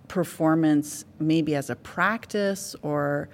performance 0.08 1.04
maybe 1.18 1.54
as 1.54 1.68
a 1.68 1.76
practice 1.76 2.74
or 2.80 3.28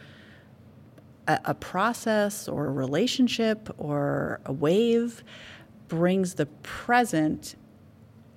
a, 1.29 1.39
a 1.45 1.55
process 1.55 2.49
or 2.49 2.67
a 2.67 2.73
relationship 2.73 3.73
or 3.79 4.41
a 4.47 4.53
wave 4.53 5.23
brings 5.87 6.35
the 6.35 6.47
present 6.65 7.55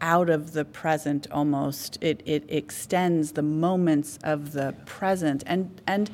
out 0.02 0.30
of 0.30 0.54
the 0.54 0.66
present 0.66 1.28
almost. 1.32 1.98
It, 2.02 2.22
it 2.26 2.44
extends 2.50 3.34
the 3.34 3.42
moments 3.42 4.20
of 4.24 4.54
the 4.54 4.76
present. 4.86 5.44
And 5.46 5.82
and 5.88 6.10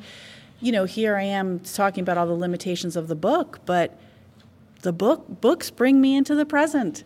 you 0.60 0.72
know 0.72 0.84
here 0.84 1.16
i 1.16 1.22
am 1.22 1.58
talking 1.58 2.00
about 2.00 2.16
all 2.16 2.26
the 2.26 2.32
limitations 2.32 2.96
of 2.96 3.08
the 3.08 3.16
book 3.16 3.58
but 3.66 3.98
the 4.84 4.92
book 4.92 5.40
books 5.40 5.70
bring 5.70 6.00
me 6.00 6.14
into 6.14 6.34
the 6.34 6.46
present. 6.46 7.04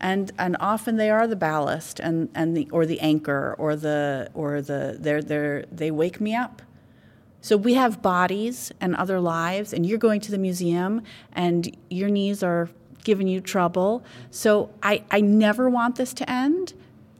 And 0.00 0.32
and 0.38 0.56
often 0.58 0.96
they 0.96 1.08
are 1.08 1.26
the 1.26 1.36
ballast 1.36 2.00
and 2.00 2.28
and 2.34 2.56
the 2.56 2.68
or 2.70 2.84
the 2.84 3.00
anchor 3.00 3.54
or 3.56 3.76
the 3.76 4.28
or 4.34 4.60
the 4.60 4.96
they're 4.98 5.22
they're 5.22 5.64
they 5.70 5.90
wake 5.90 6.20
me 6.20 6.34
up. 6.34 6.60
So 7.40 7.56
we 7.56 7.74
have 7.74 8.02
bodies 8.02 8.72
and 8.80 8.94
other 8.94 9.20
lives, 9.20 9.72
and 9.72 9.86
you're 9.86 9.98
going 9.98 10.20
to 10.22 10.30
the 10.30 10.38
museum, 10.38 11.02
and 11.32 11.76
your 11.90 12.08
knees 12.08 12.42
are 12.42 12.68
giving 13.04 13.28
you 13.28 13.40
trouble. 13.40 14.04
So 14.30 14.70
I, 14.82 15.02
I 15.10 15.20
never 15.20 15.68
want 15.68 15.96
this 15.96 16.12
to 16.14 16.30
end. 16.30 16.74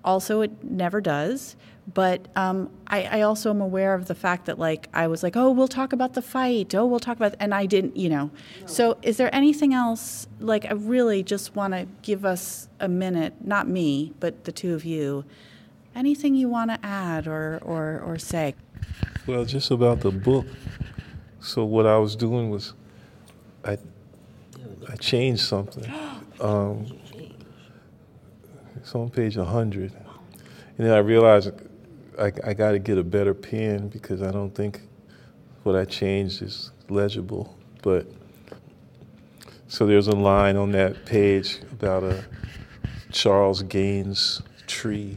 Also, 0.04 0.40
it 0.40 0.64
never 0.64 1.00
does. 1.00 1.56
But 1.92 2.28
um, 2.36 2.70
I, 2.86 3.02
I 3.04 3.20
also 3.22 3.50
am 3.50 3.60
aware 3.60 3.94
of 3.94 4.06
the 4.06 4.14
fact 4.14 4.46
that, 4.46 4.56
like, 4.56 4.88
I 4.94 5.08
was 5.08 5.24
like, 5.24 5.36
oh, 5.36 5.50
we'll 5.50 5.66
talk 5.66 5.92
about 5.92 6.14
the 6.14 6.22
fight. 6.22 6.76
Oh, 6.76 6.86
we'll 6.86 7.00
talk 7.00 7.16
about, 7.16 7.34
and 7.40 7.52
I 7.52 7.66
didn't, 7.66 7.96
you 7.96 8.08
know. 8.08 8.30
So, 8.66 8.98
is 9.02 9.16
there 9.16 9.34
anything 9.34 9.74
else? 9.74 10.28
Like, 10.38 10.64
I 10.64 10.74
really 10.74 11.24
just 11.24 11.56
want 11.56 11.74
to 11.74 11.88
give 12.02 12.24
us 12.24 12.68
a 12.78 12.86
minute, 12.86 13.44
not 13.44 13.66
me, 13.66 14.12
but 14.20 14.44
the 14.44 14.52
two 14.52 14.74
of 14.74 14.84
you. 14.84 15.24
Anything 15.92 16.36
you 16.36 16.48
want 16.48 16.70
to 16.70 16.78
add 16.86 17.26
or, 17.26 17.58
or, 17.62 18.00
or 18.06 18.16
say? 18.16 18.54
Well, 19.26 19.44
just 19.44 19.72
about 19.72 20.00
the 20.00 20.12
book. 20.12 20.46
So 21.40 21.64
what 21.64 21.84
I 21.84 21.98
was 21.98 22.14
doing 22.14 22.48
was, 22.48 22.74
I, 23.64 23.76
I 24.88 24.96
changed 24.96 25.42
something. 25.42 25.84
Um, 26.40 26.86
it's 28.74 28.92
on 28.96 29.10
page 29.10 29.36
100, 29.36 29.92
and 29.92 30.86
then 30.86 30.92
I 30.92 30.98
realized 30.98 31.52
I, 32.18 32.32
I 32.42 32.52
got 32.52 32.72
to 32.72 32.80
get 32.80 32.98
a 32.98 33.04
better 33.04 33.32
pen 33.32 33.86
because 33.88 34.22
I 34.22 34.32
don't 34.32 34.52
think 34.52 34.80
what 35.62 35.76
I 35.76 35.84
changed 35.84 36.42
is 36.42 36.72
legible. 36.88 37.56
But 37.82 38.06
so 39.68 39.86
there's 39.86 40.08
a 40.08 40.16
line 40.16 40.56
on 40.56 40.72
that 40.72 41.04
page 41.06 41.60
about 41.70 42.02
a 42.02 42.24
Charles 43.12 43.62
Gaines 43.62 44.42
tree. 44.66 45.16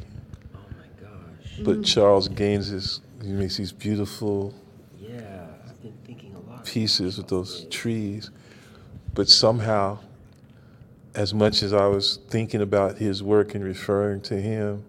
Oh 0.54 0.60
my 0.78 1.08
gosh. 1.10 1.60
But 1.64 1.84
Charles 1.84 2.28
Gaines 2.28 2.70
is 2.72 3.02
he 3.24 3.32
makes 3.32 3.58
these 3.58 3.72
beautiful 3.72 4.54
Yeah, 5.00 5.48
I've 5.68 5.82
been 5.82 5.98
thinking 6.06 6.36
a 6.36 6.40
lot. 6.52 6.66
pieces 6.66 7.18
with 7.18 7.30
those 7.30 7.66
trees. 7.72 8.30
But 9.16 9.28
somehow, 9.30 10.00
as 11.16 11.34
much 11.34 11.64
as 11.64 11.74
I 11.74 11.88
was 11.88 12.20
thinking 12.30 12.62
about 12.62 13.00
his 13.00 13.24
work 13.24 13.56
and 13.56 13.64
referring 13.64 14.22
to 14.22 14.40
him, 14.40 14.84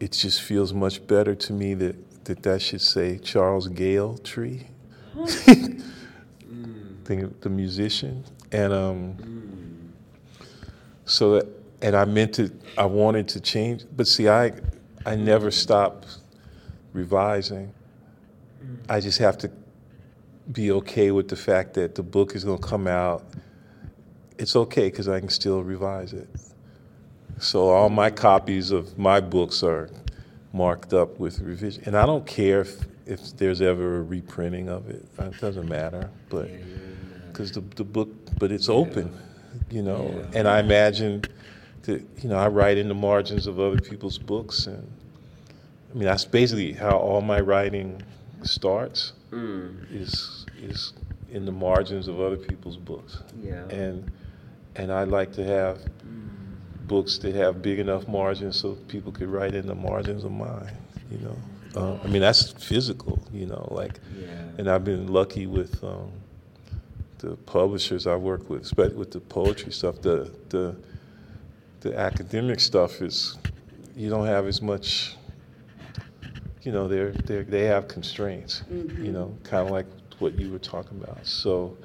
it 0.00 0.12
just 0.12 0.40
feels 0.40 0.72
much 0.72 1.06
better 1.06 1.34
to 1.34 1.52
me 1.52 1.74
that 1.74 1.96
that, 2.24 2.42
that 2.42 2.62
should 2.62 2.80
say 2.80 3.18
Charles 3.18 3.68
Gayle 3.68 4.18
Tree. 4.18 4.66
Think 7.04 7.22
of 7.22 7.40
the 7.40 7.50
musician. 7.50 8.24
And 8.52 8.72
um, 8.72 9.92
so 11.04 11.34
that, 11.34 11.46
and 11.80 11.96
I 11.96 12.04
meant 12.04 12.34
to, 12.34 12.52
I 12.78 12.86
wanted 12.86 13.28
to 13.28 13.40
change, 13.40 13.84
but 13.96 14.06
see, 14.06 14.28
I, 14.28 14.52
I 15.04 15.16
never 15.16 15.50
stop 15.50 16.04
revising. 16.92 17.74
I 18.88 19.00
just 19.00 19.18
have 19.18 19.36
to 19.38 19.50
be 20.50 20.70
okay 20.72 21.10
with 21.10 21.28
the 21.28 21.36
fact 21.36 21.74
that 21.74 21.94
the 21.94 22.02
book 22.02 22.34
is 22.34 22.44
going 22.44 22.60
to 22.60 22.66
come 22.66 22.86
out. 22.86 23.24
It's 24.38 24.56
okay 24.56 24.90
because 24.90 25.08
I 25.08 25.20
can 25.20 25.28
still 25.28 25.62
revise 25.62 26.12
it. 26.12 26.28
So 27.38 27.68
all 27.68 27.88
my 27.88 28.10
copies 28.10 28.70
of 28.70 28.98
my 28.98 29.20
books 29.20 29.62
are 29.62 29.90
marked 30.52 30.92
up 30.92 31.18
with 31.18 31.40
revision, 31.40 31.82
and 31.86 31.96
I 31.96 32.06
don't 32.06 32.26
care 32.26 32.60
if, 32.60 32.84
if 33.06 33.36
there's 33.36 33.60
ever 33.60 33.98
a 33.98 34.02
reprinting 34.02 34.68
of 34.68 34.88
it. 34.88 35.04
It 35.18 35.40
doesn't 35.40 35.68
matter, 35.68 36.10
but 36.28 36.48
because 37.28 37.52
the 37.52 37.60
the 37.76 37.84
book, 37.84 38.08
but 38.38 38.52
it's 38.52 38.68
open, 38.68 39.12
you 39.70 39.82
know. 39.82 40.24
And 40.34 40.46
I 40.46 40.60
imagine 40.60 41.22
that 41.82 42.02
you 42.22 42.28
know 42.28 42.36
I 42.36 42.48
write 42.48 42.78
in 42.78 42.88
the 42.88 42.94
margins 42.94 43.46
of 43.46 43.58
other 43.58 43.80
people's 43.80 44.18
books, 44.18 44.66
and 44.66 44.86
I 45.90 45.94
mean 45.94 46.04
that's 46.04 46.24
basically 46.24 46.72
how 46.72 46.96
all 46.96 47.22
my 47.22 47.40
writing 47.40 48.02
starts 48.42 49.14
is 49.32 50.46
is 50.60 50.92
in 51.30 51.44
the 51.46 51.52
margins 51.52 52.08
of 52.08 52.20
other 52.20 52.36
people's 52.36 52.76
books. 52.76 53.18
Yeah. 53.42 53.64
And 53.68 54.10
and 54.76 54.92
I 54.92 55.04
like 55.04 55.32
to 55.34 55.44
have 55.44 55.78
books 56.86 57.18
that 57.18 57.34
have 57.34 57.62
big 57.62 57.78
enough 57.78 58.06
margins 58.08 58.56
so 58.58 58.74
people 58.88 59.12
could 59.12 59.28
write 59.28 59.54
in 59.54 59.66
the 59.66 59.74
margins 59.74 60.24
of 60.24 60.32
mine. 60.32 60.70
You 61.10 61.18
know, 61.18 61.36
uh, 61.76 61.98
I 62.02 62.06
mean 62.08 62.20
that's 62.22 62.52
physical. 62.52 63.18
You 63.32 63.46
know, 63.46 63.68
like, 63.70 63.98
Yeah. 64.18 64.28
and 64.58 64.68
I've 64.68 64.84
been 64.84 65.08
lucky 65.08 65.46
with 65.46 65.82
um, 65.84 66.10
the 67.18 67.36
publishers 67.36 68.06
I 68.06 68.16
work 68.16 68.48
with, 68.50 68.62
especially 68.62 68.96
with 68.96 69.10
the 69.12 69.20
poetry 69.20 69.72
stuff. 69.72 70.00
The 70.02 70.30
the 70.50 70.76
the 71.80 71.98
academic 71.98 72.60
stuff 72.60 73.00
is 73.02 73.36
you 73.96 74.08
don't 74.10 74.26
have 74.26 74.46
as 74.46 74.60
much. 74.62 75.16
You 76.62 76.70
know, 76.70 76.86
they're, 76.86 77.10
they're 77.10 77.42
they 77.42 77.64
have 77.64 77.88
constraints. 77.88 78.62
You 78.70 79.12
know, 79.12 79.36
kind 79.42 79.66
of 79.66 79.72
like 79.72 79.86
what 80.20 80.38
you 80.38 80.50
were 80.50 80.60
talking 80.60 81.02
about. 81.02 81.26
So, 81.26 81.76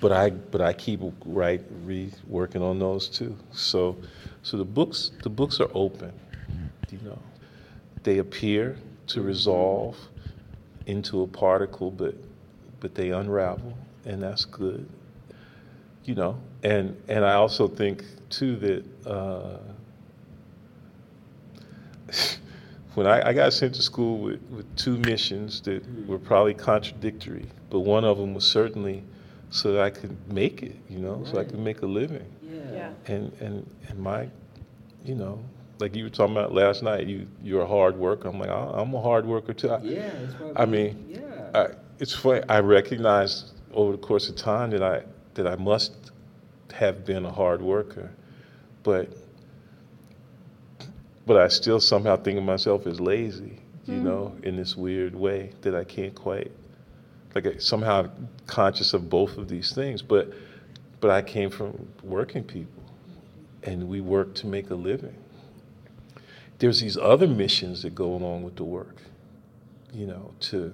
but 0.00 0.10
I 0.10 0.30
but 0.30 0.60
I 0.62 0.72
keep 0.72 1.00
right 1.26 1.60
re 1.84 2.10
working 2.26 2.62
on 2.62 2.78
those 2.78 3.08
too. 3.08 3.36
So, 3.52 3.96
so 4.42 4.56
the 4.56 4.64
books 4.64 5.10
the 5.22 5.28
books 5.28 5.60
are 5.60 5.70
open. 5.74 6.12
You 6.90 6.98
know, 7.04 7.18
they 8.02 8.18
appear 8.18 8.76
to 9.08 9.22
resolve 9.22 9.96
into 10.86 11.22
a 11.22 11.26
particle, 11.26 11.90
but 11.90 12.14
but 12.80 12.94
they 12.94 13.10
unravel, 13.10 13.76
and 14.06 14.22
that's 14.22 14.46
good. 14.46 14.88
You 16.04 16.14
know, 16.14 16.38
and 16.62 16.96
and 17.08 17.24
I 17.24 17.34
also 17.34 17.68
think 17.68 18.04
too 18.30 18.56
that. 18.56 19.06
Uh, 19.06 19.58
when 22.94 23.06
I, 23.06 23.28
I 23.28 23.32
got 23.32 23.52
sent 23.52 23.74
to 23.76 23.82
school 23.82 24.18
with, 24.18 24.40
with 24.50 24.76
two 24.76 24.98
missions 24.98 25.60
that 25.62 25.82
were 26.06 26.18
probably 26.18 26.54
contradictory, 26.54 27.46
but 27.70 27.80
one 27.80 28.04
of 28.04 28.18
them 28.18 28.34
was 28.34 28.44
certainly 28.46 29.02
so 29.50 29.72
that 29.72 29.82
I 29.82 29.90
could 29.90 30.16
make 30.32 30.62
it, 30.62 30.76
you 30.88 30.98
know, 30.98 31.22
so 31.24 31.38
I 31.38 31.44
could 31.44 31.58
make 31.58 31.82
a 31.82 31.86
living. 31.86 32.24
Yeah. 32.42 32.90
And 33.06 33.32
and 33.40 33.70
and 33.88 33.98
my, 33.98 34.28
you 35.04 35.14
know, 35.14 35.38
like 35.78 35.94
you 35.94 36.04
were 36.04 36.10
talking 36.10 36.36
about 36.36 36.52
last 36.54 36.82
night, 36.82 37.06
you 37.06 37.26
you're 37.42 37.62
a 37.62 37.66
hard 37.66 37.96
worker. 37.96 38.28
I'm 38.28 38.38
like 38.38 38.48
"I- 38.50 38.72
I'm 38.80 38.94
a 38.94 39.00
hard 39.00 39.26
worker 39.26 39.52
too. 39.52 39.70
I, 39.70 39.80
Yeah, 39.82 40.10
that's 40.10 40.40
what 40.40 40.60
I 40.60 40.64
mean, 40.66 41.06
yeah. 41.08 41.50
I, 41.54 41.68
it's 41.98 42.14
funny. 42.14 42.42
I 42.48 42.60
recognized 42.60 43.52
over 43.72 43.92
the 43.92 43.98
course 43.98 44.28
of 44.28 44.36
time 44.36 44.70
that 44.70 44.82
I 44.82 45.02
that 45.34 45.46
I 45.46 45.56
must 45.56 46.12
have 46.72 47.04
been 47.04 47.24
a 47.26 47.30
hard 47.32 47.60
worker, 47.62 48.10
but 48.82 49.08
but 51.26 51.36
I 51.36 51.48
still 51.48 51.80
somehow 51.80 52.16
think 52.16 52.38
of 52.38 52.44
myself 52.44 52.86
as 52.86 53.00
lazy, 53.00 53.60
you 53.86 53.94
mm-hmm. 53.94 54.04
know, 54.04 54.36
in 54.42 54.56
this 54.56 54.76
weird 54.76 55.14
way 55.14 55.52
that 55.62 55.74
I 55.74 55.84
can't 55.84 56.14
quite 56.14 56.50
like 57.34 57.46
I- 57.46 57.58
somehow 57.58 58.00
I'm 58.00 58.28
conscious 58.46 58.94
of 58.94 59.08
both 59.08 59.38
of 59.38 59.48
these 59.48 59.72
things. 59.72 60.02
But 60.02 60.32
but 61.00 61.10
I 61.10 61.22
came 61.22 61.50
from 61.50 61.88
working 62.02 62.44
people, 62.44 62.82
and 63.62 63.88
we 63.88 64.00
work 64.00 64.34
to 64.36 64.46
make 64.46 64.70
a 64.70 64.74
living. 64.74 65.16
There's 66.58 66.80
these 66.80 66.96
other 66.96 67.26
missions 67.26 67.82
that 67.82 67.94
go 67.94 68.14
along 68.14 68.44
with 68.44 68.56
the 68.56 68.64
work, 68.64 68.96
you 69.92 70.06
know, 70.06 70.32
to 70.40 70.72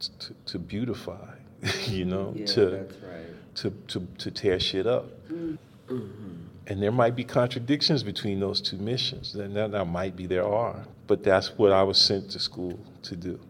to, 0.00 0.34
to 0.46 0.58
beautify, 0.58 1.34
you 1.86 2.04
know, 2.04 2.32
yeah, 2.34 2.46
to 2.46 2.70
right. 2.70 3.54
to, 3.56 3.70
to, 3.88 4.06
to 4.18 4.30
tear 4.30 4.58
shit 4.58 4.86
up. 4.86 5.06
Mm-hmm. 5.28 6.34
And 6.66 6.82
there 6.82 6.92
might 6.92 7.16
be 7.16 7.24
contradictions 7.24 8.02
between 8.02 8.38
those 8.38 8.60
two 8.60 8.76
missions. 8.76 9.32
There, 9.32 9.68
there 9.68 9.84
might 9.84 10.14
be, 10.14 10.26
there 10.26 10.46
are. 10.46 10.84
But 11.06 11.24
that's 11.24 11.58
what 11.58 11.72
I 11.72 11.82
was 11.82 11.98
sent 11.98 12.30
to 12.32 12.38
school 12.38 12.78
to 13.02 13.16
do. 13.16 13.40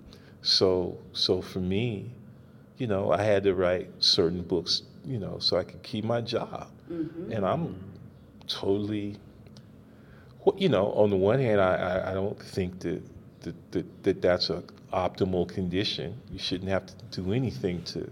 So, 0.42 0.98
so 1.12 1.42
for 1.42 1.58
me, 1.58 2.10
you 2.78 2.86
know, 2.86 3.12
I 3.12 3.22
had 3.22 3.42
to 3.44 3.54
write 3.54 3.90
certain 3.98 4.42
books, 4.42 4.82
you 5.04 5.18
know, 5.18 5.38
so 5.38 5.58
I 5.58 5.64
could 5.64 5.82
keep 5.82 6.04
my 6.04 6.22
job. 6.22 6.68
Mm-hmm. 6.90 7.32
And 7.32 7.44
I'm 7.44 7.84
totally, 8.46 9.16
you 10.56 10.70
know, 10.70 10.92
on 10.92 11.10
the 11.10 11.16
one 11.16 11.40
hand, 11.40 11.60
I, 11.60 11.74
I, 11.74 12.10
I 12.10 12.14
don't 12.14 12.40
think 12.40 12.80
that, 12.80 13.02
that, 13.42 13.72
that, 13.72 14.02
that 14.04 14.22
that's 14.22 14.48
a 14.48 14.62
optimal 14.92 15.46
condition. 15.46 16.18
You 16.32 16.38
shouldn't 16.38 16.70
have 16.70 16.86
to 16.86 17.22
do 17.22 17.32
anything 17.32 17.82
to 17.84 18.10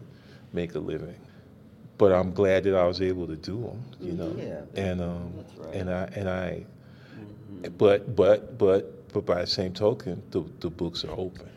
make 0.52 0.74
a 0.74 0.78
living. 0.78 1.16
But 1.98 2.12
I'm 2.12 2.32
glad 2.32 2.64
that 2.64 2.74
I 2.76 2.86
was 2.86 3.02
able 3.02 3.26
to 3.26 3.36
do 3.36 3.60
them, 3.60 3.84
you 4.00 4.12
know. 4.12 4.34
Yeah, 4.38 4.60
and 4.80 5.00
um, 5.00 5.32
that's 5.36 5.54
right. 5.56 5.74
and 5.74 5.90
I 5.90 6.02
and 6.14 6.28
I, 6.28 6.64
but 7.76 8.14
but 8.14 8.56
but 8.56 9.12
but 9.12 9.26
by 9.26 9.40
the 9.40 9.46
same 9.46 9.72
token, 9.72 10.22
the 10.30 10.44
the 10.60 10.70
books 10.70 11.04
are 11.04 11.10
open. 11.10 11.48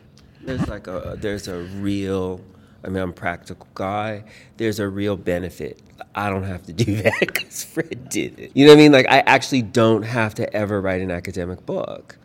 There's 0.42 0.66
like 0.68 0.86
a 0.88 1.16
there's 1.18 1.48
a 1.48 1.58
real. 1.58 2.40
I 2.84 2.88
mean, 2.88 3.00
I'm 3.00 3.10
a 3.10 3.12
practical 3.12 3.68
guy. 3.74 4.24
There's 4.56 4.80
a 4.80 4.88
real 4.88 5.16
benefit. 5.16 5.78
I 6.16 6.28
don't 6.28 6.42
have 6.42 6.64
to 6.64 6.72
do 6.72 6.96
that 7.02 7.14
because 7.20 7.62
Fred 7.62 8.08
did 8.08 8.38
it. 8.40 8.50
You 8.54 8.66
know 8.66 8.72
what 8.72 8.78
I 8.78 8.82
mean? 8.82 8.90
Like, 8.90 9.06
I 9.08 9.20
actually 9.20 9.62
don't 9.62 10.02
have 10.02 10.34
to 10.34 10.52
ever 10.52 10.80
write 10.80 11.00
an 11.00 11.12
academic 11.12 11.64
book. 11.64 12.18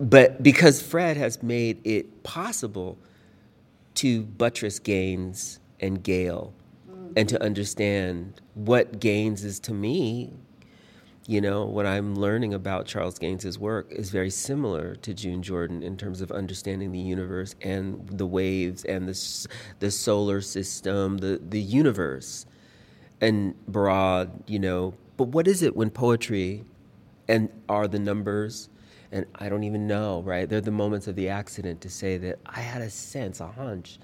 But 0.00 0.42
because 0.42 0.82
Fred 0.82 1.16
has 1.16 1.44
made 1.44 1.80
it 1.86 2.24
possible 2.24 2.98
to 3.94 4.22
buttress 4.22 4.80
Gaines 4.80 5.60
and 5.78 6.02
Gayle 6.02 6.52
and 7.16 7.28
to 7.28 7.42
understand 7.42 8.40
what 8.54 9.00
Gaines 9.00 9.44
is 9.44 9.60
to 9.60 9.74
me, 9.74 10.32
you 11.26 11.40
know, 11.40 11.64
what 11.64 11.86
I'm 11.86 12.16
learning 12.16 12.52
about 12.52 12.86
Charles 12.86 13.18
Gaines's 13.18 13.58
work 13.58 13.86
is 13.90 14.10
very 14.10 14.30
similar 14.30 14.96
to 14.96 15.14
June 15.14 15.42
Jordan 15.42 15.82
in 15.82 15.96
terms 15.96 16.20
of 16.20 16.32
understanding 16.32 16.90
the 16.90 16.98
universe 16.98 17.54
and 17.62 18.08
the 18.08 18.26
waves 18.26 18.84
and 18.84 19.08
the 19.08 19.48
the 19.78 19.90
solar 19.90 20.40
system, 20.40 21.18
the 21.18 21.40
the 21.48 21.60
universe, 21.60 22.46
and 23.20 23.54
broad, 23.66 24.48
you 24.48 24.58
know. 24.58 24.94
But 25.16 25.28
what 25.28 25.46
is 25.46 25.62
it 25.62 25.76
when 25.76 25.90
poetry, 25.90 26.64
and 27.28 27.48
are 27.68 27.86
the 27.86 28.00
numbers, 28.00 28.68
and 29.12 29.26
I 29.36 29.48
don't 29.48 29.62
even 29.64 29.86
know, 29.86 30.22
right? 30.22 30.48
They're 30.48 30.60
the 30.60 30.72
moments 30.72 31.06
of 31.06 31.14
the 31.14 31.28
accident 31.28 31.80
to 31.82 31.90
say 31.90 32.16
that 32.18 32.40
I 32.46 32.60
had 32.60 32.82
a 32.82 32.90
sense, 32.90 33.38
a 33.40 33.46
hunch, 33.46 33.98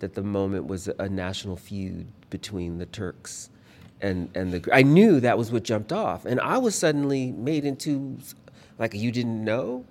that 0.00 0.14
the 0.14 0.22
moment 0.22 0.66
was 0.66 0.88
a 0.88 1.08
national 1.08 1.56
feud 1.56 2.08
between 2.30 2.78
the 2.78 2.86
Turks 2.86 3.50
and 4.00 4.30
and 4.34 4.52
the 4.52 4.68
I 4.74 4.82
knew 4.82 5.20
that 5.20 5.38
was 5.38 5.50
what 5.52 5.64
jumped 5.64 5.92
off, 5.92 6.24
and 6.26 6.40
I 6.40 6.58
was 6.58 6.74
suddenly 6.74 7.32
made 7.32 7.64
into 7.64 8.18
like 8.78 8.94
you 8.94 9.12
didn't 9.12 9.44
know, 9.44 9.84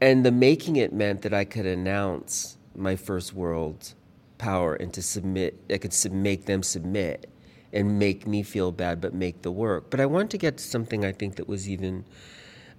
and 0.00 0.24
the 0.24 0.32
making 0.32 0.76
it 0.76 0.92
meant 0.92 1.22
that 1.22 1.34
I 1.34 1.44
could 1.44 1.66
announce 1.66 2.58
my 2.76 2.96
first 2.96 3.34
world 3.34 3.94
power 4.38 4.74
and 4.74 4.92
to 4.94 5.02
submit. 5.02 5.60
I 5.70 5.78
could 5.78 5.92
sub- 5.92 6.12
make 6.12 6.46
them 6.46 6.62
submit 6.62 7.30
and 7.72 7.98
make 7.98 8.26
me 8.26 8.42
feel 8.42 8.72
bad, 8.72 9.00
but 9.00 9.14
make 9.14 9.42
the 9.42 9.52
work. 9.52 9.90
But 9.90 10.00
I 10.00 10.06
want 10.06 10.30
to 10.32 10.38
get 10.38 10.58
to 10.58 10.64
something 10.64 11.04
I 11.04 11.12
think 11.12 11.36
that 11.36 11.48
was 11.48 11.68
even, 11.68 12.04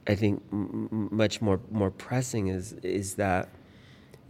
I 0.07 0.15
think, 0.15 0.43
m- 0.51 1.09
much 1.11 1.41
more 1.41 1.59
more 1.71 1.91
pressing 1.91 2.47
is 2.47 2.73
is 2.83 3.15
that, 3.15 3.49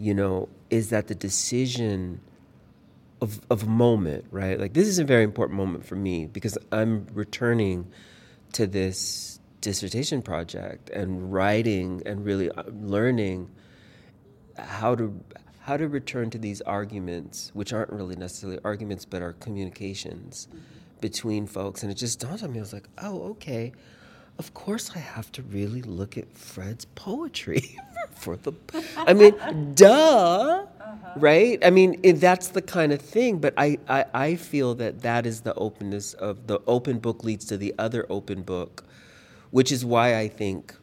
you 0.02 0.16
know, 0.16 0.50
is 0.72 0.90
that 0.90 1.08
the 1.08 1.16
decision 1.16 2.20
of, 3.22 3.40
of 3.52 3.62
a 3.62 3.68
moment, 3.68 4.26
right? 4.32 4.60
Like 4.60 4.74
this 4.74 4.88
is 4.88 4.98
a 4.98 5.04
very 5.04 5.24
important 5.24 5.56
moment 5.56 5.86
for 5.86 5.96
me 5.96 6.26
because 6.26 6.58
I'm 6.72 7.06
returning 7.14 7.88
to 8.54 8.66
this 8.66 9.40
dissertation 9.62 10.24
project 10.24 10.90
and 10.90 11.32
writing 11.32 12.02
and 12.08 12.26
really 12.26 12.50
uh, 12.50 12.64
learning 12.82 13.52
how 14.58 14.96
to 14.96 15.24
how 15.60 15.78
to 15.78 15.88
return 15.88 16.32
to 16.32 16.40
these 16.40 16.62
arguments, 16.62 17.52
which 17.54 17.72
aren't 17.72 17.92
really 17.92 18.16
necessarily 18.16 18.58
arguments, 18.64 19.06
but 19.06 19.22
are 19.22 19.34
communications 19.34 20.48
between 21.00 21.46
folks. 21.46 21.84
And 21.84 21.92
it 21.92 21.96
just 21.96 22.20
dawned 22.20 22.42
on 22.42 22.52
me. 22.52 22.58
I 22.58 22.62
was 22.62 22.74
like, 22.74 22.90
oh, 22.98 23.30
okay. 23.34 23.72
Of 24.40 24.56
course, 24.56 24.90
I 24.96 24.98
have 24.98 25.32
to 25.34 25.44
really 25.44 25.84
look 25.84 26.18
at 26.18 26.36
Fred's 26.36 26.86
poetry 26.86 27.78
for 28.16 28.38
the. 28.38 28.54
I 28.98 29.14
mean, 29.14 29.74
duh, 29.74 30.66
right? 31.16 31.60
I 31.64 31.70
mean, 31.70 32.00
it, 32.04 32.14
that's 32.14 32.50
the 32.50 32.62
kind 32.62 32.92
of 32.92 33.02
thing. 33.02 33.40
But 33.40 33.54
I, 33.58 33.78
I, 33.88 34.06
I 34.14 34.36
feel 34.36 34.76
that 34.76 35.02
that 35.02 35.26
is 35.26 35.42
the 35.42 35.54
openness 35.56 36.14
of 36.14 36.48
the 36.48 36.60
open 36.68 37.00
book 37.00 37.24
leads 37.24 37.46
to 37.46 37.58
the 37.58 37.74
other 37.78 38.06
open 38.10 38.42
book, 38.44 38.84
which 39.52 39.72
is 39.72 39.86
why 39.86 40.18
I 40.18 40.28
think 40.28 40.76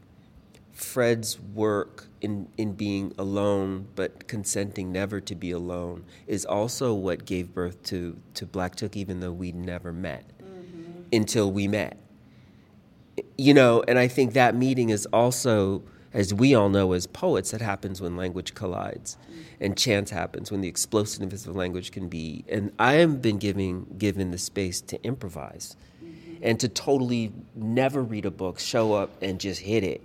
Fred's 0.72 1.40
work 1.40 2.06
in, 2.20 2.48
in 2.56 2.72
being 2.72 3.12
alone 3.18 3.88
but 3.94 4.26
consenting 4.28 4.92
never 4.92 5.20
to 5.20 5.34
be 5.34 5.50
alone 5.50 6.05
is 6.26 6.44
also 6.44 6.94
what 6.94 7.24
gave 7.24 7.52
birth 7.52 7.82
to, 7.84 8.16
to 8.34 8.46
Black 8.46 8.74
Took, 8.76 8.96
even 8.96 9.20
though 9.20 9.32
we 9.32 9.52
never 9.52 9.92
met 9.92 10.24
mm-hmm. 10.42 11.02
until 11.12 11.50
we 11.50 11.68
met. 11.68 11.96
You 13.36 13.55
know, 13.55 13.82
and 13.88 13.98
I 13.98 14.09
think 14.09 14.34
that 14.34 14.55
meeting 14.55 14.90
is 14.90 15.06
also, 15.06 15.82
as 16.12 16.32
we 16.32 16.55
all 16.55 16.68
know 16.68 16.93
as 16.93 17.06
poets, 17.06 17.51
that 17.51 17.60
happens 17.60 18.01
when 18.01 18.16
language 18.16 18.55
collides 18.55 19.16
and 19.60 19.76
chance 19.76 20.10
happens, 20.10 20.51
when 20.51 20.60
the 20.60 20.68
explosiveness 20.68 21.47
of 21.47 21.55
language 21.55 21.90
can 21.90 22.09
be. 22.09 22.44
And 22.48 22.72
I 22.78 22.94
have 22.94 23.20
been 23.20 23.39
giving, 23.39 23.86
given 23.98 24.30
the 24.30 24.39
space 24.39 24.80
to 24.82 25.02
improvise 25.02 25.76
mm-hmm. 26.02 26.36
and 26.43 26.59
to 26.60 26.68
totally 26.68 27.32
never 27.55 28.02
read 28.02 28.24
a 28.24 28.30
book, 28.30 28.59
show 28.59 28.94
up 28.94 29.10
and 29.22 29.39
just 29.39 29.60
hit 29.60 29.85
it 29.85 30.02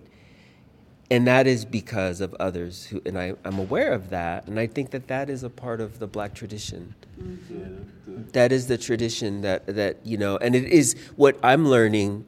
and 1.12 1.28
that 1.28 1.46
is 1.46 1.64
because 1.64 2.22
of 2.22 2.34
others 2.40 2.86
who 2.86 3.02
and 3.06 3.20
I, 3.20 3.36
i'm 3.46 3.60
aware 3.60 3.94
of 3.94 4.10
that 4.10 4.48
and 4.48 4.60
i 4.60 4.68
think 4.68 4.92
that 4.92 5.08
that 5.08 5.30
is 5.30 5.44
a 5.44 5.50
part 5.50 5.80
of 5.82 6.00
the 6.00 6.08
black 6.08 6.34
tradition 6.34 6.96
mm-hmm. 7.22 8.24
that 8.32 8.52
is 8.52 8.68
the 8.68 8.78
tradition 8.78 9.42
that 9.42 9.66
that 9.68 10.06
you 10.06 10.18
know 10.18 10.38
and 10.38 10.56
it 10.56 10.66
is 10.66 10.96
what 11.16 11.38
i'm 11.44 11.68
learning 11.68 12.26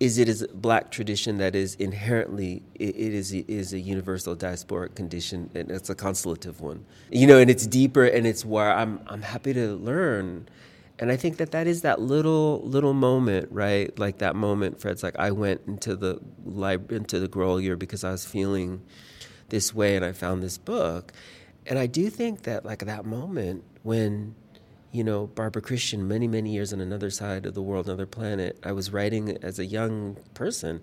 is 0.00 0.18
it 0.18 0.28
is 0.28 0.42
a 0.42 0.48
black 0.48 0.90
tradition 0.90 1.38
that 1.38 1.54
is 1.54 1.74
inherently 1.76 2.62
it, 2.74 2.94
it 2.96 3.14
is 3.14 3.32
is 3.32 3.72
a 3.72 3.80
universal 3.80 4.36
diasporic 4.36 4.94
condition 4.94 5.50
and 5.54 5.70
it's 5.70 5.90
a 5.90 5.94
constellative 5.94 6.60
one. 6.60 6.84
You 7.10 7.26
know 7.26 7.38
and 7.38 7.50
it's 7.50 7.66
deeper 7.66 8.04
and 8.04 8.26
it's 8.26 8.44
where 8.44 8.72
i'm 8.72 9.00
i'm 9.08 9.22
happy 9.22 9.52
to 9.54 9.74
learn. 9.74 10.48
And 11.00 11.12
I 11.12 11.16
think 11.16 11.36
that 11.36 11.52
that 11.52 11.68
is 11.68 11.82
that 11.82 12.00
little 12.00 12.60
little 12.64 12.92
moment, 12.92 13.48
right? 13.52 13.96
Like 13.98 14.18
that 14.18 14.34
moment, 14.34 14.80
Fred's 14.80 15.02
like, 15.04 15.16
I 15.16 15.30
went 15.30 15.60
into 15.66 15.94
the 15.94 16.18
lib- 16.44 16.90
into 16.90 17.20
the 17.20 17.28
Grolier 17.28 17.78
because 17.78 18.02
I 18.02 18.10
was 18.10 18.24
feeling 18.24 18.82
this 19.48 19.72
way, 19.72 19.94
and 19.94 20.04
I 20.04 20.10
found 20.10 20.42
this 20.42 20.58
book, 20.58 21.12
and 21.66 21.78
I 21.78 21.86
do 21.86 22.10
think 22.10 22.42
that 22.42 22.64
like 22.64 22.80
that 22.80 23.04
moment 23.04 23.62
when, 23.84 24.34
you 24.92 25.04
know, 25.04 25.26
Barbara 25.26 25.62
Christian, 25.62 26.08
many 26.08 26.26
many 26.26 26.52
years 26.52 26.72
on 26.72 26.80
another 26.80 27.10
side 27.10 27.46
of 27.46 27.54
the 27.54 27.62
world, 27.62 27.86
another 27.86 28.06
planet, 28.06 28.58
I 28.62 28.72
was 28.72 28.92
writing 28.92 29.36
as 29.42 29.58
a 29.58 29.66
young 29.66 30.16
person, 30.34 30.80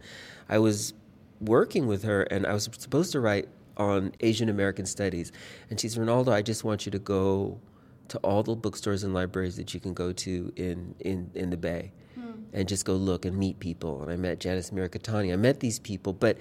I 0.50 0.60
was 0.60 0.94
working 1.40 1.88
with 1.88 2.04
her, 2.04 2.24
and 2.24 2.46
I 2.46 2.54
was 2.54 2.70
supposed 2.78 3.12
to 3.14 3.20
write 3.20 3.48
on 3.78 4.14
Asian 4.22 4.50
American 4.50 4.86
studies, 4.86 5.32
and 5.70 5.80
she's 5.80 5.98
Ronaldo, 5.98 6.32
I 6.32 6.42
just 6.42 6.64
want 6.64 6.86
you 6.86 6.92
to 6.92 7.00
go 7.00 7.60
to 8.08 8.18
all 8.20 8.44
the 8.44 8.56
bookstores 8.56 9.04
and 9.04 9.14
libraries 9.14 9.58
that 9.58 9.74
you 9.74 9.80
can 9.80 9.94
go 9.94 10.12
to 10.12 10.54
in, 10.56 10.96
in, 11.00 11.32
in 11.34 11.50
the 11.50 11.58
Bay 11.58 11.92
hmm. 12.14 12.32
and 12.54 12.68
just 12.68 12.86
go 12.86 12.94
look 12.94 13.26
and 13.26 13.36
meet 13.36 13.60
people. 13.60 14.02
And 14.04 14.12
I 14.12 14.16
met 14.16 14.40
Janice 14.40 14.70
Mirikitani. 14.70 15.34
I 15.34 15.36
met 15.36 15.60
these 15.60 15.80
people, 15.80 16.14
but 16.14 16.38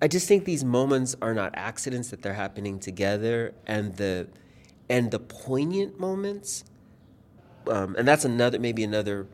I 0.00 0.08
just 0.08 0.28
think 0.28 0.44
these 0.44 0.64
moments 0.64 1.16
are 1.20 1.34
not 1.34 1.52
accidents 1.54 2.10
that 2.10 2.22
they're 2.22 2.34
happening 2.34 2.78
together 2.78 3.54
and 3.66 3.96
the 3.96 4.28
and 4.88 5.10
the 5.10 5.20
poignant 5.20 5.98
moments 5.98 6.64
um, 7.68 7.96
and 7.96 8.06
that's 8.06 8.24
another 8.24 8.58
maybe 8.58 8.84
another 8.84 9.26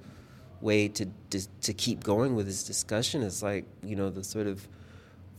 way 0.60 0.88
to, 0.88 1.06
to 1.30 1.40
to 1.60 1.72
keep 1.72 2.02
going 2.02 2.34
with 2.34 2.46
this 2.46 2.64
discussion 2.64 3.22
is 3.22 3.42
like 3.42 3.64
you 3.82 3.96
know 3.96 4.10
the 4.10 4.24
sort 4.24 4.46
of 4.46 4.68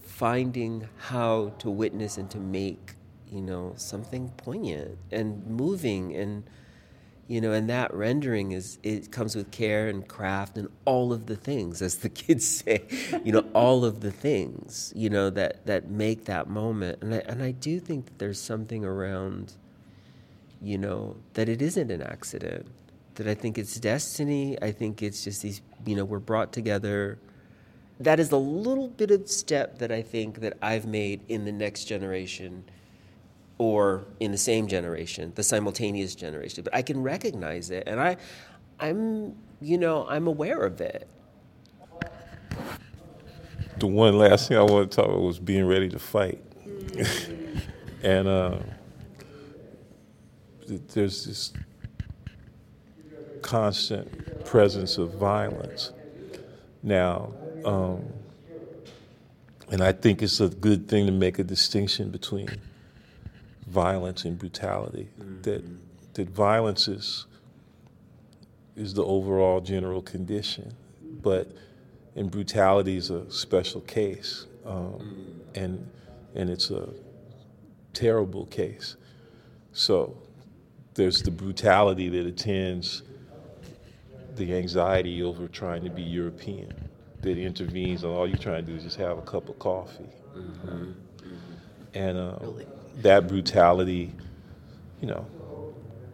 finding 0.01 0.87
how 0.97 1.53
to 1.59 1.69
witness 1.69 2.17
and 2.17 2.29
to 2.31 2.37
make 2.37 2.93
you 3.31 3.41
know 3.41 3.73
something 3.77 4.29
poignant 4.37 4.97
and 5.11 5.45
moving 5.47 6.15
and 6.15 6.43
you 7.27 7.39
know 7.39 7.51
and 7.51 7.69
that 7.69 7.93
rendering 7.93 8.51
is 8.51 8.79
it 8.81 9.11
comes 9.11 9.35
with 9.35 9.51
care 9.51 9.87
and 9.87 10.07
craft 10.07 10.57
and 10.57 10.67
all 10.85 11.13
of 11.13 11.27
the 11.27 11.35
things 11.35 11.81
as 11.81 11.97
the 11.97 12.09
kids 12.23 12.45
say 12.45 12.81
you 13.23 13.31
know 13.31 13.45
all 13.53 13.85
of 13.85 14.01
the 14.01 14.11
things 14.11 14.91
you 14.95 15.09
know 15.09 15.29
that 15.29 15.65
that 15.65 15.89
make 15.89 16.25
that 16.25 16.49
moment. 16.49 17.01
And 17.01 17.13
I, 17.13 17.17
and 17.19 17.43
I 17.43 17.51
do 17.51 17.79
think 17.79 18.05
that 18.05 18.19
there's 18.19 18.41
something 18.41 18.83
around 18.83 19.53
you 20.61 20.77
know 20.77 21.15
that 21.33 21.47
it 21.47 21.61
isn't 21.61 21.91
an 21.91 22.01
accident 22.01 22.67
that 23.19 23.27
I 23.27 23.35
think 23.35 23.57
it's 23.57 23.79
destiny 23.79 24.57
I 24.61 24.71
think 24.71 25.03
it's 25.03 25.23
just 25.23 25.43
these 25.43 25.61
you 25.85 25.95
know 25.95 26.05
we're 26.05 26.19
brought 26.19 26.51
together 26.51 27.19
that 27.99 28.19
is 28.19 28.31
a 28.31 28.37
little 28.37 28.87
bit 28.87 29.11
of 29.11 29.29
step 29.29 29.79
that 29.79 29.91
I 29.91 30.01
think 30.01 30.39
that 30.39 30.57
I've 30.61 30.85
made 30.85 31.21
in 31.27 31.45
the 31.45 31.51
next 31.51 31.85
generation 31.85 32.63
or 33.57 34.05
in 34.21 34.31
the 34.31 34.37
same 34.37 34.67
generation, 34.67 35.33
the 35.35 35.43
simultaneous 35.43 36.15
generation. 36.15 36.63
But 36.63 36.73
I 36.73 36.81
can 36.81 37.03
recognize 37.03 37.69
it, 37.71 37.83
and 37.85 37.99
I, 37.99 38.15
I'm, 38.79 39.35
you 39.59 39.77
know, 39.77 40.07
I'm 40.07 40.27
aware 40.27 40.61
of 40.61 40.79
it. 40.79 41.07
The 43.79 43.87
one 43.87 44.17
last 44.17 44.47
thing 44.47 44.57
I 44.57 44.61
want 44.61 44.89
to 44.89 44.95
talk 44.95 45.07
about 45.07 45.21
was 45.21 45.39
being 45.39 45.65
ready 45.65 45.89
to 45.89 45.99
fight, 45.99 46.41
and 48.03 48.27
uh, 48.27 48.59
there's 50.67 51.25
this 51.25 51.53
constant 53.41 54.45
presence 54.45 54.97
of 54.97 55.13
violence 55.13 55.91
now. 56.83 57.33
Um, 57.65 58.05
and 59.71 59.81
I 59.81 59.91
think 59.91 60.21
it's 60.21 60.39
a 60.39 60.49
good 60.49 60.87
thing 60.87 61.05
to 61.05 61.11
make 61.11 61.39
a 61.39 61.43
distinction 61.43 62.09
between 62.09 62.49
violence 63.67 64.25
and 64.25 64.37
brutality. 64.37 65.09
Mm-hmm. 65.19 65.41
That 65.43 65.63
that 66.13 66.29
violence 66.29 66.87
is 66.87 67.27
is 68.75 68.93
the 68.93 69.03
overall 69.03 69.61
general 69.61 70.01
condition, 70.01 70.73
but 71.21 71.51
and 72.15 72.31
brutality 72.31 72.97
is 72.97 73.09
a 73.09 73.29
special 73.31 73.81
case, 73.81 74.47
um, 74.65 74.75
mm-hmm. 74.75 75.63
and 75.63 75.91
and 76.35 76.49
it's 76.49 76.71
a 76.71 76.89
terrible 77.93 78.45
case. 78.47 78.95
So 79.73 80.17
there's 80.95 81.21
the 81.21 81.31
brutality 81.31 82.09
that 82.09 82.25
attends 82.25 83.03
the 84.39 84.55
anxiety 84.55 85.21
over 85.21 85.47
trying 85.47 85.83
to 85.83 85.89
be 85.89 86.01
European 86.01 86.73
that 87.21 87.37
intervenes, 87.37 88.03
and 88.03 88.11
all 88.11 88.27
you're 88.27 88.37
trying 88.37 88.65
to 88.65 88.71
do 88.71 88.77
is 88.77 88.83
just 88.83 88.97
have 88.97 89.17
a 89.17 89.21
cup 89.21 89.49
of 89.49 89.59
coffee. 89.59 90.09
Mm-hmm. 90.35 90.91
And 91.93 92.17
um, 92.17 92.37
really? 92.41 92.65
that 93.01 93.27
brutality, 93.27 94.11
you 95.01 95.07
know, 95.07 95.25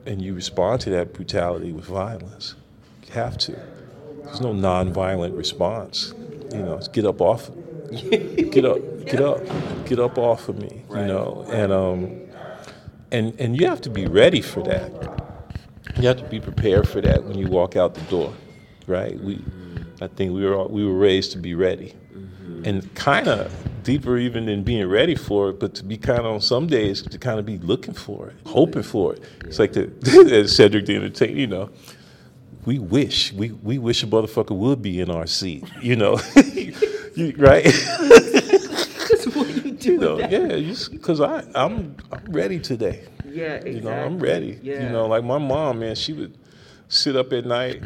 and 0.06 0.22
you 0.22 0.34
respond 0.34 0.82
to 0.82 0.90
that 0.92 1.14
brutality 1.14 1.72
with 1.72 1.86
violence. 1.86 2.56
You 3.08 3.14
have 3.14 3.38
to. 3.40 3.52
There's 4.24 4.42
no 4.42 4.54
nonviolent 4.54 5.38
response. 5.38 6.14
You 6.52 6.60
know, 6.60 6.80
get 6.92 7.06
up 7.06 7.22
off, 7.22 7.52
get 7.92 8.66
up, 8.66 9.06
get 9.06 9.22
up, 9.22 9.40
get 9.86 10.00
up 10.00 10.18
off 10.18 10.50
of 10.50 10.60
me. 10.60 10.84
Right. 10.88 11.02
You 11.02 11.08
know, 11.08 11.46
and 11.52 11.72
um, 11.72 12.22
and 13.12 13.40
and 13.40 13.60
you 13.60 13.68
have 13.68 13.82
to 13.82 13.90
be 13.90 14.08
ready 14.08 14.42
for 14.42 14.64
that. 14.64 15.25
You 15.98 16.08
have 16.10 16.18
to 16.18 16.26
be 16.26 16.40
prepared 16.40 16.90
for 16.90 17.00
that 17.02 17.24
when 17.24 17.38
you 17.38 17.48
walk 17.48 17.76
out 17.76 17.96
the 17.96 18.02
door, 18.02 18.34
right? 18.86 19.18
We, 19.20 19.42
I 20.02 20.08
think 20.08 20.34
we 20.34 20.46
were 20.46 20.68
we 20.68 20.86
were 20.86 20.98
raised 20.98 21.32
to 21.34 21.38
be 21.38 21.56
ready, 21.56 21.94
mm-hmm. 22.14 22.66
and 22.66 22.94
kind 22.96 23.30
of 23.30 23.54
deeper 23.84 24.18
even 24.18 24.48
than 24.48 24.64
being 24.64 24.88
ready 24.88 25.16
for 25.16 25.50
it, 25.50 25.60
but 25.60 25.74
to 25.76 25.86
be 25.86 25.98
kind 25.98 26.20
of 26.20 26.26
on 26.26 26.42
some 26.42 26.68
days 26.68 27.02
to 27.02 27.18
kind 27.18 27.40
of 27.40 27.46
be 27.46 27.58
looking 27.60 27.94
for 27.94 28.28
it, 28.28 28.36
hoping 28.46 28.84
for 28.84 29.14
it. 29.14 29.24
It's 29.46 29.58
like 29.58 29.72
the 29.72 30.48
Cedric 30.50 30.86
the 30.86 30.98
Entertainer, 30.98 31.40
you 31.40 31.48
know. 31.48 31.70
We 32.66 32.80
wish 32.80 33.32
we 33.32 33.52
we 33.52 33.78
wish 33.78 34.04
a 34.04 34.08
motherfucker 34.08 34.56
would 34.56 34.82
be 34.82 35.00
in 35.00 35.10
our 35.10 35.28
seat, 35.28 35.64
you 35.82 35.96
know, 35.96 36.20
you, 37.16 37.34
right? 37.38 37.64
you, 39.26 39.78
you 39.80 39.98
know, 39.98 40.20
yeah, 40.20 40.74
because 40.92 41.22
I 41.22 41.46
I'm 41.56 41.96
I'm 42.12 42.26
ready 42.26 42.60
today. 42.60 43.06
Yeah, 43.36 43.56
exactly. 43.56 43.76
You 43.76 43.82
know, 43.82 43.92
I'm 43.92 44.20
ready. 44.20 44.60
Yeah. 44.62 44.84
You 44.84 44.90
know, 44.90 45.08
like 45.08 45.24
my 45.24 45.38
mom, 45.38 45.80
man, 45.80 45.96
she 45.96 46.14
would 46.14 46.38
sit 46.88 47.16
up 47.16 47.34
at 47.34 47.46
night 47.46 47.84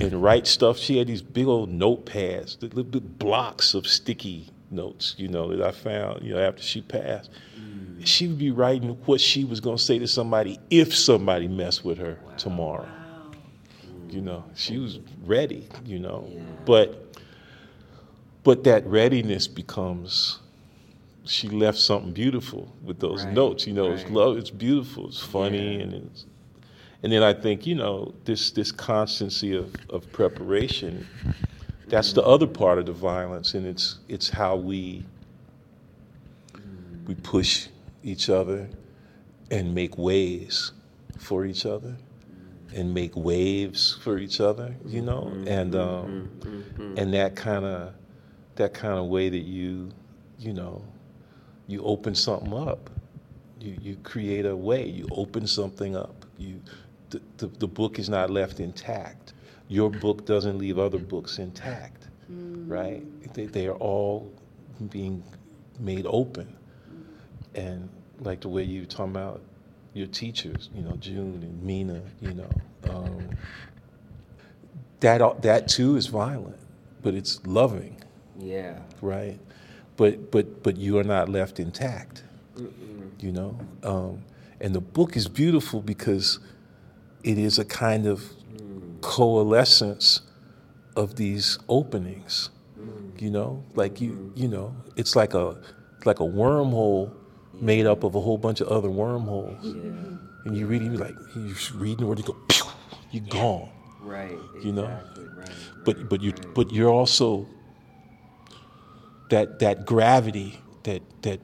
and 0.00 0.22
write 0.22 0.46
stuff. 0.46 0.78
She 0.78 0.96
had 0.96 1.06
these 1.06 1.22
big 1.22 1.46
old 1.46 1.70
notepads, 1.70 2.58
the 2.58 2.68
little 2.68 3.00
blocks 3.00 3.74
of 3.74 3.86
sticky 3.86 4.48
notes, 4.70 5.14
you 5.18 5.28
know, 5.28 5.54
that 5.54 5.60
I 5.66 5.70
found, 5.70 6.22
you 6.22 6.34
know, 6.34 6.40
after 6.40 6.62
she 6.62 6.80
passed. 6.80 7.30
Mm. 7.58 8.06
She 8.06 8.26
would 8.26 8.38
be 8.38 8.50
writing 8.50 8.90
what 9.04 9.20
she 9.20 9.44
was 9.44 9.60
going 9.60 9.76
to 9.76 9.82
say 9.82 9.98
to 9.98 10.08
somebody 10.08 10.58
if 10.70 10.94
somebody 10.94 11.46
messed 11.46 11.84
with 11.84 11.98
her 11.98 12.18
wow. 12.24 12.32
tomorrow. 12.36 12.88
Wow. 12.88 13.32
You 14.08 14.22
know, 14.22 14.44
she 14.54 14.78
was 14.78 14.98
ready, 15.24 15.68
you 15.84 15.98
know. 15.98 16.26
Yeah. 16.28 16.40
But 16.64 17.18
but 18.44 18.64
that 18.64 18.86
readiness 18.86 19.46
becomes 19.46 20.38
she 21.24 21.48
left 21.48 21.78
something 21.78 22.12
beautiful 22.12 22.72
with 22.82 22.98
those 23.00 23.24
Right, 23.24 23.34
notes. 23.34 23.66
You 23.66 23.72
know, 23.72 23.92
it's 23.92 24.08
love. 24.10 24.36
It's 24.36 24.50
beautiful. 24.50 25.08
It's 25.08 25.20
funny, 25.20 25.76
Yeah. 25.76 25.82
and 25.82 25.94
it's, 25.94 26.26
and 27.02 27.12
then 27.12 27.22
I 27.22 27.32
think 27.32 27.66
you 27.66 27.74
know 27.74 28.14
this 28.24 28.50
this 28.50 28.72
constancy 28.72 29.54
of, 29.56 29.74
of 29.90 30.10
preparation. 30.12 31.06
That's 31.88 32.12
the 32.12 32.22
other 32.22 32.46
part 32.46 32.78
of 32.78 32.86
the 32.86 32.92
violence, 32.92 33.54
and 33.54 33.66
it's 33.66 33.98
it's 34.08 34.28
how 34.30 34.56
we 34.56 35.04
we 37.06 37.14
push 37.16 37.68
each 38.02 38.28
other 38.30 38.68
and 39.50 39.74
make 39.74 39.96
ways 39.98 40.72
for 41.18 41.44
each 41.44 41.66
other 41.66 41.96
and 42.74 42.92
make 42.92 43.14
waves 43.14 43.98
for 44.02 44.18
each 44.18 44.40
other. 44.40 44.74
You 44.86 45.02
know, 45.02 45.22
mm-hmm, 45.30 45.44
mm-hmm, 45.44 45.48
and 45.48 45.74
um, 45.74 46.30
mm-hmm, 46.40 46.98
and 46.98 47.14
that 47.14 47.36
kind 47.36 47.64
of 47.64 47.94
that 48.56 48.74
kind 48.74 48.98
of 48.98 49.06
way 49.06 49.28
that 49.28 49.38
you 49.44 49.90
you 50.38 50.52
know 50.52 50.82
you 51.66 51.82
open 51.82 52.14
something 52.14 52.52
up. 52.52 52.90
You 53.60 53.76
you 53.80 53.96
create 54.02 54.46
a 54.46 54.56
way. 54.56 54.86
You 54.86 55.08
open 55.12 55.46
something 55.46 55.96
up. 55.96 56.26
You 56.38 56.60
the, 57.10 57.20
the, 57.38 57.46
the 57.46 57.68
book 57.68 57.98
is 57.98 58.08
not 58.08 58.30
left 58.30 58.60
intact. 58.60 59.32
Your 59.68 59.90
book 59.90 60.26
doesn't 60.26 60.58
leave 60.58 60.78
other 60.78 60.98
books 60.98 61.38
intact 61.38 62.04
right? 62.66 63.02
They, 63.34 63.46
they 63.46 63.66
are 63.66 63.74
all 63.74 64.32
being 64.90 65.22
made 65.78 66.06
open. 66.08 66.54
And 67.54 67.88
like 68.20 68.40
the 68.40 68.48
way 68.48 68.62
you 68.62 68.82
were 68.82 68.86
talking 68.86 69.12
about 69.12 69.40
your 69.92 70.06
teachers 70.08 70.70
you 70.74 70.82
know 70.82 70.96
june 70.96 71.40
and 71.40 71.62
Meena 71.62 72.02
you 72.20 72.34
know 72.34 72.50
um, 72.90 73.28
that 74.98 75.42
that 75.42 75.68
too 75.68 75.94
is 75.94 76.06
violent 76.08 76.58
but 77.02 77.14
it's 77.14 77.44
loving. 77.46 78.02
Yeah. 78.36 78.78
right? 79.00 79.38
But 79.96 80.30
but 80.30 80.62
but 80.62 80.76
you 80.76 80.98
are 80.98 81.04
not 81.04 81.28
left 81.28 81.60
intact, 81.60 82.24
you 83.20 83.32
know. 83.32 83.58
Um, 83.82 84.24
and 84.60 84.74
the 84.74 84.80
book 84.80 85.16
is 85.16 85.28
beautiful 85.28 85.80
because 85.80 86.40
it 87.22 87.38
is 87.38 87.58
a 87.58 87.64
kind 87.64 88.06
of 88.06 88.20
mm. 88.20 89.00
coalescence 89.00 90.20
of 90.96 91.16
these 91.16 91.58
openings, 91.68 92.50
mm. 92.78 93.20
you 93.20 93.30
know. 93.30 93.62
Like 93.74 94.00
you 94.00 94.12
mm-hmm. 94.12 94.42
you 94.42 94.48
know, 94.48 94.74
it's 94.96 95.14
like 95.14 95.34
a 95.34 95.56
like 96.04 96.20
a 96.20 96.24
wormhole 96.24 97.12
made 97.60 97.86
up 97.86 98.04
of 98.04 98.14
a 98.14 98.20
whole 98.20 98.38
bunch 98.38 98.60
of 98.60 98.68
other 98.68 98.90
wormholes. 98.90 99.64
And 99.64 100.56
you 100.56 100.66
read 100.66 100.82
you're 100.82 100.96
like 100.96 101.14
you're 101.34 101.54
reading 101.74 101.98
the 101.98 102.06
word, 102.06 102.18
you 102.18 102.24
go, 102.24 102.36
pew, 102.48 102.66
you're 103.10 103.24
gone. 103.28 103.70
Right. 104.00 104.38
You 104.62 104.72
know? 104.72 104.84
exactly, 104.84 105.24
Right. 105.24 105.50
But 105.84 106.08
but 106.08 106.20
you 106.20 106.30
right. 106.32 106.54
but 106.54 106.72
you're 106.72 106.90
also 106.90 107.46
that 109.30 109.58
that 109.60 109.86
gravity 109.86 110.60
that 110.84 111.02
that 111.22 111.40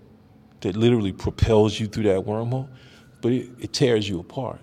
that 0.61 0.77
literally 0.77 1.12
propels 1.12 1.81
you 1.81 1.86
through 1.86 2.05
that 2.05 2.20
wormhole, 2.20 2.69
but 3.20 3.32
it, 3.32 3.51
it 3.59 3.73
tears 3.73 4.09
you 4.09 4.20
apart 4.20 4.61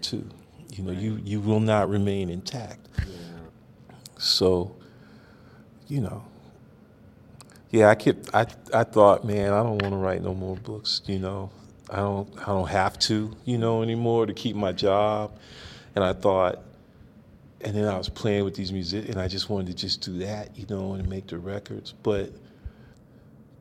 too. 0.00 0.28
You 0.72 0.84
know, 0.84 0.92
you 0.92 1.20
you 1.24 1.40
will 1.40 1.60
not 1.60 1.88
remain 1.88 2.30
intact. 2.30 2.88
So, 4.18 4.74
you 5.86 6.00
know, 6.00 6.24
yeah, 7.70 7.88
I 7.88 7.94
kept 7.94 8.34
I 8.34 8.46
I 8.72 8.84
thought, 8.84 9.24
man, 9.24 9.52
I 9.52 9.62
don't 9.62 9.82
want 9.82 9.92
to 9.92 9.96
write 9.96 10.22
no 10.22 10.34
more 10.34 10.56
books. 10.56 11.02
You 11.06 11.18
know, 11.18 11.50
I 11.90 11.96
don't 11.96 12.28
I 12.42 12.46
don't 12.46 12.68
have 12.68 12.98
to, 13.00 13.36
you 13.44 13.58
know, 13.58 13.82
anymore 13.82 14.26
to 14.26 14.32
keep 14.34 14.56
my 14.56 14.72
job. 14.72 15.38
And 15.94 16.02
I 16.02 16.12
thought, 16.12 16.64
and 17.60 17.76
then 17.76 17.86
I 17.86 17.96
was 17.96 18.08
playing 18.08 18.44
with 18.44 18.56
these 18.56 18.72
music, 18.72 19.08
and 19.08 19.20
I 19.20 19.28
just 19.28 19.48
wanted 19.48 19.68
to 19.68 19.74
just 19.74 20.00
do 20.00 20.18
that, 20.18 20.56
you 20.56 20.66
know, 20.68 20.94
and 20.94 21.08
make 21.08 21.28
the 21.28 21.38
records. 21.38 21.92
But 22.02 22.32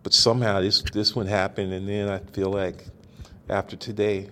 but 0.04 0.14
somehow 0.14 0.60
this 0.62 0.82
this 0.94 1.16
one 1.16 1.26
happened, 1.26 1.74
and 1.74 1.88
then 1.88 2.10
I 2.10 2.20
feel 2.20 2.52
like 2.52 2.86
after 3.50 3.76
today, 3.76 4.30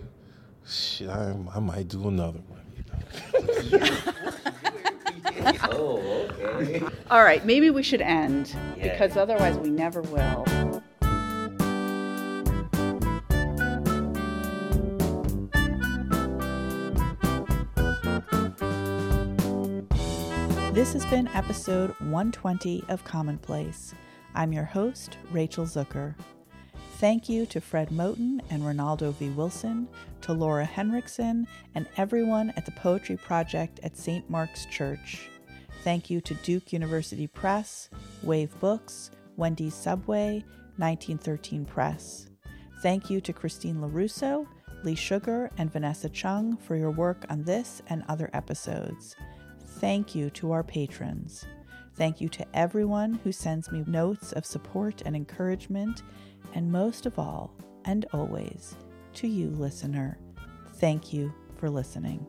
shit, 0.68 1.10
I, 1.10 1.36
I 1.56 1.60
might 1.60 1.88
do 1.88 2.08
another 2.08 2.40
one. 2.48 2.62
You 3.64 3.80
know? 3.80 3.90
oh, 5.72 6.28
okay. 6.62 6.84
All 7.10 7.24
right, 7.24 7.46
maybe 7.46 7.70
we 7.70 7.84
should 7.84 8.02
end 8.02 8.56
Yeah. 8.78 8.92
because 8.92 9.18
otherwise 9.18 9.58
we 9.58 9.70
never 9.70 10.02
will. 10.02 10.46
This 20.74 20.94
has 20.94 21.06
been 21.08 21.28
episode 21.30 21.92
120 22.00 22.84
of 22.88 23.04
Commonplace. 23.04 23.94
I'm 24.34 24.54
your 24.54 24.66
host, 24.66 25.18
Rachel 25.32 25.66
Zucker. 25.66 26.16
Thank 26.98 27.28
you 27.28 27.46
to 27.48 27.60
Fred 27.60 27.90
Moten 27.90 28.42
and 28.50 28.62
Ronaldo 28.64 29.14
V. 29.16 29.30
Wilson, 29.30 29.88
to 30.22 30.34
Laura 30.34 30.66
Henriksen, 30.66 31.48
and 31.74 31.88
everyone 31.98 32.54
at 32.56 32.66
the 32.66 32.72
Poetry 32.72 33.18
Project 33.18 33.80
at 33.84 33.98
St. 33.98 34.30
Mark's 34.30 34.66
Church. 34.68 35.30
Thank 35.84 36.10
you 36.10 36.22
to 36.22 36.36
Duke 36.36 36.72
University 36.72 37.26
Press, 37.26 37.90
Wave 38.22 38.58
Books, 38.60 39.10
Wendy's 39.36 39.74
Subway, 39.74 40.44
1913 40.78 41.66
Press. 41.66 42.28
Thank 42.82 43.10
you 43.10 43.20
to 43.22 43.34
Christine 43.34 43.78
LaRusso, 43.78 44.46
Lee 44.84 44.96
Sugar, 44.96 45.50
and 45.58 45.72
Vanessa 45.72 46.10
Chung 46.10 46.56
for 46.56 46.76
your 46.76 46.92
work 46.92 47.26
on 47.30 47.44
this 47.44 47.82
and 47.88 48.04
other 48.08 48.30
episodes. 48.34 49.16
Thank 49.80 50.14
you 50.14 50.30
to 50.32 50.52
our 50.52 50.64
patrons. 50.64 51.46
Thank 51.96 52.22
you 52.22 52.30
to 52.30 52.46
everyone 52.54 53.16
who 53.24 53.32
sends 53.32 53.72
me 53.72 53.84
notes 53.86 54.32
of 54.34 54.46
support 54.46 55.02
and 55.06 55.16
encouragement. 55.16 56.04
And 56.54 56.72
most 56.72 57.06
of 57.06 57.20
all, 57.20 57.54
and 57.86 58.06
always, 58.14 58.76
to 59.16 59.28
you, 59.28 59.50
listener, 59.50 60.18
thank 60.76 61.14
you 61.14 61.34
for 61.58 61.70
listening. 61.70 62.26